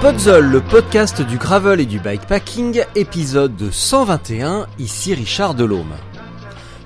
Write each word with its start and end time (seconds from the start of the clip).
Podzol, 0.00 0.44
le 0.46 0.60
podcast 0.60 1.22
du 1.22 1.38
gravel 1.38 1.80
et 1.80 1.86
du 1.86 1.98
bikepacking, 1.98 2.84
épisode 2.94 3.70
121, 3.70 4.66
ici 4.78 5.14
Richard 5.14 5.54
Delhomme. 5.54 5.94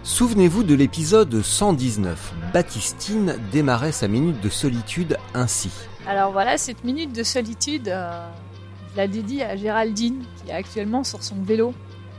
Souvenez-vous 0.03 0.63
de 0.63 0.75
l'épisode 0.75 1.43
119. 1.43 2.33
Baptistine 2.53 3.37
démarrait 3.53 3.93
sa 3.93 4.09
minute 4.09 4.41
de 4.41 4.49
solitude 4.49 5.17
ainsi. 5.35 5.71
Alors 6.07 6.33
voilà, 6.33 6.57
cette 6.57 6.85
minute 6.85 7.13
de 7.13 7.23
solitude, 7.23 7.89
euh, 7.89 8.29
je 8.93 8.97
la 8.97 9.09
dédie 9.09 9.43
à 9.43 9.57
Géraldine, 9.57 10.25
qui 10.43 10.51
est 10.51 10.55
actuellement 10.55 11.05
sur 11.05 11.23
son 11.23 11.43
vélo, 11.43 11.75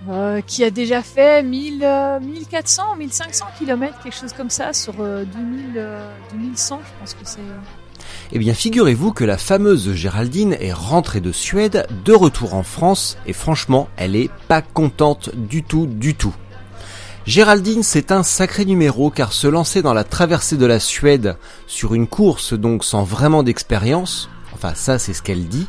euh, 0.09 0.41
qui 0.41 0.63
a 0.63 0.71
déjà 0.71 1.03
fait 1.03 1.43
1000, 1.43 1.83
euh, 1.83 2.19
1400, 2.19 2.95
1500 2.95 3.45
km, 3.59 4.01
quelque 4.01 4.15
chose 4.15 4.33
comme 4.33 4.49
ça, 4.49 4.73
sur 4.73 4.95
euh, 4.99 5.25
2000, 5.25 5.73
2100, 6.33 6.81
je 6.83 6.99
pense 6.99 7.13
que 7.13 7.19
c'est... 7.23 7.39
Eh 8.33 8.39
bien, 8.39 8.53
figurez-vous 8.53 9.11
que 9.11 9.25
la 9.25 9.37
fameuse 9.37 9.93
Géraldine 9.93 10.55
est 10.59 10.71
rentrée 10.71 11.19
de 11.19 11.33
Suède, 11.33 11.85
de 12.05 12.13
retour 12.13 12.53
en 12.53 12.63
France, 12.63 13.17
et 13.25 13.33
franchement, 13.33 13.89
elle 13.97 14.15
est 14.15 14.29
pas 14.47 14.61
contente 14.61 15.31
du 15.35 15.63
tout, 15.63 15.85
du 15.85 16.15
tout. 16.15 16.33
Géraldine, 17.25 17.83
c'est 17.83 18.11
un 18.11 18.23
sacré 18.23 18.63
numéro 18.63 19.09
car 19.09 19.33
se 19.33 19.47
lancer 19.47 19.81
dans 19.81 19.93
la 19.93 20.05
traversée 20.05 20.55
de 20.55 20.65
la 20.65 20.79
Suède 20.79 21.35
sur 21.67 21.93
une 21.93 22.07
course 22.07 22.53
donc 22.53 22.83
sans 22.83 23.03
vraiment 23.03 23.43
d'expérience, 23.43 24.27
enfin 24.53 24.73
ça 24.73 24.97
c'est 24.97 25.13
ce 25.13 25.21
qu'elle 25.21 25.47
dit, 25.47 25.67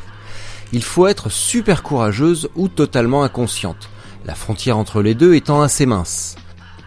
il 0.71 0.81
faut 0.81 1.05
être 1.05 1.29
super 1.29 1.83
courageuse 1.83 2.49
ou 2.55 2.69
totalement 2.69 3.23
inconsciente, 3.23 3.89
la 4.25 4.33
frontière 4.33 4.79
entre 4.79 5.03
les 5.03 5.13
deux 5.13 5.35
étant 5.35 5.61
assez 5.61 5.85
mince. 5.85 6.37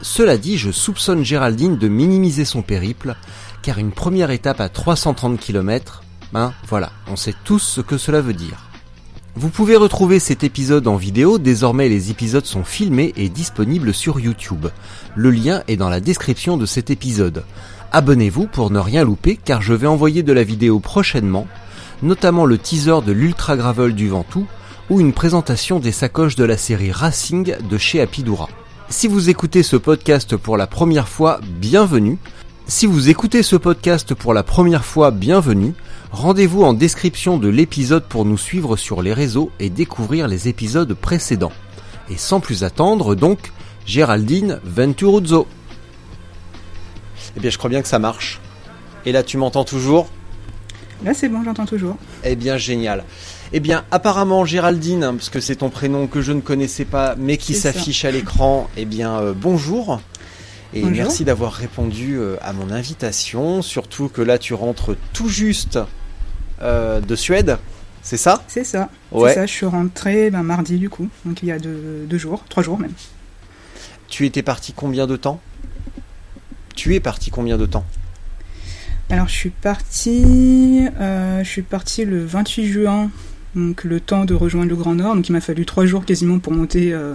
Cela 0.02 0.36
dit, 0.36 0.58
je 0.58 0.72
soupçonne 0.72 1.24
Géraldine 1.24 1.78
de 1.78 1.88
minimiser 1.88 2.44
son 2.44 2.62
périple, 2.62 3.14
car 3.62 3.78
une 3.78 3.92
première 3.92 4.30
étape 4.30 4.60
à 4.60 4.68
330 4.68 5.38
km, 5.38 6.02
ben 6.32 6.52
voilà, 6.68 6.92
on 7.08 7.16
sait 7.16 7.34
tous 7.44 7.58
ce 7.60 7.80
que 7.80 7.98
cela 7.98 8.20
veut 8.20 8.34
dire. 8.34 8.66
Vous 9.38 9.50
pouvez 9.50 9.76
retrouver 9.76 10.18
cet 10.18 10.44
épisode 10.44 10.88
en 10.88 10.96
vidéo, 10.96 11.38
désormais 11.38 11.90
les 11.90 12.10
épisodes 12.10 12.46
sont 12.46 12.64
filmés 12.64 13.12
et 13.16 13.28
disponibles 13.28 13.92
sur 13.92 14.18
YouTube. 14.18 14.68
Le 15.14 15.30
lien 15.30 15.62
est 15.68 15.76
dans 15.76 15.90
la 15.90 16.00
description 16.00 16.56
de 16.56 16.64
cet 16.64 16.88
épisode. 16.88 17.44
Abonnez-vous 17.92 18.46
pour 18.46 18.70
ne 18.70 18.78
rien 18.78 19.04
louper 19.04 19.38
car 19.42 19.60
je 19.60 19.74
vais 19.74 19.86
envoyer 19.86 20.22
de 20.22 20.32
la 20.32 20.42
vidéo 20.42 20.80
prochainement, 20.80 21.46
notamment 22.02 22.46
le 22.46 22.56
teaser 22.56 23.02
de 23.04 23.12
l'Ultra 23.12 23.56
Gravel 23.56 23.94
du 23.94 24.08
Ventoux 24.08 24.46
ou 24.88 25.00
une 25.00 25.12
présentation 25.12 25.80
des 25.80 25.92
sacoches 25.92 26.36
de 26.36 26.44
la 26.44 26.56
série 26.56 26.92
Racing 26.92 27.56
de 27.68 27.78
chez 27.78 28.00
Apidura. 28.00 28.48
Si 28.88 29.08
vous 29.08 29.28
écoutez 29.30 29.62
ce 29.62 29.76
podcast 29.76 30.36
pour 30.36 30.56
la 30.56 30.66
première 30.66 31.08
fois, 31.08 31.40
bienvenue. 31.42 32.18
Si 32.68 32.86
vous 32.86 33.08
écoutez 33.08 33.44
ce 33.44 33.54
podcast 33.54 34.12
pour 34.12 34.34
la 34.34 34.42
première 34.42 34.84
fois, 34.84 35.12
bienvenue. 35.12 35.72
Rendez-vous 36.10 36.64
en 36.64 36.72
description 36.72 37.38
de 37.38 37.46
l'épisode 37.46 38.02
pour 38.02 38.24
nous 38.24 38.36
suivre 38.36 38.76
sur 38.76 39.02
les 39.02 39.12
réseaux 39.12 39.52
et 39.60 39.70
découvrir 39.70 40.26
les 40.26 40.48
épisodes 40.48 40.92
précédents. 40.92 41.52
Et 42.10 42.16
sans 42.16 42.40
plus 42.40 42.64
attendre, 42.64 43.14
donc, 43.14 43.52
Géraldine 43.86 44.58
Venturuzzo. 44.64 45.46
Eh 47.36 47.40
bien, 47.40 47.50
je 47.50 47.56
crois 47.58 47.70
bien 47.70 47.82
que 47.82 47.88
ça 47.88 48.00
marche. 48.00 48.40
Et 49.04 49.12
là, 49.12 49.22
tu 49.22 49.36
m'entends 49.36 49.64
toujours? 49.64 50.08
Là, 51.04 51.14
c'est 51.14 51.28
bon, 51.28 51.44
j'entends 51.44 51.66
toujours. 51.66 51.96
Eh 52.24 52.34
bien, 52.34 52.56
génial. 52.56 53.04
Eh 53.52 53.60
bien, 53.60 53.84
apparemment, 53.92 54.44
Géraldine, 54.44 55.04
hein, 55.04 55.14
parce 55.14 55.30
que 55.30 55.38
c'est 55.38 55.56
ton 55.56 55.70
prénom 55.70 56.08
que 56.08 56.20
je 56.20 56.32
ne 56.32 56.40
connaissais 56.40 56.84
pas, 56.84 57.14
mais 57.16 57.36
qui 57.36 57.54
s'affiche 57.54 58.04
à 58.04 58.10
l'écran, 58.10 58.68
eh 58.76 58.86
bien, 58.86 59.20
euh, 59.20 59.34
bonjour. 59.36 60.00
Et 60.74 60.80
Bonjour. 60.80 60.96
merci 60.96 61.24
d'avoir 61.24 61.52
répondu 61.52 62.16
euh, 62.16 62.36
à 62.42 62.52
mon 62.52 62.70
invitation, 62.70 63.62
surtout 63.62 64.08
que 64.08 64.20
là, 64.20 64.38
tu 64.38 64.52
rentres 64.54 64.96
tout 65.12 65.28
juste 65.28 65.78
euh, 66.60 67.00
de 67.00 67.16
Suède, 67.16 67.58
c'est 68.02 68.16
ça? 68.16 68.44
C'est 68.46 68.62
ça. 68.62 68.88
Ouais. 69.10 69.34
Ça, 69.34 69.46
je 69.46 69.52
suis 69.52 69.66
rentrée 69.66 70.30
ben, 70.30 70.44
mardi 70.44 70.78
du 70.78 70.88
coup, 70.88 71.08
donc 71.24 71.42
il 71.42 71.48
y 71.48 71.52
a 71.52 71.58
deux, 71.58 72.06
deux 72.08 72.18
jours, 72.18 72.44
trois 72.48 72.62
jours 72.62 72.78
même. 72.78 72.92
Tu 74.08 74.26
étais 74.26 74.42
parti 74.42 74.72
combien 74.72 75.08
de 75.08 75.16
temps? 75.16 75.40
Tu 76.76 76.94
es 76.94 77.00
parti 77.00 77.30
combien 77.30 77.56
de 77.56 77.66
temps? 77.66 77.84
Alors 79.10 79.28
je 79.28 79.34
suis 79.34 79.50
partie, 79.50 80.86
euh, 81.00 81.42
je 81.42 81.48
suis 81.48 81.62
partie 81.62 82.04
le 82.04 82.24
28 82.24 82.66
juin, 82.66 83.10
donc 83.54 83.84
le 83.84 83.98
temps 83.98 84.24
de 84.24 84.34
rejoindre 84.34 84.68
le 84.68 84.76
Grand 84.76 84.94
Nord, 84.94 85.16
donc 85.16 85.28
il 85.28 85.32
m'a 85.32 85.40
fallu 85.40 85.64
trois 85.64 85.86
jours 85.86 86.04
quasiment 86.04 86.38
pour 86.38 86.52
monter, 86.52 86.92
euh, 86.92 87.14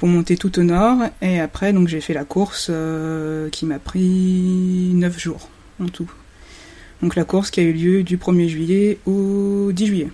pour 0.00 0.08
monter 0.08 0.38
tout 0.38 0.58
au 0.58 0.62
nord, 0.62 0.96
et 1.20 1.40
après 1.40 1.74
donc 1.74 1.86
j'ai 1.86 2.00
fait 2.00 2.14
la 2.14 2.24
course 2.24 2.68
euh, 2.70 3.50
qui 3.50 3.66
m'a 3.66 3.78
pris 3.78 4.90
neuf 4.94 5.18
jours 5.20 5.50
en 5.78 5.88
tout. 5.88 6.10
Donc 7.02 7.16
la 7.16 7.24
course 7.24 7.50
qui 7.50 7.60
a 7.60 7.62
eu 7.62 7.72
lieu 7.72 8.02
du 8.02 8.16
1er 8.16 8.48
juillet 8.48 8.98
au 9.06 9.70
10 9.72 9.86
juillet. 9.86 10.08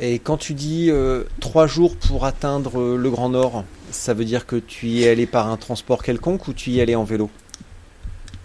Et 0.00 0.18
quand 0.18 0.38
tu 0.38 0.54
dis 0.54 0.88
euh, 0.90 1.24
trois 1.40 1.66
jours 1.66 1.96
pour 1.96 2.24
atteindre 2.24 2.80
euh, 2.80 2.96
le 2.96 3.10
Grand 3.10 3.28
Nord, 3.28 3.64
ça 3.90 4.14
veut 4.14 4.24
dire 4.24 4.46
que 4.46 4.56
tu 4.56 4.86
y 4.86 5.04
es 5.04 5.10
allé 5.10 5.26
par 5.26 5.48
un 5.48 5.56
transport 5.58 6.02
quelconque 6.02 6.48
ou 6.48 6.54
tu 6.54 6.70
y 6.70 6.78
es 6.78 6.82
allé 6.82 6.94
en 6.94 7.04
vélo? 7.04 7.30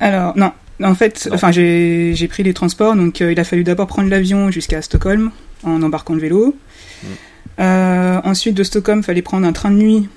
Alors, 0.01 0.37
non. 0.37 0.51
En 0.83 0.95
fait, 0.95 1.27
Non. 1.29 1.35
enfin, 1.35 1.51
j'ai 1.51 2.13
j'ai 2.15 2.27
pris 2.27 2.43
les 2.43 2.53
transports, 2.53 2.95
donc 2.95 3.21
euh, 3.21 3.31
il 3.31 3.39
a 3.39 3.43
fallu 3.43 3.63
d'abord 3.63 3.87
prendre 3.87 4.09
l'avion 4.09 4.51
jusqu'à 4.51 4.81
Stockholm 4.81 5.31
en 5.63 5.81
embarquant 5.83 6.15
le 6.15 6.19
vélo. 6.21 6.55
Mm. 7.03 7.07
Euh, 7.59 8.19
ensuite, 8.23 8.55
de 8.55 8.63
Stockholm, 8.63 9.03
fallait 9.03 9.21
prendre 9.21 9.45
un 9.45 9.53
train 9.53 9.71
de 9.71 9.77
nuit. 9.77 10.09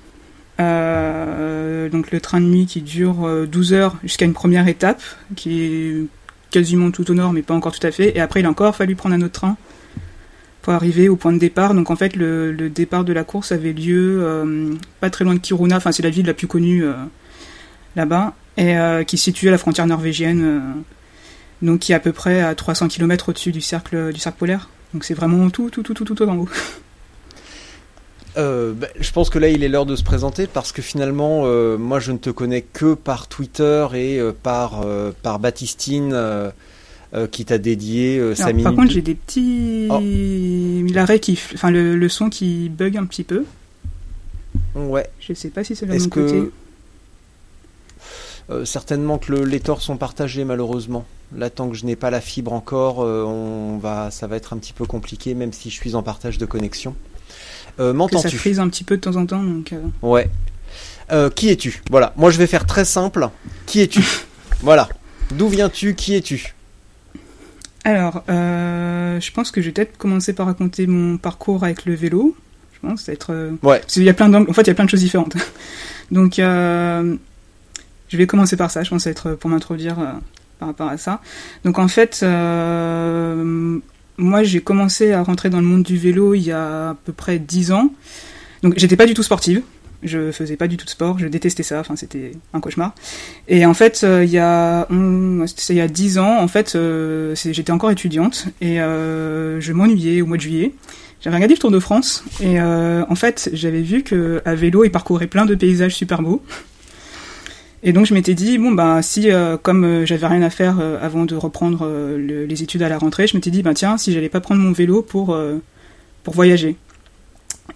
Euh, 0.61 1.89
donc 1.89 2.13
le 2.13 2.21
train 2.21 2.41
de 2.41 2.47
nuit 2.47 2.67
qui 2.67 2.81
dure 2.81 3.27
euh, 3.27 3.45
12 3.45 3.73
heures 3.73 3.97
jusqu'à 4.05 4.25
une 4.25 4.35
première 4.35 4.69
étape, 4.69 5.03
qui 5.35 5.63
est 5.63 6.07
quasiment 6.51 6.91
tout 6.91 7.11
au 7.11 7.15
nord, 7.15 7.33
mais 7.33 7.43
pas 7.43 7.55
encore 7.55 7.79
tout 7.79 7.87
à 7.87 7.91
fait. 7.91 8.17
Et 8.17 8.21
après, 8.21 8.41
il 8.41 8.47
a 8.47 8.51
encore 8.51 8.77
fallu 8.77 8.95
prendre 8.95 9.15
un 9.15 9.23
autre 9.23 9.33
train 9.33 9.57
pour 10.65 10.73
arriver 10.73 11.11
au 11.11 11.17
point 11.17 11.33
de 11.33 11.39
départ. 11.39 11.75
Donc 11.75 11.91
en 11.91 11.97
fait, 11.97 12.17
le, 12.17 12.51
le 12.51 12.71
départ 12.71 13.05
de 13.05 13.13
la 13.13 13.23
course 13.23 13.53
avait 13.53 13.75
lieu 13.75 14.21
euh, 14.23 14.75
pas 14.99 15.11
très 15.11 15.25
loin 15.25 15.35
de 15.35 15.39
Kiruna, 15.39 15.77
enfin 15.77 15.93
c'est 15.93 16.03
la 16.03 16.11
ville 16.11 16.25
la 16.25 16.33
plus 16.33 16.47
connue 16.47 16.85
euh, 16.85 16.95
là-bas, 17.97 18.35
et 18.57 18.79
euh, 18.79 19.05
qui 19.05 19.17
est 19.17 19.19
située 19.19 19.49
à 19.49 19.51
la 19.51 19.59
frontière 19.59 19.87
norvégienne, 19.87 20.43
euh, 20.43 20.61
donc 21.61 21.81
qui 21.81 21.93
est 21.93 21.95
à 21.95 22.01
peu 22.01 22.13
près 22.13 22.41
à 22.41 22.55
300 22.55 22.89
km 22.89 23.29
au-dessus 23.29 23.53
du 23.53 23.61
cercle 23.61 24.11
du 24.13 24.19
cercle 24.19 24.39
polaire. 24.39 24.71
Donc 24.95 25.05
c'est 25.05 25.15
vraiment 25.15 25.51
tout, 25.51 25.69
tout, 25.69 25.83
tout, 25.83 25.93
tout, 25.93 26.05
tout 26.05 26.23
en 26.23 26.37
haut. 26.39 26.49
Euh, 28.37 28.73
bah, 28.73 28.89
je 28.99 29.13
pense 29.13 29.31
que 29.31 29.39
là 29.39 29.49
il 29.49 29.63
est 29.63 29.69
l'heure 29.69 29.87
de 29.87 29.95
se 29.95 30.03
présenter 30.03 30.47
parce 30.49 30.73
que 30.73 30.83
finalement 30.83 31.43
euh, 31.45 31.77
moi 31.79 32.01
je 32.01 32.11
ne 32.11 32.19
te 32.19 32.31
connais 32.31 32.63
que 32.63 32.95
par 32.95 33.29
Twitter 33.29 33.87
et 33.95 34.19
euh, 34.19 34.33
par, 34.33 34.85
par 35.23 35.39
Baptistine 35.39 36.17
qui 37.31 37.45
t'a 37.45 37.59
dédié 37.59 38.35
sa 38.35 38.49
minute. 38.49 38.65
par 38.65 38.75
contre, 38.75 38.89
de- 38.89 38.93
j'ai 38.95 39.03
des 39.03 39.15
petits 39.15 39.87
Oh. 39.89 40.01
l'arrêt 40.93 41.21
qui, 41.21 41.39
enfin 41.55 41.71
le, 41.71 41.95
le 41.95 42.09
son 42.09 42.29
qui 42.29 42.69
bug 42.71 42.97
un 42.97 43.05
petit 43.07 43.23
peu. 43.23 43.45
Ouais. 44.75 45.09
Je 45.21 45.33
sais 45.33 45.51
pas 45.51 45.63
si 45.63 45.77
c'est 45.77 45.87
Est-ce 45.89 46.05
mon 46.05 46.11
côté. 46.11 46.33
que 46.41 46.53
Euh, 48.51 48.65
certainement 48.67 49.17
que 49.19 49.33
le- 49.33 49.45
les 49.45 49.61
torts 49.61 49.81
sont 49.81 49.97
partagés 49.97 50.45
malheureusement. 50.45 51.05
Là 51.37 51.51
tant 51.51 51.69
que 51.71 51.77
je 51.77 51.87
n'ai 51.87 51.97
pas 51.97 52.11
la 52.11 52.21
fibre 52.21 52.53
encore, 52.53 53.03
euh, 53.03 53.23
on 53.25 53.79
va, 53.79 54.11
ça 54.11 54.27
va 54.27 54.37
être 54.37 54.53
un 54.53 54.59
petit 54.59 54.73
peu 54.75 54.85
compliqué 54.85 55.35
même 55.35 55.53
si 55.53 55.71
je 55.71 55.77
suis 55.77 55.95
en 55.95 56.03
partage 56.03 56.37
de 56.37 56.45
connexion. 56.47 56.95
Euh, 57.81 57.87
Que 57.87 57.93
ça 57.93 57.93
M'entends-tu 57.95 58.37
frise 58.39 58.61
un 58.61 58.69
petit 58.69 58.85
peu 58.85 58.97
de 58.97 59.01
temps 59.01 59.17
en 59.17 59.27
temps, 59.27 59.43
donc. 59.43 59.73
euh, 59.73 59.81
Ouais. 60.03 60.31
Euh, 61.13 61.29
qui 61.31 61.49
es-tu? 61.51 61.83
Voilà. 61.91 62.13
Moi, 62.17 62.31
je 62.31 62.39
vais 62.39 62.47
faire 62.47 62.67
très 62.67 62.85
simple. 62.85 63.29
Qui 63.67 63.81
es-tu? 63.81 64.03
Voilà. 64.63 64.89
D'où 65.33 65.49
viens-tu? 65.49 65.95
Qui 65.95 66.15
es-tu? 66.15 66.55
Alors, 67.85 68.23
euh, 68.31 69.21
je 69.21 69.31
pense 69.33 69.51
que 69.51 69.61
je 69.61 69.67
vais 69.67 69.73
peut-être 69.73 69.99
commencer 69.99 70.33
par 70.33 70.47
raconter 70.47 70.87
mon 70.87 71.19
parcours 71.19 71.65
avec 71.65 71.85
le 71.85 71.95
vélo. 71.95 72.35
Je 72.73 72.89
pense 72.89 73.09
être. 73.11 73.33
euh, 73.33 73.51
Ouais. 73.63 73.81
Parce 73.81 73.93
qu'il 73.95 74.05
y 74.05 74.09
a 74.09 74.15
plein 74.15 74.29
d'angles. 74.31 74.49
En 74.49 74.55
fait, 74.55 74.63
il 74.63 74.69
y 74.69 74.71
a 74.71 74.75
plein 74.75 74.85
de 74.87 74.91
choses 74.91 75.01
différentes. 75.01 75.35
Donc, 76.11 76.39
euh, 76.39 77.17
je 78.09 78.17
vais 78.17 78.27
commencer 78.27 78.57
par 78.57 78.71
ça. 78.71 78.83
Je 78.83 78.91
pense 78.91 79.07
être 79.07 79.33
pour 79.33 79.51
m'introduire 79.51 79.97
par 80.59 80.69
rapport 80.69 80.89
à 80.89 80.97
ça. 80.97 81.21
Donc 81.65 81.79
en 81.81 81.89
fait, 81.89 82.21
moi 84.17 84.43
j'ai 84.43 84.61
commencé 84.61 85.13
à 85.13 85.23
rentrer 85.23 85.51
dans 85.51 85.61
le 85.61 85.67
monde 85.67 85.83
du 85.83 85.97
vélo 85.97 86.35
il 86.35 86.43
y 86.43 86.53
a 86.53 86.91
à 86.91 86.95
peu 87.05 87.13
près 87.13 87.39
10 87.39 87.73
ans. 87.73 87.91
Donc 88.63 88.75
j'étais 88.77 88.97
pas 88.97 89.07
du 89.07 89.15
tout 89.15 89.23
sportive. 89.23 89.63
Je 90.03 90.33
faisais 90.33 90.57
pas 90.57 90.69
du 90.69 90.77
tout 90.77 90.85
de 90.85 90.91
sport, 90.91 91.19
je 91.19 91.27
détestais 91.27 91.63
ça, 91.63 91.81
enfin 91.81 91.97
c'était 91.97 92.33
un 92.53 92.61
cauchemar. 92.61 92.95
Et 93.49 93.65
en 93.65 93.73
fait, 93.73 94.03
euh, 94.05 94.23
il 94.23 94.31
y 94.31 94.39
a 94.39 94.87
il 94.91 95.77
y 95.77 95.81
a 95.81 95.89
10 95.89 96.19
ans, 96.19 96.41
en 96.41 96.49
fait, 96.49 96.75
euh, 96.75 97.35
j'étais 97.35 97.73
encore 97.73 97.91
étudiante 97.91 98.47
et 98.61 98.83
euh, 98.83 99.63
je 99.63 99.73
m'ennuyais 99.73 100.21
au 100.21 100.27
mois 100.27 100.37
de 100.37 100.43
juillet. 100.43 100.75
J'avais 101.23 101.37
regardé 101.37 101.55
le 101.55 101.59
Tour 101.59 101.71
de 101.71 101.79
France 101.79 102.23
et 102.43 102.61
en 102.61 103.15
fait, 103.15 103.49
j'avais 103.55 103.81
vu 103.81 104.03
que 104.03 104.43
à 104.45 104.55
vélo, 104.55 104.85
il 104.85 104.91
parcourait 104.91 105.27
plein 105.27 105.47
de 105.47 105.55
paysages 105.55 105.95
super 105.95 106.21
beaux. 106.21 106.43
Et 107.85 107.93
donc 107.93 108.07
je 108.07 108.15
m'étais 108.15 108.35
dit 108.35 108.57
bon 108.59 108.73
bah 108.73 109.03
si 109.03 109.29
comme 109.63 110.07
j'avais 110.07 110.27
rien 110.27 110.43
à 110.43 110.51
faire 110.51 110.81
avant 111.01 111.27
de 111.27 111.37
reprendre 111.37 111.87
les 112.17 112.63
études 112.63 112.83
à 112.83 112.89
la 112.89 112.97
rentrée, 112.97 113.27
je 113.27 113.37
m'étais 113.37 113.51
dit 113.51 113.63
bah 113.63 113.75
tiens 113.75 113.99
si 113.99 114.13
j'allais 114.13 114.31
pas 114.31 114.41
prendre 114.41 114.63
mon 114.63 114.73
vélo 114.73 115.03
pour 115.03 115.37
voyager. 116.25 116.77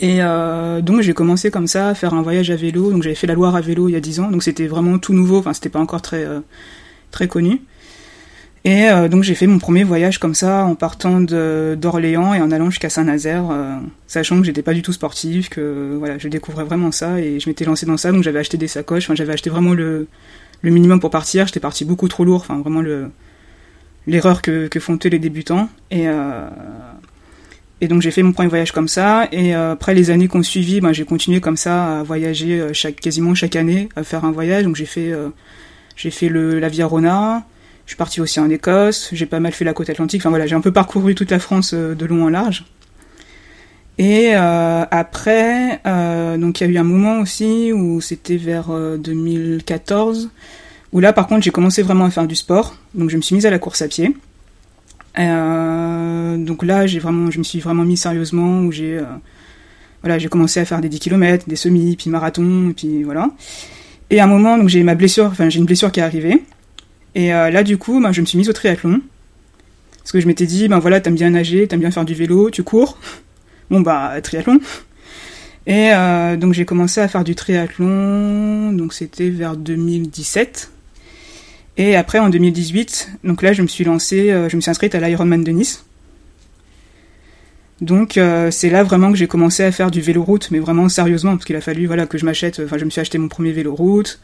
Et 0.00 0.18
euh, 0.20 0.80
donc 0.80 1.00
j'ai 1.00 1.14
commencé 1.14 1.50
comme 1.50 1.66
ça 1.66 1.88
à 1.88 1.94
faire 1.94 2.14
un 2.14 2.22
voyage 2.22 2.50
à 2.50 2.56
vélo. 2.56 2.92
Donc 2.92 3.02
j'avais 3.02 3.14
fait 3.14 3.26
la 3.26 3.34
Loire 3.34 3.56
à 3.56 3.60
vélo 3.60 3.88
il 3.88 3.92
y 3.92 3.96
a 3.96 4.00
10 4.00 4.20
ans, 4.20 4.30
donc 4.30 4.42
c'était 4.42 4.66
vraiment 4.66 4.98
tout 4.98 5.12
nouveau. 5.12 5.38
Enfin 5.38 5.52
c'était 5.52 5.70
pas 5.70 5.80
encore 5.80 6.02
euh, 6.12 6.40
très 7.10 7.28
connu. 7.28 7.62
Et 8.64 8.88
euh, 8.88 9.08
donc 9.08 9.22
j'ai 9.22 9.34
fait 9.34 9.46
mon 9.46 9.58
premier 9.58 9.84
voyage 9.84 10.18
comme 10.18 10.34
ça 10.34 10.64
en 10.64 10.74
partant 10.74 11.20
d'Orléans 11.20 12.34
et 12.34 12.40
en 12.40 12.50
allant 12.50 12.70
jusqu'à 12.70 12.90
Saint-Nazaire, 12.90 13.44
sachant 14.06 14.38
que 14.40 14.44
j'étais 14.44 14.62
pas 14.62 14.74
du 14.74 14.82
tout 14.82 14.92
sportive, 14.92 15.48
que 15.48 15.96
voilà 15.98 16.18
je 16.18 16.28
découvrais 16.28 16.64
vraiment 16.64 16.90
ça 16.92 17.20
et 17.20 17.40
je 17.40 17.48
m'étais 17.48 17.64
lancé 17.64 17.86
dans 17.86 17.96
ça. 17.96 18.12
Donc 18.12 18.22
j'avais 18.22 18.40
acheté 18.40 18.56
des 18.56 18.68
sacoches. 18.68 19.04
Enfin 19.04 19.14
j'avais 19.14 19.32
acheté 19.32 19.48
vraiment 19.50 19.74
le 19.74 20.08
le 20.62 20.70
minimum 20.70 21.00
pour 21.00 21.10
partir. 21.10 21.46
J'étais 21.46 21.60
parti 21.60 21.84
beaucoup 21.84 22.08
trop 22.08 22.24
lourd. 22.24 22.40
Enfin 22.40 22.58
vraiment 22.58 22.82
le 22.82 23.10
l'erreur 24.06 24.42
que, 24.42 24.68
que 24.68 24.80
font 24.80 24.98
tous 24.98 25.08
les 25.08 25.18
débutants. 25.18 25.68
Et 25.90 26.08
et 27.80 27.86
donc 27.86 28.02
j'ai 28.02 28.10
fait 28.10 28.22
mon 28.22 28.32
premier 28.32 28.48
voyage 28.48 28.72
comme 28.72 28.88
ça. 28.88 29.28
Et 29.30 29.54
euh, 29.54 29.72
après 29.72 29.94
les 29.94 30.10
années 30.10 30.28
qu'on 30.28 30.42
suivi, 30.42 30.80
ben, 30.80 30.92
j'ai 30.92 31.04
continué 31.04 31.40
comme 31.40 31.56
ça 31.56 32.00
à 32.00 32.02
voyager 32.02 32.60
euh, 32.60 32.72
chaque, 32.72 32.96
quasiment 32.96 33.34
chaque 33.34 33.56
année, 33.56 33.88
à 33.94 34.02
faire 34.02 34.24
un 34.24 34.32
voyage. 34.32 34.64
Donc 34.64 34.76
j'ai 34.76 34.86
fait, 34.86 35.12
euh, 35.12 35.28
j'ai 35.96 36.10
fait 36.10 36.28
le, 36.28 36.58
la 36.58 36.68
Via 36.68 36.86
Rona. 36.86 37.44
Je 37.88 37.92
suis 37.92 37.96
parti 37.96 38.20
aussi 38.20 38.38
en 38.38 38.50
Écosse. 38.50 39.08
J'ai 39.14 39.24
pas 39.24 39.40
mal 39.40 39.52
fait 39.52 39.64
la 39.64 39.72
côte 39.72 39.88
atlantique. 39.88 40.20
Enfin 40.20 40.28
voilà, 40.28 40.46
j'ai 40.46 40.54
un 40.54 40.60
peu 40.60 40.72
parcouru 40.72 41.14
toute 41.14 41.30
la 41.30 41.38
France 41.38 41.72
de 41.72 42.04
long 42.04 42.26
en 42.26 42.28
large. 42.28 42.66
Et 43.96 44.34
après, 44.34 45.80
donc 46.36 46.60
il 46.60 46.66
y 46.66 46.70
a 46.70 46.70
eu 46.70 46.76
un 46.76 46.84
moment 46.84 47.20
aussi 47.20 47.72
où 47.72 48.02
c'était 48.02 48.36
vers 48.36 48.68
2014, 48.98 50.28
où 50.92 51.00
là 51.00 51.14
par 51.14 51.26
contre 51.28 51.42
j'ai 51.42 51.50
commencé 51.50 51.80
vraiment 51.80 52.04
à 52.04 52.10
faire 52.10 52.26
du 52.26 52.36
sport. 52.36 52.76
Donc 52.94 53.08
je 53.08 53.16
me 53.16 53.22
suis 53.22 53.34
mise 53.34 53.46
à 53.46 53.50
la 53.50 53.58
course 53.58 53.80
à 53.80 53.88
pied. 53.88 54.14
Euh, 55.18 56.36
donc 56.36 56.62
là, 56.62 56.86
j'ai 56.86 56.98
vraiment, 56.98 57.30
je 57.30 57.38
me 57.38 57.44
suis 57.44 57.60
vraiment 57.60 57.84
mis 57.84 57.96
sérieusement 57.96 58.60
où 58.60 58.72
j'ai, 58.72 58.98
euh, 58.98 59.04
voilà, 60.02 60.18
j'ai 60.18 60.28
commencé 60.28 60.60
à 60.60 60.64
faire 60.64 60.80
des 60.80 60.88
10 60.88 61.00
km, 61.00 61.48
des 61.48 61.56
semis, 61.56 61.96
puis 61.96 62.10
marathon, 62.10 62.72
puis 62.76 63.02
voilà. 63.02 63.30
Et 64.10 64.20
à 64.20 64.24
un 64.24 64.26
moment, 64.26 64.56
donc 64.56 64.68
j'ai 64.68 64.82
ma 64.82 64.94
blessure, 64.94 65.26
enfin 65.26 65.48
j'ai 65.48 65.58
une 65.58 65.66
blessure 65.66 65.90
qui 65.90 66.00
est 66.00 66.04
arrivée. 66.04 66.42
Et 67.18 67.34
euh, 67.34 67.50
là, 67.50 67.62
du 67.62 67.76
coup, 67.76 68.00
ben, 68.00 68.12
je 68.12 68.22
me 68.22 68.26
suis 68.26 68.38
mise 68.38 68.48
au 68.48 68.54
triathlon. 68.54 69.02
Parce 69.98 70.12
que 70.12 70.20
je 70.20 70.26
m'étais 70.26 70.46
dit, 70.46 70.68
ben 70.68 70.78
voilà, 70.78 71.00
t'aimes 71.00 71.16
bien 71.16 71.28
nager, 71.28 71.68
t'aimes 71.68 71.80
bien 71.80 71.90
faire 71.90 72.06
du 72.06 72.14
vélo, 72.14 72.50
tu 72.50 72.62
cours. 72.62 72.98
Bon 73.70 73.82
bah, 73.82 74.18
triathlon. 74.22 74.60
Et 75.66 75.90
donc 76.38 76.54
j'ai 76.54 76.64
commencé 76.64 77.02
à 77.02 77.08
faire 77.08 77.22
du 77.22 77.34
triathlon, 77.34 78.72
donc 78.72 78.94
c'était 78.94 79.28
vers 79.28 79.54
2017. 79.54 80.70
Et 81.78 81.94
après, 81.94 82.18
en 82.18 82.28
2018, 82.28 83.10
donc 83.22 83.40
là, 83.40 83.52
je 83.52 83.62
me 83.62 83.68
suis 83.68 83.84
lancée, 83.84 84.30
euh, 84.30 84.48
je 84.48 84.56
me 84.56 84.60
suis 84.60 84.70
inscrite 84.70 84.96
à 84.96 85.00
l'Ironman 85.00 85.44
de 85.44 85.52
Nice. 85.52 85.84
Donc 87.80 88.18
euh, 88.18 88.50
c'est 88.50 88.68
là 88.68 88.82
vraiment 88.82 89.12
que 89.12 89.16
j'ai 89.16 89.28
commencé 89.28 89.62
à 89.62 89.70
faire 89.70 89.92
du 89.92 90.00
vélo 90.00 90.24
route, 90.24 90.50
mais 90.50 90.58
vraiment 90.58 90.88
sérieusement, 90.88 91.32
parce 91.32 91.44
qu'il 91.44 91.54
a 91.54 91.60
fallu 91.60 91.86
voilà 91.86 92.06
que 92.06 92.18
je 92.18 92.24
m'achète. 92.24 92.60
Enfin, 92.64 92.78
je 92.78 92.84
me 92.84 92.90
suis 92.90 93.00
acheté 93.00 93.16
mon 93.18 93.28
premier 93.28 93.52
vélo 93.52 93.72
route. 93.76 94.20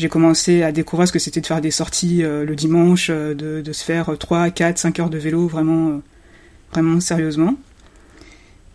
J'ai 0.00 0.08
commencé 0.08 0.62
à 0.62 0.72
découvrir 0.72 1.06
ce 1.06 1.12
que 1.12 1.18
c'était 1.18 1.42
de 1.42 1.46
faire 1.46 1.60
des 1.60 1.70
sorties 1.70 2.24
euh, 2.24 2.44
le 2.44 2.56
dimanche, 2.56 3.10
de, 3.10 3.60
de, 3.60 3.72
se 3.72 3.84
faire 3.84 4.16
3, 4.18 4.50
4, 4.50 4.78
5 4.78 4.98
heures 4.98 5.10
de 5.10 5.18
vélo 5.18 5.46
vraiment, 5.46 6.00
vraiment 6.72 7.00
sérieusement. 7.00 7.54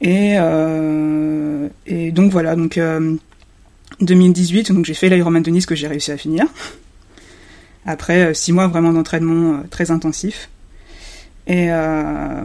Et, 0.02 0.38
donc 2.12 2.32
voilà, 2.32 2.56
donc 2.56 2.80
2018, 4.02 4.72
donc 4.72 4.86
j'ai 4.86 4.94
fait 4.94 5.10
l'Ironman 5.10 5.42
de 5.42 5.50
Nice 5.50 5.66
que 5.66 5.74
j'ai 5.74 5.88
réussi 5.88 6.12
à 6.12 6.18
finir 6.18 6.46
après 7.86 8.26
euh, 8.26 8.34
six 8.34 8.52
mois 8.52 8.68
vraiment 8.68 8.94
d'entraînement 8.94 9.54
euh, 9.54 9.58
très 9.70 9.92
intensif. 9.92 10.50
Et 11.48 11.72
euh, 11.72 12.44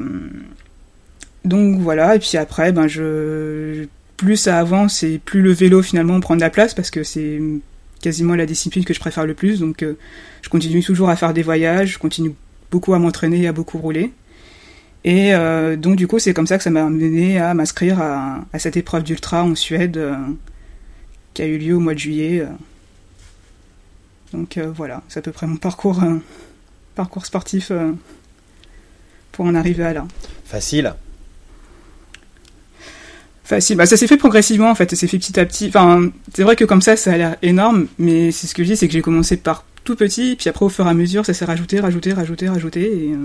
donc 1.44 1.81
voilà, 1.81 2.17
et 2.17 2.19
puis 2.19 2.37
après, 2.37 2.73
ben 2.73 2.87
je 2.87 3.87
plus 4.17 4.37
ça 4.37 4.59
avance 4.59 5.03
et 5.03 5.19
plus 5.19 5.41
le 5.41 5.53
vélo 5.53 5.81
finalement 5.81 6.21
prend 6.21 6.37
de 6.37 6.43
la 6.43 6.50
place 6.50 6.75
parce 6.75 6.91
que 6.91 7.03
c'est 7.03 7.41
quasiment 8.00 8.35
la 8.35 8.47
discipline 8.47 8.85
que 8.85 8.94
je 8.94 9.00
préfère 9.00 9.26
le 9.26 9.35
plus. 9.35 9.61
Donc 9.61 9.85
je 10.43 10.49
continue 10.49 10.82
toujours 10.82 11.11
à 11.11 11.17
faire 11.17 11.35
des 11.35 11.43
voyages, 11.43 11.94
je 11.94 11.99
continue 11.99 12.35
beaucoup 12.70 12.94
à 12.94 12.99
m'entraîner 12.99 13.43
et 13.43 13.49
à 13.49 13.52
beaucoup 13.52 13.79
rouler. 13.79 14.12
Et 15.05 15.32
donc 15.76 15.97
du 15.97 16.06
coup 16.06 16.19
c'est 16.19 16.35
comme 16.35 16.47
ça 16.47 16.58
que 16.58 16.64
ça 16.64 16.70
m'a 16.70 16.85
amené 16.85 17.38
à 17.38 17.55
m'inscrire 17.55 18.00
à, 18.00 18.58
cette 18.58 18.76
épreuve 18.76 19.02
d'ultra 19.02 19.44
en 19.44 19.55
Suède 19.55 20.00
qui 21.35 21.43
a 21.43 21.47
eu 21.47 21.58
lieu 21.58 21.75
au 21.75 21.81
mois 21.81 21.94
de 21.94 21.99
juillet. 21.99 22.47
Donc 24.32 24.58
euh, 24.58 24.70
voilà, 24.75 25.02
c'est 25.08 25.19
à 25.19 25.23
peu 25.23 25.32
près 25.32 25.47
mon 25.47 25.56
parcours, 25.56 26.02
euh, 26.02 26.17
parcours 26.94 27.26
sportif 27.26 27.70
euh, 27.70 27.93
pour 29.32 29.44
en 29.44 29.55
arriver 29.55 29.85
à 29.85 29.93
là. 29.93 30.06
Facile 30.44 30.94
Facile. 33.50 33.76
Bah, 33.76 33.85
ça 33.85 33.97
s'est 33.97 34.06
fait 34.06 34.17
progressivement 34.17 34.70
en 34.70 34.76
fait, 34.76 34.88
ça 34.88 34.94
s'est 34.94 35.08
fait 35.08 35.19
petit 35.19 35.41
à 35.41 35.44
petit. 35.44 35.67
Enfin, 35.67 36.08
c'est 36.32 36.44
vrai 36.44 36.55
que 36.55 36.64
comme 36.64 36.81
ça, 36.81 36.94
ça 36.94 37.12
a 37.12 37.17
l'air 37.17 37.37
énorme, 37.43 37.88
mais 37.99 38.31
c'est 38.31 38.47
ce 38.47 38.55
que 38.55 38.62
je 38.62 38.69
dis, 38.69 38.76
c'est 38.76 38.87
que 38.87 38.93
j'ai 38.93 39.02
commencé 39.02 39.37
par 39.37 39.64
tout 39.82 39.97
petit, 39.97 40.37
puis 40.37 40.49
après 40.49 40.64
au 40.64 40.69
fur 40.69 40.87
et 40.87 40.88
à 40.88 40.94
mesure, 40.94 41.26
ça 41.26 41.35
s'est 41.35 41.44
rajouté, 41.44 41.81
rajouté, 41.81 42.12
rajouté, 42.12 42.49
rajouté, 42.49 42.81
et, 42.82 43.17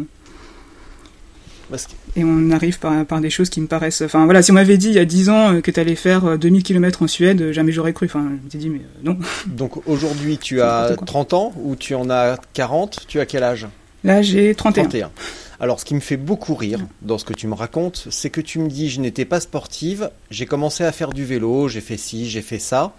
et 2.16 2.24
on 2.24 2.50
arrive 2.50 2.80
par, 2.80 3.06
par, 3.06 3.22
des 3.22 3.30
choses 3.30 3.51
qui 3.51 3.62
me 3.62 3.68
paraissent. 3.68 4.01
Enfin 4.01 4.25
voilà, 4.25 4.42
si 4.42 4.50
on 4.50 4.56
m'avait 4.56 4.77
dit 4.77 4.88
il 4.88 4.95
y 4.95 5.00
a 5.00 5.06
10 5.06 5.30
ans 5.30 5.62
que 5.62 5.69
tu 5.69 5.80
allais 5.80 5.94
faire 5.94 6.39
2000 6.39 6.63
km 6.63 7.04
en 7.04 7.07
Suède, 7.07 7.51
jamais 7.51 7.72
j'aurais 7.72 7.94
cru. 7.94 8.07
Enfin, 8.07 8.25
je 8.27 8.44
m'étais 8.45 8.57
dit, 8.57 8.69
mais 8.69 8.80
euh, 8.80 9.04
non. 9.04 9.19
Donc 9.45 9.88
aujourd'hui, 9.88 10.39
tu 10.39 10.60
as 10.60 10.95
30 11.06 11.33
ans 11.33 11.54
ou 11.56 11.75
tu 11.75 11.94
en 11.94 12.10
as 12.10 12.39
40 12.54 13.06
Tu 13.07 13.19
as 13.19 13.27
quel 13.27 13.44
âge? 13.44 13.68
Là, 14.04 14.24
j'ai 14.24 14.56
31. 14.56 14.86
31. 14.86 15.12
Alors, 15.60 15.80
ce 15.80 15.86
qui 15.86 15.96
me 15.96 16.00
fait 16.00 16.18
beaucoup 16.18 16.56
rire 16.56 16.80
dans 17.01 17.18
ce 17.18 17.25
que 17.25 17.34
tu 17.34 17.48
me 17.48 17.53
racontes, 17.53 18.08
c'est 18.10 18.30
que 18.30 18.41
tu 18.41 18.60
me 18.60 18.68
dis 18.68 18.89
je 18.89 19.00
n'étais 19.00 19.25
pas 19.25 19.39
sportive, 19.39 20.12
j'ai 20.30 20.46
commencé 20.46 20.84
à 20.84 20.91
faire 20.91 21.13
du 21.13 21.24
vélo, 21.24 21.68
j'ai 21.68 21.82
fait 21.82 21.98
ci, 21.98 22.30
j'ai 22.30 22.41
fait 22.41 22.60
ça. 22.60 22.94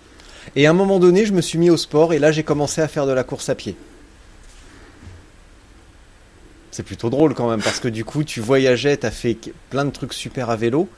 Et 0.55 0.67
à 0.67 0.71
un 0.71 0.75
moment 0.75 0.99
donné, 0.99 1.27
je 1.27 1.33
me 1.33 1.41
suis 1.41 1.59
mis 1.59 1.71
au 1.71 1.77
sport 1.77 2.13
et 2.13 2.19
là, 2.19 2.33
j'ai 2.33 2.45
commencé 2.45 2.81
à 2.81 2.89
faire 2.89 3.07
de 3.07 3.13
la 3.13 3.25
course 3.25 3.49
à 3.49 3.55
pied. 3.55 3.77
C'est 6.77 6.83
plutôt 6.83 7.09
drôle 7.09 7.33
quand 7.33 7.49
même 7.49 7.63
parce 7.63 7.81
que 7.81 7.89
du 7.89 8.05
coup 8.05 8.23
tu 8.23 8.43
voyageais, 8.43 8.99
tu 8.99 9.11
fait 9.11 9.39
plein 9.71 9.87
de 9.87 9.91
trucs 9.91 10.13
super 10.13 10.51
à 10.51 10.57
vélo, 10.57 10.91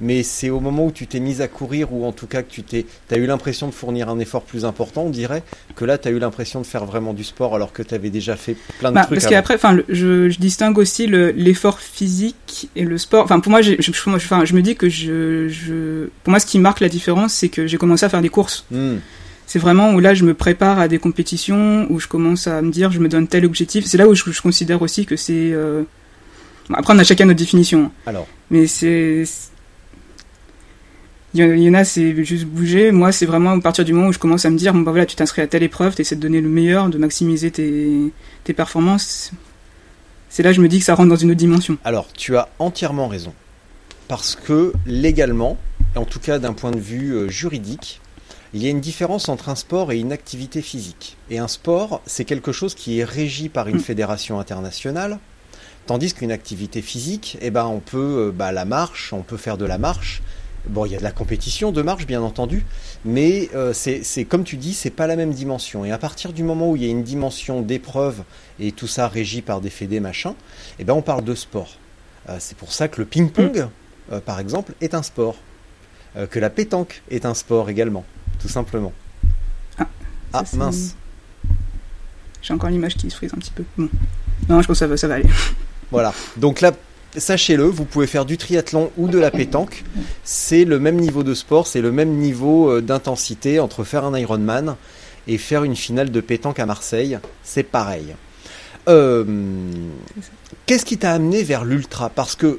mais 0.00 0.22
c'est 0.22 0.50
au 0.50 0.60
moment 0.60 0.86
où 0.86 0.92
tu 0.92 1.06
t'es 1.06 1.20
mise 1.20 1.40
à 1.40 1.48
courir 1.48 1.92
ou 1.92 2.04
en 2.04 2.12
tout 2.12 2.26
cas 2.26 2.42
que 2.42 2.50
tu 2.50 2.62
t'es, 2.62 2.86
as 3.10 3.16
eu 3.16 3.26
l'impression 3.26 3.66
de 3.66 3.72
fournir 3.72 4.08
un 4.08 4.18
effort 4.18 4.42
plus 4.42 4.64
important, 4.64 5.02
on 5.02 5.10
dirait 5.10 5.42
que 5.74 5.84
là 5.84 5.98
tu 5.98 6.08
as 6.08 6.10
eu 6.10 6.18
l'impression 6.18 6.60
de 6.60 6.66
faire 6.66 6.84
vraiment 6.84 7.14
du 7.14 7.24
sport 7.24 7.54
alors 7.54 7.72
que 7.72 7.82
tu 7.82 7.94
avais 7.94 8.10
déjà 8.10 8.36
fait 8.36 8.56
plein 8.78 8.90
de 8.90 8.94
bah, 8.94 9.04
trucs. 9.04 9.20
Parce 9.20 9.30
qu'après, 9.30 9.54
enfin, 9.54 9.78
je, 9.88 10.28
je, 10.28 10.38
distingue 10.38 10.78
aussi 10.78 11.06
l'effort 11.06 11.80
physique 11.80 12.68
et 12.76 12.84
le 12.84 12.98
sport. 12.98 13.24
Enfin, 13.24 13.40
pour 13.40 13.50
moi, 13.50 13.62
je, 13.62 13.74
je, 13.78 13.92
je 13.92 14.54
me 14.54 14.60
dis 14.60 14.76
que 14.76 14.88
je, 14.88 15.48
je, 15.48 16.08
pour 16.22 16.30
moi, 16.30 16.40
ce 16.40 16.46
qui 16.46 16.58
marque 16.58 16.80
la 16.80 16.88
différence, 16.88 17.34
c'est 17.34 17.48
que 17.48 17.66
j'ai 17.66 17.76
commencé 17.76 18.04
à 18.06 18.08
faire 18.08 18.22
des 18.22 18.28
courses. 18.28 18.64
Hmm 18.70 18.96
c'est 19.48 19.58
vraiment 19.58 19.94
où 19.94 20.00
là 20.00 20.12
je 20.12 20.24
me 20.24 20.34
prépare 20.34 20.78
à 20.78 20.88
des 20.88 20.98
compétitions, 20.98 21.86
où 21.88 21.98
je 21.98 22.06
commence 22.06 22.46
à 22.46 22.60
me 22.60 22.70
dire 22.70 22.92
je 22.92 23.00
me 23.00 23.08
donne 23.08 23.26
tel 23.26 23.46
objectif. 23.46 23.86
C'est 23.86 23.96
là 23.96 24.06
où 24.06 24.14
je, 24.14 24.22
considère 24.40 24.82
aussi 24.82 25.06
que 25.06 25.16
c'est. 25.16 25.52
Euh... 25.52 25.84
Après 26.72 26.94
on 26.94 26.98
a 26.98 27.04
chacun 27.04 27.24
notre 27.24 27.38
définition. 27.38 27.90
Alors. 28.06 28.28
Mais 28.50 28.66
c'est. 28.66 29.24
Il 31.34 31.58
y 31.58 31.68
en 31.68 31.74
a, 31.74 31.84
c'est 31.84 32.24
juste 32.24 32.46
bouger. 32.46 32.90
Moi, 32.90 33.12
c'est 33.12 33.26
vraiment 33.26 33.50
à 33.50 33.60
partir 33.60 33.84
du 33.84 33.92
moment 33.92 34.08
où 34.08 34.12
je 34.12 34.18
commence 34.18 34.46
à 34.46 34.50
me 34.50 34.56
dire, 34.56 34.72
bon, 34.72 34.80
bah 34.80 34.92
voilà, 34.92 35.04
tu 35.04 35.14
t'inscris 35.14 35.42
à 35.42 35.46
telle 35.46 35.62
épreuve, 35.62 35.94
tu 35.94 36.00
essaies 36.00 36.16
de 36.16 36.20
donner 36.20 36.40
le 36.40 36.48
meilleur, 36.48 36.88
de 36.88 36.96
maximiser 36.96 37.50
tes, 37.50 38.12
tes 38.44 38.54
performances. 38.54 39.32
C'est 40.30 40.42
là 40.42 40.50
que 40.50 40.56
je 40.56 40.62
me 40.62 40.68
dis 40.68 40.78
que 40.78 40.84
ça 40.84 40.94
rentre 40.94 41.10
dans 41.10 41.16
une 41.16 41.30
autre 41.30 41.38
dimension. 41.38 41.76
Alors, 41.84 42.08
tu 42.12 42.36
as 42.36 42.48
entièrement 42.58 43.08
raison. 43.08 43.34
Parce 44.08 44.36
que 44.36 44.72
légalement, 44.86 45.58
en 45.96 46.06
tout 46.06 46.18
cas 46.18 46.38
d'un 46.38 46.54
point 46.54 46.70
de 46.70 46.80
vue 46.80 47.12
euh, 47.12 47.28
juridique, 47.28 48.00
il 48.54 48.62
y 48.62 48.66
a 48.66 48.70
une 48.70 48.80
différence 48.80 49.28
entre 49.28 49.50
un 49.50 49.54
sport 49.54 49.92
et 49.92 49.98
une 49.98 50.12
activité 50.12 50.62
physique. 50.62 51.18
Et 51.28 51.38
un 51.38 51.48
sport, 51.48 52.00
c'est 52.06 52.24
quelque 52.24 52.52
chose 52.52 52.74
qui 52.74 53.00
est 53.00 53.04
régi 53.04 53.50
par 53.50 53.68
une 53.68 53.76
mm. 53.76 53.80
fédération 53.80 54.40
internationale, 54.40 55.18
tandis 55.86 56.14
qu'une 56.14 56.32
activité 56.32 56.80
physique, 56.80 57.36
eh 57.42 57.50
ben, 57.50 57.66
on 57.66 57.80
peut 57.80 58.28
euh, 58.28 58.32
bah, 58.32 58.52
la 58.52 58.64
marche, 58.64 59.12
on 59.12 59.22
peut 59.22 59.36
faire 59.36 59.58
de 59.58 59.66
la 59.66 59.76
marche, 59.76 60.22
Bon, 60.68 60.84
il 60.84 60.92
y 60.92 60.94
a 60.94 60.98
de 60.98 61.02
la 61.02 61.12
compétition 61.12 61.72
de 61.72 61.80
marche, 61.80 62.06
bien 62.06 62.20
entendu, 62.20 62.64
mais 63.04 63.48
euh, 63.54 63.72
c'est 63.72 64.24
comme 64.24 64.44
tu 64.44 64.56
dis, 64.56 64.74
c'est 64.74 64.90
pas 64.90 65.06
la 65.06 65.16
même 65.16 65.32
dimension. 65.32 65.84
Et 65.84 65.92
à 65.92 65.98
partir 65.98 66.32
du 66.32 66.42
moment 66.42 66.70
où 66.70 66.76
il 66.76 66.84
y 66.84 66.86
a 66.86 66.90
une 66.90 67.02
dimension 67.02 67.62
d'épreuve 67.62 68.22
et 68.60 68.72
tout 68.72 68.86
ça 68.86 69.08
régi 69.08 69.40
par 69.40 69.60
des 69.60 69.70
fédés 69.70 70.00
machin, 70.00 70.34
eh 70.78 70.84
ben 70.84 70.92
on 70.92 71.02
parle 71.02 71.24
de 71.24 71.34
sport. 71.34 71.78
Euh, 72.28 72.36
c'est 72.38 72.56
pour 72.56 72.72
ça 72.72 72.88
que 72.88 73.00
le 73.00 73.06
ping-pong, 73.06 73.58
mm. 73.58 74.12
euh, 74.12 74.20
par 74.20 74.40
exemple, 74.40 74.74
est 74.80 74.94
un 74.94 75.02
sport, 75.02 75.36
que 76.30 76.40
la 76.40 76.50
pétanque 76.50 77.02
est 77.10 77.26
un 77.26 77.34
sport 77.34 77.70
également, 77.70 78.04
tout 78.40 78.48
simplement. 78.48 78.92
Ah, 79.78 79.86
ah 80.32 80.42
mince. 80.54 80.96
J'ai 82.42 82.54
encore 82.54 82.70
l'image 82.70 82.96
qui 82.96 83.08
se 83.08 83.14
frise 83.14 83.32
un 83.34 83.38
petit 83.38 83.52
peu. 83.52 83.62
Non, 83.76 83.88
je 84.48 84.66
pense 84.66 84.66
que 84.66 84.74
ça 84.74 84.86
va, 84.88 84.96
ça 84.96 85.06
va 85.06 85.14
aller. 85.14 85.28
Voilà. 85.90 86.12
Donc 86.36 86.60
là, 86.60 86.72
sachez-le, 87.16 87.64
vous 87.64 87.84
pouvez 87.84 88.06
faire 88.06 88.24
du 88.24 88.36
triathlon 88.36 88.90
ou 88.96 89.08
de 89.08 89.18
la 89.18 89.30
pétanque. 89.30 89.84
C'est 90.24 90.64
le 90.64 90.78
même 90.78 90.96
niveau 90.96 91.22
de 91.22 91.34
sport, 91.34 91.66
c'est 91.66 91.80
le 91.80 91.92
même 91.92 92.10
niveau 92.10 92.70
euh, 92.70 92.80
d'intensité 92.80 93.60
entre 93.60 93.84
faire 93.84 94.04
un 94.04 94.18
Ironman 94.18 94.76
et 95.26 95.38
faire 95.38 95.64
une 95.64 95.76
finale 95.76 96.10
de 96.10 96.20
pétanque 96.20 96.58
à 96.58 96.66
Marseille. 96.66 97.18
C'est 97.42 97.62
pareil. 97.62 98.14
Euh, 98.88 99.24
qu'est-ce 100.66 100.84
qui 100.84 100.98
t'a 100.98 101.12
amené 101.12 101.42
vers 101.42 101.64
l'ultra? 101.64 102.08
Parce 102.08 102.34
que 102.34 102.58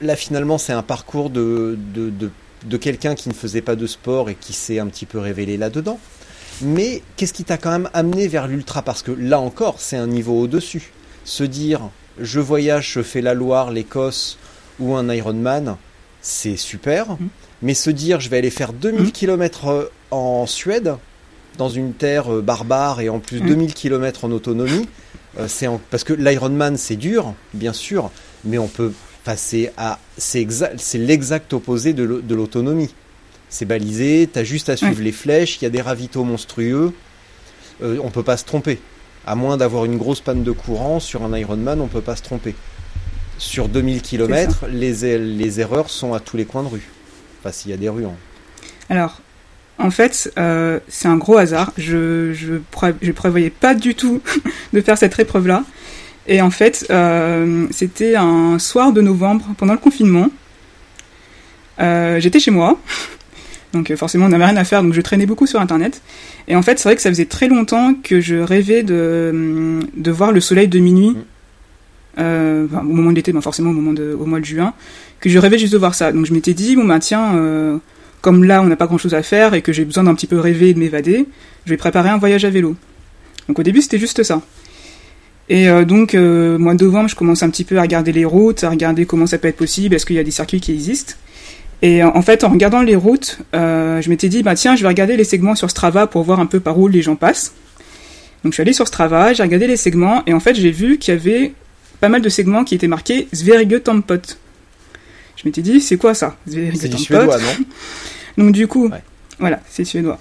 là, 0.00 0.14
finalement, 0.16 0.58
c'est 0.58 0.74
un 0.74 0.82
parcours 0.82 1.30
de, 1.30 1.78
de, 1.94 2.76
quelqu'un 2.76 3.14
qui 3.14 3.28
ne 3.28 3.34
faisait 3.34 3.62
pas 3.62 3.76
de 3.76 3.86
sport 3.86 4.28
et 4.28 4.34
qui 4.34 4.52
s'est 4.52 4.78
un 4.78 4.86
petit 4.86 5.06
peu 5.06 5.18
révélé 5.18 5.56
là-dedans. 5.56 5.98
Mais 6.60 7.02
qu'est-ce 7.16 7.32
qui 7.32 7.44
t'a 7.44 7.56
quand 7.56 7.70
même 7.70 7.88
amené 7.94 8.28
vers 8.28 8.46
l'ultra? 8.46 8.82
Parce 8.82 9.02
que 9.02 9.10
là 9.10 9.40
encore, 9.40 9.76
c'est 9.78 9.96
un 9.96 10.06
niveau 10.06 10.38
au-dessus. 10.40 10.92
Se 11.24 11.44
dire, 11.44 11.80
je 12.20 12.40
voyage, 12.40 12.92
je 12.92 13.02
fais 13.02 13.20
la 13.20 13.34
Loire, 13.34 13.70
l'Écosse 13.70 14.38
ou 14.78 14.94
un 14.94 15.12
Ironman, 15.12 15.76
c'est 16.20 16.56
super. 16.56 17.12
Mhm. 17.12 17.28
Mais 17.62 17.74
se 17.74 17.90
dire 17.90 18.20
je 18.20 18.28
vais 18.28 18.38
aller 18.38 18.50
faire 18.50 18.72
2000 18.72 19.12
km 19.12 19.68
euh, 19.68 19.84
en 20.10 20.46
Suède, 20.46 20.96
dans 21.56 21.68
une 21.68 21.92
terre 21.92 22.32
euh, 22.32 22.42
barbare 22.42 23.00
et 23.00 23.08
en 23.08 23.20
plus 23.20 23.40
2000 23.40 23.68
mhm. 23.68 23.72
km 23.72 24.24
en 24.24 24.32
autonomie, 24.32 24.88
euh, 25.38 25.46
c'est 25.48 25.68
parce 25.90 26.04
que 26.04 26.12
l'Ironman 26.12 26.76
c'est 26.76 26.96
dur, 26.96 27.34
bien 27.52 27.72
sûr, 27.72 28.10
mais 28.44 28.58
on 28.58 28.68
peut 28.68 28.92
passer 29.24 29.70
à. 29.76 29.98
C'est 30.18 30.46
l'exact 30.94 31.52
opposé 31.52 31.92
de 31.92 32.34
l'autonomie. 32.34 32.90
C'est 33.48 33.64
balisé, 33.64 34.28
t'as 34.30 34.42
juste 34.42 34.68
à 34.68 34.76
suivre 34.76 35.00
les 35.00 35.12
flèches, 35.12 35.58
il 35.60 35.64
y 35.64 35.66
a 35.66 35.70
des 35.70 35.80
ravitaux 35.80 36.24
monstrueux, 36.24 36.92
on 37.80 38.10
peut 38.10 38.22
pas 38.22 38.36
se 38.36 38.44
tromper. 38.44 38.80
À 39.26 39.34
moins 39.34 39.56
d'avoir 39.56 39.84
une 39.84 39.96
grosse 39.96 40.20
panne 40.20 40.42
de 40.42 40.52
courant, 40.52 41.00
sur 41.00 41.22
un 41.22 41.36
Ironman, 41.36 41.80
on 41.80 41.84
ne 41.84 41.88
peut 41.88 42.00
pas 42.00 42.16
se 42.16 42.22
tromper. 42.22 42.54
Sur 43.38 43.68
2000 43.68 44.02
km, 44.02 44.66
les, 44.70 45.18
les 45.18 45.60
erreurs 45.60 45.90
sont 45.90 46.14
à 46.14 46.20
tous 46.20 46.36
les 46.36 46.44
coins 46.44 46.62
de 46.62 46.68
rue. 46.68 46.88
Enfin, 47.40 47.52
s'il 47.52 47.70
y 47.70 47.74
a 47.74 47.76
des 47.76 47.88
rues. 47.88 48.04
Hein. 48.04 48.14
Alors, 48.88 49.20
en 49.78 49.90
fait, 49.90 50.32
euh, 50.38 50.78
c'est 50.88 51.08
un 51.08 51.16
gros 51.16 51.36
hasard. 51.36 51.72
Je 51.76 52.32
je, 52.32 52.54
je 53.02 53.12
prévoyais 53.12 53.50
pas 53.50 53.74
du 53.74 53.94
tout 53.94 54.22
de 54.72 54.80
faire 54.80 54.98
cette 54.98 55.18
épreuve-là. 55.18 55.64
Et 56.26 56.40
en 56.40 56.50
fait, 56.50 56.86
euh, 56.90 57.66
c'était 57.70 58.16
un 58.16 58.58
soir 58.58 58.92
de 58.92 59.00
novembre, 59.00 59.46
pendant 59.58 59.74
le 59.74 59.78
confinement. 59.78 60.28
Euh, 61.80 62.20
j'étais 62.20 62.40
chez 62.40 62.50
moi. 62.50 62.78
Donc 63.72 63.92
forcément, 63.96 64.26
on 64.26 64.28
n'avait 64.28 64.46
rien 64.46 64.56
à 64.56 64.62
faire, 64.62 64.84
donc 64.84 64.92
je 64.92 65.00
traînais 65.00 65.26
beaucoup 65.26 65.48
sur 65.48 65.60
Internet. 65.60 66.00
Et 66.48 66.56
en 66.56 66.62
fait, 66.62 66.78
c'est 66.78 66.88
vrai 66.88 66.96
que 66.96 67.02
ça 67.02 67.08
faisait 67.08 67.24
très 67.24 67.48
longtemps 67.48 67.94
que 67.94 68.20
je 68.20 68.36
rêvais 68.36 68.82
de, 68.82 69.80
de 69.96 70.10
voir 70.10 70.32
le 70.32 70.40
soleil 70.40 70.68
de 70.68 70.78
minuit. 70.78 71.10
Mm. 71.10 71.24
Euh, 72.18 72.66
au 72.72 72.82
moment 72.82 73.10
de 73.10 73.16
l'été, 73.16 73.32
ben 73.32 73.40
forcément 73.40 73.70
au, 73.70 73.72
moment 73.72 73.92
de, 73.92 74.16
au 74.18 74.26
mois 74.26 74.40
de 74.40 74.44
juin, 74.44 74.72
que 75.20 75.28
je 75.28 75.38
rêvais 75.38 75.58
juste 75.58 75.72
de 75.72 75.78
voir 75.78 75.94
ça. 75.94 76.12
Donc 76.12 76.26
je 76.26 76.32
m'étais 76.32 76.54
dit, 76.54 76.76
bon 76.76 76.84
ben 76.84 76.98
tiens, 76.98 77.34
euh, 77.36 77.78
comme 78.20 78.44
là 78.44 78.62
on 78.62 78.66
n'a 78.66 78.76
pas 78.76 78.86
grand 78.86 78.98
chose 78.98 79.14
à 79.14 79.22
faire 79.22 79.54
et 79.54 79.62
que 79.62 79.72
j'ai 79.72 79.84
besoin 79.84 80.04
d'un 80.04 80.14
petit 80.14 80.26
peu 80.26 80.38
rêver 80.38 80.70
et 80.70 80.74
de 80.74 80.78
m'évader, 80.78 81.26
je 81.64 81.70
vais 81.70 81.76
préparer 81.76 82.10
un 82.10 82.18
voyage 82.18 82.44
à 82.44 82.50
vélo. 82.50 82.76
Donc 83.48 83.58
au 83.58 83.62
début 83.62 83.82
c'était 83.82 83.98
juste 83.98 84.22
ça. 84.22 84.40
Et 85.48 85.68
euh, 85.68 85.84
donc, 85.84 86.14
mois 86.14 86.74
de 86.74 86.84
novembre, 86.84 87.08
je 87.08 87.16
commence 87.16 87.42
un 87.42 87.50
petit 87.50 87.64
peu 87.64 87.78
à 87.78 87.82
regarder 87.82 88.12
les 88.12 88.24
routes, 88.24 88.64
à 88.64 88.70
regarder 88.70 89.06
comment 89.06 89.26
ça 89.26 89.38
peut 89.38 89.48
être 89.48 89.56
possible, 89.56 89.94
est-ce 89.94 90.06
qu'il 90.06 90.16
y 90.16 90.20
a 90.20 90.24
des 90.24 90.30
circuits 90.30 90.60
qui 90.60 90.72
existent? 90.72 91.14
Et 91.84 92.02
en 92.02 92.22
fait, 92.22 92.44
en 92.44 92.48
regardant 92.48 92.80
les 92.80 92.96
routes, 92.96 93.40
euh, 93.54 94.00
je 94.00 94.08
m'étais 94.08 94.30
dit, 94.30 94.42
bah 94.42 94.54
tiens, 94.54 94.74
je 94.74 94.80
vais 94.80 94.88
regarder 94.88 95.18
les 95.18 95.24
segments 95.24 95.54
sur 95.54 95.68
Strava 95.68 96.06
pour 96.06 96.22
voir 96.22 96.40
un 96.40 96.46
peu 96.46 96.58
par 96.58 96.78
où 96.78 96.88
les 96.88 97.02
gens 97.02 97.14
passent. 97.14 97.52
Donc 98.42 98.52
je 98.52 98.54
suis 98.54 98.62
allé 98.62 98.72
sur 98.72 98.88
Strava, 98.88 99.34
j'ai 99.34 99.42
regardé 99.42 99.66
les 99.66 99.76
segments, 99.76 100.22
et 100.26 100.32
en 100.32 100.40
fait, 100.40 100.54
j'ai 100.54 100.70
vu 100.70 100.96
qu'il 100.96 101.12
y 101.12 101.16
avait 101.18 101.52
pas 102.00 102.08
mal 102.08 102.22
de 102.22 102.28
segments 102.30 102.64
qui 102.64 102.74
étaient 102.74 102.88
marqués 102.88 103.28
Sverige 103.34 103.82
Tampot. 103.82 104.14
Je 105.36 105.42
m'étais 105.44 105.60
dit, 105.60 105.78
c'est 105.82 105.98
quoi 105.98 106.14
ça 106.14 106.38
C'est 106.46 106.88
du 106.88 106.96
suédois, 106.96 107.36
non 107.36 107.64
Donc 108.44 108.54
du 108.54 108.66
coup, 108.66 108.90
voilà, 109.38 109.60
c'est 109.68 109.84
suédois. 109.84 110.18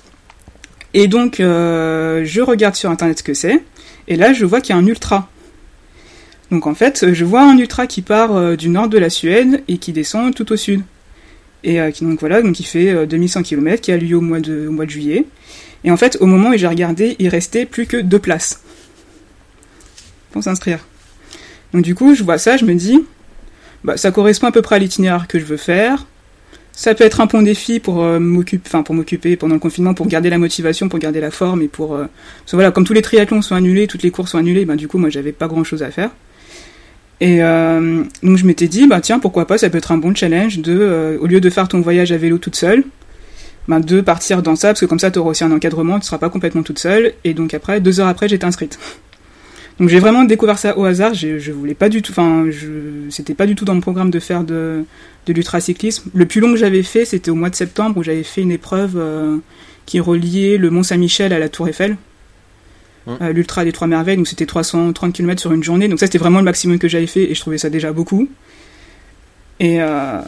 Et 0.94 1.08
donc, 1.08 1.40
euh, 1.40 2.26
je 2.26 2.42
regarde 2.42 2.76
sur 2.76 2.90
Internet 2.90 3.20
ce 3.20 3.24
que 3.24 3.34
c'est, 3.34 3.64
et 4.10 4.18
là, 4.18 4.34
je 4.34 4.44
vois 4.44 4.60
qu'il 4.60 4.76
y 4.76 4.78
a 4.78 4.82
un 4.82 4.86
ultra. 4.86 5.30
Donc 6.52 6.68
en 6.68 6.76
fait, 6.76 7.14
je 7.14 7.24
vois 7.24 7.44
un 7.44 7.58
ultra 7.58 7.88
qui 7.88 8.02
part 8.02 8.36
euh, 8.36 8.58
du 8.58 8.68
nord 8.68 8.90
de 8.90 8.98
la 8.98 9.10
Suède 9.10 9.64
et 9.70 9.78
qui 9.78 9.94
descend 9.94 10.36
tout 10.36 10.52
au 10.52 10.58
sud 10.58 10.82
et 11.64 11.80
euh, 11.80 11.92
qui 11.92 12.04
donc 12.04 12.20
voilà 12.20 12.42
donc 12.42 12.60
il 12.60 12.66
fait 12.66 13.06
2100 13.06 13.40
euh, 13.40 13.44
km 13.44 13.82
qui 13.82 13.92
a 13.92 13.98
lieu 13.98 14.18
au 14.18 14.22
mois 14.22 14.40
de 14.40 14.90
juillet. 14.90 15.26
Et 15.84 15.92
en 15.92 15.98
fait 15.98 16.18
au 16.20 16.26
moment 16.26 16.50
où 16.50 16.58
j'ai 16.58 16.68
regardé 16.68 17.16
il 17.20 17.30
restait 17.30 17.66
plus 17.66 17.86
que 17.86 17.98
deux 17.98 18.20
places 18.20 18.62
pour 20.32 20.44
s'inscrire. 20.44 20.80
Donc 21.74 21.84
du 21.84 21.96
coup 21.96 22.16
je 22.16 22.24
vois 22.24 22.38
ça 22.38 22.58
je 22.58 22.66
me 22.66 22.74
dis 22.74 23.04
bah 23.84 23.98
ça 23.98 24.12
correspond 24.12 24.48
à 24.48 24.52
peu 24.52 24.62
près 24.62 24.76
à 24.76 24.80
l'itinéraire 24.80 25.28
que 25.28 25.40
je 25.40 25.46
veux 25.46 25.58
faire. 25.58 26.06
Ça 26.76 26.96
peut 26.96 27.04
être 27.04 27.22
un 27.22 27.28
bon 27.28 27.44
défi 27.44 27.80
pour 27.80 28.04
euh, 28.04 28.20
m'occuper 28.20 28.70
pour 28.84 28.96
m'occuper 28.96 29.36
pendant 29.36 29.54
le 29.54 29.60
confinement 29.60 29.94
pour 29.94 30.08
garder 30.08 30.30
la 30.30 30.40
motivation 30.40 30.90
pour 30.90 31.00
garder 31.00 31.22
la 31.22 31.30
forme 31.30 31.62
et 31.62 31.68
pour 31.68 32.00
voilà 32.52 32.72
comme 32.72 32.84
tous 32.84 32.94
les 32.94 33.04
triathlons 33.04 33.42
sont 33.42 33.56
annulés 33.56 33.88
toutes 33.88 34.04
les 34.04 34.12
courses 34.12 34.32
sont 34.32 34.40
annulées 34.40 34.66
ben 34.66 34.76
du 34.76 34.88
coup 34.88 34.98
moi 34.98 35.10
j'avais 35.10 35.34
pas 35.34 35.48
grand 35.48 35.64
chose 35.64 35.84
à 35.84 35.92
faire 35.92 36.10
et 37.20 37.44
euh, 37.44 38.04
donc 38.22 38.38
je 38.38 38.46
m'étais 38.46 38.68
dit, 38.68 38.88
bah 38.88 39.02
tiens, 39.02 39.20
pourquoi 39.20 39.48
pas, 39.48 39.58
ça 39.58 39.70
peut 39.70 39.78
être 39.78 39.92
un 39.92 39.98
bon 39.98 40.14
challenge 40.16 40.60
de, 40.60 40.78
euh, 40.78 41.18
au 41.20 41.28
lieu 41.28 41.40
de 41.40 41.50
faire 41.50 41.68
ton 41.68 41.82
voyage 41.82 42.12
à 42.12 42.18
vélo 42.18 42.38
toute 42.38 42.56
seule, 42.56 42.84
bah, 43.68 43.80
de 43.80 44.02
partir 44.02 44.42
dans 44.42 44.56
ça, 44.56 44.70
parce 44.70 44.82
que 44.82 44.86
comme 44.86 45.00
ça, 45.00 45.12
tu 45.12 45.20
auras 45.20 45.32
aussi 45.32 45.44
un 45.44 45.52
encadrement, 45.52 46.00
tu 46.00 46.06
seras 46.06 46.18
pas 46.18 46.30
complètement 46.30 46.64
toute 46.64 46.80
seule. 46.80 47.14
Et 47.24 47.34
donc 47.34 47.54
après, 47.54 47.80
deux 47.80 48.00
heures 48.00 48.08
après, 48.08 48.28
j'étais 48.28 48.46
inscrite. 48.46 48.80
Donc 49.80 49.90
j'ai 49.90 49.98
vraiment 49.98 50.24
découvert 50.24 50.60
ça 50.60 50.78
au 50.78 50.86
hasard. 50.86 51.16
Je, 51.16 51.40
je 51.40 51.52
voulais 51.52 51.74
pas 51.74 51.90
du 51.90 52.04
tout, 52.04 52.12
enfin, 52.12 52.46
c'était 53.10 53.34
pas 53.34 53.48
du 53.48 53.56
tout 53.56 53.66
dans 53.66 53.74
mon 53.74 53.82
programme 53.82 54.12
de 54.12 54.20
faire 54.20 54.44
de, 54.44 54.86
de 55.26 55.34
l'ultracyclisme. 55.34 56.12
Le 56.14 56.26
plus 56.28 56.42
long 56.42 56.52
que 56.52 56.58
j'avais 56.58 56.84
fait, 56.84 57.06
c'était 57.06 57.32
au 57.32 57.36
mois 57.36 57.50
de 57.50 57.56
septembre 57.56 57.98
où 57.98 58.04
j'avais 58.04 58.22
fait 58.22 58.42
une 58.42 58.52
épreuve 58.52 58.94
euh, 58.98 59.38
qui 59.88 60.00
reliait 60.00 60.58
le 60.58 60.70
Mont 60.70 60.84
Saint-Michel 60.84 61.34
à 61.34 61.40
la 61.40 61.50
Tour 61.50 61.68
Eiffel. 61.68 61.98
Euh, 63.08 63.34
l'Ultra 63.34 63.66
des 63.66 63.74
Trois 63.74 63.88
Merveilles, 63.88 64.16
donc 64.16 64.28
c'était 64.28 64.46
330 64.46 65.14
km 65.14 65.42
sur 65.42 65.52
une 65.52 65.64
journée. 65.64 65.88
Donc 65.88 66.00
ça, 66.00 66.06
c'était 66.06 66.18
vraiment 66.18 66.40
le 66.40 66.46
maximum 66.46 66.80
que 66.80 66.88
j'avais 66.88 67.08
fait 67.08 67.30
et 67.30 67.36
je 67.36 67.40
trouvais 67.40 67.58
ça 67.58 67.70
déjà 67.70 67.92
beaucoup. 67.92 68.30
Et, 69.60 69.82
euh, 69.82 70.22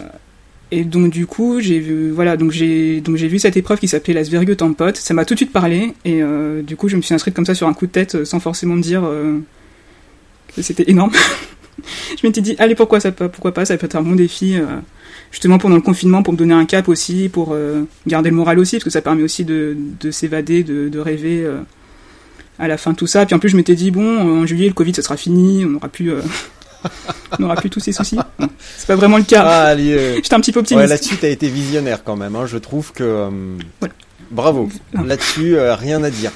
et 0.72 0.84
donc 0.84 1.12
du 1.12 1.25
coup, 1.25 1.62
j'ai 1.62 1.79
vu, 1.79 2.12
voilà, 2.12 2.36
donc 2.38 2.51
j'ai, 2.51 3.01
vu 3.01 3.39
cette 3.39 3.55
épreuve 3.55 3.79
qui 3.79 3.88
s'appelait 3.88 4.13
la 4.13 4.25
Svergue 4.25 4.55
Tampot. 4.55 4.96
Ça 4.96 5.13
m'a 5.13 5.24
tout 5.24 5.36
de 5.36 5.39
suite 5.39 5.53
parlé 5.53 5.94
et 6.03 6.22
euh, 6.22 6.62
du 6.62 6.75
coup, 6.75 6.89
je 6.89 6.98
me 6.98 7.01
suis 7.01 7.13
inscrite 7.13 7.34
comme 7.34 7.46
ça 7.46 7.55
sur 7.55 7.67
un 7.67 7.74
coup 7.74 7.88
de 7.88 7.91
tête 7.91 8.25
sans 8.25 8.39
forcément 8.39 8.75
me 8.75 8.82
dire 8.82 9.10
que 10.53 10.62
c'était 10.62 10.89
énorme. 10.89 11.12
je 12.22 12.27
m'étais 12.27 12.41
dit, 12.41 12.55
allez, 12.60 12.75
pourquoi 12.75 13.00
ça, 13.00 13.12
pourquoi 13.12 13.53
pas, 13.53 13.63
ça 13.65 13.77
peut 13.77 13.86
être 13.86 13.96
un 13.96 14.01
bon 14.01 14.15
défi 14.15 14.58
justement 15.32 15.58
pendant 15.58 15.75
le 15.75 15.82
confinement 15.82 16.24
pour 16.24 16.34
me 16.34 16.38
donner 16.38 16.53
un 16.53 16.65
cap 16.65 16.89
aussi, 16.89 17.29
pour 17.29 17.55
garder 18.05 18.32
le 18.32 18.36
moral 18.36 18.60
aussi, 18.60 18.75
parce 18.75 18.84
que 18.84 18.89
ça 18.89 19.01
permet 19.01 19.24
aussi 19.24 19.46
de, 19.46 19.77
de 20.01 20.12
s'évader, 20.12 20.63
de, 20.63 20.89
de 20.89 21.00
rêver 21.00 21.50
à 22.59 22.67
la 22.67 22.77
fin 22.77 22.91
de 22.91 22.97
tout 22.97 23.07
ça. 23.07 23.25
Puis 23.25 23.35
en 23.35 23.39
plus, 23.39 23.50
je 23.50 23.57
m'étais 23.57 23.75
dit, 23.75 23.91
bon, 23.91 24.41
en 24.41 24.45
juillet, 24.45 24.67
le 24.67 24.74
Covid, 24.74 24.93
ça 24.93 25.01
sera 25.01 25.17
fini, 25.17 25.65
on 25.65 25.69
n'aura 25.69 25.89
plus, 25.89 26.12
euh, 26.12 26.21
on 27.39 27.55
plus 27.55 27.69
tous 27.69 27.79
ces 27.79 27.91
soucis. 27.91 28.17
c'est 28.77 28.88
pas 28.88 28.95
vraiment 28.95 29.17
le 29.17 29.24
cas. 29.24 29.43
Ah, 29.45 29.69
euh, 29.71 30.15
J'étais 30.24 30.33
un 30.33 30.39
petit 30.39 30.51
peu 30.51 30.59
optimiste. 30.59 30.83
Ouais, 30.83 30.89
là-dessus, 30.89 31.17
t'as 31.17 31.29
été 31.29 31.50
visionnaire 31.50 32.03
quand 32.03 32.15
même. 32.15 32.35
Hein. 32.35 32.45
Je 32.45 32.57
trouve 32.57 32.91
que. 32.91 33.03
Euh, 33.03 33.29
bravo. 34.31 34.69
Là-dessus, 34.93 35.57
rien 35.59 36.03
à 36.03 36.09
dire. 36.09 36.31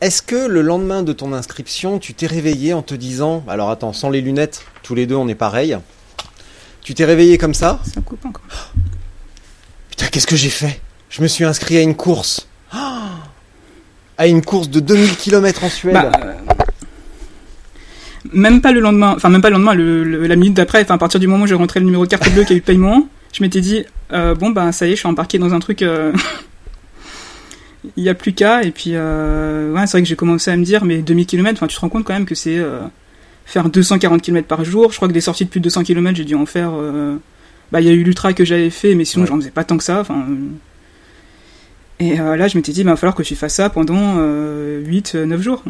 Est-ce 0.00 0.22
que 0.22 0.46
le 0.46 0.62
lendemain 0.62 1.02
de 1.02 1.12
ton 1.12 1.32
inscription, 1.32 1.98
tu 1.98 2.14
t'es 2.14 2.28
réveillé 2.28 2.72
en 2.72 2.82
te 2.82 2.94
disant, 2.94 3.42
alors 3.48 3.70
attends, 3.70 3.92
sans 3.92 4.10
les 4.10 4.20
lunettes, 4.20 4.64
tous 4.84 4.94
les 4.94 5.06
deux, 5.06 5.16
on 5.16 5.26
est 5.26 5.34
pareil. 5.34 5.76
Tu 6.82 6.94
t'es 6.94 7.04
réveillé 7.04 7.36
comme 7.36 7.52
ça? 7.52 7.80
Ça 7.84 8.00
coupe 8.00 8.24
encore. 8.24 8.44
Putain, 9.90 10.06
qu'est-ce 10.06 10.26
que 10.26 10.36
j'ai 10.36 10.50
fait? 10.50 10.80
Je 11.10 11.20
me 11.20 11.26
suis 11.26 11.44
inscrit 11.44 11.76
à 11.78 11.80
une 11.82 11.96
course 11.96 12.47
à 14.18 14.26
une 14.26 14.42
course 14.42 14.68
de 14.68 14.80
2000 14.80 15.16
km 15.16 15.64
en 15.64 15.68
Suède 15.68 15.94
bah, 15.94 16.10
euh, 16.24 16.34
Même 18.32 18.60
pas 18.60 18.72
le 18.72 18.80
lendemain, 18.80 19.14
enfin 19.16 19.28
même 19.28 19.40
pas 19.40 19.48
le 19.48 19.56
lendemain, 19.56 19.74
la 19.74 20.36
minute 20.36 20.54
d'après, 20.54 20.82
enfin 20.82 20.96
à 20.96 20.98
partir 20.98 21.20
du 21.20 21.28
moment 21.28 21.44
où 21.44 21.46
j'ai 21.46 21.54
rentré 21.54 21.78
le 21.80 21.86
numéro 21.86 22.04
de 22.04 22.10
carte 22.10 22.28
bleue 22.34 22.42
qui 22.44 22.52
a 22.52 22.56
eu 22.56 22.58
le 22.58 22.64
paiement, 22.64 23.08
je 23.32 23.42
m'étais 23.42 23.60
dit 23.60 23.84
euh, 24.12 24.34
bon 24.34 24.50
ben 24.50 24.72
ça 24.72 24.86
y 24.86 24.90
est, 24.90 24.94
je 24.96 25.00
suis 25.00 25.08
embarqué 25.08 25.38
dans 25.38 25.54
un 25.54 25.60
truc. 25.60 25.82
Euh, 25.82 26.12
il 27.96 28.02
n'y 28.02 28.08
a 28.08 28.14
plus 28.14 28.32
qu'à 28.32 28.64
et 28.64 28.72
puis 28.72 28.90
ouais, 28.90 29.86
c'est 29.86 29.92
vrai 29.92 30.02
que 30.02 30.08
j'ai 30.08 30.16
commencé 30.16 30.50
à 30.50 30.56
me 30.56 30.64
dire 30.64 30.84
mais 30.84 30.98
2000 30.98 31.26
km, 31.26 31.52
enfin 31.54 31.68
tu 31.68 31.76
te 31.76 31.80
rends 31.80 31.88
compte 31.88 32.04
quand 32.04 32.12
même 32.12 32.26
que 32.26 32.34
c'est 32.34 32.60
faire 33.46 33.70
240 33.70 34.20
km 34.20 34.48
par 34.48 34.64
jour. 34.64 34.90
Je 34.90 34.96
crois 34.96 35.06
que 35.08 35.12
des 35.14 35.20
sorties 35.20 35.44
de 35.44 35.50
plus 35.50 35.60
de 35.60 35.64
200 35.64 35.84
km, 35.84 36.16
j'ai 36.16 36.24
dû 36.24 36.34
en 36.34 36.44
faire 36.44 36.72
bah 37.70 37.80
il 37.80 37.86
y 37.86 37.90
a 37.90 37.92
eu 37.92 38.02
l'ultra 38.02 38.32
que 38.32 38.44
j'avais 38.44 38.70
fait, 38.70 38.94
mais 38.94 39.04
sinon 39.04 39.24
Ouais. 39.24 39.28
j'en 39.28 39.36
faisais 39.36 39.50
pas 39.50 39.62
tant 39.62 39.76
que 39.76 39.84
ça. 39.84 40.00
Enfin. 40.00 40.26
Et 42.00 42.20
euh, 42.20 42.36
là 42.36 42.48
je 42.48 42.56
m'étais 42.56 42.72
dit, 42.72 42.84
bah, 42.84 42.90
il 42.90 42.94
va 42.94 42.96
falloir 42.96 43.14
que 43.14 43.24
je 43.24 43.34
fasse 43.34 43.54
ça 43.54 43.70
pendant 43.70 44.16
euh, 44.18 44.84
8-9 44.84 45.38
jours. 45.40 45.62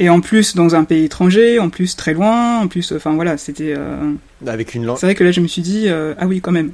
Et 0.00 0.08
en 0.08 0.20
plus 0.20 0.56
dans 0.56 0.74
un 0.74 0.84
pays 0.84 1.04
étranger, 1.04 1.58
en 1.60 1.70
plus 1.70 1.94
très 1.96 2.14
loin, 2.14 2.58
en 2.60 2.68
plus, 2.68 2.92
enfin 2.92 3.14
voilà, 3.14 3.36
c'était. 3.38 3.74
euh, 3.76 4.12
Avec 4.46 4.74
une 4.74 4.84
langue. 4.84 4.98
C'est 4.98 5.06
vrai 5.06 5.14
que 5.14 5.24
là 5.24 5.30
je 5.32 5.40
me 5.40 5.46
suis 5.46 5.62
dit, 5.62 5.84
euh, 5.88 6.14
ah 6.18 6.26
oui 6.26 6.40
quand 6.40 6.50
même. 6.52 6.72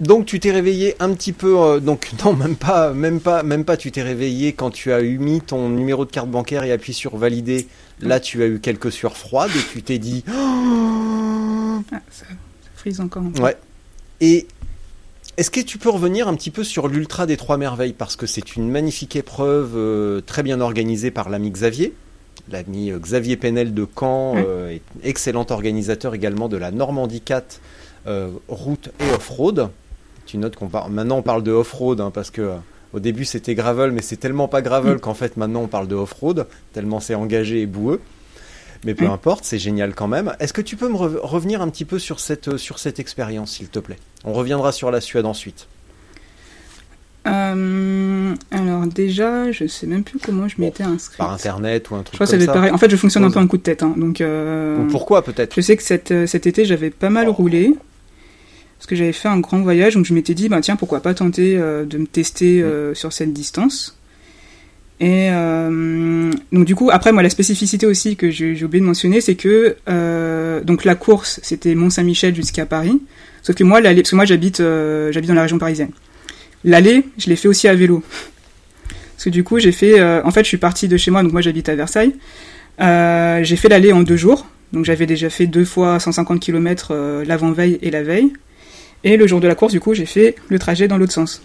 Donc 0.00 0.26
tu 0.26 0.40
t'es 0.40 0.50
réveillé 0.50 0.96
un 0.98 1.12
petit 1.14 1.32
peu, 1.32 1.56
euh, 1.58 1.78
donc 1.78 2.10
non 2.24 2.32
même 2.32 2.56
pas, 2.56 2.92
même 2.92 3.20
pas, 3.20 3.42
même 3.42 3.64
pas. 3.64 3.76
Tu 3.76 3.92
t'es 3.92 4.02
réveillé 4.02 4.52
quand 4.54 4.70
tu 4.70 4.92
as 4.92 5.02
eu 5.02 5.18
mis 5.18 5.40
ton 5.40 5.68
numéro 5.68 6.04
de 6.04 6.10
carte 6.10 6.28
bancaire 6.30 6.64
et 6.64 6.72
appuyé 6.72 6.94
sur 6.94 7.16
valider. 7.16 7.68
Là 8.00 8.18
tu 8.18 8.42
as 8.42 8.46
eu 8.46 8.58
quelques 8.60 8.90
sueurs 8.90 9.16
froides 9.16 9.50
et 9.54 9.72
tu 9.72 9.82
t'es 9.82 9.98
dit. 9.98 10.24
Ah, 11.92 11.98
ça, 12.10 12.24
ça 12.26 12.70
frise 12.76 13.00
encore. 13.00 13.22
un 13.24 13.30
peu. 13.30 13.42
Ouais. 13.42 13.56
Et 14.20 14.46
est-ce 15.36 15.50
que 15.50 15.60
tu 15.60 15.78
peux 15.78 15.90
revenir 15.90 16.28
un 16.28 16.34
petit 16.34 16.50
peu 16.50 16.62
sur 16.64 16.88
l'Ultra 16.88 17.26
des 17.26 17.36
Trois 17.36 17.56
Merveilles? 17.56 17.92
Parce 17.92 18.16
que 18.16 18.26
c'est 18.26 18.56
une 18.56 18.70
magnifique 18.70 19.16
épreuve 19.16 19.72
euh, 19.76 20.20
très 20.20 20.42
bien 20.42 20.60
organisée 20.60 21.10
par 21.10 21.28
l'ami 21.28 21.50
Xavier. 21.50 21.92
L'ami 22.50 22.90
euh, 22.92 22.98
Xavier 22.98 23.36
Penel 23.36 23.74
de 23.74 23.86
Caen, 23.98 24.34
Ouais. 24.34 24.44
euh, 24.46 24.68
est 24.70 24.82
excellent 25.02 25.46
organisateur 25.50 26.14
également 26.14 26.48
de 26.48 26.56
la 26.56 26.70
Normandie 26.70 27.20
4 27.20 27.60
euh, 28.06 28.28
route 28.48 28.90
et 29.00 29.10
off-road. 29.14 29.70
Tu 30.26 30.38
notes 30.38 30.56
qu'on 30.56 30.68
parle, 30.68 30.92
maintenant 30.92 31.18
on 31.18 31.22
parle 31.22 31.42
de 31.42 31.52
off-road 31.52 32.00
hein, 32.00 32.10
parce 32.12 32.30
que 32.30 32.52
au 32.92 33.00
début 33.00 33.24
c'était 33.24 33.54
gravel, 33.54 33.90
mais 33.92 34.02
c'est 34.02 34.16
tellement 34.16 34.46
pas 34.48 34.62
gravel 34.62 34.96
Mm. 34.96 35.00
qu'en 35.00 35.14
fait 35.14 35.36
maintenant 35.36 35.62
on 35.62 35.66
parle 35.68 35.88
de 35.88 35.94
off-road, 35.94 36.46
tellement 36.72 37.00
c'est 37.00 37.14
engagé 37.14 37.60
et 37.62 37.66
boueux. 37.66 38.00
Mais 38.84 38.94
peu 38.94 39.06
Mm. 39.06 39.10
importe, 39.12 39.44
c'est 39.44 39.58
génial 39.58 39.94
quand 39.94 40.08
même. 40.08 40.34
Est-ce 40.40 40.52
que 40.52 40.60
tu 40.60 40.76
peux 40.76 40.88
me 40.88 40.94
re- 40.96 41.18
revenir 41.22 41.62
un 41.62 41.68
petit 41.68 41.84
peu 41.84 41.98
sur 41.98 42.20
cette, 42.20 42.48
euh, 42.48 42.58
sur 42.58 42.78
cette 42.78 42.98
expérience, 43.00 43.52
s'il 43.52 43.68
te 43.68 43.78
plaît? 43.78 43.96
On 44.24 44.32
reviendra 44.32 44.72
sur 44.72 44.90
la 44.90 45.00
Suède 45.00 45.24
ensuite. 45.26 45.66
Euh, 47.26 48.34
alors 48.50 48.86
déjà, 48.86 49.50
je 49.50 49.66
sais 49.66 49.86
même 49.86 50.04
plus 50.04 50.18
comment 50.18 50.46
je 50.46 50.56
m'étais 50.58 50.82
inscrite. 50.82 51.16
Par 51.18 51.32
internet 51.32 51.88
ou 51.90 51.94
un 51.94 52.02
truc 52.02 52.12
Je 52.12 52.16
crois 52.18 52.26
que 52.26 52.38
ça 52.38 52.44
comme 52.46 52.54
pareil. 52.54 52.70
En 52.70 52.76
fait, 52.78 52.90
je 52.90 52.96
fonctionne 52.96 53.24
un 53.24 53.30
peu 53.30 53.38
en 53.40 53.46
coup 53.46 53.56
de 53.56 53.62
tête, 53.62 53.82
hein, 53.82 53.94
donc. 53.96 54.20
euh, 54.20 54.78
Ou 54.78 54.88
pourquoi 54.88 55.24
peut-être? 55.24 55.54
Je 55.54 55.60
sais 55.62 55.76
que 55.76 55.82
cet, 55.82 56.26
cet 56.26 56.46
été, 56.46 56.64
j'avais 56.66 56.90
pas 56.90 57.10
mal 57.10 57.28
roulé. 57.28 57.74
Parce 58.78 58.86
que 58.86 58.96
j'avais 58.96 59.12
fait 59.12 59.28
un 59.28 59.40
grand 59.40 59.62
voyage, 59.62 59.94
donc 59.94 60.04
je 60.04 60.12
m'étais 60.12 60.34
dit, 60.34 60.50
bah 60.50 60.60
tiens, 60.60 60.76
pourquoi 60.76 61.00
pas 61.00 61.14
tenter 61.14 61.56
euh, 61.56 61.86
de 61.86 61.96
me 61.96 62.06
tester 62.06 62.60
euh, 62.62 62.92
sur 62.92 63.14
cette 63.14 63.32
distance. 63.32 63.96
Et 65.00 65.28
euh, 65.30 66.30
donc 66.52 66.64
du 66.64 66.74
coup, 66.74 66.90
après, 66.92 67.12
moi, 67.12 67.22
la 67.22 67.30
spécificité 67.30 67.86
aussi 67.86 68.16
que 68.16 68.30
j'ai 68.30 68.62
oublié 68.64 68.80
de 68.80 68.86
mentionner, 68.86 69.20
c'est 69.20 69.34
que 69.34 69.76
euh, 69.88 70.62
donc 70.62 70.84
la 70.84 70.94
course, 70.94 71.40
c'était 71.42 71.74
Mont-Saint-Michel 71.74 72.34
jusqu'à 72.34 72.66
Paris. 72.66 73.00
Sauf 73.42 73.56
que 73.56 73.64
moi, 73.64 73.82
parce 73.82 74.10
que 74.10 74.16
moi, 74.16 74.24
j'habite, 74.24 74.60
euh, 74.60 75.12
j'habite 75.12 75.28
dans 75.28 75.34
la 75.34 75.42
région 75.42 75.58
parisienne. 75.58 75.90
L'aller, 76.64 77.04
je 77.18 77.28
l'ai 77.28 77.36
fait 77.36 77.48
aussi 77.48 77.68
à 77.68 77.74
vélo. 77.74 78.02
Parce 79.14 79.24
que 79.24 79.30
du 79.30 79.44
coup, 79.44 79.58
j'ai 79.58 79.72
fait, 79.72 80.02
en 80.02 80.30
fait, 80.30 80.42
je 80.42 80.48
suis 80.48 80.56
partie 80.56 80.88
de 80.88 80.96
chez 80.96 81.10
moi, 81.10 81.22
donc 81.22 81.32
moi, 81.32 81.40
j'habite 81.40 81.68
à 81.68 81.74
Versailles. 81.74 82.14
J'ai 82.78 83.56
fait 83.56 83.68
l'aller 83.68 83.92
en 83.92 84.02
deux 84.02 84.16
jours. 84.16 84.46
Donc 84.74 84.84
j'avais 84.84 85.06
déjà 85.06 85.30
fait 85.30 85.46
deux 85.46 85.64
fois 85.64 86.00
150 86.00 86.40
km 86.40 86.88
euh, 86.90 87.24
l'avant-veille 87.24 87.78
et 87.80 87.90
la 87.90 88.02
veille. 88.02 88.32
Et 89.04 89.16
le 89.16 89.26
jour 89.26 89.40
de 89.40 89.46
la 89.46 89.54
course, 89.54 89.72
du 89.72 89.80
coup, 89.80 89.94
j'ai 89.94 90.06
fait 90.06 90.34
le 90.48 90.58
trajet 90.58 90.88
dans 90.88 90.98
l'autre 90.98 91.12
sens. 91.12 91.42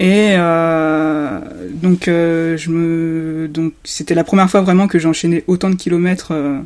Et 0.00 0.34
euh, 0.36 1.40
donc, 1.74 2.08
euh, 2.08 2.56
je 2.56 2.70
me, 2.70 3.48
donc 3.48 3.74
c'était 3.84 4.14
la 4.14 4.24
première 4.24 4.50
fois 4.50 4.62
vraiment 4.62 4.88
que 4.88 4.98
j'enchaînais 4.98 5.44
autant 5.46 5.70
de 5.70 5.76
kilomètres 5.76 6.32
euh, 6.32 6.58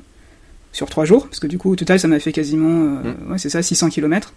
sur 0.72 0.88
trois 0.88 1.04
jours, 1.04 1.26
parce 1.26 1.40
que 1.40 1.46
du 1.46 1.58
coup, 1.58 1.70
au 1.72 1.76
total, 1.76 1.98
ça 1.98 2.08
m'a 2.08 2.18
fait 2.18 2.32
quasiment, 2.32 2.98
euh, 3.04 3.30
ouais, 3.30 3.38
c'est 3.38 3.50
ça, 3.50 3.62
600 3.62 3.90
kilomètres. 3.90 4.32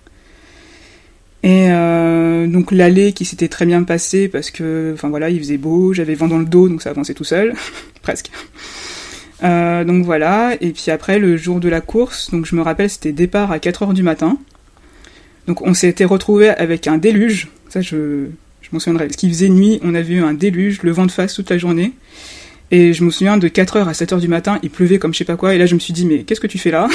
Et 1.42 1.68
euh, 1.70 2.48
donc 2.48 2.72
l'aller 2.72 3.14
qui 3.14 3.24
s'était 3.24 3.48
très 3.48 3.66
bien 3.66 3.84
passé 3.84 4.28
parce 4.28 4.52
que, 4.52 4.92
enfin 4.94 5.10
voilà, 5.10 5.30
il 5.30 5.40
faisait 5.40 5.58
beau, 5.58 5.94
j'avais 5.94 6.16
vent 6.16 6.28
dans 6.28 6.38
le 6.38 6.46
dos, 6.46 6.68
donc 6.68 6.82
ça 6.82 6.90
avançait 6.90 7.14
tout 7.14 7.24
seul, 7.24 7.54
presque. 8.02 8.30
Euh, 9.44 9.86
donc 9.86 10.04
voilà, 10.04 10.56
et 10.60 10.72
puis 10.72 10.92
après 10.92 11.18
le 11.18 11.38
jour 11.38 11.62
de 11.62 11.70
la 11.70 11.80
course, 11.80 12.30
donc 12.32 12.46
je 12.46 12.56
me 12.56 12.62
rappelle 12.62 12.90
c'était 12.90 13.14
départ 13.14 13.52
à 13.52 13.58
4h 13.58 13.94
du 13.94 14.04
matin. 14.04 14.38
Donc 15.48 15.62
on 15.62 15.74
s'était 15.74 16.06
retrouvé 16.06 16.50
avec 16.50 16.88
un 16.88 16.98
déluge, 16.98 17.48
ça 17.70 17.80
je, 17.80 18.26
je 18.70 18.76
m'en 18.76 18.80
souviendrai, 18.80 19.08
parce 19.08 19.18
qu'il 19.18 19.30
faisait 19.30 19.50
nuit, 19.50 19.80
on 19.84 19.96
avait 19.96 20.14
eu 20.14 20.24
un 20.24 20.34
déluge, 20.34 20.82
le 20.84 20.92
vent 20.92 21.06
de 21.06 21.12
face 21.12 21.34
toute 21.34 21.50
la 21.50 21.58
journée. 21.58 21.94
Et 22.72 22.94
je 22.94 23.04
me 23.04 23.10
souviens 23.10 23.38
de 23.38 23.48
4h 23.48 23.88
à 23.88 23.92
7h 23.94 24.20
du 24.20 24.28
matin, 24.28 24.60
il 24.62 24.70
pleuvait 24.70 25.00
comme 25.00 25.14
je 25.14 25.20
sais 25.20 25.26
pas 25.26 25.38
quoi, 25.38 25.56
et 25.56 25.58
là 25.58 25.66
je 25.66 25.74
me 25.74 25.80
suis 25.80 25.94
dit 25.94 26.06
mais 26.06 26.24
qu'est-ce 26.24 26.40
que 26.40 26.48
tu 26.48 26.60
fais 26.60 26.72
là? 26.72 26.88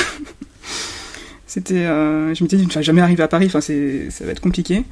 C'était, 1.47 1.85
euh, 1.87 2.35
je 2.35 2.43
m'étais 2.45 2.57
dit 2.57 2.67
tu 2.67 2.75
vas 2.75 2.83
jamais 2.83 3.01
arriver 3.01 3.23
à 3.23 3.29
Paris, 3.29 3.51
c'est, 3.61 4.11
ça 4.11 4.25
va 4.25 4.33
être 4.33 4.41
compliqué. 4.41 4.85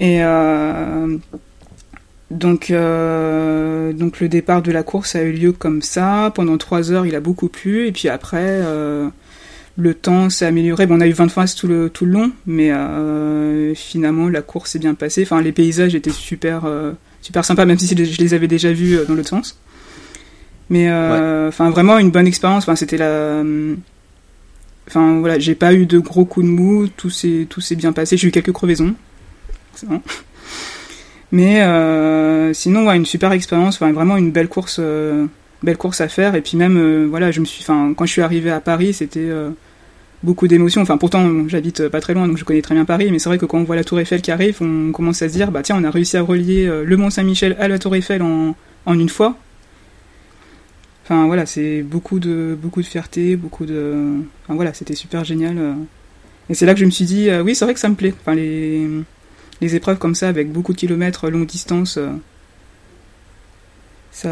Et 0.00 0.22
euh, 0.22 1.16
donc, 2.30 2.70
euh, 2.70 3.92
donc 3.92 4.20
le 4.20 4.28
départ 4.28 4.62
de 4.62 4.72
la 4.72 4.82
course 4.82 5.14
a 5.14 5.22
eu 5.22 5.32
lieu 5.32 5.52
comme 5.52 5.82
ça. 5.82 6.32
Pendant 6.34 6.56
trois 6.56 6.90
heures, 6.90 7.06
il 7.06 7.14
a 7.14 7.20
beaucoup 7.20 7.48
plu. 7.48 7.86
Et 7.86 7.92
puis 7.92 8.08
après, 8.08 8.62
le 9.76 9.94
temps 9.94 10.28
s'est 10.30 10.44
amélioré. 10.46 10.86
Bon, 10.86 10.96
on 10.96 11.00
a 11.00 11.06
eu 11.06 11.12
20 11.12 11.28
phases 11.28 11.54
tout 11.54 11.66
le, 11.66 11.88
tout 11.90 12.04
le 12.04 12.12
long, 12.12 12.32
mais 12.46 12.70
euh, 12.72 13.74
finalement, 13.74 14.28
la 14.28 14.42
course 14.42 14.72
s'est 14.72 14.78
bien 14.78 14.94
passée. 14.94 15.22
Enfin, 15.22 15.40
les 15.40 15.52
paysages 15.52 15.94
étaient 15.94 16.10
super, 16.10 16.64
euh, 16.66 16.92
super 17.22 17.44
sympas, 17.44 17.64
même 17.64 17.78
si 17.78 17.88
je 17.88 18.18
les- 18.22 18.34
avais 18.34 18.48
déjà 18.48 18.72
vus 18.72 18.96
euh, 18.98 19.04
dans 19.06 19.14
l'autre 19.14 19.28
sens. 19.30 19.58
Mais 20.70 20.88
euh, 20.90 21.48
enfin, 21.48 21.70
vraiment 21.70 21.98
une 21.98 22.10
bonne 22.10 22.26
expérience. 22.26 22.64
Enfin, 22.64 22.76
c'était 22.76 22.96
la. 22.98 23.42
Enfin 24.88 25.20
voilà, 25.20 25.38
j'ai 25.38 25.54
pas 25.54 25.72
eu 25.74 25.86
de 25.86 25.98
gros 25.98 26.24
coups 26.24 26.44
de 26.44 26.50
mou, 26.50 26.88
tout 26.88 27.08
s'est 27.10 27.46
tout 27.48 27.60
s'est 27.60 27.76
bien 27.76 27.92
passé. 27.92 28.16
J'ai 28.16 28.28
eu 28.28 28.30
quelques 28.30 28.52
crevaisons, 28.52 28.94
bon. 29.86 30.02
Mais 31.30 31.60
sinon, 32.54 32.86
ouais, 32.86 32.96
une 32.96 33.06
super 33.06 33.32
expérience, 33.32 33.76
enfin, 33.76 33.92
vraiment 33.92 34.16
une 34.16 34.32
belle 34.32 34.48
course, 34.48 34.80
belle 35.62 35.76
course 35.76 36.00
à 36.00 36.08
faire. 36.08 36.34
Et 36.34 36.40
puis 36.40 36.56
même, 36.56 36.76
euh, 36.76 37.06
voilà, 37.08 37.30
je 37.30 37.40
me 37.40 37.44
suis, 37.44 37.62
enfin, 37.62 37.94
quand 37.96 38.06
je 38.06 38.12
suis 38.12 38.22
arrivé 38.22 38.50
à 38.50 38.60
Paris, 38.60 38.92
c'était 38.92 39.20
euh, 39.20 39.50
beaucoup 40.22 40.48
d'émotions. 40.48 40.82
Enfin, 40.82 40.98
pourtant, 40.98 41.48
j'habite 41.48 41.88
pas 41.88 42.00
très 42.00 42.14
loin, 42.14 42.26
donc 42.28 42.38
je 42.38 42.44
connais 42.44 42.62
très 42.62 42.74
bien 42.74 42.84
Paris. 42.84 43.08
Mais 43.10 43.18
c'est 43.18 43.28
vrai 43.28 43.38
que 43.38 43.46
quand 43.46 43.58
on 43.58 43.64
voit 43.64 43.76
la 43.76 43.84
Tour 43.84 44.00
Eiffel 44.00 44.22
qui 44.22 44.30
arrive, 44.30 44.58
on 44.60 44.92
commence 44.92 45.22
à 45.22 45.28
se 45.28 45.34
dire, 45.34 45.50
bah 45.50 45.62
tiens, 45.62 45.76
on 45.78 45.84
a 45.84 45.90
réussi 45.90 46.16
à 46.16 46.22
relier 46.22 46.66
euh, 46.66 46.84
le 46.84 46.96
Mont 46.96 47.10
Saint-Michel 47.10 47.56
à 47.58 47.68
la 47.68 47.78
Tour 47.78 47.94
Eiffel 47.96 48.22
en, 48.22 48.54
une 48.86 49.08
fois. 49.08 49.36
Enfin 51.04 51.26
voilà, 51.26 51.46
c'est 51.46 51.82
beaucoup 51.82 52.20
de 52.20 52.56
fierté, 52.82 53.36
beaucoup 53.36 53.66
de, 53.66 54.20
enfin 54.44 54.54
voilà, 54.54 54.72
c'était 54.72 54.94
super 54.94 55.24
génial. 55.24 55.58
euh. 55.58 55.74
Et 56.48 56.54
c'est 56.54 56.66
là 56.66 56.74
que 56.74 56.80
je 56.80 56.84
me 56.84 56.90
suis 56.90 57.04
dit, 57.04 57.28
euh, 57.28 57.42
oui, 57.42 57.54
c'est 57.54 57.64
vrai 57.64 57.74
que 57.74 57.80
ça 57.80 57.88
me 57.88 57.94
plaît. 57.94 58.14
Enfin 58.20 58.34
les 58.34 58.86
les 59.60 59.76
épreuves 59.76 59.98
comme 59.98 60.14
ça, 60.14 60.28
avec 60.28 60.50
beaucoup 60.50 60.72
de 60.72 60.78
kilomètres, 60.78 61.30
longue 61.30 61.46
distance, 61.46 61.96
euh, 61.96 62.10
ça, 64.10 64.30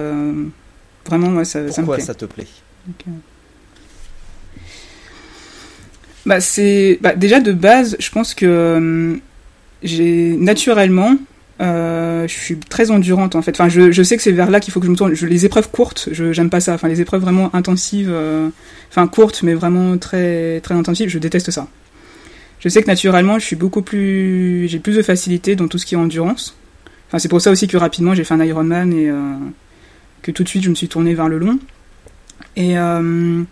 vraiment, 1.06 1.28
moi, 1.30 1.44
ça, 1.44 1.70
ça 1.70 1.82
me 1.82 1.86
Pourquoi 1.86 1.96
plaît. 1.96 2.04
ça 2.04 2.14
te 2.14 2.24
plaît 2.24 2.46
euh, 2.88 3.10
Bah, 6.26 6.40
c'est, 6.40 6.98
bah, 7.00 7.14
déjà 7.14 7.40
de 7.40 7.52
base, 7.52 7.96
je 7.98 8.10
pense 8.10 8.34
que 8.34 8.46
euh, 8.46 9.16
j'ai 9.82 10.36
naturellement, 10.36 11.16
euh, 11.60 12.28
je 12.28 12.32
suis 12.34 12.58
très 12.58 12.90
endurante 12.90 13.34
en 13.36 13.42
fait. 13.42 13.52
Enfin, 13.52 13.68
je, 13.68 13.90
je 13.90 14.02
sais 14.02 14.16
que 14.16 14.22
c'est 14.22 14.32
vers 14.32 14.50
là 14.50 14.60
qu'il 14.60 14.72
faut 14.72 14.80
que 14.80 14.86
je 14.86 14.90
me 14.90 14.96
tourne. 14.96 15.14
Je, 15.14 15.26
les 15.26 15.46
épreuves 15.46 15.70
courtes, 15.70 16.08
je 16.12 16.32
j'aime 16.32 16.50
pas 16.50 16.60
ça. 16.60 16.74
Enfin, 16.74 16.88
les 16.88 17.00
épreuves 17.00 17.22
vraiment 17.22 17.54
intensives, 17.54 18.10
euh, 18.10 18.48
enfin 18.90 19.06
courtes 19.08 19.42
mais 19.42 19.54
vraiment 19.54 19.96
très 19.98 20.60
très 20.60 20.74
intensives, 20.74 21.08
je 21.08 21.18
déteste 21.18 21.50
ça. 21.50 21.68
Je 22.60 22.68
sais 22.68 22.82
que 22.82 22.86
naturellement, 22.88 23.38
je 23.38 23.46
suis 23.46 23.56
beaucoup 23.56 23.80
plus, 23.80 24.68
j'ai 24.68 24.78
plus 24.78 24.96
de 24.96 25.02
facilité 25.02 25.56
dans 25.56 25.68
tout 25.68 25.78
ce 25.78 25.86
qui 25.86 25.94
est 25.94 25.98
endurance. 25.98 26.54
Enfin, 27.08 27.18
c'est 27.18 27.28
pour 27.28 27.40
ça 27.40 27.50
aussi 27.50 27.66
que 27.66 27.78
rapidement 27.78 28.14
j'ai 28.14 28.24
fait 28.24 28.34
un 28.34 28.44
Ironman 28.44 28.92
et 28.92 29.10
que 30.22 30.30
tout 30.30 30.44
de 30.44 30.48
suite 30.48 30.62
je 30.62 30.70
me 30.70 30.74
suis 30.74 30.88
tournée 30.88 31.14
vers 31.14 31.28
le 31.28 31.38
long. 31.38 31.58
Et 32.56 32.78
euh, 32.78 33.42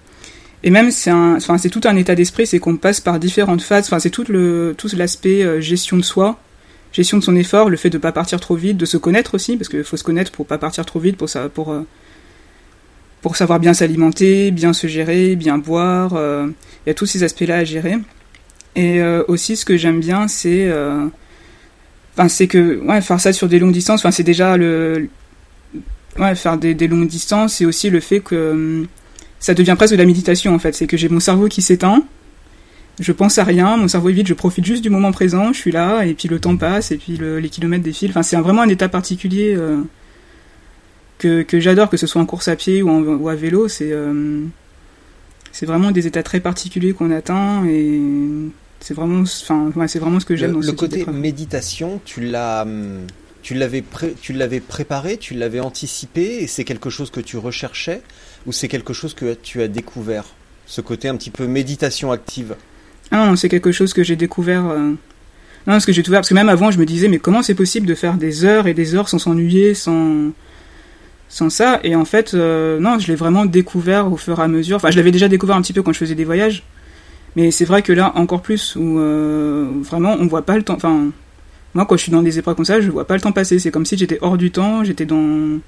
et 0.62 0.70
même 0.70 0.90
c'est 0.90 1.12
enfin 1.12 1.56
tout 1.58 1.80
un 1.84 1.96
état 1.96 2.14
d'esprit, 2.14 2.46
c'est 2.46 2.58
qu'on 2.58 2.76
passe 2.76 3.00
par 3.00 3.18
différentes 3.18 3.62
phases. 3.62 3.86
Enfin, 3.86 3.98
c'est 3.98 4.10
tout 4.10 4.24
le 4.28 4.74
tout 4.76 4.88
l'aspect 4.96 5.42
euh, 5.42 5.60
gestion 5.60 5.96
de 5.96 6.02
soi, 6.02 6.38
gestion 6.92 7.18
de 7.18 7.22
son 7.22 7.36
effort, 7.36 7.70
le 7.70 7.76
fait 7.76 7.90
de 7.90 7.98
pas 7.98 8.12
partir 8.12 8.40
trop 8.40 8.56
vite, 8.56 8.76
de 8.76 8.86
se 8.86 8.96
connaître 8.96 9.34
aussi, 9.34 9.56
parce 9.56 9.68
qu'il 9.68 9.84
faut 9.84 9.96
se 9.96 10.04
connaître 10.04 10.32
pour 10.32 10.46
pas 10.46 10.58
partir 10.58 10.84
trop 10.84 11.00
vite, 11.00 11.16
pour 11.16 11.28
pour 11.54 11.70
euh, 11.72 11.82
pour 13.22 13.36
savoir 13.36 13.60
bien 13.60 13.74
s'alimenter, 13.74 14.50
bien 14.50 14.72
se 14.72 14.86
gérer, 14.86 15.36
bien 15.36 15.58
boire. 15.58 16.12
Il 16.12 16.88
y 16.88 16.90
a 16.90 16.94
tous 16.94 17.06
ces 17.06 17.24
aspects-là 17.24 17.56
à 17.56 17.64
gérer. 17.64 17.96
Et 18.76 19.02
aussi, 19.26 19.56
ce 19.56 19.64
que 19.64 19.76
j'aime 19.76 19.98
bien, 19.98 20.28
c'est, 20.28 20.72
enfin, 22.14 22.28
c'est 22.28 22.46
que, 22.46 22.78
ouais, 22.78 23.00
faire 23.00 23.18
ça 23.18 23.32
sur 23.32 23.48
des 23.48 23.58
longues 23.58 23.72
distances. 23.72 24.08
C'est 24.12 24.22
déjà 24.22 24.56
le, 24.56 25.08
ouais, 26.18 26.34
faire 26.34 26.58
des, 26.58 26.74
des 26.74 26.88
longues 26.88 27.08
distances, 27.08 27.60
et 27.60 27.66
aussi 27.66 27.90
le 27.90 28.00
fait 28.00 28.20
que 28.20 28.50
hum, 28.52 28.86
ça 29.40 29.54
devient 29.54 29.74
presque 29.76 29.92
de 29.94 29.98
la 29.98 30.04
méditation 30.06 30.54
en 30.54 30.58
fait. 30.58 30.74
C'est 30.74 30.86
que 30.86 30.96
j'ai 30.96 31.08
mon 31.08 31.20
cerveau 31.20 31.48
qui 31.48 31.62
s'éteint, 31.62 32.02
je 33.00 33.12
pense 33.12 33.38
à 33.38 33.44
rien, 33.44 33.76
mon 33.76 33.86
cerveau 33.88 34.08
est 34.08 34.12
vide, 34.12 34.26
je 34.26 34.34
profite 34.34 34.64
juste 34.64 34.82
du 34.82 34.90
moment 34.90 35.12
présent, 35.12 35.52
je 35.52 35.58
suis 35.58 35.70
là, 35.72 36.04
et 36.04 36.14
puis 36.14 36.26
le 36.28 36.40
temps 36.40 36.56
passe, 36.56 36.90
et 36.90 36.96
puis 36.96 37.16
le- 37.16 37.38
les 37.38 37.48
kilomètres 37.48 37.84
défilent. 37.84 38.10
Enfin, 38.10 38.22
c'est 38.24 38.36
vraiment 38.36 38.62
un 38.62 38.68
état 38.68 38.88
particulier 38.88 39.54
euh, 39.56 39.80
que, 41.18 41.42
que 41.42 41.60
j'adore, 41.60 41.88
que 41.90 41.96
ce 41.96 42.06
soit 42.06 42.20
en 42.20 42.26
course 42.26 42.48
à 42.48 42.56
pied 42.56 42.82
ou, 42.82 42.90
en- 42.90 43.02
ou 43.02 43.28
à 43.28 43.34
vélo. 43.34 43.68
C'est 43.68 43.92
euh, 43.92 44.40
c'est 45.52 45.66
vraiment 45.66 45.90
des 45.92 46.06
états 46.06 46.22
très 46.22 46.40
particuliers 46.40 46.92
qu'on 46.92 47.10
atteint, 47.10 47.64
et 47.66 48.00
C'est 48.80 48.94
vraiment, 48.94 49.22
enfin, 49.22 49.72
ouais, 49.74 49.88
c'est 49.88 49.98
vraiment 49.98 50.20
ce 50.20 50.24
que 50.26 50.36
j'aime 50.36 50.52
dans 50.52 50.58
Le, 50.58 50.64
ce 50.66 50.70
le 50.70 50.76
côté 50.76 51.04
méditation, 51.12 52.00
tu 52.04 52.20
l'as, 52.20 52.62
hum, 52.62 53.06
tu 53.48 53.54
l'avais, 53.54 53.82
tu 54.20 54.34
l'avais 54.34 54.60
préparé, 54.60 55.16
tu 55.16 55.32
l'avais 55.32 55.60
anticipé, 55.60 56.42
et 56.42 56.46
c'est 56.46 56.64
quelque 56.64 56.90
chose 56.90 57.10
que 57.10 57.18
tu 57.18 57.38
recherchais, 57.38 58.02
ou 58.44 58.52
c'est 58.52 58.68
quelque 58.68 58.92
chose 58.92 59.14
que 59.14 59.32
tu 59.42 59.62
as 59.62 59.68
découvert, 59.68 60.26
ce 60.66 60.82
côté 60.82 61.08
un 61.08 61.16
petit 61.16 61.30
peu 61.30 61.46
méditation 61.46 62.12
active. 62.12 62.56
Ah 63.10 63.24
non, 63.24 63.36
c'est 63.36 63.48
quelque 63.48 63.72
chose 63.72 63.94
que 63.94 64.02
j'ai 64.02 64.16
découvert. 64.16 64.66
euh, 64.66 64.92
Non, 65.66 65.80
ce 65.80 65.86
que 65.86 65.92
j'ai 65.92 66.02
découvert, 66.02 66.20
parce 66.20 66.28
que 66.28 66.34
même 66.34 66.50
avant, 66.50 66.70
je 66.70 66.78
me 66.78 66.84
disais, 66.84 67.08
mais 67.08 67.16
comment 67.16 67.42
c'est 67.42 67.54
possible 67.54 67.86
de 67.86 67.94
faire 67.94 68.18
des 68.18 68.44
heures 68.44 68.66
et 68.66 68.74
des 68.74 68.94
heures 68.94 69.08
sans 69.08 69.18
s'ennuyer, 69.18 69.72
sans 69.72 70.32
sans 71.30 71.48
ça? 71.48 71.80
Et 71.84 71.96
en 71.96 72.04
fait, 72.04 72.34
euh, 72.34 72.78
non, 72.78 72.98
je 72.98 73.06
l'ai 73.06 73.16
vraiment 73.16 73.46
découvert 73.46 74.12
au 74.12 74.18
fur 74.18 74.38
et 74.40 74.42
à 74.42 74.48
mesure. 74.48 74.76
Enfin, 74.76 74.90
je 74.90 74.98
l'avais 74.98 75.10
déjà 75.10 75.28
découvert 75.28 75.56
un 75.56 75.62
petit 75.62 75.72
peu 75.72 75.82
quand 75.82 75.94
je 75.94 75.98
faisais 76.00 76.14
des 76.14 76.26
voyages, 76.26 76.64
mais 77.34 77.50
c'est 77.50 77.64
vrai 77.64 77.80
que 77.80 77.94
là, 77.94 78.12
encore 78.14 78.42
plus, 78.42 78.76
où 78.76 78.98
euh, 78.98 79.70
vraiment, 79.80 80.16
on 80.20 80.26
voit 80.26 80.42
pas 80.44 80.58
le 80.58 80.64
temps. 80.64 80.74
Enfin, 80.74 81.12
moi, 81.74 81.86
quand 81.86 81.96
je 81.96 82.02
suis 82.02 82.12
dans 82.12 82.22
des 82.22 82.38
épreuves 82.38 82.56
comme 82.56 82.64
ça, 82.64 82.80
je 82.80 82.90
vois 82.90 83.06
pas 83.06 83.14
le 83.14 83.20
temps 83.20 83.32
passer. 83.32 83.58
C'est 83.58 83.70
comme 83.70 83.86
si 83.86 83.96
j'étais 83.96 84.18
hors 84.20 84.36
du 84.38 84.50
temps, 84.50 84.84
j'étais 84.84 85.06
dans. 85.06 85.58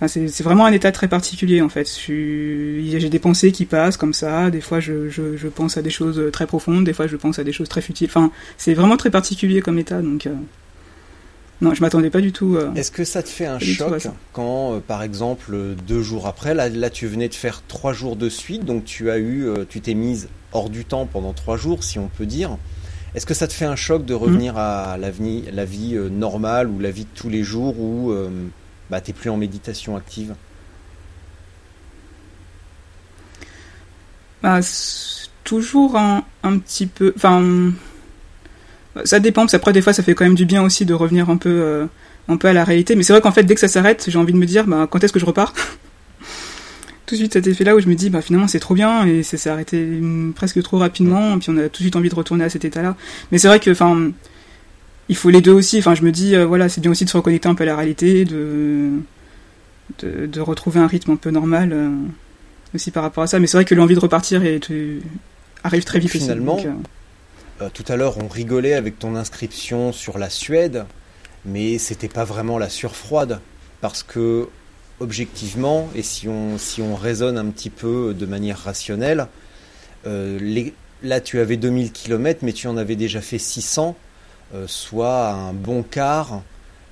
Enfin, 0.00 0.08
c'est 0.08 0.42
vraiment 0.42 0.66
un 0.66 0.72
état 0.72 0.90
très 0.90 1.06
particulier 1.06 1.62
en 1.62 1.68
fait. 1.68 1.88
J'ai 2.08 3.08
des 3.08 3.18
pensées 3.20 3.52
qui 3.52 3.66
passent 3.66 3.96
comme 3.96 4.12
ça. 4.14 4.50
Des 4.50 4.60
fois, 4.60 4.80
je, 4.80 5.08
je, 5.08 5.36
je 5.36 5.48
pense 5.48 5.76
à 5.76 5.82
des 5.82 5.90
choses 5.90 6.20
très 6.32 6.46
profondes. 6.46 6.84
Des 6.84 6.92
fois, 6.92 7.06
je 7.06 7.16
pense 7.16 7.38
à 7.38 7.44
des 7.44 7.52
choses 7.52 7.68
très 7.68 7.80
futiles. 7.82 8.08
Enfin, 8.10 8.32
c'est 8.58 8.74
vraiment 8.74 8.96
très 8.96 9.10
particulier 9.10 9.60
comme 9.60 9.78
état. 9.78 10.02
Donc, 10.02 10.26
euh, 10.26 10.34
non, 11.60 11.72
je 11.74 11.80
m'attendais 11.82 12.10
pas 12.10 12.20
du 12.20 12.32
tout. 12.32 12.56
euh, 12.56 12.74
Est-ce 12.74 12.90
que 12.90 13.04
ça 13.04 13.22
te 13.22 13.28
fait 13.28 13.46
un 13.46 13.60
choc 13.60 14.08
quand, 14.32 14.72
euh, 14.74 14.80
par 14.80 15.04
exemple, 15.04 15.52
euh, 15.54 15.74
deux 15.86 16.02
jours 16.02 16.26
après, 16.26 16.54
là, 16.54 16.68
là, 16.68 16.90
tu 16.90 17.06
venais 17.06 17.28
de 17.28 17.34
faire 17.36 17.62
trois 17.68 17.92
jours 17.92 18.16
de 18.16 18.28
suite, 18.28 18.64
donc 18.64 18.84
tu 18.84 19.08
as 19.10 19.18
eu, 19.18 19.44
euh, 19.46 19.64
tu 19.68 19.80
t'es 19.80 19.94
mise 19.94 20.28
hors 20.52 20.68
du 20.68 20.84
temps 20.84 21.06
pendant 21.06 21.32
trois 21.32 21.56
jours, 21.56 21.84
si 21.84 22.00
on 22.00 22.08
peut 22.08 22.26
dire. 22.26 22.58
Est-ce 23.14 23.26
que 23.26 23.34
ça 23.34 23.46
te 23.46 23.52
fait 23.52 23.66
un 23.66 23.76
choc 23.76 24.06
de 24.06 24.14
revenir 24.14 24.56
à 24.56 24.96
la 24.96 25.10
vie, 25.10 25.44
euh, 25.94 26.08
normale 26.08 26.68
ou 26.68 26.78
la 26.78 26.90
vie 26.90 27.04
de 27.04 27.10
tous 27.14 27.28
les 27.28 27.42
jours 27.42 27.78
où 27.78 28.10
euh, 28.10 28.30
bah, 28.90 29.00
plus 29.00 29.28
en 29.28 29.36
méditation 29.36 29.96
active? 29.96 30.34
Bah, 34.42 34.60
toujours 35.44 35.96
un, 35.96 36.24
petit 36.42 36.86
peu. 36.86 37.14
Ça 39.04 39.20
dépend. 39.20 39.42
Parce 39.42 39.52
qu'après, 39.52 39.72
des 39.72 39.82
fois, 39.82 39.92
ça 39.92 40.02
fait 40.02 40.14
quand 40.14 40.24
même 40.24 40.34
du 40.34 40.46
bien 40.46 40.62
aussi 40.62 40.86
de 40.86 40.94
revenir 40.94 41.28
un 41.30 41.36
peu, 41.36 41.50
euh, 41.50 41.86
un 42.28 42.36
peu 42.38 42.48
à 42.48 42.52
la 42.52 42.64
réalité. 42.64 42.96
Mais 42.96 43.02
c'est 43.02 43.12
vrai 43.12 43.20
qu'en 43.20 43.32
fait, 43.32 43.44
dès 43.44 43.54
que 43.54 43.60
ça 43.60 43.68
s'arrête, 43.68 44.06
j'ai 44.08 44.18
envie 44.18 44.32
de 44.32 44.38
me 44.38 44.46
dire, 44.46 44.66
bah, 44.66 44.88
quand 44.90 45.04
est-ce 45.04 45.12
que 45.12 45.20
je 45.20 45.26
repars? 45.26 45.52
Tout 47.12 47.16
de 47.16 47.20
suite, 47.24 47.34
cet 47.34 47.46
effet-là 47.46 47.76
où 47.76 47.80
je 47.80 47.88
me 47.88 47.94
dis, 47.94 48.08
bah, 48.08 48.22
finalement, 48.22 48.48
c'est 48.48 48.58
trop 48.58 48.72
bien 48.74 49.04
et 49.06 49.22
ça 49.22 49.36
s'est 49.36 49.50
arrêté 49.50 49.76
hum, 49.84 50.32
presque 50.34 50.62
trop 50.62 50.78
rapidement. 50.78 51.34
Et 51.36 51.38
puis, 51.40 51.50
on 51.50 51.58
a 51.58 51.64
tout 51.64 51.82
de 51.82 51.84
suite 51.84 51.94
envie 51.96 52.08
de 52.08 52.14
retourner 52.14 52.42
à 52.44 52.48
cet 52.48 52.64
état-là. 52.64 52.96
Mais 53.30 53.36
c'est 53.36 53.48
vrai 53.48 53.60
que, 53.60 53.70
enfin, 53.70 54.12
il 55.10 55.14
faut 55.16 55.28
les 55.28 55.42
deux 55.42 55.52
aussi. 55.52 55.78
Enfin, 55.78 55.94
je 55.94 56.00
me 56.04 56.10
dis, 56.10 56.34
euh, 56.34 56.46
voilà, 56.46 56.70
c'est 56.70 56.80
bien 56.80 56.90
aussi 56.90 57.04
de 57.04 57.10
se 57.10 57.16
reconnecter 57.18 57.50
un 57.50 57.54
peu 57.54 57.64
à 57.64 57.66
la 57.66 57.76
réalité, 57.76 58.24
de, 58.24 58.88
de, 59.98 60.24
de 60.24 60.40
retrouver 60.40 60.80
un 60.80 60.86
rythme 60.86 61.10
un 61.10 61.16
peu 61.16 61.30
normal. 61.30 61.70
euh, 61.74 61.90
aussi 62.74 62.90
par 62.90 63.02
rapport 63.02 63.22
à 63.22 63.26
ça. 63.26 63.38
Mais 63.38 63.46
c'est 63.46 63.58
vrai 63.58 63.66
que 63.66 63.74
l'envie 63.74 63.94
de 63.94 64.00
repartir 64.00 64.40
tu- 64.62 65.02
arrive 65.62 65.84
très 65.84 65.98
vite 65.98 66.08
aussi, 66.14 66.20
Finalement, 66.20 66.56
donc, 66.56 66.64
euh, 66.64 66.70
Euh, 67.66 67.68
Tout 67.74 67.84
à 67.88 67.96
l'heure, 67.96 68.16
on 68.24 68.26
rigolait 68.28 68.72
avec 68.72 68.98
ton 68.98 69.14
inscription 69.16 69.92
sur 69.92 70.16
la 70.16 70.30
Suède, 70.30 70.86
mais 71.44 71.76
c'était 71.76 72.08
pas 72.08 72.24
vraiment 72.24 72.56
la 72.56 72.70
surfroide, 72.70 73.40
parce 73.82 74.02
que 74.02 74.48
objectivement, 75.02 75.90
et 75.94 76.02
si 76.02 76.28
on, 76.28 76.56
si 76.58 76.80
on 76.80 76.94
raisonne 76.94 77.36
un 77.36 77.46
petit 77.46 77.70
peu 77.70 78.14
de 78.14 78.24
manière 78.26 78.58
rationnelle, 78.58 79.26
euh, 80.06 80.38
les- 80.40 80.72
là 81.02 81.20
tu 81.20 81.40
avais 81.40 81.56
2000 81.56 81.92
km, 81.92 82.40
mais 82.42 82.52
tu 82.52 82.66
en 82.68 82.76
avais 82.76 82.96
déjà 82.96 83.20
fait 83.20 83.38
600, 83.38 83.96
euh, 84.54 84.64
soit 84.68 85.28
un 85.30 85.52
bon 85.52 85.82
quart, 85.82 86.42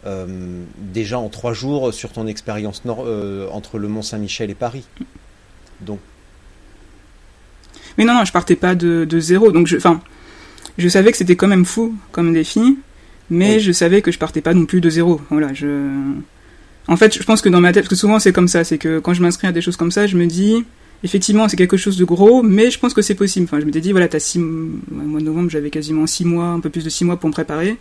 euh, 0.06 0.26
déjà 0.78 1.18
en 1.18 1.28
trois 1.28 1.52
jours 1.52 1.92
sur 1.94 2.10
ton 2.12 2.26
expérience 2.26 2.82
entre 3.52 3.78
le 3.78 3.88
Mont 3.88 4.02
Saint-Michel 4.02 4.50
et 4.50 4.54
Paris. 4.54 4.84
Donc, 5.80 6.00
Mais 7.98 8.04
non, 8.04 8.14
non, 8.14 8.24
je 8.24 8.32
partais 8.32 8.56
pas 8.56 8.74
de, 8.74 9.04
de 9.04 9.20
zéro. 9.20 9.52
Donc, 9.52 9.66
je, 9.66 9.76
enfin, 9.76 10.00
je 10.78 10.88
savais 10.88 11.10
que 11.12 11.18
c'était 11.18 11.36
quand 11.36 11.48
même 11.48 11.64
fou 11.64 11.94
comme 12.12 12.32
défi, 12.32 12.78
mais 13.28 13.54
Oui. 13.54 13.60
je 13.60 13.72
savais 13.72 14.00
que 14.02 14.10
je 14.10 14.18
partais 14.18 14.40
pas 14.40 14.54
non 14.54 14.64
plus 14.66 14.80
de 14.80 14.88
zéro. 14.90 15.20
Voilà, 15.30 15.52
je. 15.52 15.66
En 16.88 16.96
fait, 16.96 17.16
je 17.16 17.22
pense 17.22 17.40
que 17.42 17.48
dans 17.48 17.60
ma 17.60 17.72
tête, 17.72 17.84
parce 17.84 17.90
que 17.90 17.96
souvent 17.96 18.18
c'est 18.18 18.32
comme 18.32 18.48
ça, 18.48 18.64
c'est 18.64 18.78
que 18.78 18.98
quand 18.98 19.14
je 19.14 19.22
m'inscris 19.22 19.46
à 19.46 19.52
des 19.52 19.60
choses 19.60 19.76
comme 19.76 19.90
ça, 19.90 20.06
je 20.06 20.16
me 20.16 20.26
dis, 20.26 20.64
effectivement, 21.04 21.48
c'est 21.48 21.56
quelque 21.56 21.76
chose 21.76 21.96
de 21.96 22.04
gros, 22.04 22.42
mais 22.42 22.70
je 22.70 22.78
pense 22.78 22.94
que 22.94 23.02
c'est 23.02 23.14
possible. 23.14 23.44
Enfin, 23.44 23.60
je 23.60 23.66
m'étais 23.66 23.80
dit, 23.80 23.92
voilà, 23.92 24.08
t'as 24.08 24.18
six, 24.18 24.38
mois 24.38 25.20
de 25.20 25.24
novembre, 25.24 25.50
j'avais 25.50 25.70
quasiment 25.70 26.06
six 26.06 26.24
mois, 26.24 26.46
un 26.46 26.60
peu 26.60 26.70
plus 26.70 26.84
de 26.84 26.90
six 26.90 27.04
mois 27.04 27.16
pour 27.16 27.28
me 27.28 27.32
préparer. 27.32 27.76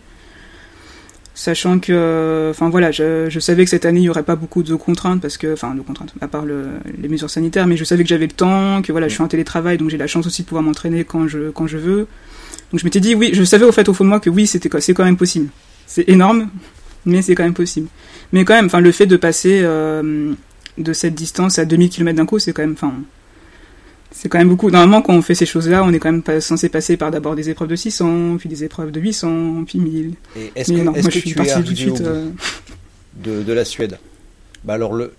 Sachant 1.32 1.78
que, 1.78 2.48
enfin 2.50 2.68
voilà, 2.68 2.90
je, 2.90 3.38
savais 3.40 3.64
que 3.64 3.70
cette 3.70 3.86
année 3.86 4.00
il 4.00 4.04
y 4.04 4.10
aurait 4.10 4.24
pas 4.24 4.36
beaucoup 4.36 4.62
de 4.62 4.74
contraintes 4.74 5.22
parce 5.22 5.38
que, 5.38 5.54
enfin 5.54 5.74
de 5.74 5.80
contraintes, 5.80 6.12
à 6.20 6.28
part 6.28 6.44
le, 6.44 6.66
les 7.00 7.08
mesures 7.08 7.30
sanitaires, 7.30 7.66
mais 7.66 7.78
je 7.78 7.84
savais 7.84 8.02
que 8.02 8.08
j'avais 8.10 8.26
le 8.26 8.32
temps, 8.32 8.82
que 8.82 8.92
voilà, 8.92 9.08
je 9.08 9.14
suis 9.14 9.22
en 9.22 9.28
télétravail, 9.28 9.78
donc 9.78 9.88
j'ai 9.88 9.96
la 9.96 10.08
chance 10.08 10.26
aussi 10.26 10.42
de 10.42 10.48
pouvoir 10.48 10.62
m'entraîner 10.62 11.04
quand 11.04 11.28
je 11.28 11.50
quand 11.50 11.66
je 11.66 11.78
veux. 11.78 12.08
Donc 12.72 12.80
je 12.80 12.84
m'étais 12.84 13.00
dit 13.00 13.14
oui, 13.14 13.30
je 13.32 13.42
savais 13.44 13.64
au 13.64 13.72
fait 13.72 13.88
au 13.88 13.94
fond 13.94 14.04
de 14.04 14.10
moi 14.10 14.20
que 14.20 14.28
oui, 14.28 14.46
c'était 14.46 14.68
c'est 14.80 14.92
quand 14.92 15.04
même 15.04 15.16
possible. 15.16 15.48
C'est 15.86 16.06
énorme, 16.10 16.50
mais 17.06 17.22
c'est 17.22 17.34
quand 17.34 17.44
même 17.44 17.54
possible. 17.54 17.88
Mais 18.32 18.44
quand 18.44 18.54
même, 18.54 18.66
enfin 18.66 18.80
le 18.80 18.92
fait 18.92 19.06
de 19.06 19.16
passer 19.16 19.60
euh, 19.62 20.32
de 20.78 20.92
cette 20.92 21.14
distance 21.14 21.58
à 21.58 21.64
2000 21.64 21.90
km 21.90 22.16
d'un 22.16 22.26
coup, 22.26 22.38
c'est 22.38 22.52
quand 22.52 22.62
même, 22.62 22.72
enfin 22.72 22.92
c'est 24.12 24.28
quand 24.28 24.38
même 24.38 24.48
beaucoup. 24.48 24.70
Normalement, 24.70 25.02
quand 25.02 25.14
on 25.14 25.22
fait 25.22 25.34
ces 25.36 25.46
choses-là, 25.46 25.84
on 25.84 25.92
est 25.92 25.98
quand 26.00 26.10
même 26.10 26.22
pas 26.22 26.40
censé 26.40 26.68
passer 26.68 26.96
par 26.96 27.10
d'abord 27.12 27.36
des 27.36 27.48
épreuves 27.48 27.68
de 27.68 27.76
600, 27.76 28.36
puis 28.38 28.48
des 28.48 28.64
épreuves 28.64 28.90
de 28.90 29.00
800, 29.00 29.64
puis 29.66 29.78
1000. 29.78 30.14
et 30.36 30.52
est-ce 30.56 30.72
que, 30.72 30.78
non, 30.78 30.92
est-ce 30.94 31.02
moi 31.02 31.10
que 31.10 31.14
je 31.14 31.18
suis 31.20 31.34
tu 31.34 31.40
es 31.42 31.54
tout 31.62 31.72
de 31.72 31.74
suite. 31.76 32.00
euh, 32.00 32.28
de, 33.16 33.42
de 33.42 33.52
la 33.52 33.64
Suède? 33.64 33.98
Bah 34.64 34.74
alors 34.74 34.92
le, 34.94 35.12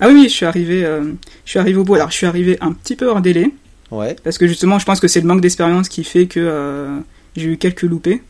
Ah 0.00 0.08
oui, 0.08 0.14
oui, 0.14 0.22
je 0.24 0.34
suis 0.34 0.46
arrivé, 0.46 0.84
euh, 0.84 1.02
je 1.44 1.50
suis 1.50 1.58
arrivé 1.58 1.78
au 1.78 1.84
bout. 1.84 1.94
Alors, 1.96 2.10
je 2.10 2.16
suis 2.16 2.26
arrivé 2.26 2.56
un 2.62 2.72
petit 2.72 2.96
peu 2.96 3.08
hors 3.08 3.20
délai, 3.20 3.50
ouais. 3.90 4.16
parce 4.24 4.38
que 4.38 4.46
justement, 4.46 4.78
je 4.78 4.86
pense 4.86 5.00
que 5.00 5.06
c'est 5.08 5.20
le 5.20 5.26
manque 5.26 5.42
d'expérience 5.42 5.88
qui 5.90 6.02
fait 6.02 6.26
que 6.26 6.88
j'ai 7.36 7.46
eu 7.46 7.56
quelques 7.58 7.82
loupés. 7.82 8.22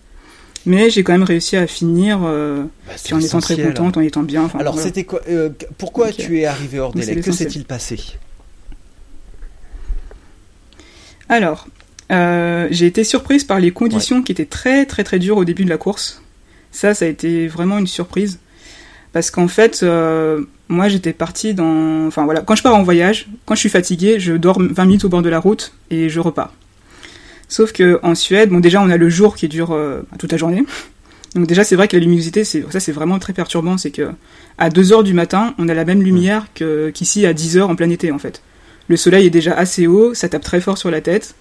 Mais 0.67 0.91
j'ai 0.91 1.03
quand 1.03 1.13
même 1.13 1.23
réussi 1.23 1.57
à 1.57 1.67
finir, 1.67 2.21
euh, 2.23 2.65
Bah, 2.87 2.93
puis 3.03 3.15
en 3.15 3.21
étant 3.21 3.41
très 3.41 3.57
contente, 3.57 3.97
en 3.97 4.01
étant 4.01 4.23
bien. 4.23 4.51
Alors 4.59 4.75
voilà. 4.75 4.87
c'était 4.87 5.05
quoi 5.05 5.21
euh, 5.29 5.49
Pourquoi 5.79 6.13
tu 6.13 6.41
es 6.41 6.45
arrivé 6.45 6.79
hors 6.79 6.93
délai? 6.93 7.21
Que 7.21 7.33
s'est-il 7.33 7.65
passé? 7.65 7.99
Alors, 11.29 11.67
euh, 12.11 12.67
j'ai 12.71 12.87
été 12.87 13.05
surprise 13.05 13.45
par 13.45 13.61
les 13.61 13.71
conditions 13.71 14.23
qui 14.23 14.33
étaient 14.33 14.45
très 14.45 14.85
très 14.85 15.05
très 15.05 15.19
dures 15.19 15.37
au 15.37 15.45
début 15.45 15.65
de 15.65 15.71
la 15.71 15.79
course. 15.79 16.23
Ça, 16.73 16.93
ça 16.95 17.05
a 17.05 17.09
été 17.09 17.47
vraiment 17.49 17.79
une 17.79 17.87
surprise. 17.87 18.39
Parce 19.13 19.31
qu'en 19.31 19.49
fait, 19.49 19.83
euh, 19.83 20.45
moi 20.69 20.89
j'étais 20.89 21.13
partie 21.13 21.55
dans... 21.55 22.07
Enfin 22.07 22.25
voilà, 22.25 22.43
quand 22.43 22.55
je 22.55 22.63
pars 22.63 22.75
en 22.75 22.83
voyage, 22.83 23.29
quand 23.45 23.55
je 23.55 23.61
suis 23.61 23.69
fatiguée, 23.69 24.21
je 24.21 24.35
dors 24.35 24.61
20 24.61 24.85
minutes 24.85 25.05
au 25.05 25.09
bord 25.09 25.23
de 25.23 25.29
la 25.29 25.41
route 25.41 25.73
et 25.91 26.09
je 26.09 26.21
repars. 26.21 26.53
Sauf 27.51 27.73
que 27.73 28.01
en 28.03 28.15
Suède, 28.15 28.49
bon 28.49 28.61
déjà 28.61 28.81
on 28.81 28.89
a 28.89 28.97
le 28.97 29.11
jour 29.11 29.37
qui 29.37 29.49
dure 29.49 29.73
euh, 29.73 30.01
toute 30.19 30.33
la 30.33 30.39
journée. 30.39 30.65
Donc 31.35 31.47
déjà 31.47 31.65
c'est 31.65 31.77
vrai 31.77 31.89
que 31.89 31.97
la 31.97 32.03
luminosité, 32.03 32.45
c'est 32.45 32.65
ça 32.71 32.81
c'est 32.81 32.93
vraiment 32.93 33.19
très 33.19 33.35
perturbant, 33.35 33.77
c'est 33.77 33.91
que 33.91 34.11
à 34.57 34.71
2h 34.71 35.03
du 35.05 35.13
matin, 35.13 35.55
on 35.59 35.69
a 35.69 35.75
la 35.75 35.85
même 35.85 36.03
lumière 36.03 36.47
qu'ici 36.95 37.27
à 37.27 37.35
10h 37.35 37.63
en 37.63 37.77
plein 37.77 37.91
été 37.91 38.11
en 38.13 38.19
fait. 38.19 38.41
Le 38.89 38.97
soleil 38.97 39.27
est 39.27 39.31
déjà 39.31 39.53
assez 39.53 39.87
haut, 39.87 40.15
ça 40.15 40.29
tape 40.29 40.43
très 40.43 40.61
fort 40.61 40.79
sur 40.79 40.91
la 40.91 41.01
tête. 41.01 41.35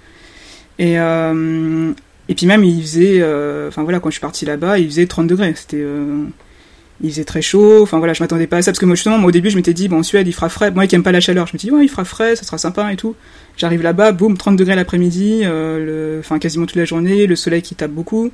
Et, 0.77 0.99
euh, 0.99 1.91
et 2.27 2.35
puis 2.35 2.45
même, 2.45 2.63
il 2.63 2.81
faisait... 2.81 3.19
euh, 3.21 3.67
Enfin 3.69 3.83
voilà, 3.83 3.99
quand 3.99 4.09
je 4.09 4.13
suis 4.13 4.21
parti 4.21 4.45
là-bas, 4.45 4.77
il 4.77 4.85
faisait 4.87 5.07
30 5.07 5.27
degrés. 5.27 5.53
C'était... 5.55 5.83
il 7.01 7.09
faisait 7.11 7.23
très 7.23 7.41
chaud. 7.41 7.81
Enfin 7.81 7.97
voilà, 7.99 8.13
je 8.13 8.21
m'attendais 8.23 8.47
pas 8.47 8.57
à 8.57 8.61
ça. 8.61 8.71
Parce 8.71 8.79
que 8.79 8.85
moi, 8.85 8.95
justement, 8.95 9.17
moi, 9.17 9.29
au 9.29 9.31
début, 9.31 9.49
je 9.49 9.55
m'étais 9.55 9.73
dit, 9.73 9.87
bon, 9.87 9.99
en 9.99 10.03
Suède, 10.03 10.27
il 10.27 10.33
fera 10.33 10.49
frais. 10.49 10.71
Moi 10.71 10.85
qui 10.87 10.95
aime 10.95 11.03
pas 11.03 11.11
la 11.11 11.21
chaleur, 11.21 11.47
je 11.47 11.53
me 11.53 11.57
dis, 11.59 11.71
ouais, 11.71 11.83
il 11.85 11.89
fera 11.89 12.03
frais, 12.05 12.35
ça 12.35 12.43
sera 12.43 12.57
sympa 12.57 12.91
et 12.91 12.95
tout. 12.95 13.15
J'arrive 13.57 13.81
là-bas, 13.81 14.11
boum, 14.11 14.37
30 14.37 14.55
degrés 14.57 14.75
l'après-midi, 14.75 15.41
euh, 15.43 16.15
le- 16.15 16.19
enfin 16.19 16.39
quasiment 16.39 16.65
toute 16.65 16.75
la 16.77 16.85
journée, 16.85 17.27
le 17.27 17.35
soleil 17.35 17.61
qui 17.61 17.75
tape 17.75 17.91
beaucoup. 17.91 18.31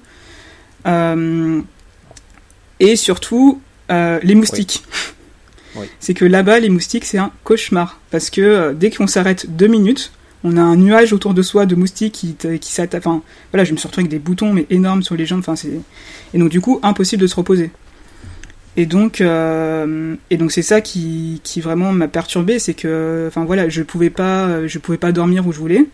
Euh, 0.88 1.62
et 2.80 2.96
surtout, 2.96 3.62
euh, 3.92 4.20
les 4.24 4.36
moustiques. 4.36 4.84
Oui. 5.78 5.88
C'est 6.00 6.14
que 6.14 6.26
là-bas, 6.26 6.60
les 6.60 6.70
moustiques, 6.70 7.06
c'est 7.06 7.18
un 7.18 7.32
cauchemar. 7.44 8.00
Parce 8.12 8.30
que 8.30 8.74
dès 8.74 8.92
qu'on 8.92 9.08
s'arrête 9.08 9.56
deux 9.56 9.68
minutes, 9.68 10.12
on 10.44 10.58
a 10.58 10.62
un 10.62 10.76
nuage 10.76 11.12
autour 11.12 11.34
de 11.34 11.42
soi 11.42 11.66
de 11.66 11.76
moustiques 11.76 12.14
qui, 12.14 12.36
qui 12.60 12.72
s'attaquent. 12.72 13.06
Enfin, 13.06 13.22
voilà, 13.52 13.64
je 13.64 13.72
me 13.74 13.78
suis 13.78 13.88
retrouvé 13.88 14.04
avec 14.04 14.12
des 14.12 14.20
boutons, 14.20 14.54
mais 14.54 14.68
énormes 14.70 15.02
sur 15.04 15.16
les 15.16 15.26
jambes. 15.26 15.40
Enfin, 15.40 15.56
c'est... 15.56 15.72
Et 16.34 16.38
donc, 16.38 16.50
du 16.50 16.62
coup, 16.62 16.80
impossible 16.84 17.22
de 17.22 17.28
se 17.28 17.36
reposer. 17.36 17.72
Et 18.78 18.86
donc, 18.86 19.22
euh, 19.22 20.16
et 20.30 20.38
donc 20.38 20.52
c'est 20.52 20.62
ça 20.62 20.82
qui, 20.82 21.40
qui 21.44 21.62
vraiment 21.62 21.94
m'a 21.94 22.08
perturbé, 22.10 22.60
c'est 22.60 22.74
que, 22.74 23.26
enfin 23.28 23.46
voilà, 23.46 23.70
je 23.70 23.84
pouvais 23.84 24.10
pas, 24.10 24.68
je 24.68 24.80
pouvais 24.80 24.98
pas 24.98 25.14
dormir 25.14 25.48
où 25.48 25.54
je 25.54 25.60
voulais, 25.60 25.86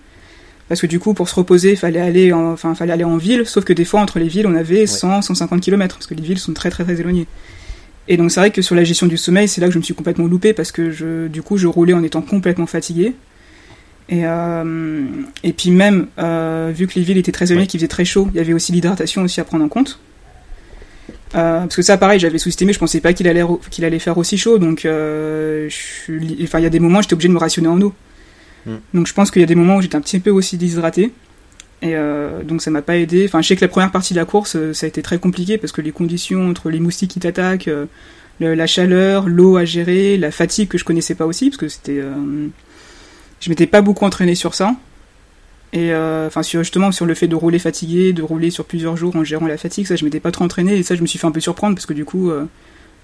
parce 0.71 0.79
que 0.79 0.87
du 0.87 0.99
coup, 0.99 1.13
pour 1.13 1.27
se 1.27 1.35
reposer, 1.35 1.71
il 1.71 1.75
fallait 1.75 1.99
aller, 1.99 2.31
en, 2.31 2.53
enfin, 2.53 2.73
fallait 2.75 2.93
aller 2.93 3.03
en 3.03 3.17
ville. 3.17 3.45
Sauf 3.45 3.65
que 3.65 3.73
des 3.73 3.83
fois, 3.83 3.99
entre 3.99 4.19
les 4.19 4.29
villes, 4.29 4.47
on 4.47 4.55
avait 4.55 4.85
100, 4.85 5.21
150 5.21 5.59
km, 5.59 5.97
parce 5.97 6.07
que 6.07 6.13
les 6.13 6.23
villes 6.23 6.39
sont 6.39 6.53
très, 6.53 6.69
très, 6.69 6.85
très 6.85 6.97
éloignées. 6.97 7.27
Et 8.07 8.15
donc, 8.15 8.31
c'est 8.31 8.39
vrai 8.39 8.51
que 8.51 8.61
sur 8.61 8.73
la 8.73 8.85
gestion 8.85 9.05
du 9.05 9.17
sommeil, 9.17 9.49
c'est 9.49 9.59
là 9.59 9.67
que 9.67 9.73
je 9.73 9.79
me 9.79 9.83
suis 9.83 9.93
complètement 9.93 10.27
loupé, 10.27 10.53
parce 10.53 10.71
que 10.71 10.89
je, 10.89 11.27
du 11.27 11.41
coup, 11.41 11.57
je 11.57 11.67
roulais 11.67 11.91
en 11.91 12.01
étant 12.03 12.21
complètement 12.21 12.67
fatigué. 12.67 13.15
Et, 14.07 14.25
euh, 14.25 15.03
et 15.43 15.51
puis 15.51 15.71
même, 15.71 16.07
euh, 16.19 16.71
vu 16.73 16.87
que 16.87 16.93
les 16.95 17.01
villes 17.01 17.17
étaient 17.17 17.33
très 17.33 17.51
éloignées, 17.51 17.67
qu'il 17.67 17.81
faisait 17.81 17.89
très 17.89 18.05
chaud, 18.05 18.29
il 18.33 18.37
y 18.37 18.39
avait 18.39 18.53
aussi 18.53 18.71
l'hydratation 18.71 19.23
aussi 19.23 19.41
à 19.41 19.43
prendre 19.43 19.65
en 19.65 19.67
compte. 19.67 19.99
Euh, 21.35 21.59
parce 21.61 21.75
que 21.75 21.81
ça, 21.81 21.97
pareil, 21.97 22.19
j'avais 22.19 22.37
sous-estimé, 22.37 22.73
je 22.73 22.79
pensais 22.79 22.99
pas 22.99 23.13
qu'il 23.13 23.27
allait, 23.27 23.43
qu'il 23.69 23.85
allait 23.85 23.99
faire 23.99 24.17
aussi 24.17 24.37
chaud, 24.37 24.57
donc 24.57 24.83
euh, 24.83 25.69
je 25.69 26.43
enfin, 26.43 26.59
il 26.59 26.63
y 26.63 26.65
a 26.65 26.69
des 26.69 26.79
moments, 26.79 27.01
j'étais 27.01 27.13
obligé 27.13 27.29
de 27.29 27.33
me 27.33 27.39
rationner 27.39 27.69
en 27.69 27.81
eau. 27.81 27.93
Mm. 28.65 28.75
Donc 28.93 29.07
je 29.07 29.13
pense 29.13 29.31
qu'il 29.31 29.41
y 29.41 29.43
a 29.43 29.47
des 29.47 29.55
moments 29.55 29.77
où 29.77 29.81
j'étais 29.81 29.95
un 29.95 30.01
petit 30.01 30.19
peu 30.19 30.29
aussi 30.29 30.57
déshydraté. 30.57 31.11
Et 31.81 31.95
euh, 31.95 32.43
donc 32.43 32.61
ça 32.61 32.69
m'a 32.69 32.81
pas 32.81 32.97
aidé. 32.97 33.25
Enfin, 33.25 33.41
je 33.41 33.47
sais 33.47 33.55
que 33.55 33.61
la 33.61 33.67
première 33.67 33.91
partie 33.91 34.13
de 34.13 34.19
la 34.19 34.25
course, 34.25 34.55
euh, 34.55 34.73
ça 34.73 34.85
a 34.85 34.89
été 34.89 35.01
très 35.01 35.17
compliqué 35.17 35.57
parce 35.57 35.71
que 35.71 35.81
les 35.81 35.91
conditions 35.91 36.47
entre 36.49 36.69
les 36.69 36.79
moustiques 36.79 37.11
qui 37.11 37.19
t'attaquent, 37.19 37.67
euh, 37.67 37.87
la 38.39 38.67
chaleur, 38.67 39.27
l'eau 39.27 39.57
à 39.57 39.65
gérer, 39.65 40.17
la 40.17 40.31
fatigue 40.31 40.69
que 40.69 40.77
je 40.77 40.85
connaissais 40.85 41.15
pas 41.15 41.25
aussi 41.25 41.49
parce 41.49 41.57
que 41.57 41.67
c'était, 41.67 41.99
euh, 41.99 42.47
je 43.39 43.49
m'étais 43.49 43.67
pas 43.67 43.81
beaucoup 43.81 44.05
entraîné 44.05 44.35
sur 44.35 44.55
ça. 44.55 44.75
Et 45.73 45.93
euh, 45.93 46.27
enfin 46.27 46.43
sur 46.43 46.61
justement 46.63 46.91
sur 46.91 47.05
le 47.05 47.13
fait 47.13 47.27
de 47.27 47.35
rouler 47.35 47.59
fatigué, 47.59 48.11
de 48.11 48.21
rouler 48.21 48.49
sur 48.49 48.65
plusieurs 48.65 48.97
jours 48.97 49.15
en 49.15 49.23
gérant 49.23 49.47
la 49.47 49.57
fatigue, 49.57 49.87
ça 49.87 49.95
je 49.95 50.03
m'étais 50.03 50.19
pas 50.19 50.31
trop 50.31 50.43
entraîné 50.43 50.77
et 50.77 50.83
ça 50.83 50.95
je 50.95 51.01
me 51.01 51.07
suis 51.07 51.17
fait 51.17 51.27
un 51.27 51.31
peu 51.31 51.39
surprendre 51.39 51.75
parce 51.75 51.85
que 51.85 51.93
du 51.93 52.03
coup, 52.03 52.29
euh, 52.29 52.45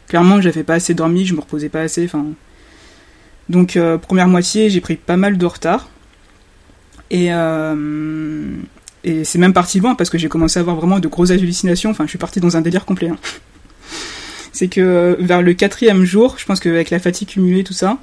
clairement 0.10 0.42
j'avais 0.42 0.64
pas 0.64 0.74
assez 0.74 0.94
dormi, 0.94 1.26
je 1.26 1.34
me 1.34 1.40
reposais 1.40 1.70
pas 1.70 1.82
assez. 1.82 2.04
Enfin, 2.06 2.26
donc 3.48 3.78
euh, 3.78 3.98
première 3.98 4.28
moitié 4.28 4.70
j'ai 4.70 4.82
pris 4.82 4.98
pas 4.98 5.18
mal 5.18 5.38
de 5.38 5.46
retard. 5.46 5.90
Et, 7.10 7.28
et 9.06 9.24
c'est 9.24 9.38
même 9.38 9.54
parti 9.54 9.80
loin 9.80 9.96
parce 9.96 10.10
que 10.10 10.18
j'ai 10.18 10.28
commencé 10.28 10.60
à 10.60 10.62
avoir 10.62 10.76
vraiment 10.76 11.00
de 11.00 11.08
grosses 11.08 11.32
hallucinations. 11.32 11.90
Enfin, 11.90 12.04
je 12.04 12.10
suis 12.10 12.18
parti 12.18 12.42
dans 12.42 12.58
un 12.58 12.62
délire 12.62 12.84
complet. 12.84 13.08
hein. 13.08 13.18
C'est 14.52 14.68
que 14.68 15.16
vers 15.20 15.42
le 15.42 15.54
quatrième 15.54 16.04
jour, 16.04 16.36
je 16.38 16.46
pense 16.46 16.60
qu'avec 16.60 16.90
la 16.90 17.00
fatigue 17.00 17.30
cumulée, 17.30 17.64
tout 17.64 17.72
ça, 17.72 17.98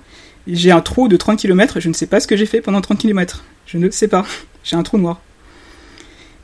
j'ai 0.46 0.70
un 0.70 0.80
trou 0.80 1.08
de 1.08 1.18
30 1.18 1.38
km. 1.38 1.80
Je 1.80 1.88
ne 1.88 1.92
sais 1.94 2.06
pas 2.06 2.20
ce 2.20 2.26
que 2.26 2.34
j'ai 2.36 2.46
fait 2.46 2.62
pendant 2.62 2.80
30 2.80 2.98
km. 2.98 3.44
Je 3.66 3.76
ne 3.76 3.90
sais 3.90 4.08
pas. 4.08 4.24
J'ai 4.64 4.76
un 4.76 4.82
trou 4.82 4.98
noir. 4.98 5.20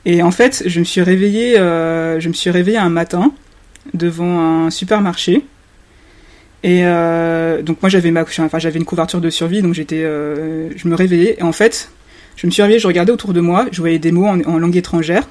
Et 0.05 0.23
en 0.23 0.31
fait, 0.31 0.63
je 0.65 0.79
me 0.79 0.85
suis 0.85 1.01
réveillé, 1.01 1.59
euh, 1.59 2.19
je 2.19 2.27
me 2.27 2.33
suis 2.33 2.49
réveillé 2.49 2.77
un 2.77 2.89
matin 2.89 3.31
devant 3.93 4.39
un 4.39 4.69
supermarché. 4.69 5.45
Et 6.63 6.85
euh, 6.85 7.63
donc 7.63 7.81
moi 7.81 7.89
j'avais 7.89 8.11
ma, 8.11 8.21
enfin 8.21 8.59
j'avais 8.59 8.77
une 8.77 8.85
couverture 8.85 9.19
de 9.19 9.31
survie, 9.31 9.63
donc 9.63 9.73
j'étais, 9.73 10.03
euh, 10.03 10.69
je 10.75 10.87
me 10.87 10.95
réveillais. 10.95 11.37
Et 11.39 11.43
en 11.43 11.51
fait, 11.51 11.89
je 12.35 12.47
me 12.47 12.51
suis 12.51 12.61
réveillé, 12.61 12.79
je 12.79 12.87
regardais 12.87 13.11
autour 13.11 13.33
de 13.33 13.41
moi, 13.41 13.67
je 13.71 13.79
voyais 13.79 13.99
des 13.99 14.11
mots 14.11 14.27
en, 14.27 14.57
langue 14.57 14.77
étrangère. 14.77 15.27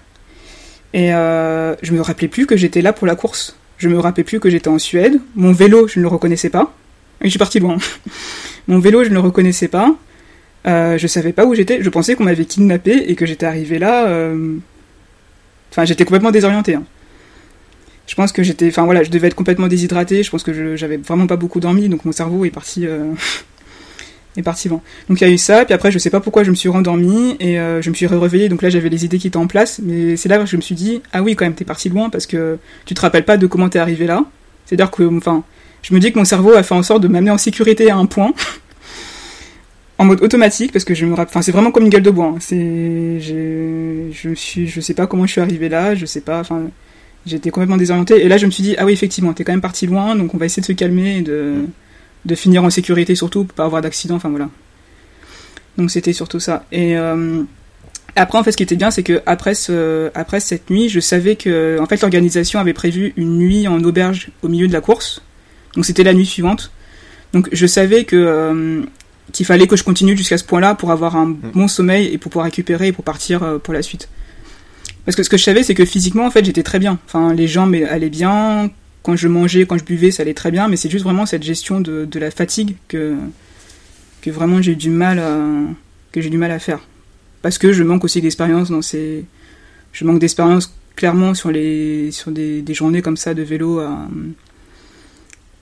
Et 0.93 1.11
je 1.11 1.93
me 1.93 2.01
rappelais 2.01 2.29
plus 2.29 2.47
que 2.47 2.57
j'étais 2.57 2.83
là 2.83 2.93
pour 2.93 3.07
la 3.07 3.15
course. 3.15 3.57
Je 3.79 3.89
me 3.89 3.99
rappelais 3.99 4.25
plus 4.25 4.41
que 4.41 4.51
j'étais 4.51 4.69
en 4.69 4.79
Suède. 4.79 5.21
Mon 5.37 5.53
vélo, 5.53 5.89
je 5.89 6.01
ne 6.01 6.03
le 6.03 6.09
reconnaissais 6.09 6.51
pas. 6.51 6.75
Et 7.23 7.27
je 7.27 7.31
suis 7.31 7.39
parti 7.39 7.61
loin. 7.61 7.79
Mon 8.69 8.79
vélo, 8.79 9.05
je 9.05 9.09
ne 9.09 9.15
le 9.15 9.21
reconnaissais 9.21 9.69
pas. 9.69 9.95
Euh, 10.67 10.99
je 10.99 11.07
savais 11.07 11.33
pas 11.33 11.47
où 11.47 11.55
j'étais. 11.55 11.83
Je 11.83 11.89
pensais 11.91 12.15
qu'on 12.15 12.25
m'avait 12.25 12.45
kidnappé 12.45 12.93
et 13.11 13.15
que 13.15 13.25
j'étais 13.27 13.47
arrivé 13.47 13.79
là. 13.79 14.07
euh, 14.09 14.57
Enfin, 15.71 15.85
j'étais 15.85 16.05
complètement 16.05 16.31
désorienté. 16.33 16.75
hein. 16.75 16.85
Je 18.07 18.17
pense 18.17 18.33
que 18.33 18.43
j'étais, 18.43 18.67
enfin 18.69 18.85
voilà, 18.85 19.05
je 19.05 19.11
devais 19.11 19.29
être 19.29 19.37
complètement 19.37 19.69
déshydraté. 19.69 20.23
Je 20.25 20.31
pense 20.31 20.43
que 20.43 20.75
j'avais 20.75 20.97
vraiment 20.97 21.29
pas 21.29 21.37
beaucoup 21.37 21.61
dormi, 21.61 21.89
donc 21.89 22.05
mon 22.05 22.11
cerveau 22.11 22.45
est 22.45 22.51
parti, 22.51 22.85
euh, 22.85 23.13
est 24.37 24.43
parti 24.43 24.69
loin. 24.69 24.81
Donc 25.09 25.21
il 25.21 25.27
y 25.29 25.31
a 25.31 25.33
eu 25.33 25.39
ça, 25.39 25.65
puis 25.65 25.75
après 25.75 25.93
je 25.93 25.99
sais 25.99 26.11
pas 26.11 26.19
pourquoi 26.19 26.43
je 26.43 26.51
me 26.51 26.57
suis 26.57 26.69
rendormi 26.69 27.37
et 27.39 27.61
euh, 27.61 27.81
je 27.81 27.89
me 27.89 27.95
suis 27.95 28.07
réveillé. 28.07 28.49
Donc 28.49 28.63
là 28.63 28.69
j'avais 28.69 28.89
les 28.89 29.05
idées 29.05 29.19
qui 29.19 29.29
étaient 29.29 29.37
en 29.37 29.47
place, 29.47 29.81
mais 29.83 30.17
c'est 30.17 30.29
là 30.29 30.39
que 30.39 30.47
je 30.47 30.57
me 30.57 30.61
suis 30.61 30.75
dit 30.75 31.03
ah 31.13 31.23
oui 31.23 31.37
quand 31.37 31.45
même 31.45 31.55
t'es 31.55 31.65
parti 31.65 31.89
loin 31.89 32.11
parce 32.11 32.27
que 32.27 32.59
tu 32.85 32.95
te 32.95 33.01
rappelles 33.01 33.25
pas 33.25 33.37
de 33.37 33.47
comment 33.47 33.69
t'es 33.69 33.79
arrivé 33.79 34.07
là. 34.09 34.25
C'est-à-dire 34.67 34.91
que, 34.91 35.05
enfin, 35.17 35.45
je 35.83 35.95
me 35.95 36.01
dis 36.01 36.13
que 36.13 36.19
mon 36.19 36.25
cerveau 36.25 36.53
a 36.55 36.63
fait 36.65 36.75
en 36.75 36.83
sorte 36.83 37.03
de 37.05 37.09
m'amener 37.09 37.31
en 37.31 37.39
sécurité 37.39 37.91
à 37.91 37.97
un 37.97 38.07
point. 38.07 38.33
En 40.01 40.07
mode 40.07 40.23
automatique, 40.23 40.73
parce 40.73 40.87
que 40.87 40.95
je 40.95 41.05
me 41.05 41.13
rappelle, 41.13 41.29
enfin, 41.29 41.43
c'est 41.43 41.53
vraiment 41.53 41.71
comme 41.71 41.85
une 41.85 41.91
gueule 41.91 42.03
de 42.03 42.11
bois. 42.11 42.33
hein. 42.35 42.37
C'est, 42.41 43.21
je 43.21 44.29
me 44.31 44.35
suis, 44.35 44.67
je 44.67 44.81
sais 44.81 44.95
pas 44.95 45.07
comment 45.07 45.27
je 45.27 45.33
suis 45.33 45.43
arrivé 45.43 45.69
là, 45.69 45.95
je 45.95 46.07
sais 46.07 46.23
pas, 46.23 46.41
enfin, 46.41 46.71
j'étais 47.27 47.51
complètement 47.51 47.77
désorienté. 47.77 48.25
Et 48.25 48.29
là, 48.29 48.39
je 48.39 48.47
me 48.47 48.51
suis 48.51 48.63
dit, 48.63 48.75
ah 48.79 48.87
oui, 48.87 48.95
effectivement, 48.95 49.35
t'es 49.35 49.45
quand 49.45 49.53
même 49.53 49.61
parti 49.61 49.87
loin, 49.87 50.17
donc 50.17 50.35
on 50.35 50.39
va 50.39 50.47
essayer 50.47 50.63
de 50.63 50.67
se 50.67 50.73
calmer 50.73 51.19
et 51.19 51.21
de, 51.21 51.67
de 52.25 52.35
finir 52.35 52.65
en 52.65 52.71
sécurité 52.71 53.15
surtout 53.15 53.45
pour 53.45 53.55
pas 53.55 53.67
avoir 53.67 53.83
d'accident, 53.83 54.15
enfin 54.15 54.31
voilà. 54.31 54.49
Donc 55.77 55.91
c'était 55.91 56.15
surtout 56.15 56.41
ça. 56.41 56.65
Et 56.73 56.97
euh, 56.97 57.43
après, 58.17 58.39
en 58.39 58.43
fait, 58.43 58.53
ce 58.53 58.57
qui 58.57 58.63
était 58.63 58.77
bien, 58.77 58.91
c'est 58.91 59.03
que 59.03 59.21
après 59.27 59.55
ce, 59.55 60.11
après 60.15 60.41
cette 60.41 60.71
nuit, 60.71 60.89
je 60.89 61.01
savais 61.01 61.37
que, 61.37 61.79
en 61.79 61.85
fait, 61.85 62.01
l'organisation 62.01 62.59
avait 62.59 62.73
prévu 62.73 63.13
une 63.19 63.37
nuit 63.37 63.69
en 63.69 63.85
auberge 63.85 64.31
au 64.43 64.49
milieu 64.49 64.67
de 64.67 64.73
la 64.73 64.81
course. 64.81 65.23
Donc 65.75 65.85
c'était 65.85 66.05
la 66.05 66.15
nuit 66.15 66.25
suivante. 66.25 66.73
Donc 67.35 67.51
je 67.53 67.67
savais 67.67 68.05
que 68.05 68.17
euh, 68.17 68.83
qu'il 69.33 69.47
fallait 69.47 69.67
que 69.67 69.77
je 69.77 69.85
continue 69.85 70.17
jusqu'à 70.17 70.39
ce 70.39 70.45
point-là 70.45 70.75
pour 70.75 70.91
avoir 70.91 71.17
un 71.17 71.27
bon 71.27 71.69
sommeil 71.69 72.07
et 72.13 72.19
pour 72.19 72.31
pouvoir 72.31 72.45
récupérer 72.45 72.89
et 72.89 72.93
pour 72.93 73.05
partir 73.05 73.43
euh, 73.43 73.59
pour 73.59 73.75
la 73.75 73.83
suite. 73.83 74.09
Parce 75.05 75.17
que 75.17 75.23
ce 75.23 75.31
que 75.31 75.37
je 75.37 75.43
savais, 75.43 75.63
c'est 75.63 75.75
que 75.75 75.85
physiquement, 75.85 76.27
en 76.27 76.31
fait, 76.31 76.45
j'étais 76.45 76.63
très 76.63 76.79
bien. 76.79 76.99
Enfin, 77.07 77.33
les 77.35 77.49
jambes 77.49 77.75
allaient 77.89 78.11
bien. 78.11 78.71
Quand 79.03 79.17
je 79.17 79.29
mangeais, 79.29 79.65
quand 79.65 79.79
je 79.79 79.85
buvais, 79.85 80.11
ça 80.11 80.23
allait 80.23 80.35
très 80.35 80.51
bien. 80.51 80.69
Mais 80.69 80.77
c'est 80.77 80.91
juste 80.91 81.05
vraiment 81.05 81.27
cette 81.27 81.43
gestion 81.43 81.81
de, 81.81 82.05
de 82.05 82.19
la 82.19 82.31
fatigue 82.31 82.77
que 82.89 83.17
que 84.21 84.31
vraiment 84.31 84.61
j'ai 84.61 84.75
du 84.75 84.91
mal 84.91 85.19
à 85.19 85.39
que 86.13 86.21
j'ai 86.21 86.31
du 86.31 86.39
mal 86.39 86.51
à 86.51 86.59
faire. 86.59 86.81
Parce 87.43 87.57
que 87.57 87.73
je 87.73 87.83
manque 87.83 88.05
aussi 88.05 88.21
d'expérience 88.21 88.71
dans 88.71 88.83
ces. 88.83 89.25
Je 89.93 90.05
manque 90.05 90.19
d'expérience 90.19 90.75
clairement 90.97 91.35
sur 91.35 91.51
les 91.51 92.11
sur 92.11 92.31
des, 92.31 92.61
des 92.61 92.75
journées 92.75 93.01
comme 93.01 93.17
ça 93.17 93.33
de 93.33 93.43
vélo 93.43 93.81
à 93.81 94.07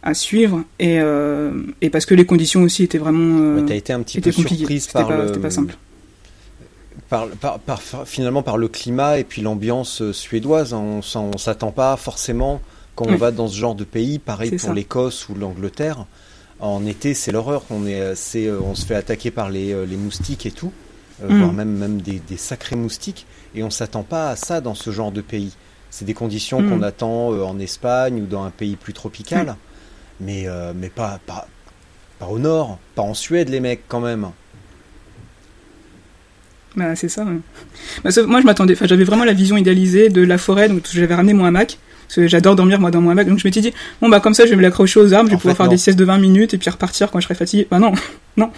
à 0.08 0.14
suivre 0.14 0.62
et, 0.78 0.98
euh, 1.00 1.52
et 1.80 1.90
parce 1.90 2.06
que 2.06 2.14
les 2.14 2.26
conditions 2.26 2.62
aussi 2.62 2.82
étaient 2.82 2.98
vraiment 2.98 3.38
euh, 3.40 3.60
Ouais, 3.60 3.66
T'as 3.66 3.74
été 3.74 3.92
un 3.92 4.02
petit 4.02 4.20
peu 4.20 4.32
surprise 4.32 4.86
par 4.88 5.08
pas, 5.08 5.16
le, 5.16 5.26
c'était 5.28 5.40
pas 5.40 5.50
simple. 5.50 5.76
par, 7.08 7.28
par- 7.28 7.58
par- 7.60 7.80
finalement 8.06 8.42
par 8.42 8.58
le 8.58 8.68
climat 8.68 9.18
et 9.18 9.24
puis 9.24 9.42
l'ambiance 9.42 10.02
euh, 10.02 10.12
suédoise. 10.12 10.72
On 10.74 11.00
s'en- 11.02 11.30
on 11.34 11.38
s'attend 11.38 11.70
pas 11.72 11.96
forcément 11.96 12.60
quand 12.94 13.06
on 13.06 13.12
Oui. 13.12 13.16
va 13.16 13.30
dans 13.30 13.48
ce 13.48 13.56
genre 13.56 13.74
de 13.74 13.84
pays. 13.84 14.18
Pareil 14.18 14.50
pour 14.56 14.72
l'Écosse 14.72 15.28
ou 15.28 15.34
l'Angleterre. 15.34 16.04
En 16.60 16.84
été, 16.86 17.14
c'est 17.14 17.30
l'horreur. 17.30 17.62
On 17.70 17.86
est, 17.86 18.02
on 18.62 18.74
se 18.74 18.84
fait 18.84 18.96
attaquer 18.96 19.30
par 19.30 19.48
les, 19.48 19.86
les 19.86 19.96
moustiques 19.96 20.44
et 20.46 20.50
tout, 20.50 20.72
Mm. 21.20 21.38
voire 21.38 21.52
même 21.52 21.70
même 21.76 22.00
des, 22.00 22.20
des 22.28 22.36
sacrés 22.36 22.76
moustiques. 22.76 23.26
Et 23.54 23.62
on 23.64 23.70
s'attend 23.70 24.04
pas 24.04 24.30
à 24.30 24.36
ça 24.36 24.60
dans 24.60 24.74
ce 24.76 24.90
genre 24.92 25.10
de 25.10 25.20
pays. 25.20 25.52
C'est 25.90 26.04
des 26.04 26.14
conditions 26.14 26.60
Mm. 26.62 26.68
qu'on 26.70 26.82
attend 26.82 27.28
en 27.30 27.58
Espagne 27.58 28.20
ou 28.22 28.26
dans 28.26 28.44
un 28.44 28.50
pays 28.50 28.76
plus 28.76 28.92
tropical, 28.92 29.56
mais 30.20 30.44
euh, 30.46 30.72
mais 30.74 30.88
pas 30.88 31.20
pas 31.26 31.46
pas 32.18 32.26
au 32.26 32.38
nord, 32.38 32.78
pas 32.94 33.02
en 33.02 33.14
Suède, 33.14 33.48
les 33.48 33.60
mecs 33.60 33.82
quand 33.88 34.00
même. 34.00 34.28
Bah, 36.76 36.94
c'est 36.94 37.08
ça. 37.08 37.24
ouais. 37.24 37.38
Bah, 38.04 38.10
sauf- 38.10 38.26
moi, 38.26 38.40
je 38.40 38.46
m'attendais. 38.46 38.74
Enfin, 38.74 38.86
j'avais 38.86 39.04
vraiment 39.04 39.24
la 39.24 39.32
vision 39.32 39.56
idéalisée 39.56 40.10
de 40.10 40.22
la 40.22 40.38
forêt, 40.38 40.68
donc 40.68 40.82
j'avais 40.92 41.14
ramené 41.14 41.32
mon 41.32 41.44
hamac. 41.44 41.78
Parce 42.06 42.16
que 42.16 42.26
j'adore 42.26 42.56
dormir 42.56 42.80
moi 42.80 42.90
dans 42.90 43.02
mon 43.02 43.10
hamac, 43.10 43.28
donc 43.28 43.38
je 43.38 43.46
m'étais 43.46 43.60
dit 43.60 43.70
bon 44.00 44.08
bah 44.08 44.18
comme 44.18 44.32
ça 44.32 44.46
je 44.46 44.50
vais 44.50 44.56
me 44.56 44.62
l'accrocher 44.62 44.98
aux 44.98 45.12
arbres, 45.12 45.26
je 45.26 45.32
vais 45.32 45.36
En 45.36 45.38
pouvoir 45.40 45.54
fait, 45.56 45.58
faire 45.58 45.66
non. 45.66 45.72
des 45.72 45.76
siestes 45.76 45.98
de 45.98 46.04
20 46.06 46.16
minutes 46.16 46.54
et 46.54 46.58
puis 46.58 46.70
repartir 46.70 47.10
quand 47.10 47.20
je 47.20 47.24
serai 47.24 47.34
fatigué. 47.34 47.68
Bah 47.70 47.78
non, 47.78 47.92
non, 48.38 48.50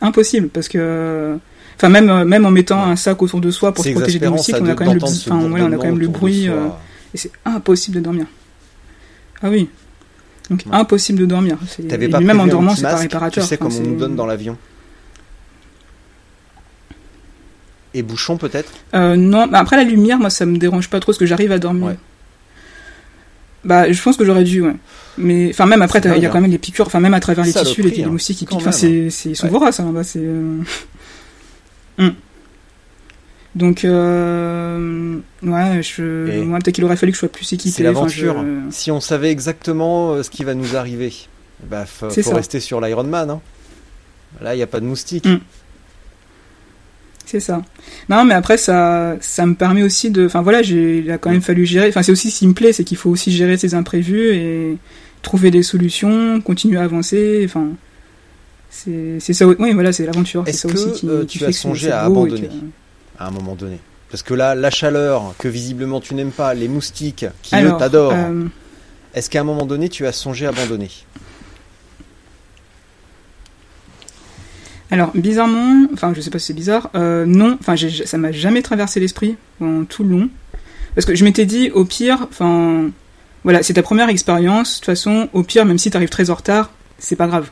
impossible 0.00 0.48
parce 0.48 0.68
que 0.68 1.38
enfin 1.76 1.90
même 1.90 2.10
euh, 2.10 2.24
même 2.24 2.44
en 2.44 2.50
mettant 2.50 2.82
un 2.82 2.96
sac 2.96 3.22
autour 3.22 3.40
de 3.40 3.52
soi 3.52 3.72
pour 3.72 3.84
se 3.84 3.90
protéger 3.90 4.18
des 4.18 4.28
moustiques, 4.28 4.56
on 4.60 4.66
a 4.66 4.74
quand 4.74 4.84
même 4.84 4.94
le, 4.94 4.98
d'entendre 5.00 5.16
ce 5.16 5.30
enfin, 5.30 5.48
voilà, 5.48 5.66
on 5.66 5.72
a 5.72 5.76
quand 5.76 5.84
même 5.84 6.00
le 6.00 6.08
bourdonnement 6.08 6.18
bruit 6.18 6.48
euh, 6.48 6.66
et 7.14 7.18
c'est 7.18 7.30
impossible 7.44 7.98
de 7.98 8.00
dormir. 8.02 8.26
Ah 9.42 9.48
oui, 9.48 9.68
donc 10.50 10.60
Ouais. 10.66 10.74
impossible 10.74 11.18
de 11.18 11.26
dormir. 11.26 11.58
T'avais 11.88 12.08
pas 12.08 12.20
même 12.20 12.40
en 12.40 12.46
dormant 12.46 12.74
c'est 12.74 12.82
pas 12.82 12.96
réparateur. 12.96 13.44
Tu 13.44 13.48
sais 13.48 13.58
Enfin, 13.60 13.76
comme 13.76 13.86
on 13.86 13.90
nous 13.90 13.96
donne 13.98 14.16
dans 14.16 14.26
l'avion. 14.26 14.56
Et 17.94 18.02
bouchon 18.02 18.36
peut-être? 18.36 18.72
Euh, 18.94 19.16
non, 19.16 19.46
bah 19.46 19.58
après 19.58 19.76
la 19.76 19.84
lumière, 19.84 20.18
moi 20.18 20.28
ça 20.30 20.44
me 20.44 20.58
dérange 20.58 20.90
pas 20.90 21.00
trop 21.00 21.12
parce 21.12 21.18
que 21.18 21.26
j'arrive 21.26 21.52
à 21.52 21.58
dormir. 21.58 21.86
Ouais. 21.86 21.96
Bah, 23.64 23.90
je 23.90 24.00
pense 24.00 24.16
que 24.16 24.24
j'aurais 24.24 24.44
dû, 24.44 24.60
ouais. 24.62 24.76
Mais, 25.18 25.48
enfin, 25.50 25.66
même 25.66 25.82
après, 25.82 26.00
il 26.04 26.22
y 26.22 26.26
a 26.26 26.28
quand 26.28 26.40
même 26.40 26.50
les 26.50 26.58
piqûres, 26.58 26.86
enfin, 26.86 27.00
même 27.00 27.14
à 27.14 27.20
travers 27.20 27.44
les 27.44 27.52
tissus, 27.52 27.82
les, 27.82 27.90
les 27.90 28.04
hein. 28.04 28.08
moustiques 28.10 28.38
qui 28.38 28.44
piquent, 28.46 28.58
enfin, 28.58 28.66
même. 28.70 28.72
c'est, 28.72 29.10
c'est, 29.10 29.30
ils 29.30 29.34
sont 29.36 29.46
Ouais. 29.46 29.52
voraces, 29.52 29.80
hein, 29.80 29.90
bah, 29.92 30.04
c'est, 30.04 30.20
euh... 30.22 30.60
Donc, 33.56 33.84
euh... 33.84 35.16
ouais, 35.42 35.82
je, 35.82 36.42
moi, 36.44 36.58
peut-être 36.58 36.74
qu'il 36.74 36.84
aurait 36.84 36.96
fallu 36.96 37.10
que 37.10 37.16
je 37.16 37.20
sois 37.20 37.28
plus 37.30 37.50
équipé. 37.52 37.74
C'est 37.74 37.82
l'aventure. 37.82 38.36
enfin, 38.36 38.46
je- 38.70 38.74
Si 38.74 38.90
on 38.92 39.00
savait 39.00 39.30
exactement 39.32 40.12
euh, 40.12 40.22
ce 40.22 40.28
qui 40.30 40.44
va 40.44 40.54
nous 40.54 40.76
arriver, 40.76 41.12
bah 41.68 41.86
faut, 41.86 42.08
rester 42.34 42.60
sur 42.60 42.80
l'Ironman. 42.82 43.30
Hein. 43.30 43.40
Là, 44.42 44.54
il 44.54 44.58
n'y 44.58 44.62
a 44.62 44.66
pas 44.66 44.80
de 44.80 44.84
moustiques. 44.84 45.26
Mm. 45.26 45.38
C'est 47.24 47.40
ça. 47.40 47.62
Non, 48.08 48.24
mais 48.24 48.34
après, 48.34 48.56
ça, 48.56 49.16
ça 49.20 49.46
me 49.46 49.54
permet 49.54 49.82
aussi 49.82 50.10
de, 50.10 50.26
enfin, 50.26 50.42
voilà, 50.42 50.62
j'ai, 50.62 50.98
il 50.98 51.10
a 51.10 51.18
quand 51.18 51.30
même 51.30 51.42
fallu 51.42 51.66
gérer, 51.66 51.88
enfin, 51.88 52.02
c'est 52.02 52.12
aussi 52.12 52.30
ce 52.30 52.38
qui 52.38 52.46
me 52.46 52.52
plaît, 52.52 52.72
c'est 52.72 52.84
qu'il 52.84 52.96
faut 52.96 53.10
aussi 53.10 53.32
gérer 53.32 53.56
ses 53.56 53.74
imprévus 53.74 54.28
et 54.34 54.76
trouver 55.22 55.50
des 55.50 55.64
solutions, 55.64 56.40
continuer 56.40 56.76
à 56.78 56.84
avancer, 56.84 57.42
enfin, 57.44 57.70
c'est, 58.70 59.18
c'est 59.18 59.32
ça, 59.32 59.44
oui, 59.48 59.72
voilà, 59.72 59.92
c'est 59.92 60.06
l'aventure. 60.06 60.44
C'est 60.44 60.50
Est-ce 60.50 60.68
ça 60.68 60.74
aussi 60.74 60.84
que, 60.92 60.96
qui, 60.98 61.08
euh, 61.08 61.20
qui 61.22 61.26
tu 61.26 61.38
fait 61.40 61.44
as 61.46 61.48
que 61.48 61.54
songé 61.54 61.90
à 61.90 62.02
abandonner 62.04 62.42
que- 62.48 62.52
à 63.18 63.26
un 63.26 63.30
moment 63.30 63.54
donné. 63.54 63.78
Parce 64.10 64.22
que 64.22 64.34
là, 64.34 64.54
la 64.54 64.70
chaleur 64.70 65.34
que 65.38 65.48
visiblement 65.48 66.00
tu 66.00 66.14
n'aimes 66.14 66.30
pas, 66.30 66.54
les 66.54 66.68
moustiques 66.68 67.26
qui 67.42 67.56
eux 67.56 67.72
t'adorent, 67.78 68.12
euh, 68.14 68.44
est-ce 69.14 69.28
qu'à 69.30 69.40
un 69.40 69.44
moment 69.44 69.66
donné 69.66 69.88
tu 69.88 70.06
as 70.06 70.12
songé 70.12 70.46
à 70.46 70.50
abandonner? 70.50 70.90
Alors 74.90 75.10
bizarrement, 75.14 75.88
enfin 75.92 76.12
je 76.14 76.20
sais 76.20 76.30
pas 76.30 76.38
si 76.38 76.46
c'est 76.46 76.54
bizarre, 76.54 76.90
euh, 76.94 77.26
non, 77.26 77.58
enfin 77.60 77.74
ça 77.76 78.18
m'a 78.18 78.30
jamais 78.30 78.62
traversé 78.62 79.00
l'esprit 79.00 79.36
pendant 79.58 79.84
tout 79.84 80.04
le 80.04 80.10
long, 80.10 80.28
parce 80.94 81.04
que 81.04 81.16
je 81.16 81.24
m'étais 81.24 81.44
dit 81.44 81.70
au 81.72 81.84
pire, 81.84 82.28
enfin 82.30 82.90
voilà, 83.42 83.64
c'est 83.64 83.74
ta 83.74 83.82
première 83.82 84.08
expérience, 84.08 84.74
de 84.74 84.76
toute 84.76 84.86
façon 84.86 85.28
au 85.32 85.42
pire 85.42 85.64
même 85.64 85.78
si 85.78 85.90
t'arrives 85.90 86.08
très 86.08 86.30
en 86.30 86.34
retard, 86.34 86.70
c'est 86.98 87.16
pas 87.16 87.26
grave. 87.26 87.50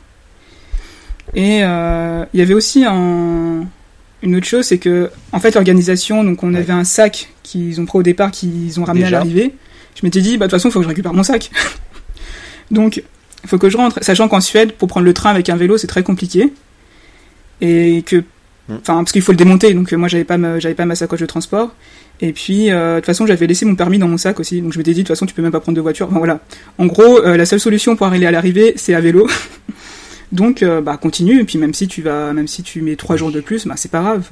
Et 1.34 1.64
euh, 1.64 2.24
il 2.32 2.38
y 2.38 2.42
avait 2.42 2.54
aussi 2.54 2.84
un, 2.86 3.64
une 4.22 4.36
autre 4.36 4.46
chose, 4.46 4.64
c'est 4.64 4.78
que 4.78 5.10
en 5.32 5.40
fait 5.40 5.54
l'organisation, 5.54 6.24
donc 6.24 6.42
on 6.42 6.54
avait 6.54 6.72
un 6.72 6.84
sac 6.84 7.28
qu'ils 7.42 7.80
ont 7.80 7.84
pris 7.84 7.98
au 7.98 8.02
départ, 8.02 8.30
qu'ils 8.30 8.80
ont 8.80 8.84
ramené 8.84 9.04
à 9.04 9.10
l'arrivée. 9.10 9.54
Je 9.94 10.00
m'étais 10.02 10.20
dit 10.20 10.38
bah 10.38 10.46
de 10.46 10.50
toute 10.50 10.58
façon 10.58 10.68
il 10.68 10.72
faut 10.72 10.80
que 10.80 10.84
je 10.84 10.88
récupère 10.88 11.12
mon 11.12 11.22
sac. 11.22 11.50
donc 12.70 13.02
il 13.42 13.48
faut 13.48 13.58
que 13.58 13.68
je 13.68 13.76
rentre, 13.76 14.02
sachant 14.02 14.28
qu'en 14.28 14.40
Suède 14.40 14.72
pour 14.72 14.88
prendre 14.88 15.04
le 15.04 15.12
train 15.12 15.30
avec 15.30 15.48
un 15.50 15.56
vélo 15.56 15.76
c'est 15.76 15.86
très 15.86 16.02
compliqué. 16.02 16.52
Et 17.60 18.02
que 18.06 18.16
hmm. 18.16 18.76
enfin 18.80 18.96
parce 18.96 19.12
qu'il 19.12 19.22
faut 19.22 19.32
le 19.32 19.36
démonter 19.36 19.74
donc 19.74 19.92
euh, 19.92 19.96
moi 19.96 20.08
j'avais 20.08 20.24
pas 20.24 20.38
ma, 20.38 20.58
j'avais 20.58 20.74
pas 20.74 20.86
ma 20.86 20.94
sacoche 20.94 21.20
de 21.20 21.26
transport. 21.26 21.74
Et 22.20 22.32
puis 22.32 22.70
euh, 22.70 22.94
de 22.94 23.00
toute 23.00 23.06
façon 23.06 23.26
j'avais 23.26 23.46
laissé 23.46 23.66
mon 23.66 23.74
permis 23.74 23.98
dans 23.98 24.08
mon 24.08 24.16
sac 24.16 24.40
aussi. 24.40 24.62
Donc 24.62 24.72
je 24.72 24.78
m'étais 24.78 24.94
dit 24.94 25.02
de 25.02 25.06
toute 25.06 25.14
façon 25.14 25.26
tu 25.26 25.34
peux 25.34 25.42
même 25.42 25.52
pas 25.52 25.60
prendre 25.60 25.76
de 25.76 25.82
voiture. 25.82 26.08
Enfin 26.08 26.18
voilà. 26.18 26.40
En 26.78 26.86
gros 26.86 27.18
euh, 27.18 27.36
la 27.36 27.44
seule 27.44 27.60
solution 27.60 27.94
pour 27.94 28.06
arriver 28.06 28.26
à 28.26 28.30
l'arrivée 28.30 28.72
c'est 28.76 28.94
à 28.94 29.00
vélo 29.00 29.28
donc 30.34 30.62
bah 30.64 30.96
continue 30.96 31.40
et 31.40 31.44
puis 31.44 31.58
même 31.58 31.72
si 31.72 31.88
tu 31.88 32.02
vas 32.02 32.32
même 32.32 32.48
si 32.48 32.62
tu 32.62 32.82
mets 32.82 32.96
trois 32.96 33.16
jours 33.16 33.32
de 33.32 33.40
plus 33.40 33.66
bah 33.66 33.74
c'est 33.76 33.90
pas 33.90 34.02
grave 34.02 34.28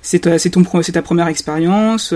c'est 0.00 0.20
ta, 0.20 1.02
première 1.02 1.26
expérience 1.28 2.14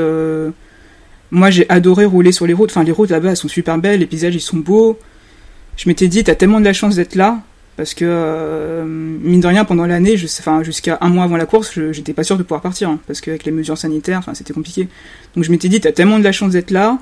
moi 1.31 1.51
j'ai 1.51 1.69
adoré 1.69 2.05
rouler 2.05 2.33
sur 2.33 2.47
les 2.47 2.53
routes 2.53 2.71
enfin 2.71 2.85
les 2.85 2.93
routes 2.93 3.11
là-bas 3.11 3.31
elles 3.31 3.37
sont 3.37 3.49
super 3.49 3.79
belles 3.79 4.01
les 4.01 4.07
paysages 4.07 4.35
ils 4.35 4.41
sont 4.41 4.59
beaux. 4.59 4.99
Je 5.77 5.89
m'étais 5.89 6.09
dit 6.09 6.25
t'as 6.25 6.35
tellement 6.35 6.61
de 6.61 6.65
la 6.65 6.73
chance 6.73 6.97
d'être 6.97 7.15
là 7.15 7.41
parce 7.77 7.95
que 7.95 8.05
euh, 8.07 8.85
mine 8.85 9.41
de 9.41 9.47
rien 9.47 9.65
pendant 9.65 9.87
l'année 9.87 10.17
jusqu'à 10.17 10.99
un 11.01 11.09
mois 11.09 11.25
avant 11.25 11.37
la 11.37 11.47
course 11.47 11.79
j'étais 11.93 12.13
pas 12.13 12.25
sûr 12.25 12.37
de 12.37 12.43
pouvoir 12.43 12.61
partir 12.61 12.91
hein, 12.91 12.99
parce 13.07 13.21
qu'avec 13.21 13.45
les 13.45 13.53
mesures 13.53 13.79
sanitaires 13.79 14.19
enfin 14.19 14.35
c'était 14.35 14.53
compliqué. 14.53 14.89
Donc 15.35 15.45
je 15.45 15.51
m'étais 15.51 15.69
dit 15.69 15.81
t'as 15.81 15.93
tellement 15.93 16.19
de 16.19 16.25
la 16.25 16.33
chance 16.33 16.53
d'être 16.53 16.71
là 16.71 16.99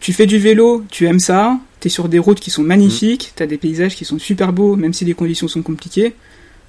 tu 0.00 0.12
fais 0.12 0.26
du 0.26 0.38
vélo 0.38 0.84
tu 0.90 1.06
aimes 1.06 1.20
ça 1.20 1.58
t'es 1.86 1.90
sur 1.90 2.08
des 2.08 2.18
routes 2.18 2.40
qui 2.40 2.50
sont 2.50 2.64
magnifiques 2.64 3.32
t'as 3.36 3.46
des 3.46 3.58
paysages 3.58 3.94
qui 3.94 4.04
sont 4.04 4.18
super 4.18 4.52
beaux 4.52 4.74
même 4.74 4.92
si 4.92 5.04
les 5.04 5.14
conditions 5.14 5.46
sont 5.46 5.62
compliquées 5.62 6.14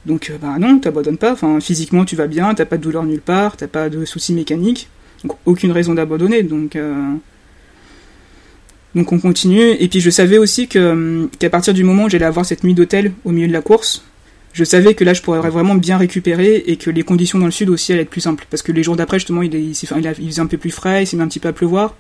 donc 0.06 0.30
euh, 0.30 0.38
bah 0.40 0.58
non 0.60 0.78
t'abandonnes 0.78 1.18
pas 1.18 1.34
enfin 1.34 1.60
physiquement 1.60 2.06
tu 2.06 2.16
vas 2.16 2.28
bien 2.28 2.54
t'as 2.54 2.66
pas 2.66 2.78
de 2.78 2.84
douleur 2.84 3.04
nulle 3.04 3.22
part 3.22 3.58
t'as 3.58 3.66
pas 3.68 3.90
de 3.90 4.06
soucis 4.06 4.34
mécaniques 4.34 4.90
donc 5.24 5.38
aucune 5.46 5.72
raison 5.72 5.96
d'abandonner 5.96 6.44
donc 6.44 6.76
euh, 6.76 7.16
donc 8.96 9.12
on 9.12 9.20
continue. 9.20 9.72
Et 9.80 9.88
puis 9.88 10.00
je 10.00 10.10
savais 10.10 10.40
aussi 10.40 10.68
que 10.68 10.80
hum, 10.80 11.30
qu'à 11.38 11.52
partir 11.52 11.74
du 11.74 11.84
moment 11.84 12.06
où 12.06 12.10
j'allais 12.10 12.26
avoir 12.26 12.46
cette 12.46 12.64
nuit 12.64 12.74
d'hôtel 12.74 13.12
au 13.26 13.32
milieu 13.32 13.48
de 13.48 13.54
la 13.54 13.62
course, 13.62 14.04
je 14.54 14.64
savais 14.64 14.96
que 14.96 15.04
là 15.04 15.14
je 15.14 15.22
pourrais 15.22 15.40
vraiment 15.52 15.76
bien 15.76 15.98
récupérer 15.98 16.64
et 16.66 16.78
que 16.78 16.90
les 16.90 17.04
conditions 17.04 17.38
dans 17.38 17.46
le 17.46 17.52
sud 17.52 17.70
aussi 17.70 17.94
allaient 17.94 18.04
être 18.04 18.10
plus 18.10 18.22
simples. 18.22 18.48
Parce 18.50 18.64
que 18.64 18.72
les 18.72 18.82
jours 18.82 18.96
d'après 18.96 19.20
justement 19.20 19.44
il, 19.44 19.54
il, 19.54 19.76
faisait 19.76 20.42
un 20.42 20.48
peu 20.48 20.58
plus 20.58 20.72
frais, 20.72 21.04
il 21.04 21.06
s'est 21.06 21.16
mis 21.16 21.22
un 21.22 21.28
petit 21.28 21.40
peu 21.40 21.50
à 21.50 21.54
pleuvoir. 21.54 21.96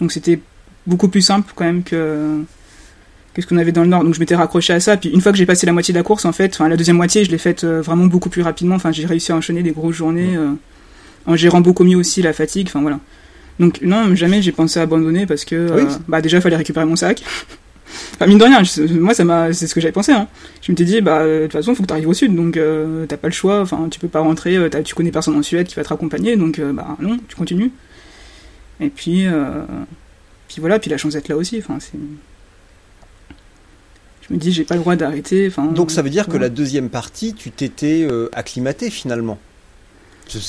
Donc 0.00 0.12
c'était 0.12 0.40
beaucoup 0.86 1.08
plus 1.08 1.22
simple 1.22 1.52
quand 1.54 1.64
même 1.64 1.82
que, 1.82 2.42
que 3.34 3.42
ce 3.42 3.46
qu'on 3.46 3.56
avait 3.56 3.72
dans 3.72 3.82
le 3.82 3.88
nord. 3.88 4.04
Donc 4.04 4.14
je 4.14 4.20
m'étais 4.20 4.36
raccroché 4.36 4.72
à 4.72 4.80
ça. 4.80 4.96
Puis 4.96 5.10
une 5.10 5.20
fois 5.20 5.32
que 5.32 5.38
j'ai 5.38 5.46
passé 5.46 5.66
la 5.66 5.72
moitié 5.72 5.92
de 5.92 5.98
la 5.98 6.04
course 6.04 6.24
en 6.24 6.32
fait, 6.32 6.54
enfin 6.54 6.68
la 6.68 6.76
deuxième 6.76 6.96
moitié 6.96 7.24
je 7.24 7.30
l'ai 7.30 7.38
faite 7.38 7.64
euh, 7.64 7.80
vraiment 7.82 8.06
beaucoup 8.06 8.28
plus 8.28 8.42
rapidement. 8.42 8.76
Enfin 8.76 8.92
j'ai 8.92 9.06
réussi 9.06 9.32
à 9.32 9.36
enchaîner 9.36 9.62
des 9.62 9.72
grosses 9.72 9.96
journées 9.96 10.36
euh, 10.36 10.52
en 11.26 11.36
gérant 11.36 11.60
beaucoup 11.60 11.84
mieux 11.84 11.96
aussi 11.96 12.22
la 12.22 12.32
fatigue. 12.32 12.66
Enfin 12.68 12.80
voilà. 12.80 13.00
Donc 13.58 13.80
non, 13.82 14.14
jamais 14.14 14.42
j'ai 14.42 14.52
pensé 14.52 14.80
à 14.80 14.82
abandonner 14.82 15.26
parce 15.26 15.44
que 15.44 15.54
euh, 15.54 15.84
bah 16.08 16.20
déjà 16.20 16.38
il 16.38 16.40
fallait 16.40 16.56
récupérer 16.56 16.86
mon 16.86 16.96
sac. 16.96 17.22
enfin 18.14 18.26
mine 18.26 18.38
de 18.38 18.44
rien, 18.44 18.62
moi 18.98 19.14
ça 19.14 19.24
m'a 19.24 19.52
c'est 19.52 19.66
ce 19.66 19.74
que 19.74 19.80
j'avais 19.80 19.92
pensé 19.92 20.12
hein. 20.12 20.26
Je 20.62 20.72
m'étais 20.72 20.84
dit 20.84 21.00
bah 21.00 21.24
de 21.24 21.42
toute 21.42 21.52
façon, 21.52 21.74
faut 21.74 21.82
que 21.82 21.86
tu 21.86 21.92
arrives 21.92 22.08
au 22.08 22.14
sud 22.14 22.34
donc 22.34 22.56
euh, 22.56 23.06
t'as 23.06 23.16
pas 23.16 23.28
le 23.28 23.32
choix, 23.32 23.60
enfin 23.60 23.88
tu 23.90 24.00
peux 24.00 24.08
pas 24.08 24.20
rentrer, 24.20 24.56
euh, 24.56 24.68
tu 24.82 24.94
connais 24.94 25.12
personne 25.12 25.36
en 25.36 25.42
Suède 25.42 25.66
qui 25.68 25.76
va 25.76 25.84
te 25.84 25.88
raccompagner 25.88 26.36
donc 26.36 26.60
bah 26.60 26.96
non, 27.00 27.18
tu 27.28 27.36
continues. 27.36 27.70
Et 28.80 28.88
puis 28.88 29.26
puis 30.48 30.60
voilà, 30.60 30.78
puis 30.78 30.90
la 30.90 30.98
chance 30.98 31.14
d'être 31.14 31.28
là 31.28 31.36
aussi, 31.36 31.58
enfin 31.58 31.78
c'est 31.80 31.98
je 34.28 34.32
me 34.32 34.38
dis 34.38 34.52
j'ai 34.52 34.64
pas 34.64 34.74
le 34.74 34.80
droit 34.80 34.96
d'arrêter, 34.96 35.46
enfin 35.48 35.66
Donc 35.66 35.90
ça 35.90 36.00
veut 36.00 36.10
dire 36.10 36.28
que 36.28 36.38
la 36.38 36.48
deuxième 36.48 36.88
partie, 36.88 37.34
tu 37.34 37.50
t'étais 37.50 38.06
acclimaté 38.32 38.88
finalement. 38.90 39.38